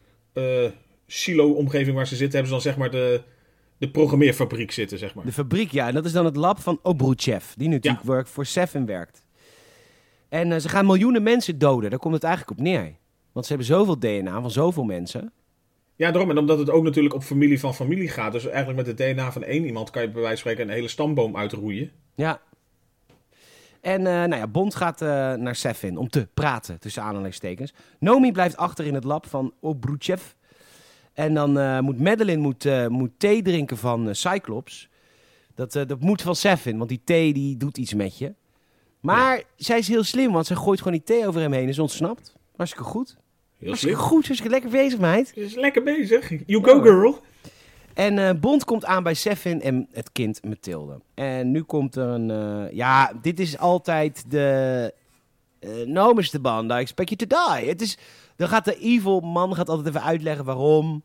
silo-omgeving 1.06 1.96
waar 1.96 2.06
ze 2.06 2.16
zitten, 2.16 2.38
hebben 2.38 2.46
ze 2.48 2.62
dan 2.62 2.72
zeg 2.72 2.76
maar 2.76 2.90
de, 2.90 3.22
de 3.78 3.90
programmeerfabriek 3.90 4.70
zitten, 4.70 4.98
zeg 4.98 5.14
maar. 5.14 5.24
De 5.24 5.32
fabriek, 5.32 5.70
ja. 5.70 5.88
En 5.88 5.94
dat 5.94 6.04
is 6.04 6.12
dan 6.12 6.24
het 6.24 6.36
lab 6.36 6.60
van 6.60 6.78
Obruchev, 6.82 7.44
die 7.56 7.68
natuurlijk 7.68 8.28
voor 8.28 8.46
Seven 8.46 8.86
werkt. 8.86 9.24
En 10.28 10.52
eh, 10.52 10.58
ze 10.58 10.68
gaan 10.68 10.86
miljoenen 10.86 11.22
mensen 11.22 11.58
doden. 11.58 11.90
Daar 11.90 11.98
komt 11.98 12.14
het 12.14 12.24
eigenlijk 12.24 12.58
op 12.58 12.64
neer. 12.64 12.94
Want 13.32 13.46
ze 13.46 13.52
hebben 13.52 13.70
zoveel 13.76 13.98
DNA 13.98 14.40
van 14.40 14.50
zoveel 14.50 14.84
mensen. 14.84 15.32
Ja, 15.96 16.10
daarom. 16.10 16.30
En 16.30 16.38
omdat 16.38 16.58
het 16.58 16.70
ook 16.70 16.84
natuurlijk 16.84 17.14
op 17.14 17.22
familie 17.22 17.60
van 17.60 17.74
familie 17.74 18.08
gaat. 18.08 18.32
Dus 18.32 18.46
eigenlijk 18.46 18.76
met 18.76 18.86
het 18.86 18.96
DNA 18.96 19.32
van 19.32 19.42
één 19.42 19.64
iemand 19.64 19.90
kan 19.90 20.02
je 20.02 20.10
bij 20.10 20.22
wijze 20.22 20.42
van 20.42 20.50
spreken 20.50 20.68
een 20.70 20.76
hele 20.76 20.88
stamboom 20.88 21.36
uitroeien. 21.36 21.90
Ja. 22.14 22.40
En 23.80 24.06
eh, 24.06 24.12
nou 24.12 24.36
ja, 24.36 24.46
Bond 24.46 24.74
gaat 24.74 25.02
eh, 25.02 25.08
naar 25.32 25.54
Seven 25.54 25.96
om 25.96 26.08
te 26.08 26.28
praten, 26.34 26.80
tussen 26.80 27.02
aanhalingstekens. 27.02 27.74
Nomi 27.98 28.32
blijft 28.32 28.56
achter 28.56 28.86
in 28.86 28.94
het 28.94 29.04
lab 29.04 29.26
van 29.26 29.54
Obruchev. 29.60 30.22
En 31.14 31.34
dan 31.34 31.58
eh, 31.58 31.80
moet 31.80 32.00
Madeline 32.00 32.42
moet, 32.42 32.64
eh, 32.64 32.86
moet 32.86 33.10
thee 33.16 33.42
drinken 33.42 33.76
van 33.76 34.08
eh, 34.08 34.14
Cyclops. 34.14 34.88
Dat, 35.54 35.72
dat 35.72 36.00
moet 36.00 36.22
van 36.22 36.36
Seven, 36.36 36.76
want 36.76 36.88
die 36.88 37.00
thee 37.04 37.32
die 37.32 37.56
doet 37.56 37.78
iets 37.78 37.94
met 37.94 38.18
je. 38.18 38.34
Maar 39.00 39.42
zij 39.56 39.78
is 39.78 39.88
heel 39.88 40.02
slim, 40.02 40.32
want 40.32 40.46
ze 40.46 40.56
gooit 40.56 40.78
gewoon 40.78 40.92
die 40.92 41.02
thee 41.02 41.26
over 41.26 41.40
hem 41.40 41.52
heen 41.52 41.66
en 41.66 41.74
ze 41.74 41.82
ontsnapt. 41.82 42.34
Hartstikke 42.56 42.88
goed. 42.88 43.16
Heel 43.58 43.68
Hartstikke 43.68 43.96
slim. 43.96 44.08
goed, 44.08 44.26
hartstikke 44.26 44.52
lekker 44.52 44.70
bezig, 44.70 44.98
meid. 44.98 45.32
Ze 45.34 45.40
is 45.40 45.54
lekker 45.54 45.82
bezig. 45.82 46.28
You 46.46 46.64
go, 46.64 46.80
girl. 46.80 47.20
En 47.94 48.40
Bond 48.40 48.64
komt 48.64 48.84
aan 48.84 49.02
bij 49.02 49.14
Seven 49.14 49.60
en 49.60 49.88
het 49.92 50.12
kind 50.12 50.44
Mathilde. 50.44 51.00
En 51.14 51.50
nu 51.50 51.62
komt 51.62 51.96
er 51.96 52.08
een... 52.08 52.68
ja, 52.74 53.12
dit 53.22 53.40
is 53.40 53.58
altijd 53.58 54.24
de... 54.30 54.92
eh 55.64 55.86
no, 55.86 56.12
Mr. 56.12 56.40
Bond, 56.40 56.70
I 56.70 56.74
expect 56.74 57.08
you 57.10 57.26
to 57.26 57.54
die. 57.56 57.68
Het 57.68 57.80
is, 57.82 57.98
dan 58.36 58.48
gaat 58.48 58.64
de 58.64 58.78
evil 58.78 59.20
man 59.20 59.54
gaat 59.54 59.68
altijd 59.68 59.88
even 59.88 60.02
uitleggen 60.02 60.44
waarom 60.44 61.02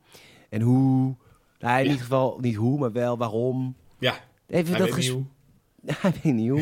en 0.49 0.61
hoe. 0.61 1.15
Nou, 1.59 1.77
in 1.77 1.83
Ja. 1.83 1.83
ieder 1.83 1.99
geval 2.01 2.37
niet 2.41 2.55
hoe, 2.55 2.79
maar 2.79 2.91
wel 2.91 3.17
waarom. 3.17 3.75
Ja, 3.99 4.15
Even 4.47 4.75
hij 4.75 4.85
dat 4.85 4.95
weet 4.95 5.07
hoe. 5.07 5.23
Hij 6.01 6.13
weet 6.23 6.33
niet 6.33 6.49
hoe. 6.49 6.59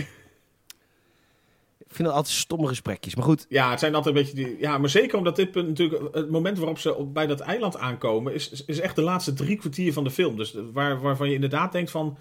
Ik 1.77 1.93
vind 1.95 2.07
dat 2.07 2.17
altijd 2.17 2.35
stomme 2.35 2.67
gesprekjes. 2.67 3.15
Maar 3.15 3.25
goed, 3.25 3.45
Ja, 3.49 3.69
het 3.69 3.79
zijn 3.79 3.95
altijd 3.95 4.15
een 4.15 4.21
beetje 4.23 4.35
die. 4.45 4.59
Ja, 4.59 4.77
maar 4.77 4.89
zeker 4.89 5.17
omdat 5.17 5.35
dit 5.35 5.51
punt 5.51 5.67
natuurlijk. 5.67 6.15
Het 6.15 6.29
moment 6.29 6.57
waarop 6.57 6.79
ze 6.79 6.95
op, 6.95 7.13
bij 7.13 7.27
dat 7.27 7.39
eiland 7.39 7.77
aankomen. 7.77 8.33
Is, 8.33 8.49
is- 8.49 8.65
is 8.65 8.79
echt 8.79 8.95
de 8.95 9.01
laatste 9.01 9.33
drie 9.33 9.55
kwartier 9.57 9.93
van 9.93 10.03
de 10.03 10.11
film. 10.11 10.35
Dus 10.35 10.55
waar, 10.73 11.01
waarvan 11.01 11.27
je 11.27 11.33
inderdaad 11.33 11.71
denkt 11.71 11.91
van. 11.91 12.17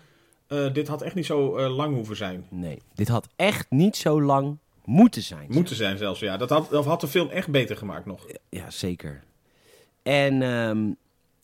eh, 0.47 0.72
dit 0.72 0.89
had 0.89 1.03
echt 1.03 1.14
niet 1.14 1.27
zo 1.27 1.57
eh, 1.57 1.77
lang 1.77 1.95
hoeven 1.95 2.16
zijn. 2.16 2.47
nee. 2.51 2.83
Dit 2.95 3.09
had 3.09 3.29
echt 3.37 3.66
niet 3.70 3.97
zo 3.97 4.22
lang 4.22 4.59
moeten 4.87 5.22
zijn. 5.22 5.47
Moeten 5.49 5.76
zijn 5.76 5.99
zelfs. 5.99 6.20
Ja, 6.20 6.37
dat 6.37 6.51
had, 6.51 6.70
dat 6.70 6.84
had 6.84 7.01
de 7.01 7.09
film 7.09 7.28
echt 7.28 7.51
beter 7.51 7.76
gemaakt 7.76 8.07
nog. 8.07 8.26
Ja, 8.49 8.70
zeker. 8.70 9.22
En, 10.03 10.43
ehm, 10.43 10.93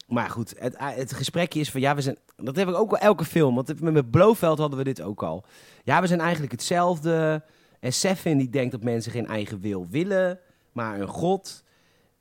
maar 0.07 0.30
goed, 0.30 0.55
het, 0.59 0.74
het 0.78 1.12
gesprekje 1.12 1.61
is 1.61 1.70
van, 1.70 1.80
ja, 1.80 1.95
we 1.95 2.01
zijn, 2.01 2.18
dat 2.36 2.57
heb 2.57 2.68
ik 2.68 2.74
ook 2.74 2.90
wel 2.90 3.01
elke 3.01 3.24
film, 3.24 3.55
want 3.55 3.80
met 3.80 3.93
met 3.93 4.11
Blofeld 4.11 4.59
hadden 4.59 4.78
we 4.78 4.84
dit 4.84 5.03
ook 5.03 5.22
al. 5.22 5.45
Ja, 5.84 6.01
we 6.01 6.07
zijn 6.07 6.20
eigenlijk 6.20 6.53
hetzelfde. 6.53 7.43
En 7.80 7.93
Seffin 7.93 8.38
die 8.38 8.51
denkt 8.51 8.72
dat 8.72 8.82
mensen 8.82 9.12
geen 9.12 9.26
eigen 9.26 9.61
wil 9.61 9.86
willen, 9.90 10.38
maar 10.72 11.01
een 11.01 11.09
god. 11.09 11.64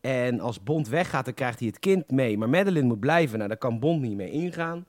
En 0.02 0.40
als 0.40 0.64
Bond 0.64 0.88
weggaat, 0.88 1.26
dan 1.26 1.34
krijgt 1.34 1.60
hij 1.60 1.68
het 1.68 1.80
kind 1.80 2.12
mee. 2.12 2.38
Maar 2.38 2.50
Madeline 2.50 2.88
moet 2.88 3.00
blijven, 3.00 3.38
nou, 3.38 3.50
daar 3.50 3.58
kan 3.58 3.80
Bond 3.80 4.02
niet 4.02 4.16
mee 4.16 4.32
ingaan. 4.32 4.86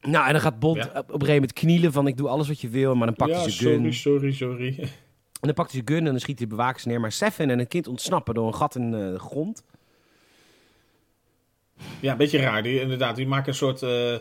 Nou, 0.00 0.26
en 0.26 0.32
dan 0.32 0.40
gaat 0.40 0.58
Bond 0.58 0.76
Ja. 0.76 0.82
op, 0.84 0.94
een 0.96 1.12
gegeven 1.12 1.34
moment 1.34 1.52
knielen 1.52 1.92
van, 1.92 2.06
ik 2.06 2.16
doe 2.16 2.28
alles 2.28 2.48
wat 2.48 2.60
je 2.60 2.68
wil, 2.68 2.94
maar 2.94 3.06
dan 3.06 3.16
pakt 3.16 3.30
hij 3.30 3.50
zijn 3.50 3.82
gun. 3.82 3.92
sorry, 3.94 4.32
sorry, 4.32 4.32
sorry. 4.32 4.78
En 5.40 5.46
dan 5.46 5.54
pakt 5.54 5.72
hij 5.72 5.82
zijn 5.84 5.96
gun 5.96 6.06
en 6.06 6.12
dan 6.12 6.20
schiet 6.20 6.38
hij 6.38 6.48
de 6.48 6.54
bewakers 6.56 6.84
neer. 6.84 7.00
Maar 7.00 7.12
Seven 7.12 7.50
en 7.50 7.58
het 7.58 7.68
kind 7.68 7.88
ontsnappen 7.88 8.34
door 8.34 8.46
een 8.46 8.54
gat 8.54 8.74
in 8.74 8.94
eh, 8.94 9.00
de 9.12 9.18
grond. 9.18 9.62
Ja, 12.00 12.12
een 12.12 12.18
beetje 12.18 12.38
raar. 12.38 12.62
Die, 12.62 12.80
inderdaad, 12.80 13.16
die 13.16 13.26
maken 13.26 13.48
een 13.48 13.54
soort 13.54 13.82
eh, 13.82 14.14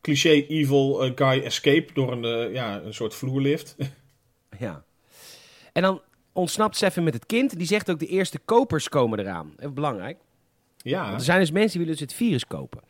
cliché 0.00 0.30
evil 0.30 1.04
eh, 1.04 1.12
guy 1.14 1.42
escape 1.44 1.92
door 1.92 2.12
een, 2.12 2.52
ja, 2.52 2.80
een 2.80 2.94
soort 2.94 3.14
vloerlift. 3.14 3.76
Ja. 4.58 4.84
En 5.72 5.82
dan 5.82 6.00
ontsnapt 6.32 6.76
Seven 6.76 7.04
met 7.04 7.14
het 7.14 7.26
kind. 7.26 7.58
Die 7.58 7.66
zegt 7.66 7.90
ook 7.90 7.98
de 7.98 8.06
eerste 8.06 8.38
kopers 8.38 8.88
komen 8.88 9.18
eraan. 9.18 9.52
Even 9.58 9.74
belangrijk. 9.74 10.18
ja, 10.76 11.04
Want 11.04 11.18
er 11.18 11.24
zijn 11.24 11.40
dus 11.40 11.50
mensen 11.50 11.70
die 11.70 11.80
willen 11.86 11.98
dus 12.00 12.08
het 12.08 12.18
virus 12.18 12.46
kopen. 12.46 12.80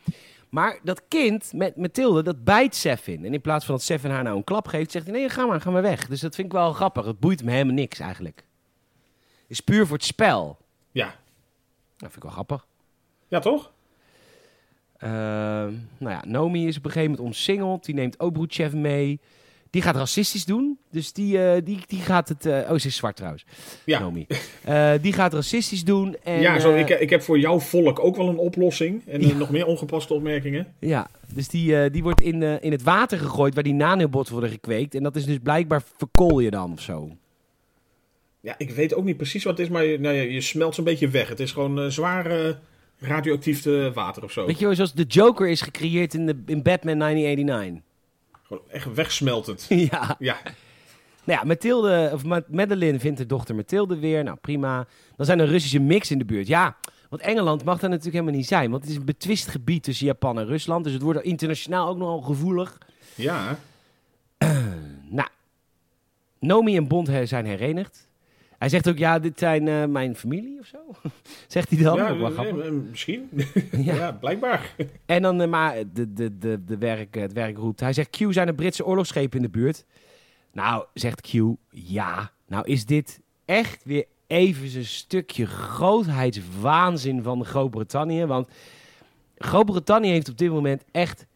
Maar 0.57 0.79
dat 0.83 1.03
kind 1.09 1.53
met 1.53 1.77
Mathilde, 1.77 2.23
dat 2.23 2.45
bijt 2.45 2.75
Seven. 2.75 3.25
En 3.25 3.35
in 3.35 3.41
plaats 3.41 3.65
van 3.65 3.75
dat 3.75 3.85
Seven 3.85 4.11
haar 4.11 4.23
nou 4.23 4.37
een 4.37 4.45
klap 4.45 4.69
geeft, 4.69 4.91
zegt 4.91 5.07
hij: 5.07 5.15
nee, 5.15 5.29
ga 5.29 5.47
maar, 5.47 5.61
ga 5.61 5.71
maar 5.71 5.83
weg. 5.83 6.09
Dus 6.09 6.21
dat 6.21 6.35
vind 6.35 6.47
ik 6.47 6.53
wel 6.53 6.73
grappig. 6.73 7.05
Het 7.05 7.21
boeit 7.21 7.45
me 7.45 7.51
helemaal 7.51 7.75
niks 7.75 7.99
eigenlijk. 7.99 8.45
Is 9.47 9.61
puur 9.61 9.87
voor 9.87 9.97
het 9.97 10.05
spel. 10.05 10.59
ja. 10.91 11.07
Dat 11.97 12.13
vind 12.13 12.17
ik 12.17 12.23
wel 12.23 12.33
grappig. 12.33 12.67
ja, 13.29 13.39
toch? 13.39 13.73
Ehm, 14.97 15.73
nou 15.99 16.15
ja, 16.15 16.23
Nomi 16.27 16.67
is 16.67 16.77
op 16.77 16.85
een 16.85 16.91
gegeven 16.91 17.11
moment 17.11 17.29
omsingeld. 17.29 17.85
Die 17.85 17.95
neemt 17.95 18.19
Obruchev 18.19 18.73
mee. 18.73 19.21
Die 19.77 19.85
gaat 19.85 19.97
racistisch 19.97 20.45
doen. 20.45 20.79
Dus 20.91 21.13
die, 21.13 21.43
eh, 21.43 21.63
die, 21.65 21.79
die 21.87 22.01
gaat 22.01 22.29
het... 22.29 22.47
eh, 22.47 22.71
oh, 22.71 22.79
ze 22.79 22.87
is 22.87 22.97
zwart 22.97 23.17
trouwens. 23.17 23.45
Ja. 23.85 23.99
Nomi. 24.01 24.27
Eh, 24.65 24.93
die 25.01 25.13
gaat 25.13 25.33
racistisch 25.35 25.85
doen. 25.85 26.17
En, 26.23 26.41
ja, 26.41 26.59
zo, 26.59 26.75
ik, 26.75 26.89
ik 26.89 27.11
heb 27.11 27.23
voor 27.23 27.39
jouw 27.39 27.61
volk 27.61 27.99
ook 28.05 28.17
wel 28.17 28.29
een 28.29 28.37
oplossing. 28.37 29.03
En 29.07 29.27
Ja. 29.27 29.35
nog 29.35 29.51
meer 29.51 29.67
ongepaste 29.67 30.15
opmerkingen. 30.15 30.75
Ja, 30.79 31.09
dus 31.35 31.49
die, 31.49 31.91
die 31.91 32.03
wordt 32.03 32.21
in, 32.21 32.43
in 32.43 32.73
het 32.73 32.83
water 32.83 33.19
gegooid 33.19 33.55
waar 33.55 33.63
die 33.63 33.73
nanobots 33.75 34.31
worden 34.31 34.51
gekweekt. 34.51 34.95
En 34.95 35.03
dat 35.03 35.17
is 35.17 35.25
dus 35.25 35.39
blijkbaar 35.43 35.83
verkool 35.97 36.39
je 36.41 36.51
dan 36.51 36.73
of 36.73 36.81
zo. 36.81 37.11
Ja, 38.41 38.55
ik 38.59 38.71
weet 38.71 38.95
ook 38.95 39.05
niet 39.05 39.17
precies 39.17 39.45
wat 39.45 39.59
het 39.59 39.67
is, 39.67 39.73
maar 39.73 39.85
je, 39.85 39.99
nou 40.01 40.15
ja, 40.15 40.23
je 40.23 40.41
smelt 40.41 40.75
zo'n 40.75 40.85
beetje 40.85 41.09
weg. 41.09 41.29
Het 41.29 41.41
is 41.41 41.53
gewoon 41.53 41.93
zwaar 41.93 42.59
radioactief 42.99 43.65
water 43.95 44.23
of 44.25 44.33
zo. 44.33 44.47
Weet 44.47 44.59
je 44.59 44.75
zoals 44.75 44.95
de 44.95 45.05
Joker 45.05 45.49
is 45.49 45.61
gecreëerd 45.61 46.15
in, 46.15 46.27
de, 46.27 46.37
in 46.47 46.63
Batman 46.63 46.99
1989. 46.99 47.86
Gewoon 48.47 48.63
echt 48.71 48.95
wegsmeltend. 48.95 49.67
ja. 49.91 50.17
Ja, 50.19 50.39
Nou 51.25 51.39
ja, 51.41 51.45
Mathilde, 51.45 52.11
of 52.13 52.25
Ma- 52.25 52.45
Madeline 52.49 52.99
vindt 53.01 53.19
de 53.19 53.27
dochter 53.27 53.55
Mathilde 53.55 53.99
weer. 53.99 54.25
Nou, 54.25 54.37
prima. 54.41 54.87
Dan 55.17 55.27
zijn 55.27 55.39
er 55.41 55.47
Russische 55.47 55.79
mix 55.81 56.11
in 56.11 56.19
de 56.19 56.25
buurt. 56.25 56.47
Ja, 56.47 56.77
Want 57.09 57.23
Engeland 57.23 57.65
mag 57.65 57.79
daar 57.79 57.91
natuurlijk 57.91 58.17
helemaal 58.17 58.37
niet 58.39 58.47
zijn. 58.49 58.71
Want 58.71 58.83
het 58.83 58.91
is 58.91 58.99
een 58.99 59.05
betwist 59.05 59.49
gebied 59.49 59.83
tussen 59.83 60.07
Japan 60.07 60.39
en 60.39 60.47
Rusland. 60.47 60.85
Dus 60.85 60.93
het 60.93 61.03
wordt 61.03 61.23
internationaal 61.23 61.89
ook 61.89 61.97
nogal 61.97 62.21
gevoelig. 62.21 62.79
Ja. 63.15 63.59
Nou, 65.09 65.29
Nomi 66.39 66.77
en 66.77 66.89
Bond 66.89 67.11
zijn 67.25 67.47
herenigd. 67.47 68.06
Hij 68.59 68.69
zegt 68.69 68.89
ook, 68.89 68.99
ja, 68.99 69.19
dit 69.19 69.39
zijn 69.39 69.69
eh, 69.69 69.85
mijn 69.85 70.17
familie 70.17 70.59
of 70.61 70.67
zo. 70.67 70.79
zegt 71.47 71.71
hij 71.71 71.83
dan. 71.83 71.97
ja, 71.97 72.11
Ook 72.11 72.19
wel 72.19 72.31
grappig. 72.31 72.65
eh, 72.65 72.71
misschien. 72.91 73.31
Ja. 73.71 73.95
ja. 73.95 74.13
blijkbaar. 74.13 74.75
En 75.07 75.23
dan, 75.23 75.41
eh, 75.41 75.49
maar 75.49 75.75
de, 75.93 76.13
de, 76.13 76.39
de, 76.39 76.65
de 76.65 76.79
werk, 76.79 77.15
het 77.15 77.33
werk 77.33 77.57
roept. 77.57 77.81
Hij 77.81 77.93
zegt, 77.93 78.11
Q, 78.11 78.33
zijn 78.33 78.47
er 78.49 78.55
Britse 78.55 78.85
oorlogsschepen 78.87 79.37
in 79.37 79.43
de 79.43 79.51
buurt? 79.51 79.85
Nou, 80.53 80.85
zegt 80.95 81.21
Q, 81.21 81.33
ja. 81.71 82.31
Nou 82.47 82.65
is 82.67 82.85
dit 82.87 83.21
echt 83.45 83.85
weer 83.85 84.05
even 84.27 84.79
een 84.79 84.85
stukje 84.85 85.47
grootheidswaanzin 85.47 87.23
van 87.23 87.45
Groot-Brittannië. 87.45 88.25
Want 88.27 88.49
Groot-Brittannië 89.39 90.11
heeft 90.11 90.29
op 90.29 90.39
dit 90.39 90.51
moment 90.51 90.85
echt 90.91 91.27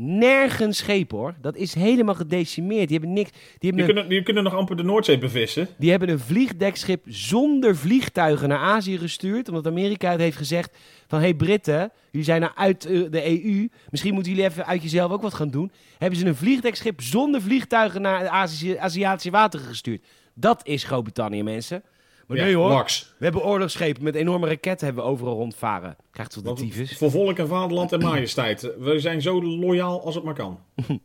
nergens 0.00 0.76
schepen, 0.78 1.18
hoor. 1.18 1.34
Dat 1.40 1.56
is 1.56 1.74
helemaal 1.74 2.14
gedecimeerd. 2.14 2.88
Die 2.88 2.98
hebben 2.98 3.14
niks... 3.16 3.30
Die 3.30 3.40
hebben 3.40 3.70
Die 3.70 3.80
een 3.80 3.86
kunnen, 3.86 4.08
die 4.08 4.22
kunnen 4.22 4.42
nog 4.42 4.54
amper 4.54 4.76
de 4.76 4.82
Noordzee 4.82 5.18
bevissen. 5.18 5.68
die 5.78 5.90
hebben 5.90 6.08
een 6.08 6.18
vliegdekschip 6.18 7.04
zonder 7.06 7.76
vliegtuigen 7.76 8.48
naar 8.48 8.58
Azië 8.58 8.98
gestuurd. 8.98 9.48
Omdat 9.48 9.66
Amerika 9.66 10.10
het 10.10 10.20
heeft 10.20 10.36
gezegd 10.36 10.76
van... 11.06 11.18
Hé 11.18 11.24
hey 11.24 11.34
Britten, 11.34 11.90
jullie 12.10 12.26
zijn 12.26 12.40
nou 12.40 12.52
uit 12.54 12.84
eh, 12.84 13.00
de 13.10 13.44
EU. 13.44 13.68
Misschien 13.90 14.14
moeten 14.14 14.32
jullie 14.32 14.46
even 14.48 14.66
uit 14.66 14.82
jezelf 14.82 15.12
ook 15.12 15.22
wat 15.22 15.34
gaan 15.34 15.50
doen. 15.50 15.70
Hebben 15.98 16.18
ze 16.18 16.26
een 16.26 16.34
vliegdekschip 16.36 17.00
zonder 17.02 17.42
vliegtuigen 17.42 18.02
naar 18.02 18.22
de 18.22 18.30
Azië- 18.30 18.76
Aziatische 18.76 19.30
wateren 19.30 19.66
gestuurd. 19.66 20.04
Dat 20.34 20.60
is 20.66 20.84
Groot-Brittannië, 20.84 21.42
mensen. 21.42 21.82
Maar 22.28 22.36
Ja, 22.36 22.44
nee 22.44 22.54
hoor, 22.56 22.68
laks. 22.70 23.14
we 23.18 23.24
hebben 23.24 23.44
oorlogsschepen 23.44 24.02
met 24.04 24.14
enorme 24.14 24.46
raketten 24.46 24.86
hebben 24.86 25.04
we 25.04 25.10
overal 25.10 25.34
rondvaren. 25.34 25.96
Krijgt 26.10 26.32
tot 26.32 26.44
de 26.44 26.52
tyfus. 26.54 26.96
voor 26.98 27.10
volk 27.10 27.38
en 27.38 27.48
vaderland 27.48 27.92
en 27.92 28.00
majesteit. 28.00 28.70
We 28.78 29.00
zijn 29.00 29.22
zo 29.22 29.42
loyaal 29.42 30.02
als 30.04 30.14
het 30.14 30.24
maar 30.24 30.34
kan. 30.34 30.58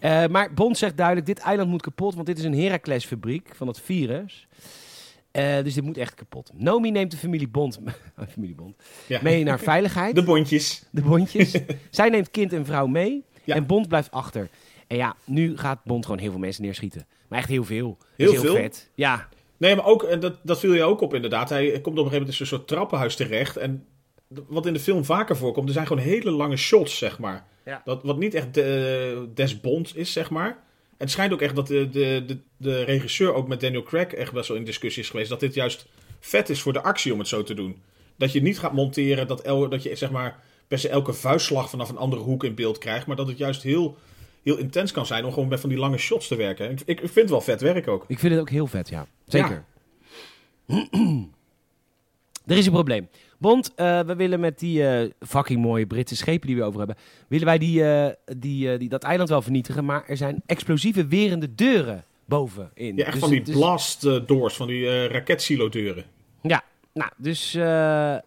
Eh, 0.00 0.26
maar 0.26 0.54
Bond 0.54 0.78
zegt 0.78 0.96
duidelijk, 0.96 1.26
dit 1.26 1.38
eiland 1.38 1.68
moet 1.70 1.82
kapot, 1.82 2.14
want 2.14 2.26
dit 2.26 2.38
is 2.38 2.44
een 2.44 2.58
Heracles-fabriek 2.58 3.48
van 3.54 3.66
het 3.66 3.80
virus. 3.80 4.46
Eh, 5.30 5.62
dus 5.62 5.74
dit 5.74 5.84
moet 5.84 5.96
echt 5.98 6.14
kapot. 6.14 6.50
Nomi 6.54 6.90
neemt 6.90 7.10
de 7.10 7.16
familie 7.16 7.48
Bond, 7.48 7.78
familie 8.34 8.54
Bond 8.54 8.76
Ja. 9.06 9.20
mee 9.22 9.44
naar 9.44 9.58
veiligheid, 9.72 10.14
De 10.14 10.20
de, 10.20 10.26
bondjes. 10.26 10.82
bondjes. 10.90 11.58
Zij 11.90 12.08
neemt 12.08 12.30
kind 12.30 12.52
en 12.52 12.64
vrouw 12.66 12.86
mee 12.86 13.24
Ja. 13.44 13.54
en 13.54 13.66
Bond 13.66 13.88
blijft 13.88 14.10
achter. 14.10 14.48
En 14.86 14.96
ja, 14.96 15.16
nu 15.24 15.58
gaat 15.58 15.84
Bond 15.84 16.04
gewoon 16.04 16.20
heel 16.20 16.30
veel 16.30 16.40
mensen 16.40 16.62
neerschieten. 16.62 17.06
Maar 17.28 17.38
echt 17.38 17.48
heel 17.48 17.64
veel. 17.64 17.98
Heel 18.16 18.32
is 18.32 18.40
veel? 18.40 18.54
vet. 18.54 18.90
Ja, 18.94 19.28
Nee, 19.60 19.76
maar 19.76 19.84
ook, 19.84 20.02
en 20.02 20.20
dat, 20.20 20.34
dat 20.42 20.58
viel 20.58 20.74
je 20.74 20.82
ook 20.82 21.00
op 21.00 21.14
inderdaad. 21.14 21.48
Hij 21.48 21.70
komt 21.70 21.76
op 21.76 21.86
een 21.86 21.96
gegeven 21.96 22.18
moment 22.18 22.34
in 22.34 22.40
een 22.40 22.46
soort 22.46 22.68
trappenhuis 22.68 23.16
terecht. 23.16 23.56
En 23.56 23.86
wat 24.28 24.66
in 24.66 24.72
de 24.72 24.80
film 24.80 25.04
vaker 25.04 25.36
voorkomt, 25.36 25.68
er 25.68 25.74
zijn 25.74 25.86
gewoon 25.86 26.02
hele 26.02 26.30
lange 26.30 26.56
shots, 26.56 26.98
zeg 26.98 27.18
maar. 27.18 27.46
Ja. 27.64 27.82
Dat, 27.84 28.02
wat 28.02 28.18
niet 28.18 28.34
echt 28.34 28.54
de, 28.54 29.28
des 29.34 29.60
Bond 29.60 29.96
is, 29.96 30.12
zeg 30.12 30.30
maar. 30.30 30.48
En 30.48 31.06
het 31.06 31.10
schijnt 31.10 31.32
ook 31.32 31.40
echt 31.40 31.56
dat 31.56 31.66
de, 31.66 31.88
de, 31.90 32.24
de, 32.26 32.38
de 32.56 32.82
regisseur 32.82 33.34
ook 33.34 33.48
met 33.48 33.60
Daniel 33.60 33.82
Craig 33.82 34.06
echt 34.06 34.32
best 34.32 34.48
wel 34.48 34.56
in 34.56 34.64
discussie 34.64 35.02
is 35.02 35.10
geweest. 35.10 35.28
Dat 35.28 35.40
dit 35.40 35.54
juist 35.54 35.86
vet 36.20 36.48
is 36.48 36.60
voor 36.60 36.72
de 36.72 36.82
actie 36.82 37.12
om 37.12 37.18
het 37.18 37.28
zo 37.28 37.42
te 37.42 37.54
doen. 37.54 37.82
Dat 38.16 38.32
je 38.32 38.42
niet 38.42 38.58
gaat 38.58 38.72
monteren, 38.72 39.26
dat, 39.26 39.40
el, 39.40 39.68
dat 39.68 39.82
je 39.82 39.96
zeg 39.96 40.10
maar 40.10 40.40
per 40.68 40.78
se 40.78 40.88
elke 40.88 41.12
vuistslag 41.12 41.70
vanaf 41.70 41.88
een 41.88 41.96
andere 41.96 42.22
hoek 42.22 42.44
in 42.44 42.54
beeld 42.54 42.78
krijgt. 42.78 43.06
Maar 43.06 43.16
dat 43.16 43.28
het 43.28 43.38
juist 43.38 43.62
heel, 43.62 43.96
heel 44.42 44.56
intens 44.56 44.92
kan 44.92 45.06
zijn 45.06 45.24
om 45.24 45.32
gewoon 45.32 45.48
met 45.48 45.60
van 45.60 45.68
die 45.68 45.78
lange 45.78 45.98
shots 45.98 46.28
te 46.28 46.36
werken. 46.36 46.70
Ik, 46.70 46.80
ik 46.84 46.98
vind 46.98 47.14
het 47.14 47.30
wel 47.30 47.40
vet 47.40 47.60
werk 47.60 47.88
ook. 47.88 48.04
ik 48.08 48.18
vind 48.18 48.32
het 48.32 48.40
ook 48.40 48.50
heel 48.50 48.66
vet, 48.66 48.88
ja. 48.88 49.06
Zeker. 49.26 49.64
er 52.46 52.56
is 52.56 52.66
een 52.66 52.72
probleem. 52.72 53.08
Bond, 53.38 53.72
eh, 53.74 54.00
we 54.00 54.16
willen 54.16 54.40
met 54.40 54.58
die 54.58 54.86
eh, 54.86 55.10
fucking 55.20 55.60
mooie 55.60 55.86
Britse 55.86 56.16
schepen 56.16 56.46
die 56.46 56.56
we 56.56 56.62
over 56.62 56.78
hebben, 56.78 56.96
willen 57.28 57.46
wij 57.46 57.58
die, 57.58 57.84
eh, 57.84 58.36
die, 58.36 58.78
die, 58.78 58.88
dat 58.88 59.02
eiland 59.02 59.28
wel 59.28 59.42
vernietigen, 59.42 59.84
maar 59.84 60.04
er 60.06 60.16
zijn 60.16 60.42
explosieve 60.46 61.06
werende 61.06 61.54
deuren 61.54 62.04
bovenin. 62.24 62.96
Ja, 62.96 63.04
echt 63.04 63.12
Dus- 63.12 63.20
van 63.20 63.30
die 63.30 63.42
dus- 63.42 63.54
blast 63.54 64.26
doors, 64.26 64.56
van 64.56 64.66
die 64.66 64.88
eh 64.88 65.06
raketsilo-deuren. 65.06 66.04
Ja, 66.42 66.62
nou, 66.92 67.10
dus, 67.16 67.52
nou, 67.52 68.20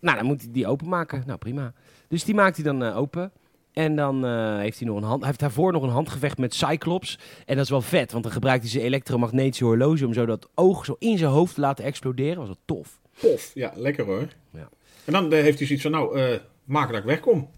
dan 0.00 0.24
moet 0.24 0.42
hij 0.42 0.52
die 0.52 0.66
openmaken. 0.66 1.22
Nou, 1.26 1.38
prima. 1.38 1.72
Dus 2.08 2.24
die 2.24 2.34
maakt 2.34 2.56
hij 2.56 2.64
dan 2.64 2.82
open. 2.82 3.32
En 3.76 3.96
dan 3.96 4.26
eh, 4.26 4.56
heeft 4.56 4.78
hij 4.78 4.88
nog 4.88 4.96
een 4.96 5.02
hand. 5.02 5.18
Hij 5.18 5.28
heeft 5.28 5.40
daarvoor 5.40 5.72
nog 5.72 5.82
een 5.82 5.88
handgevecht 5.88 6.38
met 6.38 6.54
Cyclops. 6.54 7.18
En 7.46 7.54
dat 7.54 7.64
is 7.64 7.70
wel 7.70 7.80
vet, 7.80 8.12
want 8.12 8.24
dan 8.24 8.32
gebruikt 8.32 8.62
hij 8.62 8.70
zijn 8.70 8.84
elektromagnetische 8.84 9.64
horloge 9.64 10.06
om 10.06 10.12
zo 10.12 10.26
dat 10.26 10.48
oog 10.54 10.84
zo 10.84 10.96
in 10.98 11.18
zijn 11.18 11.30
hoofd 11.30 11.54
te 11.54 11.60
laten 11.60 11.84
exploderen. 11.84 12.34
Dat 12.34 12.46
was 12.46 12.56
wel 12.56 12.76
tof. 12.76 13.00
Pof, 13.20 13.50
ja, 13.54 13.72
lekker 13.74 14.04
hoor. 14.04 14.28
Ja. 14.50 14.68
En 15.04 15.12
dan 15.12 15.32
eh, 15.32 15.42
heeft 15.42 15.58
hij 15.58 15.66
zoiets 15.66 15.84
van, 15.84 15.92
nou, 15.92 16.18
eh 16.18 16.38
maak 16.64 16.88
dat 16.88 16.98
ik 16.98 17.04
wegkom. 17.04 17.48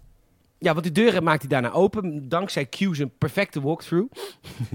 Ja, 0.57 0.71
want 0.71 0.83
die 0.83 0.93
deuren 0.93 1.23
maakt 1.23 1.39
hij 1.41 1.49
daarna 1.49 1.71
open. 1.71 2.29
Dankzij 2.29 2.65
Q 2.65 2.75
zijn 2.91 3.11
perfecte 3.17 3.61
walkthrough. 3.61 4.13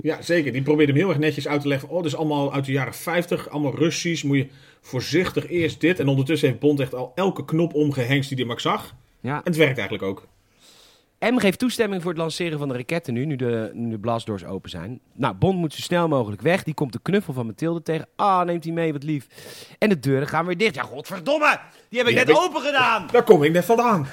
Ja, 0.02 0.22
zeker. 0.22 0.52
Die 0.52 0.62
probeert 0.62 0.88
hem 0.88 0.96
heel 0.96 1.08
erg 1.08 1.18
netjes 1.18 1.48
uit 1.48 1.60
te 1.60 1.68
leggen. 1.68 1.88
Oh, 1.88 1.96
dit 1.96 2.06
is 2.06 2.16
allemaal 2.16 2.52
uit 2.52 2.64
de 2.64 2.72
jaren 2.72 2.94
50, 2.94 3.48
allemaal 3.48 3.76
Russisch. 3.76 4.24
Moet 4.24 4.36
je 4.36 4.48
voorzichtig 4.80 5.48
eerst 5.48 5.80
dit. 5.80 6.00
En 6.00 6.08
ondertussen 6.08 6.48
heeft 6.48 6.60
Bond 6.60 6.80
echt 6.80 6.94
al 6.94 7.12
elke 7.14 7.44
knop 7.44 7.74
omgehengst 7.74 8.28
die 8.28 8.38
hij 8.38 8.46
maar 8.46 8.60
zag. 8.60 8.94
Ja. 9.20 9.36
En 9.36 9.42
het 9.44 9.56
werkt 9.56 9.78
eigenlijk 9.78 10.08
ook. 10.08 10.26
M 11.30 11.38
geeft 11.38 11.58
toestemming 11.58 12.02
voor 12.02 12.10
het 12.10 12.20
lanceren 12.20 12.58
van 12.58 12.68
de 12.68 12.74
raketten 12.74 13.14
nu, 13.14 13.24
nu 13.24 13.36
de, 13.36 13.70
nu 13.74 13.90
de 13.90 13.98
blastdoors 13.98 14.44
open 14.44 14.70
zijn. 14.70 15.00
Nou, 15.12 15.34
Bond 15.34 15.58
moet 15.58 15.74
zo 15.74 15.80
snel 15.80 16.08
mogelijk 16.08 16.42
weg. 16.42 16.62
Die 16.62 16.74
komt 16.74 16.92
de 16.92 16.98
knuffel 17.02 17.32
van 17.32 17.46
Mathilde 17.46 17.82
tegen. 17.82 18.06
Ah, 18.16 18.44
neemt 18.44 18.64
hij 18.64 18.72
mee, 18.72 18.92
wat 18.92 19.02
lief. 19.02 19.26
En 19.78 19.88
de 19.88 19.98
deuren 19.98 20.28
gaan 20.28 20.46
weer 20.46 20.56
dicht. 20.56 20.74
Ja, 20.74 20.82
godverdomme! 20.82 21.58
Die 21.88 21.98
heb 21.98 22.08
ik 22.08 22.16
Die 22.16 22.24
net 22.24 22.26
heb 22.36 22.36
ik- 22.36 22.42
open 22.50 22.60
gedaan! 22.62 23.06
Daar 23.12 23.22
kom 23.24 23.42
ik 23.42 23.52
net 23.52 23.64
vandaan. 23.64 24.06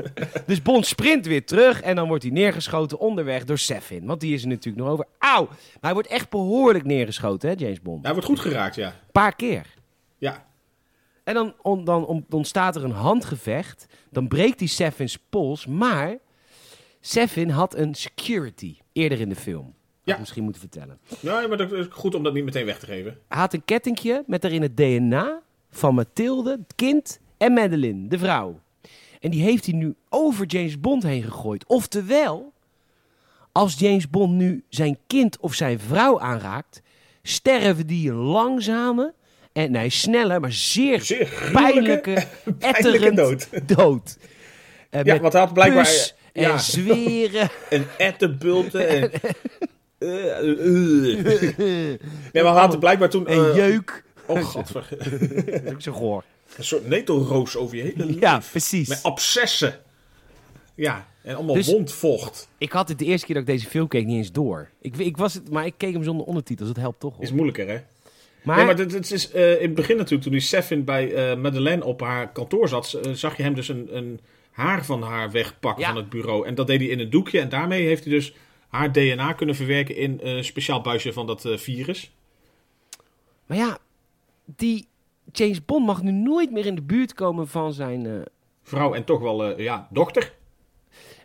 Dus 0.46 0.62
Bond 0.62 0.86
sprint 0.86 1.26
weer 1.26 1.44
terug 1.46 1.80
en 1.82 1.96
dan 1.96 2.08
wordt 2.08 2.22
hij 2.22 2.32
neergeschoten 2.32 2.98
onderweg 2.98 3.44
door 3.44 3.58
Seffin. 3.58 4.06
Want 4.06 4.20
die 4.20 4.34
is 4.34 4.42
er 4.42 4.48
natuurlijk 4.48 4.84
nog 4.84 4.92
over. 4.92 5.06
Auw! 5.18 5.46
Maar 5.46 5.56
hij 5.80 5.92
wordt 5.92 6.08
echt 6.08 6.30
behoorlijk 6.30 6.84
neergeschoten, 6.84 7.48
hè, 7.48 7.54
James 7.58 7.80
Bond. 7.82 8.02
Hij 8.04 8.12
wordt 8.12 8.26
goed 8.28 8.40
geraakt, 8.40 8.74
ja. 8.74 8.86
Een 8.86 9.12
paar 9.12 9.34
keer. 9.36 9.66
Ja, 10.18 10.46
En 11.24 11.34
dan, 11.34 11.54
on- 11.62 11.84
dan 11.84 12.06
on- 12.06 12.26
ontstaat 12.30 12.76
er 12.76 12.84
een 12.84 12.90
handgevecht. 12.90 13.86
Dan 14.10 14.28
breekt 14.28 14.58
hij 14.58 14.68
Seffins 14.68 15.18
pols. 15.30 15.66
Maar 15.66 16.16
Seffin 17.00 17.50
had 17.50 17.74
een 17.76 17.94
security 17.94 18.76
eerder 18.92 19.20
in 19.20 19.28
de 19.28 19.36
film. 19.36 19.74
Ja. 20.02 20.18
misschien 20.18 20.42
moeten 20.42 20.60
vertellen. 20.60 20.98
ja 21.20 21.46
maar 21.46 21.56
dat 21.56 21.72
is 21.72 21.86
goed 21.90 22.14
om 22.14 22.22
dat 22.22 22.34
niet 22.34 22.44
meteen 22.44 22.64
weg 22.64 22.78
te 22.78 22.86
geven. 22.86 23.18
Hij 23.28 23.38
had 23.38 23.52
een 23.52 23.64
kettingje 23.64 24.24
met 24.26 24.42
daarin 24.42 24.62
het 24.62 24.76
DNA 24.76 25.42
van 25.70 25.94
Mathilde, 25.94 26.50
het 26.50 26.74
kind, 26.74 27.20
en 27.38 27.52
Madeline, 27.52 28.08
de 28.08 28.18
vrouw. 28.18 28.60
En 29.20 29.30
die 29.30 29.42
heeft 29.42 29.66
hij 29.66 29.74
nu 29.74 29.94
over 30.08 30.46
James 30.46 30.80
Bond 30.80 31.02
heen 31.02 31.22
gegooid. 31.22 31.66
Oftewel, 31.66 32.52
als 33.52 33.78
James 33.78 34.10
Bond 34.10 34.32
nu 34.32 34.64
zijn 34.68 34.98
kind 35.06 35.38
of 35.40 35.54
zijn 35.54 35.80
vrouw 35.80 36.20
aanraakt, 36.20 36.82
sterven 37.22 37.86
die 37.86 38.12
langzame, 38.12 39.14
en 39.52 39.70
nee, 39.70 39.90
snelle, 39.90 40.40
maar 40.40 40.52
zeer, 40.52 41.28
pijnlijke, 41.52 42.12
pijnlijke 42.44 42.54
etterend 42.58 43.16
dood. 43.16 43.48
dood. 43.76 44.18
Eh, 44.90 45.04
Ja, 45.04 45.20
want 45.20 45.32
hij 45.32 45.42
had 45.42 45.52
blijkbaar... 45.52 46.16
en 46.32 46.42
ja, 46.42 46.58
zweren. 46.58 47.50
en 47.70 47.86
ettenbulten 47.98 48.88
en... 48.88 49.10
Eh, 49.98 50.38
eh. 50.38 51.98
Nee, 52.32 52.42
maar 52.42 52.52
hij 52.52 52.60
had 52.60 52.78
blijkbaar 52.78 53.10
toen... 53.10 53.26
en 53.26 53.50
eh, 53.50 53.56
jeuk. 53.56 54.04
Oh, 54.26 54.44
godver. 54.44 54.86
Dat 55.50 55.62
is 55.64 55.72
ook 55.72 55.82
zo 55.82 55.92
goor. 55.92 56.24
Een 56.56 56.64
soort 56.64 56.86
netelroos 56.86 57.56
over 57.56 57.76
je 57.76 57.82
hele 57.82 58.04
lijf. 58.04 58.20
Ja, 58.20 58.42
precies. 58.50 58.88
Met 58.88 59.02
abscessen. 59.02 59.80
Ja, 60.74 61.08
en 61.22 61.34
allemaal 61.34 61.54
Dus- 61.54 61.66
wondvocht. 61.66 62.48
Ik 62.58 62.72
had 62.72 62.88
het 62.88 62.98
de 62.98 63.04
eerste 63.04 63.26
keer 63.26 63.34
dat 63.34 63.48
ik 63.48 63.50
deze 63.50 63.68
film 63.68 63.88
keek 63.88 64.06
niet 64.06 64.16
eens 64.16 64.32
door. 64.32 64.70
Ik, 64.80 64.96
ik 64.96 65.16
was 65.16 65.34
het, 65.34 65.50
maar 65.50 65.66
ik 65.66 65.74
keek 65.76 65.92
hem 65.92 66.02
zonder 66.02 66.26
ondertitels. 66.26 66.68
Dat 66.68 66.76
helpt 66.76 67.00
toch. 67.00 67.14
hoor. 67.14 67.22
Is 67.22 67.32
moeilijker, 67.32 67.68
hè? 67.68 67.78
Maar, 68.42 68.56
nee, 68.56 68.66
maar 68.66 68.76
dit, 68.76 68.90
dit 68.90 69.10
is 69.12 69.30
eh, 69.30 69.54
in 69.54 69.66
het 69.66 69.74
begin 69.74 69.96
natuurlijk, 69.96 70.22
toen 70.22 70.32
die 70.32 70.40
Seffin 70.40 70.84
bij 70.84 71.14
eh, 71.14 71.36
Madeleine 71.36 71.84
op 71.84 72.00
haar 72.00 72.32
kantoor 72.32 72.68
zat, 72.68 72.98
zag 73.12 73.36
je 73.36 73.42
hem 73.42 73.54
dus 73.54 73.68
een, 73.68 73.96
een 73.96 74.20
haar 74.58 74.84
van 74.84 75.02
haar 75.02 75.30
wegpakken 75.30 75.82
Ja. 75.84 75.88
van 75.88 75.96
het 75.96 76.08
bureau. 76.08 76.46
En 76.46 76.54
dat 76.54 76.66
deed 76.66 76.80
hij 76.80 76.88
in 76.88 76.98
een 77.00 77.10
doekje. 77.10 77.40
En 77.40 77.48
daarmee 77.48 77.86
heeft 77.86 78.04
hij 78.04 78.12
dus 78.12 78.34
haar 78.68 78.92
DNA 78.92 79.32
kunnen 79.32 79.54
verwerken 79.54 79.96
in 79.96 80.18
een 80.22 80.44
speciaal 80.44 80.80
buisje 80.80 81.12
van 81.12 81.26
dat 81.26 81.44
eh, 81.44 81.56
virus. 81.56 82.10
maar 83.46 83.56
ja, 83.56 83.78
die 84.44 84.86
James 85.32 85.64
Bond 85.64 85.86
mag 85.86 86.02
nu 86.02 86.10
nooit 86.12 86.50
meer 86.52 86.66
in 86.66 86.74
de 86.74 86.82
buurt 86.82 87.14
komen 87.14 87.48
van 87.48 87.72
zijn... 87.72 88.06
eh, 88.06 88.12
Vrouw 88.62 88.94
en 88.94 89.04
toch 89.04 89.20
wel, 89.20 89.44
eh, 89.44 89.64
ja, 89.64 89.88
dochter. 89.90 90.32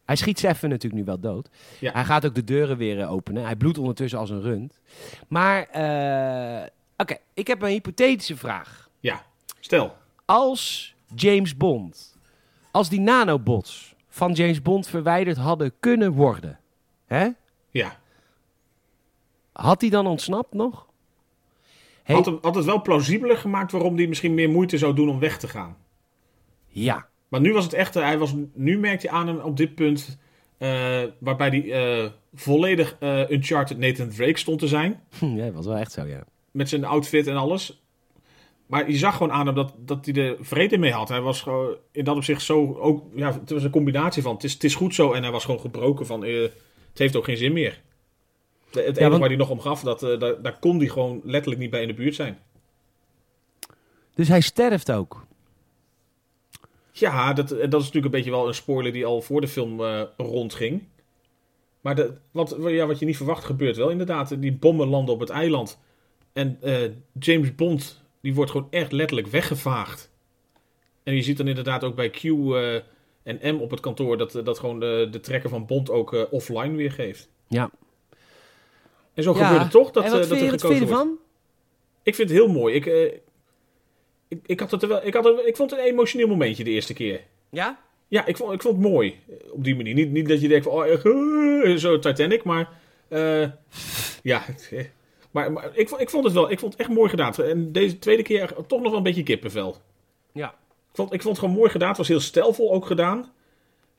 Hij 0.06 0.16
schiet 0.16 0.40
Seffen 0.40 0.70
natuurlijk 0.70 1.02
nu 1.02 1.06
wel 1.06 1.20
dood. 1.20 1.50
Ja. 1.80 1.92
Hij 1.92 2.04
gaat 2.06 2.26
ook 2.26 2.36
de 2.36 2.44
deuren 2.44 2.78
weer 2.78 3.08
openen. 3.08 3.44
Hij 3.44 3.56
bloedt 3.56 3.78
ondertussen 3.78 4.20
als 4.20 4.30
een 4.30 4.42
rund. 4.42 4.80
Maar, 5.28 5.62
oké, 6.98 7.18
ik 7.34 7.48
heb 7.48 7.62
een 7.62 7.70
hypothetische 7.70 8.38
vraag. 8.38 8.90
Ja, 9.00 9.26
stel. 9.60 9.96
Als 10.26 10.94
James 11.16 11.58
Bond, 11.58 12.13
als 12.74 12.90
die 12.90 13.00
nanobots 13.00 13.96
van 14.08 14.32
James 14.32 14.62
Bond 14.62 14.88
verwijderd 14.88 15.38
hadden 15.38 15.74
kunnen 15.80 16.12
worden, 16.12 16.60
hè? 17.06 17.28
Ja. 17.70 18.00
had 19.52 19.82
hij 19.82 19.90
dan 19.90 20.08
ontsnapt 20.08 20.54
nog? 20.54 20.88
Hey, 22.04 22.16
Had, 22.16 22.26
hem, 22.26 22.38
had 22.42 22.56
het 22.56 22.66
wel 22.66 22.82
plausibeler 22.82 23.38
gemaakt 23.38 23.72
waarom 23.72 23.96
hij 23.96 24.08
misschien 24.08 24.34
meer 24.34 24.50
moeite 24.50 24.78
zou 24.78 24.96
doen 24.96 25.10
om 25.10 25.20
weg 25.20 25.38
te 25.38 25.48
gaan. 25.48 25.78
Ja. 26.68 27.08
Maar 27.28 27.42
nu 27.42 27.54
was 27.54 27.64
het 27.64 27.74
echt, 27.74 27.94
hij 27.94 28.18
was, 28.18 28.34
nu 28.54 28.80
merkte 28.80 29.08
je 29.08 29.14
aan 29.14 29.28
hem 29.28 29.40
op 29.40 29.58
dit 29.58 29.76
punt, 29.76 30.18
eh, 30.58 31.04
waarbij 31.20 31.50
hij 31.50 31.72
eh, 31.72 32.10
volledig 32.34 32.96
eh, 33.00 33.30
Uncharted 33.30 33.78
Nathan 33.78 34.10
Drake 34.10 34.40
stond 34.40 34.60
te 34.60 34.68
zijn. 34.68 35.04
ja, 35.20 35.46
dat 35.46 35.54
was 35.54 35.66
wel 35.66 35.78
echt 35.78 35.92
zo, 35.92 36.06
ja. 36.06 36.24
Met 36.52 36.70
zijn 36.70 36.86
outfit 36.86 37.28
en 37.28 37.36
alles. 37.36 37.83
Maar 38.74 38.90
je 38.92 38.98
zag 38.98 39.14
gewoon 39.18 39.32
aan 39.32 39.46
hem 39.46 39.56
dat, 39.56 39.74
dat 39.78 40.06
hij 40.06 40.16
er 40.16 40.36
vrede 40.40 40.78
mee 40.78 40.92
had. 40.92 41.10
Hij 41.10 41.22
was 41.22 41.42
gewoon 41.42 41.76
in 41.92 42.04
dat 42.04 42.16
opzicht 42.16 42.42
zo, 42.42 42.76
ook, 42.80 43.04
ja, 43.16 43.34
het 43.34 43.50
was 43.50 43.64
een 43.64 43.70
combinatie 43.70 44.22
van, 44.22 44.34
het 44.34 44.44
is, 44.44 44.54
het 44.54 44.64
is 44.64 44.76
goed 44.76 44.96
zo. 44.96 45.12
En 45.12 45.22
hij 45.24 45.32
was 45.32 45.46
gewoon 45.46 45.60
gebroken 45.60 46.06
van, 46.06 46.24
eh, 46.24 46.42
het 46.90 46.98
heeft 46.98 47.16
ook 47.16 47.24
geen 47.24 47.38
zin 47.38 47.54
meer. 47.54 47.82
De- 48.72 48.80
Het 48.80 48.88
enige 48.88 49.08
want- 49.10 49.20
waar 49.20 49.30
hij 49.30 49.38
nog 49.38 49.50
om 49.50 49.60
gaf, 49.60 49.82
dat, 49.82 50.04
eh, 50.04 50.20
daar, 50.20 50.42
daar 50.42 50.60
kon 50.60 50.78
hij 50.78 50.88
gewoon 50.88 51.22
letterlijk 51.24 51.62
niet 51.62 51.70
bij 51.70 51.82
in 51.82 51.88
de 51.88 51.94
buurt 51.94 52.16
zijn. 52.16 52.40
Dus 54.14 54.28
hij 54.28 54.42
sterft 54.42 54.92
ook. 54.92 55.26
Ja, 56.92 57.34
dat, 57.34 57.52
en 57.52 57.70
dat 57.70 57.80
is 57.82 57.86
natuurlijk 57.88 58.06
een 58.14 58.20
beetje 58.22 58.32
wel 58.38 58.48
een 58.48 58.54
spoiler 58.56 58.92
die 58.92 59.06
al 59.06 59.22
voor 59.22 59.42
de 59.42 59.48
film 59.48 59.82
eh, 59.84 60.02
rondging. 60.18 60.84
Maar 61.82 61.96
de, 61.96 62.14
wat, 62.32 62.56
ja, 62.68 62.86
wat 62.86 63.00
je 63.00 63.06
niet 63.06 63.18
verwacht 63.18 63.44
gebeurt 63.44 63.76
wel 63.78 63.90
inderdaad. 63.90 64.42
Die 64.42 64.54
bommen 64.54 64.88
landen 64.88 65.14
op 65.14 65.20
het 65.20 65.30
eiland. 65.30 65.80
En 66.34 66.58
eh, 66.62 66.90
James 67.20 67.56
Bond, 67.56 68.03
die 68.24 68.34
wordt 68.34 68.52
gewoon 68.52 68.68
echt 68.70 68.92
letterlijk 68.92 69.28
weggevaagd. 69.28 70.12
En 71.04 71.16
je 71.16 71.22
ziet 71.22 71.38
dan 71.38 71.48
inderdaad 71.48 71.84
ook 71.84 71.96
bij 71.96 72.10
Q 72.10 72.24
eh, 72.24 72.76
en 73.24 73.56
M 73.56 73.60
op 73.62 73.72
het 73.72 73.80
kantoor... 73.80 74.18
dat, 74.18 74.42
dat 74.44 74.60
gewoon 74.60 74.80
de, 74.80 75.08
de 75.12 75.20
trekker 75.20 75.50
van 75.50 75.66
Bond 75.66 75.90
ook 75.90 76.14
eh, 76.14 76.22
offline 76.30 76.76
weergeeft. 76.76 77.30
Ja. 77.48 77.70
En 79.14 79.24
zo 79.24 79.34
Ja. 79.38 79.44
gebeurt 79.46 79.62
het 79.62 79.72
toch 79.72 79.92
dat, 79.92 80.04
en 80.04 80.12
wat 80.12 80.22
eh, 80.22 80.30
dat 80.30 80.38
er 80.38 80.44
wat 80.44 80.50
vind 80.50 80.62
je 80.62 80.68
gekozen 80.68 80.88
wordt. 80.88 81.02
ervan? 81.02 81.18
Ik 82.04 82.16
vind 82.16 82.30
het 82.30 82.38
heel 82.38 82.48
mooi. 82.48 82.76
Ik, 82.76 82.86
eh, 82.86 83.14
ik, 84.28 84.40
ik, 84.46 84.60
had 84.60 84.72
het 84.72 84.82
er 84.82 84.88
wel, 84.88 85.06
ik, 85.06 85.14
had 85.14 85.24
het, 85.24 85.46
ik 85.46 85.56
vond 85.56 85.72
het 85.72 85.80
een 85.80 85.86
emotioneel 85.86 86.28
momentje 86.28 86.64
de 86.64 86.70
eerste 86.70 86.94
keer. 86.94 87.22
Ja? 87.50 87.80
Ja, 88.08 88.26
ik 88.26 88.38
vond, 88.38 88.54
ik 88.54 88.62
vond 88.62 88.78
het 88.78 88.86
mooi. 88.92 89.20
eh, 89.30 89.54
Op 89.54 89.64
die 89.64 89.76
manier. 89.76 89.94
Niet, 89.94 90.12
niet 90.12 90.28
dat 90.28 90.42
je 90.42 90.48
denkt 90.48 90.64
van, 90.66 90.74
oh, 90.74 90.86
echt, 90.88 91.06
eh, 91.06 91.76
zo 91.86 92.00
Titanic, 92.00 92.44
maar... 92.44 92.70
eh, 93.08 93.48
ja, 94.24 94.44
eh, 94.72 94.86
maar, 95.34 95.52
maar 95.52 95.70
ik, 95.74 95.90
vond- 95.90 96.02
ik 96.02 96.10
vond 96.10 96.24
het 96.24 96.34
wel, 96.34 96.52
ik 96.52 96.60
vond 96.60 96.72
het 96.72 96.82
echt 96.82 96.90
mooi 96.90 97.10
gedaan. 97.10 97.34
En 97.36 97.72
deze 97.72 98.00
tweede 98.00 98.24
keer 98.24 98.54
toch 98.68 98.80
nog 98.82 98.88
wel 98.90 98.98
een 98.98 99.04
beetje 99.04 99.24
kippenvel. 99.24 99.78
Ja. 100.32 100.48
Ik 100.90 101.00
vond, 101.00 101.14
ik 101.14 101.22
vond 101.22 101.36
het 101.38 101.46
gewoon 101.46 101.60
mooi 101.60 101.72
gedaan. 101.72 101.88
Het 101.88 101.98
was 101.98 102.08
heel 102.08 102.20
stijlvol 102.20 102.74
ook 102.74 102.86
gedaan. 102.86 103.32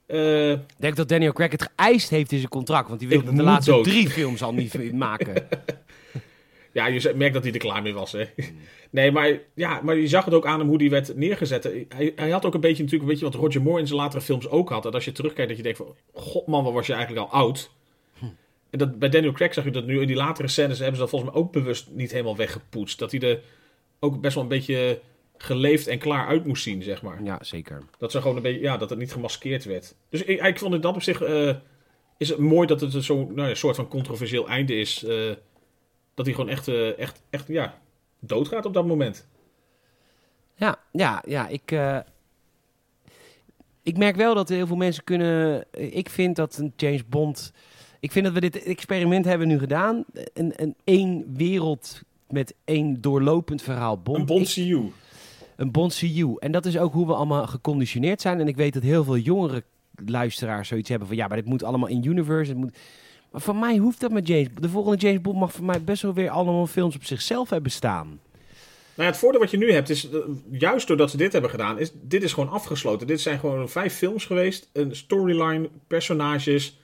Eh, 0.06 0.50
Ik 0.50 0.58
denk 0.76 0.96
dat 0.96 1.08
Daniel 1.08 1.32
Craig 1.32 1.50
het 1.50 1.70
geëist 1.76 2.10
heeft 2.10 2.32
in 2.32 2.38
zijn 2.38 2.50
contract. 2.50 2.88
Want 2.88 3.00
hij 3.00 3.08
wilde 3.10 3.32
de 3.34 3.42
laatste 3.42 3.70
dood. 3.70 3.84
drie 3.84 4.10
films 4.10 4.42
al 4.42 4.52
niet 4.54 4.92
maken. 4.92 5.48
ja, 6.72 6.86
je 6.86 7.12
merkt 7.16 7.34
dat 7.34 7.42
hij 7.42 7.52
er 7.52 7.58
klaar 7.58 7.82
mee 7.82 7.94
was, 7.94 8.12
hè. 8.12 8.24
Nee, 8.90 9.12
maar, 9.12 9.38
ja, 9.54 9.80
maar 9.82 9.96
je 9.96 10.08
zag 10.08 10.24
het 10.24 10.34
ook 10.34 10.46
aan 10.46 10.58
hem 10.58 10.68
hoe 10.68 10.78
die 10.78 10.90
werd 10.90 11.16
neergezet. 11.16 11.64
Hij, 11.88 12.12
hij 12.16 12.30
had 12.30 12.44
ook 12.44 12.54
een 12.54 12.60
beetje 12.60 12.82
natuurlijk, 12.82 13.10
weet 13.10 13.18
je 13.18 13.24
wat 13.24 13.34
Roger 13.34 13.62
Moore 13.62 13.80
in 13.80 13.86
zijn 13.86 13.98
latere 14.00 14.22
films 14.22 14.48
ook 14.48 14.68
had. 14.68 14.82
Dat 14.82 14.94
als 14.94 15.04
je 15.04 15.12
terugkijkt, 15.12 15.48
dat 15.48 15.56
je 15.56 15.62
denkt 15.62 15.78
van, 15.78 15.94
god 16.12 16.46
man, 16.46 16.64
wat 16.64 16.72
was 16.72 16.86
je 16.86 16.92
eigenlijk 16.92 17.26
al 17.26 17.32
oud. 17.40 17.70
En 18.74 18.80
dat, 18.80 18.98
bij 18.98 19.08
Daniel 19.08 19.32
Craig 19.32 19.54
zag 19.54 19.64
je 19.64 19.70
dat 19.70 19.86
nu 19.86 20.00
in 20.00 20.06
die 20.06 20.16
latere 20.16 20.48
scènes 20.48 20.78
hebben 20.78 20.96
ze 20.96 21.00
dat 21.00 21.10
volgens 21.10 21.32
mij 21.32 21.40
ook 21.40 21.52
bewust 21.52 21.90
niet 21.90 22.10
helemaal 22.10 22.36
weggepoetst. 22.36 22.98
Dat 22.98 23.10
hij 23.10 23.20
er 23.20 23.40
ook 24.00 24.20
best 24.20 24.34
wel 24.34 24.42
een 24.42 24.48
beetje 24.48 25.00
geleefd 25.36 25.86
en 25.86 25.98
klaar 25.98 26.26
uit 26.26 26.44
moest 26.44 26.62
zien, 26.62 26.82
zeg 26.82 27.02
maar. 27.02 27.22
ja, 27.22 27.38
zeker. 27.42 27.82
Dat 27.98 28.10
ze 28.10 28.20
gewoon 28.20 28.36
een 28.36 28.42
beetje, 28.42 28.60
ja, 28.60 28.76
dat 28.76 28.90
het 28.90 28.98
niet 28.98 29.12
gemaskeerd 29.12 29.64
werd. 29.64 29.94
Dus 30.08 30.22
ik, 30.22 30.42
ik 30.42 30.58
vond 30.58 30.74
in 30.74 30.80
dat 30.80 30.94
opzicht 30.94 31.22
eh, 31.22 31.54
is 32.18 32.28
het 32.28 32.38
mooi 32.38 32.66
dat 32.66 32.80
het 32.80 33.04
zo'n 33.04 33.34
nou 33.34 33.48
ja, 33.48 33.54
soort 33.54 33.76
van 33.76 33.88
controversieel 33.88 34.48
einde 34.48 34.74
is. 34.76 35.04
eh, 35.04 35.32
dat 36.14 36.26
hij 36.26 36.34
gewoon 36.34 36.50
echt, 36.50 36.68
eh, 36.68 36.98
echt, 36.98 37.22
echt, 37.30 37.48
ja, 37.48 37.80
doodgaat 38.20 38.66
op 38.66 38.74
dat 38.74 38.86
moment. 38.86 39.28
Ja, 40.54 40.78
ja, 40.92 41.22
ja. 41.26 41.48
Ik, 41.48 41.74
ik 43.82 43.96
merk 43.96 44.16
wel 44.16 44.34
dat 44.34 44.48
heel 44.48 44.66
veel 44.66 44.76
mensen 44.76 45.04
kunnen... 45.04 45.64
Ik 45.70 46.08
vind 46.08 46.36
dat 46.36 46.56
een 46.58 46.72
James 46.76 47.06
Bond... 47.06 47.52
Ik 48.04 48.12
vind 48.12 48.24
dat 48.24 48.34
we 48.34 48.40
dit 48.40 48.62
experiment 48.62 49.24
hebben 49.24 49.48
nu 49.48 49.58
gedaan. 49.58 50.04
Een, 50.34 50.52
een 50.56 50.74
één 50.84 51.24
wereld 51.36 52.02
met 52.28 52.54
één 52.64 53.00
doorlopend 53.00 53.62
verhaal 53.62 53.98
Bond. 53.98 54.18
Een 54.18 54.26
Bond 54.26 54.52
CU. 54.52 54.80
een 55.56 55.70
Bond 55.70 55.96
CU. 55.98 56.34
En 56.38 56.52
dat 56.52 56.66
is 56.66 56.78
ook 56.78 56.92
hoe 56.92 57.06
we 57.06 57.14
allemaal 57.14 57.46
geconditioneerd 57.46 58.20
zijn. 58.20 58.40
En 58.40 58.48
ik 58.48 58.56
weet 58.56 58.74
dat 58.74 58.82
heel 58.82 59.04
veel 59.04 59.16
jongere 59.16 59.62
luisteraars 60.06 60.68
zoiets 60.68 60.88
hebben 60.88 61.08
van... 61.08 61.16
Ja, 61.16 61.26
maar 61.26 61.36
dit 61.36 61.46
moet 61.46 61.62
allemaal 61.62 61.88
in 61.88 62.04
universe. 62.04 62.50
Het 62.50 62.60
moet... 62.60 62.76
Maar 63.30 63.40
voor 63.40 63.56
mij 63.56 63.76
hoeft 63.76 64.00
dat 64.00 64.10
met 64.10 64.28
James... 64.28 64.48
De 64.60 64.68
volgende 64.68 64.98
James 64.98 65.20
Bond 65.20 65.38
mag 65.38 65.52
voor 65.52 65.64
mij 65.64 65.84
best 65.84 66.02
wel 66.02 66.14
weer 66.14 66.30
allemaal 66.30 66.66
films 66.66 66.96
op 66.96 67.04
zichzelf 67.04 67.50
hebben 67.50 67.70
staan. 67.70 68.06
Nou 68.06 68.18
ja, 68.94 69.04
het 69.04 69.16
voordeel 69.16 69.40
wat 69.40 69.50
je 69.50 69.56
nu 69.56 69.72
hebt 69.72 69.90
is, 69.90 70.10
eh, 70.10 70.18
juist 70.50 70.86
doordat 70.86 71.10
ze 71.10 71.16
dit 71.16 71.32
hebben 71.32 71.50
gedaan, 71.50 71.78
is 71.78 71.92
dit 72.02 72.22
is 72.22 72.32
gewoon 72.32 72.50
afgesloten. 72.50 73.06
Dit 73.06 73.20
zijn 73.20 73.38
gewoon 73.38 73.68
vijf 73.68 73.94
films 73.94 74.24
geweest, 74.24 74.70
een 74.72 74.96
storyline, 74.96 75.68
personages, 75.86 76.78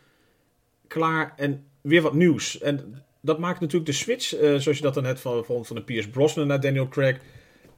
klaar 0.91 1.33
en 1.37 1.65
weer 1.81 2.03
wat 2.03 2.15
nieuws. 2.15 2.59
En 2.61 3.03
dat 3.21 3.39
maakt 3.39 3.61
natuurlijk 3.61 3.91
de 3.91 3.97
switch, 3.97 4.35
eh, 4.35 4.41
zoals 4.57 4.77
je 4.79 4.83
dat 4.83 4.95
dan 4.95 5.03
net 5.03 5.21
van, 5.21 5.45
van, 5.45 5.65
van 5.65 5.77
de 5.77 5.83
Pierce 5.83 6.09
Brosnan 6.11 6.47
naar 6.47 6.61
Daniel 6.61 6.89
Craig, 6.89 7.17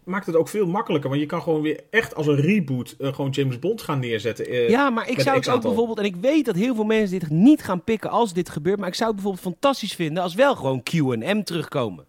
maakt 0.04 0.26
het 0.26 0.36
ook 0.36 0.48
veel 0.48 0.66
makkelijker. 0.66 1.08
Want 1.10 1.20
je 1.22 1.26
kan 1.28 1.42
gewoon 1.42 1.62
weer 1.62 1.80
echt 1.90 2.14
als 2.14 2.26
een 2.26 2.40
reboot 2.40 2.94
eh, 2.98 3.14
gewoon 3.14 3.30
James 3.30 3.58
Bond 3.58 3.82
gaan 3.82 3.98
neerzetten. 3.98 4.46
eh, 4.46 4.68
Ja, 4.68 4.90
maar 4.90 5.08
ik 5.08 5.20
zou 5.20 5.36
het 5.36 5.48
ook 5.48 5.62
bijvoorbeeld... 5.62 5.98
En 5.98 6.04
ik 6.04 6.16
weet 6.16 6.44
dat 6.44 6.54
heel 6.54 6.74
veel 6.74 6.84
mensen 6.84 7.18
dit 7.18 7.30
niet 7.30 7.62
gaan 7.62 7.84
pikken 7.84 8.10
als 8.10 8.32
dit 8.32 8.48
gebeurt. 8.48 8.78
Maar 8.78 8.88
ik 8.88 8.94
zou 8.94 9.10
het 9.12 9.22
bijvoorbeeld 9.22 9.54
fantastisch 9.54 9.94
vinden 9.94 10.22
als 10.22 10.34
wel 10.34 10.56
gewoon 10.56 10.82
Q 10.82 10.92
en 10.92 11.36
M 11.38 11.42
terugkomen. 11.42 12.04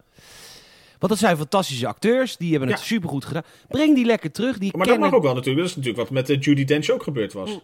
Want 1.00 1.12
dat 1.12 1.18
zijn 1.18 1.38
fantastische 1.38 1.88
acteurs. 1.88 2.38
Die 2.38 2.52
hebben 2.52 2.70
het 2.70 2.80
Ja. 2.80 2.86
supergoed 2.86 3.26
gedaan. 3.26 3.44
Breng 3.68 3.96
die 3.96 4.06
lekker 4.06 4.32
terug. 4.32 4.58
Die 4.58 4.78
Maar 4.78 4.88
dat 4.88 5.00
mag 5.00 5.14
ook 5.14 5.24
wel 5.24 5.34
natuurlijk. 5.34 5.60
Dat 5.68 5.70
is 5.70 5.76
natuurlijk 5.84 6.10
wat 6.10 6.28
met 6.28 6.44
Judy 6.46 6.64
Dench 6.66 6.90
ook 6.90 7.04
gebeurd 7.04 7.34
was. 7.34 7.60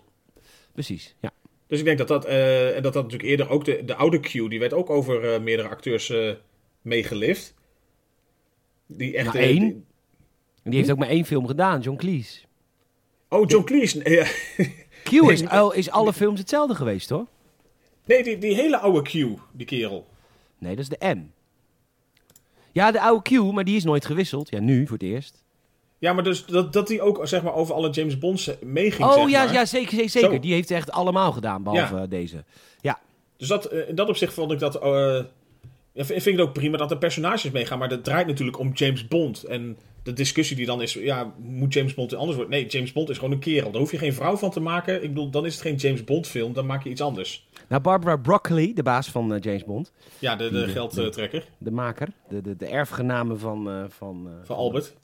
Precies, 0.73 1.15
ja. 1.21 1.31
Dus 1.69 1.79
ik 1.79 1.85
denk 1.85 1.97
dat 1.97 2.07
dat, 2.07 2.25
eh, 2.25 2.75
en 2.75 2.83
dat 2.83 2.93
dat 2.93 3.03
natuurlijk 3.03 3.29
eerder 3.29 3.49
ook 3.49 3.65
de, 3.65 3.85
de 3.85 3.95
oude 3.95 4.19
Q, 4.19 4.31
die 4.31 4.59
werd 4.59 4.73
ook 4.73 4.89
over 4.89 5.33
eh, 5.33 5.39
meerdere 5.41 5.67
acteurs 5.69 6.09
eh 6.09 6.31
meegelift. 6.81 7.53
Die 8.87 9.15
echt. 9.17 9.25
Nou, 9.33 9.37
eh, 9.37 9.45
één. 9.45 9.59
die- 9.59 9.83
die 10.63 10.77
heeft 10.77 10.91
ook 10.91 10.97
maar 10.97 11.07
één 11.09 11.25
film 11.25 11.47
gedaan, 11.47 11.81
John 11.81 11.97
Cleese. 11.97 12.39
oh, 13.29 13.49
John 13.49 13.63
Cleese. 13.65 14.09
Ja. 14.09 14.27
Q 15.03 15.11
is, 15.29 15.47
al- 15.59 15.73
is 15.73 15.89
alle 15.89 16.13
films 16.13 16.39
hetzelfde 16.39 16.75
geweest, 16.75 17.09
hoor. 17.09 17.25
Nee, 18.05 18.23
die, 18.23 18.37
die 18.37 18.55
hele 18.55 18.77
oude 18.77 19.01
Q, 19.01 19.39
die 19.53 19.65
kerel. 19.65 20.07
Nee, 20.57 20.75
dat 20.75 20.83
is 20.91 20.97
de 20.97 21.15
M. 21.15 21.31
Ja, 22.71 22.91
de 22.91 23.01
oude 23.01 23.21
Q, 23.21 23.51
maar 23.53 23.63
die 23.63 23.75
is 23.75 23.83
nooit 23.83 24.05
gewisseld. 24.05 24.49
Ja, 24.49 24.59
nu 24.59 24.87
voor 24.87 24.97
het 24.97 25.05
eerst. 25.07 25.43
Ja, 25.99 26.13
maar 26.13 26.23
dus 26.23 26.45
dat, 26.45 26.73
dat 26.73 26.87
die 26.87 27.01
ook 27.01 27.27
zeg 27.27 27.41
maar, 27.43 27.53
over 27.53 27.73
alle 27.75 27.89
James 27.89 28.17
Bonds 28.17 28.47
eh, 28.47 28.55
meeging. 28.63 29.07
Oh 29.07 29.13
zeg 29.13 29.29
ja, 29.29 29.43
maar. 29.43 29.53
ja, 29.53 29.65
zeker, 29.65 30.09
zeker. 30.09 30.31
Zo. 30.31 30.39
Die 30.39 30.53
heeft 30.53 30.71
echt 30.71 30.91
allemaal 30.91 31.31
gedaan, 31.31 31.63
behalve 31.63 31.95
Ja. 31.95 32.01
eh, 32.01 32.09
deze. 32.09 32.43
Ja, 32.81 32.99
Dus 33.37 33.47
dat, 33.47 33.65
eh, 33.65 33.89
in 33.89 33.95
dat 33.95 34.09
opzicht 34.09 34.33
vond 34.33 34.51
ik 34.51 34.59
dat. 34.59 34.75
eh, 34.75 35.19
ja, 35.93 36.05
vind 36.05 36.25
ik 36.25 36.31
het 36.37 36.41
ook 36.41 36.53
prima 36.53 36.77
dat 36.77 36.91
er 36.91 36.97
personages 36.97 37.51
meegaan. 37.51 37.79
Maar 37.79 37.89
dat 37.89 38.03
draait 38.03 38.27
natuurlijk 38.27 38.59
om 38.59 38.71
James 38.73 39.07
Bond. 39.07 39.43
En 39.43 39.77
de 40.03 40.13
discussie 40.13 40.55
die 40.55 40.65
dan 40.65 40.81
is: 40.81 40.93
ja, 40.93 41.33
moet 41.37 41.73
James 41.73 41.93
Bond 41.93 42.13
anders 42.13 42.35
worden? 42.37 42.53
Nee, 42.53 42.65
James 42.67 42.91
Bond 42.91 43.09
is 43.09 43.17
gewoon 43.17 43.33
een 43.33 43.39
kerel. 43.39 43.71
Daar 43.71 43.81
hoef 43.81 43.91
je 43.91 43.97
geen 43.97 44.13
vrouw 44.13 44.37
van 44.37 44.51
te 44.51 44.59
maken. 44.59 45.03
Ik 45.03 45.09
bedoel, 45.09 45.29
dan 45.29 45.45
is 45.45 45.53
het 45.53 45.61
geen 45.61 45.75
James 45.75 46.03
Bond 46.03 46.27
film. 46.27 46.53
Dan 46.53 46.65
maak 46.65 46.83
je 46.83 46.89
iets 46.89 47.01
anders. 47.01 47.47
nou 47.67 47.81
Barbara 47.81 48.15
Broccoli, 48.17 48.73
de 48.73 48.83
baas 48.83 49.07
van 49.07 49.33
eh, 49.33 49.41
James 49.41 49.63
Bond, 49.65 49.91
Ja, 50.19 50.35
de, 50.35 50.49
de 50.51 50.67
geldtrekker 50.67 51.45
de 51.57 51.71
maker, 51.71 52.07
de, 52.29 52.41
de, 52.41 52.55
de 52.55 52.65
erfgename 52.65 53.35
van, 53.35 53.87
van, 53.89 54.27
van 54.43 54.55
Albert. 54.55 54.85
van 54.85 54.95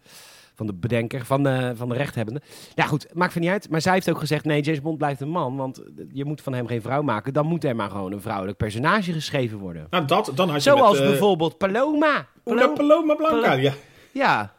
de 0.56 0.74
bedenker, 0.74 1.26
van 1.26 1.44
de, 1.44 1.72
van 1.76 1.90
de 1.90 1.96
rechthebbende. 1.96 2.42
Ja 2.76 2.86
goed, 2.86 3.08
maakt 3.14 3.34
van 3.34 3.42
niet 3.42 3.52
uit. 3.52 3.70
Maar 3.70 3.82
zij 3.82 3.94
heeft 3.94 4.10
ook 4.10 4.20
gezegd, 4.20 4.46
nee, 4.46 4.62
James 4.62 4.82
Bond 4.82 4.98
blijft 4.98 5.22
een 5.22 5.30
man, 5.30 5.56
want 5.56 5.84
je 6.12 6.26
moet 6.26 6.42
van 6.42 6.54
hem 6.54 6.68
geen 6.68 6.82
vrouw 6.82 7.02
maken. 7.02 7.34
Dan 7.34 7.46
moet 7.46 7.64
er 7.64 7.76
maar 7.76 7.90
gewoon 7.90 8.12
een 8.12 8.22
vrouwelijk 8.22 8.58
personage 8.58 9.12
geschreven 9.14 9.58
worden. 9.58 9.88
Nou, 9.90 10.06
dat, 10.06 10.32
dan 10.36 10.50
had 10.50 10.64
je 10.64 10.70
Zoals 10.70 10.92
met, 10.94 11.02
eh, 11.02 11.08
bijvoorbeeld 11.10 11.58
Paloma. 11.58 12.28
Una 12.46 12.62
Palo- 12.68 12.74
Paloma 12.74 13.16
Blanca. 13.16 13.54
Ja, 13.54 13.74
Ja, 14.12 14.54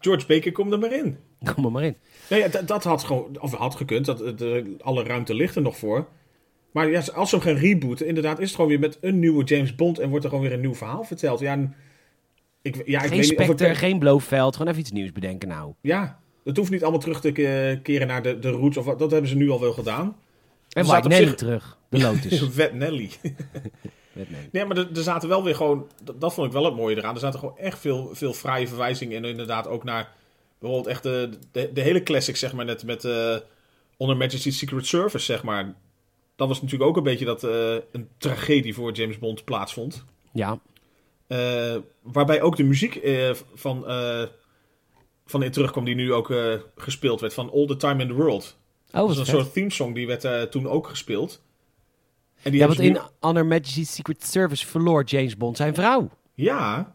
George 0.00 0.26
Baker 0.26 0.52
komt 0.52 0.72
er 0.72 0.78
maar 0.78 0.92
in. 0.92 1.18
kom 1.54 1.64
er 1.64 1.70
maar 1.70 1.84
in. 1.84 1.96
Nee, 2.30 2.40
ja, 2.40 2.48
dat, 2.48 2.68
dat 2.68 2.84
had 2.84 3.04
gewoon, 3.04 3.36
of 3.40 3.52
had 3.54 3.74
gekund. 3.74 4.04
Dat, 4.06 4.38
de, 4.38 4.76
alle 4.80 5.02
ruimte 5.04 5.34
ligt 5.34 5.56
er 5.56 5.62
nog 5.62 5.76
voor. 5.76 6.06
Maar 6.72 6.90
ja, 6.90 7.02
als 7.14 7.30
ze 7.30 7.36
hem 7.36 7.44
gaan 7.44 7.54
rebooten, 7.54 8.06
inderdaad, 8.06 8.38
is 8.38 8.46
het 8.46 8.54
gewoon 8.54 8.70
weer 8.70 8.78
met 8.80 8.98
een 9.00 9.18
nieuwe 9.18 9.44
James 9.44 9.74
Bond 9.74 9.98
en 9.98 10.08
wordt 10.08 10.24
er 10.24 10.30
gewoon 10.30 10.44
weer 10.44 10.54
een 10.54 10.60
nieuw 10.60 10.74
verhaal 10.74 11.04
verteld. 11.04 11.40
Ja, 11.40 11.52
en 11.52 11.74
ik, 12.66 12.86
ja, 12.86 13.02
ik 13.02 13.08
Geen 13.08 13.18
weet 13.36 13.38
niet 13.38 13.60
of 13.72 13.78
geen 13.78 13.98
Blofeld, 13.98 14.52
gewoon 14.56 14.68
even 14.70 14.80
iets 14.80 14.90
nieuws 14.92 15.12
bedenken 15.12 15.48
nou. 15.48 15.72
Ja, 15.80 16.18
het 16.44 16.56
hoeft 16.56 16.70
niet 16.70 16.82
allemaal 16.82 17.00
terug 17.00 17.20
te 17.20 17.32
ke- 17.32 17.80
keren 17.82 18.06
naar 18.06 18.22
de, 18.22 18.38
de 18.38 18.50
roots. 18.50 18.76
Of 18.76 18.84
wat, 18.84 18.98
dat 18.98 19.10
hebben 19.10 19.30
ze 19.30 19.36
nu 19.36 19.50
al 19.50 19.60
wel 19.60 19.72
gedaan. 19.72 20.16
En 20.72 20.84
White 20.86 21.08
Nelly 21.08 21.26
zich- 21.26 21.34
terug, 21.34 21.78
de 21.88 21.98
Lotus. 21.98 22.42
Vet 22.50 22.74
Nelly. 22.84 23.10
Nee, 24.52 24.64
maar 24.64 24.76
er, 24.76 24.88
er 24.96 25.02
zaten 25.02 25.28
wel 25.28 25.44
weer 25.44 25.54
gewoon... 25.54 25.88
Dat, 26.04 26.20
dat 26.20 26.34
vond 26.34 26.46
ik 26.46 26.52
wel 26.52 26.64
het 26.64 26.74
mooie 26.74 26.96
eraan. 26.96 27.14
Er 27.14 27.20
zaten 27.20 27.38
gewoon 27.38 27.58
echt 27.58 27.78
veel, 27.78 28.10
veel 28.12 28.32
fraaie 28.32 28.68
verwijzingen 28.68 29.16
in. 29.16 29.24
Inderdaad 29.30 29.66
ook 29.68 29.84
naar 29.84 30.12
bijvoorbeeld 30.58 30.90
echt 30.94 31.02
de, 31.02 31.30
de, 31.52 31.70
de 31.72 31.80
hele 31.80 32.02
classics, 32.02 32.38
zeg 32.40 32.52
maar, 32.52 32.64
net 32.64 32.84
met 32.84 33.04
Honor 33.96 34.16
Majesty's 34.16 34.58
Secret 34.58 34.86
Service, 34.86 35.24
zeg 35.24 35.42
maar. 35.42 35.74
Dat 36.36 36.48
was 36.48 36.62
natuurlijk 36.62 36.90
ook 36.90 36.96
een 36.96 37.02
beetje 37.02 37.24
dat 37.24 37.44
eh, 37.44 37.74
een 37.92 38.08
tragedie 38.18 38.74
voor 38.74 38.92
James 38.92 39.18
Bond 39.18 39.44
plaatsvond. 39.44 40.04
Ja, 40.32 40.58
Eh, 41.26 41.76
waarbij 42.02 42.42
ook 42.42 42.56
de 42.56 42.64
muziek 42.64 42.94
eh, 42.96 43.30
van... 43.54 43.86
eh, 43.88 44.22
van 45.28 45.42
in 45.42 45.50
terugkwam, 45.50 45.84
die 45.84 45.94
nu 45.94 46.12
ook 46.12 46.32
gespeeld 46.76 47.20
werd, 47.20 47.34
van 47.34 47.50
All 47.52 47.66
the 47.66 47.76
Time 47.76 48.02
in 48.02 48.08
the 48.08 48.14
World. 48.14 48.56
Oh, 48.92 49.00
Dat 49.00 49.10
is 49.10 49.16
een 49.18 49.24
vet. 49.24 49.34
soort 49.34 49.52
themesong, 49.52 49.94
die 49.94 50.06
werd 50.06 50.50
toen 50.50 50.68
ook 50.68 50.86
gespeeld. 50.88 51.42
En 52.42 52.50
die 52.50 52.60
Ja, 52.60 52.66
want 52.66 52.78
in 52.80 52.94
ze 52.94 53.00
Honor 53.20 53.46
Majesty's 53.46 53.94
Secret 53.94 54.24
Service 54.26 54.66
verloor 54.66 55.04
James 55.04 55.36
Bond 55.36 55.56
zijn 55.56 55.74
vrouw. 55.74 56.00
nu- 56.00 56.08
Ja, 56.34 56.94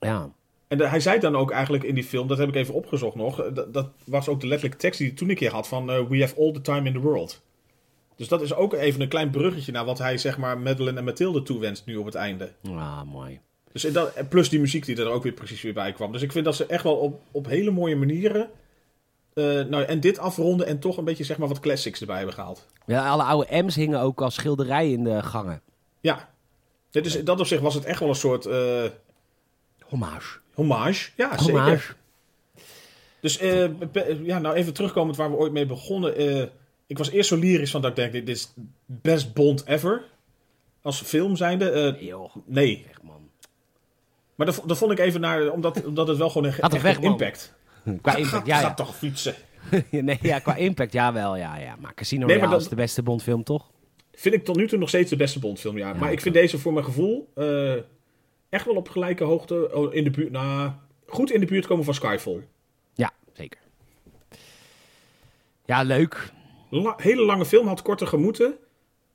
Ja. 0.00 0.32
en 0.68 0.78
de- 0.78 0.88
hij 0.88 1.00
zei 1.00 1.18
dan 1.20 1.36
ook 1.36 1.50
eigenlijk 1.50 1.84
in 1.84 1.94
die 1.94 2.04
film, 2.04 2.26
dat 2.28 2.38
heb 2.38 2.48
ik 2.48 2.54
even 2.54 2.74
opgezocht 2.74 3.14
nog, 3.16 3.50
dat, 3.52 3.74
dat 3.74 3.90
was 4.04 4.28
ook 4.28 4.40
de 4.40 4.46
letterlijke 4.46 4.80
tekst 4.80 4.98
die 4.98 5.08
hij 5.08 5.16
toen 5.16 5.28
een 5.30 5.36
keer 5.36 5.52
had 5.52 5.68
van 5.68 5.86
We 5.86 6.20
have 6.20 6.36
all 6.40 6.52
the 6.52 6.60
time 6.60 6.86
in 6.88 6.92
the 6.92 7.00
world. 7.00 7.42
Dus 8.16 8.28
dat 8.28 8.42
is 8.42 8.54
ook 8.54 8.72
even 8.72 9.00
een 9.00 9.08
klein 9.08 9.30
bruggetje 9.30 9.72
naar 9.72 9.84
wat 9.84 9.98
hij 9.98 10.18
zeg 10.18 10.38
maar 10.38 10.58
Madeline 10.58 10.98
en 10.98 11.04
Mathilde 11.04 11.42
toewenst 11.42 11.86
nu 11.86 11.96
op 11.96 12.04
het 12.04 12.14
einde. 12.14 12.52
Ah, 12.68 13.02
mooi. 13.02 13.40
Dus 13.72 13.82
dat, 13.82 14.28
plus 14.28 14.48
die 14.48 14.60
muziek 14.60 14.84
die 14.84 14.96
er 14.96 15.08
ook 15.08 15.22
weer 15.22 15.32
precies 15.32 15.62
weer 15.62 15.72
bij 15.74 15.92
kwam. 15.92 16.12
Dus 16.12 16.22
ik 16.22 16.32
vind 16.32 16.44
dat 16.44 16.56
ze 16.56 16.66
echt 16.66 16.82
wel 16.82 16.96
op, 16.96 17.20
op 17.30 17.46
hele 17.46 17.70
mooie 17.70 17.96
manieren. 17.96 18.50
eh, 19.34 19.44
nou, 19.44 19.82
en 19.82 20.00
dit 20.00 20.18
afronden 20.18 20.66
en 20.66 20.78
toch 20.78 20.96
een 20.96 21.04
beetje 21.04 21.24
zeg 21.24 21.38
maar 21.38 21.48
wat 21.48 21.60
classics 21.60 22.00
erbij 22.00 22.16
hebben 22.16 22.34
gehaald. 22.34 22.66
Ja, 22.86 23.08
alle 23.08 23.22
oude 23.22 23.62
M's 23.62 23.74
hingen 23.74 24.00
ook 24.00 24.20
als 24.22 24.34
schilderij 24.34 24.90
in 24.92 25.04
de 25.04 25.22
gangen. 25.22 25.60
Ja. 26.00 26.28
Dit 26.90 27.06
is, 27.06 27.24
dat 27.24 27.40
op 27.40 27.46
zich 27.46 27.60
was 27.60 27.74
het 27.74 27.84
echt 27.84 28.00
wel 28.00 28.08
een 28.08 28.14
soort 28.14 28.46
eh, 28.46 28.82
Hommage. 29.84 30.38
hommage. 30.54 31.10
Ja, 31.16 31.28
zeker. 31.38 31.44
Hommage. 31.44 31.92
Dus 33.20 33.38
eh, 33.38 33.68
ja, 34.22 34.38
nou 34.38 34.54
even 34.54 34.72
terugkomend 34.74 35.16
waar 35.16 35.30
we 35.30 35.36
ooit 35.36 35.52
mee 35.52 35.66
begonnen. 35.66 36.14
Ik 36.86 36.98
was 36.98 37.10
eerst 37.10 37.28
zo 37.28 37.36
lyrisch 37.36 37.70
van 37.70 37.80
dat 37.82 37.90
ik 37.90 37.96
denk, 37.96 38.12
dit 38.12 38.28
is 38.28 38.52
best 38.86 39.34
Bond 39.34 39.66
ever. 39.66 40.04
Als 40.82 41.00
film 41.02 41.36
zijnde. 41.36 41.70
eh, 41.70 42.20
Nee. 42.46 42.84
Echt, 42.90 43.02
man. 43.02 43.28
Maar 44.34 44.46
dat, 44.46 44.62
dat 44.66 44.78
vond 44.78 44.92
ik 44.92 44.98
even 44.98 45.20
naar, 45.20 45.50
omdat, 45.50 45.84
omdat 45.84 46.08
het 46.08 46.16
wel 46.18 46.30
gewoon 46.30 46.46
een 46.52 46.58
echt 46.58 46.82
weg, 46.82 46.98
impact. 47.00 47.54
Qua 48.02 48.12
Ga- 48.12 48.18
impact, 48.18 48.42
ga, 48.42 48.54
ja, 48.54 48.56
ga 48.60 48.66
ja. 48.66 48.74
toch 48.74 48.96
fietsen. 48.96 49.34
nee, 49.90 50.18
ja. 50.22 50.38
Qua 50.38 50.56
impact, 50.56 50.92
jawel, 50.92 51.36
ja, 51.36 51.56
ja. 51.58 51.76
Maar 51.80 51.94
Casino 51.94 52.26
Nee, 52.26 52.38
maar 52.38 52.50
dat- 52.50 52.60
is 52.60 52.68
de 52.68 52.74
beste 52.74 53.02
Bondfilm, 53.02 53.44
toch? 53.44 53.70
Vind 54.12 54.34
ik 54.34 54.44
tot 54.44 54.56
nu 54.56 54.68
toe 54.68 54.78
nog 54.78 54.88
steeds 54.88 55.10
de 55.10 55.16
beste 55.16 55.38
Bondfilm, 55.38 55.78
ja. 55.78 55.92
maar 55.92 56.12
ik 56.12 56.20
vind 56.20 56.34
deze 56.34 56.58
voor 56.58 56.72
mijn 56.72 56.84
gevoel 56.84 57.30
eh, 57.34 57.72
echt 58.48 58.64
wel 58.64 58.74
op 58.76 58.88
gelijke 58.88 59.24
hoogte 59.24 59.70
oh, 59.74 59.94
in 59.94 60.04
de 60.04 60.10
buurt. 60.10 60.30
Nou, 60.30 60.70
goed 61.06 61.30
in 61.30 61.40
de 61.40 61.46
buurt 61.46 61.66
komen 61.66 61.84
van 61.84 61.94
Skyfall. 61.94 62.46
Ja, 62.94 63.12
zeker. 63.32 63.60
Ja, 65.66 65.82
leuk. 65.82 66.32
La- 66.82 66.94
hele 66.96 67.22
lange 67.24 67.44
film, 67.44 67.66
had 67.66 67.82
korter 67.82 68.06
gemoeten. 68.06 68.54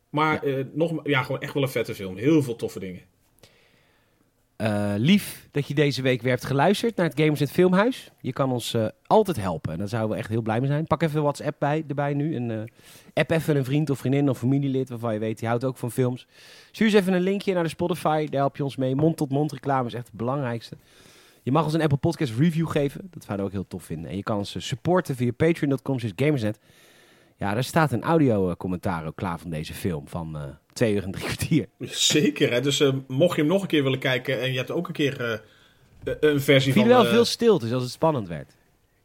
Maar 0.10 0.44
eh, 0.44 0.66
nog, 0.74 0.94
ja, 1.04 1.24
gewoon 1.24 1.42
echt 1.42 1.54
wel 1.54 1.64
een 1.64 1.70
vette 1.70 1.96
film. 1.96 2.18
Heel 2.18 2.44
veel 2.44 2.56
toffe 2.56 2.80
dingen. 2.80 3.02
Eh, 4.56 4.94
lief 4.98 5.48
dat 5.52 5.68
je 5.68 5.74
deze 5.74 6.02
week 6.02 6.22
weer 6.22 6.32
hebt 6.32 6.46
geluisterd 6.46 6.96
naar 6.96 7.06
het 7.06 7.20
Gamers 7.20 7.40
in 7.40 7.46
het 7.46 7.56
Filmhuis. 7.56 8.12
Je 8.22 8.34
kan 8.34 8.52
ons 8.52 8.74
eh, 8.74 8.88
altijd 9.08 9.38
helpen. 9.38 9.72
En 9.72 9.78
daar 9.78 9.88
zouden 9.88 10.12
we 10.12 10.18
echt 10.18 10.30
heel 10.30 10.42
blij 10.42 10.60
mee 10.60 10.70
zijn. 10.70 10.88
Pak 10.88 11.02
even 11.02 11.22
WhatsApp 11.22 11.60
bij, 11.60 11.84
erbij 11.88 12.14
nu. 12.14 12.36
En 12.36 12.70
app 13.14 13.32
even 13.32 13.56
een 13.56 13.66
vriend 13.66 13.90
of 13.90 14.00
vriendin 14.00 14.30
of 14.30 14.38
familielid 14.38 14.90
waarvan 14.90 15.14
je 15.14 15.20
weet, 15.20 15.40
die 15.40 15.48
houdt 15.48 15.64
ook 15.64 15.78
van 15.78 15.92
films. 15.92 16.28
Stuur 16.72 16.88
eens 16.88 16.96
even 16.96 17.14
een 17.14 17.22
linkje 17.22 17.54
naar 17.54 17.64
de 17.64 17.70
Spotify. 17.70 18.26
Daar 18.26 18.40
help 18.40 18.58
je 18.58 18.64
ons 18.64 18.76
mee. 18.76 18.96
Mond-tot-mond 18.96 19.52
reclame 19.52 19.88
is 19.88 19.94
echt 19.94 20.08
het 20.08 20.18
belangrijkste. 20.18 20.76
Je 21.44 21.52
mag 21.52 21.64
ons 21.64 21.74
een 21.74 21.82
Apple 21.82 21.98
Podcast 21.98 22.34
review 22.38 22.70
geven. 22.70 23.08
Dat 23.12 23.24
zouden 23.24 23.46
we 23.46 23.52
ook 23.52 23.58
heel 23.58 23.68
tof 23.68 23.84
vinden. 23.84 24.10
En 24.10 24.16
je 24.16 24.24
kan 24.24 24.38
ons 24.38 24.56
supporten 24.58 25.16
via 25.16 25.32
patreon.com 25.32 25.98
gamersnet. 26.16 26.60
Ja, 27.40 27.54
daar 27.54 27.64
staat 27.64 27.92
een 27.92 28.04
audio 28.04 28.50
eh, 28.50 29.06
ook 29.06 29.16
klaar 29.16 29.40
van 29.40 29.50
deze 29.50 29.74
film. 29.74 30.08
Van 30.08 30.38
eh, 30.38 30.44
twee 30.74 30.94
uur 30.94 31.04
en 31.04 31.12
drie 31.12 31.26
kwartier. 31.26 31.68
Zeker, 31.80 32.52
hè. 32.52 32.62
Dus 32.62 32.80
eh, 32.80 32.94
mocht 33.08 33.36
je 33.36 33.42
hem 33.42 33.52
nog 33.52 33.62
een 33.62 33.68
keer 33.68 33.84
willen 33.84 34.00
kijken... 34.00 34.42
en 34.42 34.52
je 34.52 34.58
hebt 34.58 34.72
ook 34.72 34.88
een 34.88 34.94
keer 34.94 35.42
een 36.04 36.42
versie 36.42 36.72
Ik 36.72 36.78
van... 36.78 36.86
viel 36.86 36.94
wel 36.94 37.06
veel 37.06 37.26
stilte 37.26 37.74
als 37.74 37.84
het 37.84 37.92
spannend 37.92 38.28
werd. 38.28 38.56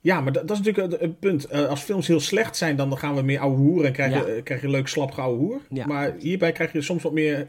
Ja, 0.00 0.20
maar 0.20 0.32
dat, 0.32 0.48
dat 0.48 0.58
is 0.58 0.64
natuurlijk 0.64 1.00
het, 1.00 1.20
punt. 1.20 1.50
Als 1.52 1.80
films 1.80 2.06
heel 2.06 2.20
slecht 2.20 2.56
zijn, 2.56 2.76
dan 2.76 2.98
gaan 2.98 3.14
we 3.14 3.22
meer 3.22 3.40
ouwe 3.40 3.56
hoer... 3.56 3.84
en 3.84 3.92
krijg 3.92 4.26
je, 4.26 4.34
Ja. 4.34 4.42
krijg 4.42 4.60
je 4.60 4.68
leuk 4.68 4.88
slap 4.88 5.10
geouwe 5.10 5.38
hoer. 5.38 5.60
Ja. 5.68 5.86
Maar 5.86 6.14
hierbij 6.18 6.52
krijg 6.52 6.72
je 6.72 6.82
soms 6.82 7.02
wat 7.02 7.12
meer 7.12 7.48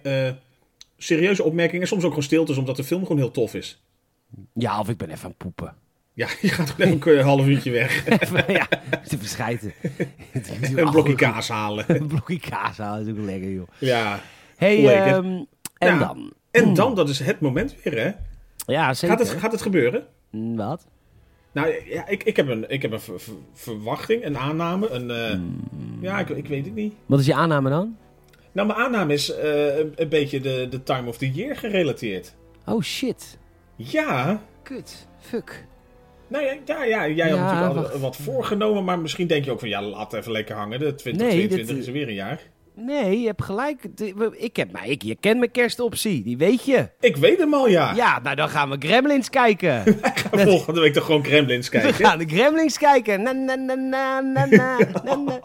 serieuze 0.97 1.43
opmerkingen... 1.43 1.81
en 1.81 1.87
soms 1.87 2.03
ook 2.03 2.09
gewoon 2.09 2.23
stiltes, 2.23 2.57
omdat 2.57 2.75
de 2.75 2.83
film 2.83 3.01
gewoon 3.01 3.17
heel 3.17 3.31
tof 3.31 3.53
is. 3.53 3.81
Ja, 4.53 4.79
of 4.79 4.89
ik 4.89 4.97
ben 4.97 5.09
even 5.09 5.23
aan 5.23 5.29
het 5.29 5.37
poepen. 5.37 5.75
Ja, 6.15 6.27
je 6.41 6.47
gaat 6.49 6.69
gewoon 6.69 7.01
een 7.17 7.23
half 7.23 7.45
uurtje 7.47 7.71
weg. 7.71 8.05
Even, 8.19 8.53
ja, 8.53 8.67
te 9.07 9.17
verschijten. 9.17 9.73
een 10.75 10.89
blokje 10.91 11.15
kaas 11.15 11.47
halen. 11.47 11.85
Een 12.01 12.07
blokje 12.07 12.39
kaas 12.39 12.77
halen, 12.77 13.05
is 13.07 13.11
ook 13.11 13.25
lekker, 13.25 13.51
joh. 13.51 13.67
Ja. 13.77 14.19
hey, 14.57 15.03
ehm, 15.05 15.25
en 15.77 15.93
Ja. 15.93 15.97
dan? 15.99 16.33
En 16.51 16.73
dan, 16.73 16.95
dat 16.95 17.09
is 17.09 17.19
het 17.19 17.39
moment 17.39 17.75
weer, 17.83 17.99
hè? 18.03 18.11
Ja, 18.73 18.93
zeker. 18.93 19.17
Gaat 19.17 19.27
het, 19.27 19.37
gaat 19.39 19.51
het 19.51 19.61
gebeuren? 19.61 20.05
Mm, 20.31 20.55
Wat? 20.55 20.87
Nou 21.51 21.73
ja, 21.89 22.07
ik, 22.07 22.23
ik 22.23 22.35
heb 22.35 22.47
een, 22.47 22.69
ik 22.69 22.81
heb 22.81 22.91
een 22.91 22.99
ver- 22.99 23.19
ver- 23.19 23.33
verwachting, 23.53 24.25
een 24.25 24.37
aanname. 24.37 24.89
Een, 24.89 25.11
eh, 25.11 25.29
Hmm. 25.31 25.97
Ja, 26.01 26.19
ik, 26.19 26.29
ik 26.29 26.47
weet 26.47 26.65
het 26.65 26.75
niet. 26.75 26.93
Wat 27.05 27.19
is 27.19 27.25
je 27.25 27.33
aanname 27.33 27.69
dan? 27.69 27.97
Nou, 28.51 28.67
mijn 28.67 28.79
aanname 28.79 29.13
is 29.13 29.33
eh, 29.33 29.77
een, 29.77 29.91
een 29.95 30.09
beetje 30.09 30.39
de, 30.39 30.67
de 30.69 30.83
time 30.83 31.07
of 31.07 31.17
the 31.17 31.31
year 31.31 31.55
gerelateerd. 31.55 32.35
Oh, 32.65 32.81
shit. 32.81 33.37
Ja, 33.75 34.41
Kut. 34.63 35.07
Fuck. 35.19 35.65
Nou 36.27 36.43
ja, 36.43 36.53
ja, 36.65 36.83
ja 36.83 37.07
jij 37.07 37.27
Ja, 37.27 37.35
had 37.35 37.39
natuurlijk 37.51 37.75
al 37.75 37.81
wacht. 37.81 37.99
wat 37.99 38.15
voorgenomen, 38.15 38.83
maar 38.83 38.99
misschien 38.99 39.27
denk 39.27 39.45
je 39.45 39.51
ook 39.51 39.59
van 39.59 39.69
ja, 39.69 39.81
laat 39.81 40.13
even 40.13 40.31
lekker 40.31 40.55
hangen. 40.55 40.79
De 40.79 40.95
2022 40.95 41.67
dit- 41.67 41.77
is 41.77 41.87
er 41.87 41.93
weer 41.93 42.07
een 42.07 42.13
jaar. 42.13 42.39
Nee, 42.77 43.19
je 43.19 43.25
hebt 43.27 43.43
gelijk. 43.43 43.83
Ik 44.37 44.55
heb, 44.55 44.71
maar 44.71 44.87
ik, 44.87 45.01
je 45.03 45.15
kent 45.19 45.37
mijn 45.39 45.51
kerstoptie, 45.51 46.23
die 46.23 46.37
weet 46.37 46.65
je. 46.65 46.89
Ik 46.99 47.17
weet 47.17 47.37
hem 47.39 47.53
al, 47.53 47.67
ja. 47.67 47.93
Ja, 47.95 48.19
nou 48.23 48.35
dan 48.35 48.49
gaan 48.49 48.69
we 48.69 48.75
Gremlins 48.79 49.29
kijken. 49.29 49.83
Volgende 50.31 50.79
week 50.79 50.93
toch 50.93 51.05
gewoon 51.05 51.25
Gremlins 51.25 51.69
We 51.69 51.79
kijken. 51.79 52.05
gaan 52.05 52.17
de 52.19 52.25
Gremlins 52.27 52.77
kijken. 52.77 53.21
Na, 53.21 53.31
na, 53.31 53.55
na, 53.55 53.73
na, 53.75 54.19
na, 54.21 54.45
na, 54.45 55.15
na. 55.15 55.39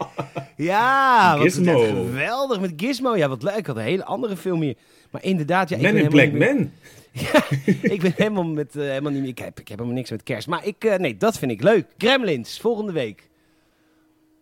Ja, 0.55 1.37
wat 1.37 1.53
geweldig 1.53 2.59
met 2.59 2.73
Gizmo. 2.77 3.15
Ja, 3.17 3.29
wat 3.29 3.43
leuk. 3.43 3.55
Ik 3.55 3.65
had 3.65 3.75
een 3.75 3.81
hele 3.81 4.05
andere 4.05 4.37
film 4.37 4.61
hier. 4.61 4.75
Maar 5.11 5.23
inderdaad, 5.23 5.69
ja, 5.69 5.75
ik 5.75 5.81
Man 5.81 5.91
ben 5.93 6.01
in 6.03 6.09
Black 6.09 6.31
meer- 6.31 6.69
Man. 7.11 7.41
ik 7.91 8.01
ben 8.01 8.13
helemaal, 8.15 8.43
met, 8.43 8.75
eh, 8.75 8.83
helemaal 8.83 9.11
niet 9.11 9.21
meer... 9.21 9.29
Ik 9.29 9.37
heb, 9.37 9.59
ik 9.59 9.67
heb 9.67 9.77
helemaal 9.77 9.97
niks 9.97 10.09
met 10.09 10.23
kerst. 10.23 10.47
Maar 10.47 10.65
ik, 10.65 10.83
eh, 10.83 10.95
nee, 10.95 11.17
dat 11.17 11.37
vind 11.37 11.51
ik 11.51 11.61
leuk. 11.61 11.85
Gremlins, 11.97 12.59
volgende 12.59 12.91
week. 12.91 13.29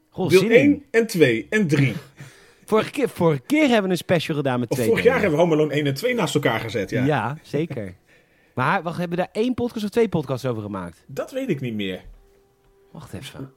Goh, 0.09 0.29
Deel 0.29 0.39
zin 0.39 0.51
in. 0.51 0.57
1 0.57 0.85
en 0.91 1.07
2 1.07 1.47
en 1.49 1.67
3. 1.67 1.93
Vorige 2.65 2.91
keer, 2.91 3.09
vorige 3.09 3.41
keer 3.41 3.67
hebben 3.67 3.83
we 3.83 3.89
een 3.89 3.97
special 3.97 4.37
gedaan 4.37 4.59
met 4.59 4.69
Of 4.69 4.75
twee 4.77 4.89
vorig 4.89 5.03
jaar 5.03 5.19
hebben 5.19 5.31
we 5.37 5.43
Home 5.43 5.55
Alone 5.55 5.73
1 5.73 5.85
en 5.85 5.93
2 5.93 6.13
naast 6.15 6.35
elkaar 6.35 6.59
gezet, 6.59 6.89
ja. 6.89 7.05
Ja, 7.05 7.37
zeker. 7.41 7.93
Maar 8.53 8.83
wacht, 8.83 8.97
hebben 8.97 9.17
we 9.17 9.23
daar 9.23 9.43
één 9.43 9.53
podcast 9.53 9.85
of 9.85 9.91
twee 9.91 10.09
podcasts 10.09 10.45
over 10.45 10.61
gemaakt? 10.61 11.03
Dat 11.07 11.31
weet 11.31 11.49
ik 11.49 11.61
niet 11.61 11.73
meer. 11.73 12.01
Wacht 12.91 13.13
even. 13.13 13.53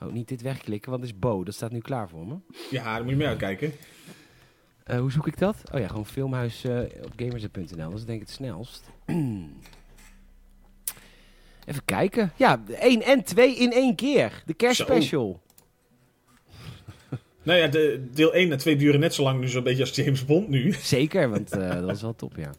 Oh, 0.00 0.12
niet 0.12 0.28
dit 0.28 0.42
wegklikken, 0.42 0.90
want 0.90 1.02
het 1.02 1.12
is 1.12 1.18
Bo. 1.18 1.44
Dat 1.44 1.54
staat 1.54 1.70
nu 1.72 1.80
klaar 1.80 2.08
voor 2.08 2.26
me. 2.26 2.34
Ja, 2.70 2.84
daar 2.84 3.02
moet 3.02 3.10
je 3.10 3.16
mee 3.16 3.26
uitkijken. 3.26 3.72
Eh, 4.84 4.98
hoe 4.98 5.12
zoek 5.12 5.26
ik 5.26 5.38
dat? 5.38 5.56
Oh 5.72 5.80
ja, 5.80 5.86
gewoon 5.88 6.06
filmhuis 6.06 6.64
eh, 6.64 6.78
op 6.78 7.12
gamers.nl. 7.16 7.90
Dat 7.90 7.98
is 7.98 8.04
denk 8.04 8.20
ik 8.20 8.26
het 8.26 8.36
snelst. 8.36 8.82
Even 11.66 11.84
kijken. 11.84 12.32
Ja, 12.36 12.62
1 12.80 13.02
en 13.02 13.24
2 13.24 13.56
in 13.56 13.72
één 13.72 13.94
keer. 13.94 14.42
De 14.46 14.54
kerstspecial. 14.54 15.40
Nou 17.42 17.58
ja, 17.58 17.66
de, 17.66 18.08
deel 18.12 18.34
1 18.34 18.52
en 18.52 18.58
2 18.58 18.76
duren 18.76 19.00
net 19.00 19.14
zo 19.14 19.22
lang 19.22 19.40
nu 19.40 19.48
zo'n 19.48 19.62
beetje 19.62 19.80
als 19.82 19.94
James 19.94 20.24
Bond 20.24 20.48
nu. 20.48 20.72
Zeker, 20.96 21.30
want 21.30 21.52
eh, 21.52 21.70
dat 21.70 21.84
was 21.84 22.02
wel 22.02 22.14
top, 22.14 22.36
ja. 22.36 22.50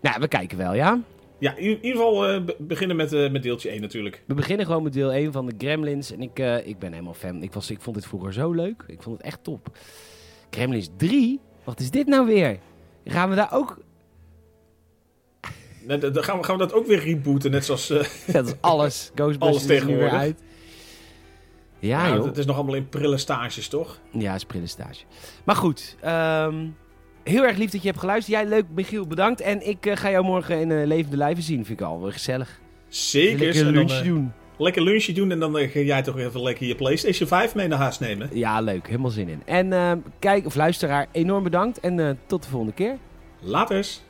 Nou, 0.00 0.20
we 0.20 0.28
kijken 0.28 0.58
wel, 0.58 0.74
ja. 0.74 1.00
Ja, 1.38 1.56
in, 1.56 1.64
ieder 1.84 1.90
geval 1.90 2.44
be- 2.44 2.56
beginnen 2.58 2.96
met, 2.96 3.10
met 3.32 3.42
deeltje 3.42 3.68
1 3.70 3.80
natuurlijk. 3.80 4.22
We 4.26 4.34
beginnen 4.34 4.66
gewoon 4.66 4.82
met 4.82 4.92
deel 4.92 5.12
1 5.12 5.32
van 5.32 5.46
de 5.46 5.54
Gremlins. 5.58 6.12
En 6.12 6.22
ik, 6.22 6.38
ik 6.64 6.78
ben 6.78 6.92
helemaal 6.92 7.14
fan. 7.14 7.42
Ik, 7.42 7.52
was, 7.52 7.70
ik 7.70 7.80
vond 7.80 7.96
dit 7.96 8.06
vroeger 8.06 8.32
zo 8.32 8.52
leuk. 8.52 8.84
Ik 8.86 9.02
vond 9.02 9.16
het 9.16 9.26
echt 9.26 9.44
top. 9.44 9.76
Gremlins 10.56 10.88
3? 10.96 11.40
Wat 11.64 11.80
is 11.80 11.90
dit 11.90 12.06
nou 12.06 12.26
weer? 12.26 12.58
Gaan 13.04 13.28
we 13.30 13.34
daar 13.34 13.52
ook... 13.52 13.78
Dan 15.86 16.24
gaan 16.24 16.38
we, 16.38 16.44
gaan 16.44 16.56
we 16.58 16.62
dat 16.66 16.72
ook 16.72 16.86
weer 16.86 16.98
rebooten, 16.98 17.50
net 17.50 17.64
zoals... 17.64 17.90
eh, 17.90 18.04
Dat 18.34 18.46
is 18.46 18.54
alles. 18.60 19.10
Ghostbusters 19.14 19.38
Alles 19.50 19.62
is 19.62 19.68
nu 19.68 19.68
weer 19.68 19.80
tegenwoordig. 19.80 20.18
uit. 20.18 20.42
Ja, 21.78 22.06
ja, 22.06 22.14
joh. 22.14 22.24
het 22.24 22.38
is 22.38 22.46
nog 22.46 22.56
allemaal 22.56 22.74
in 22.74 22.88
prille 22.88 23.16
stages, 23.18 23.68
toch? 23.68 23.98
Ja, 24.10 24.34
is 24.34 24.44
prille 24.44 24.66
stage. 24.66 25.04
Maar 25.44 25.56
goed, 25.56 25.96
ehm, 26.00 26.66
heel 27.22 27.44
erg 27.44 27.56
lief 27.56 27.70
dat 27.70 27.80
je 27.82 27.86
hebt 27.88 28.00
geluisterd. 28.00 28.36
Jij 28.40 28.48
leuk, 28.48 28.64
Michiel, 28.74 29.06
bedankt. 29.06 29.40
En 29.40 29.68
ik 29.68 29.86
eh, 29.86 29.96
ga 29.96 30.10
jou 30.10 30.24
morgen 30.24 30.60
in 30.60 30.70
eh, 30.70 30.86
levende 30.86 31.16
lijven 31.16 31.42
zien. 31.42 31.64
Vind 31.64 31.80
ik 31.80 31.86
al 31.86 32.00
wel 32.00 32.10
gezellig. 32.10 32.60
Zeker. 32.88 33.38
Lekker 33.38 33.66
En 33.66 33.74
dan, 33.74 33.86
lunch 33.86 34.02
doen. 34.04 34.32
Lekker 34.62 34.82
lunchje 34.82 35.12
doen 35.12 35.30
en 35.30 35.38
dan 35.38 35.58
eh, 35.58 35.70
ga 35.70 35.80
jij 35.80 36.02
toch 36.02 36.18
even 36.18 36.42
lekker 36.42 36.66
je 36.66 36.74
PlayStation 36.74 37.28
5 37.28 37.54
mee 37.54 37.68
naar 37.68 37.78
huis 37.78 37.98
nemen. 37.98 38.28
Ja, 38.32 38.60
leuk. 38.60 38.86
Helemaal 38.86 39.10
zin 39.10 39.28
in. 39.28 39.42
En 39.44 39.72
ehm, 39.72 39.98
kijk 40.18 40.46
of 40.46 40.54
luisteraar, 40.54 41.06
enorm 41.12 41.42
bedankt. 41.42 41.80
En 41.80 42.00
eh, 42.00 42.10
tot 42.26 42.42
de 42.42 42.48
volgende 42.48 42.74
keer. 42.74 42.96
Laters. 43.40 44.00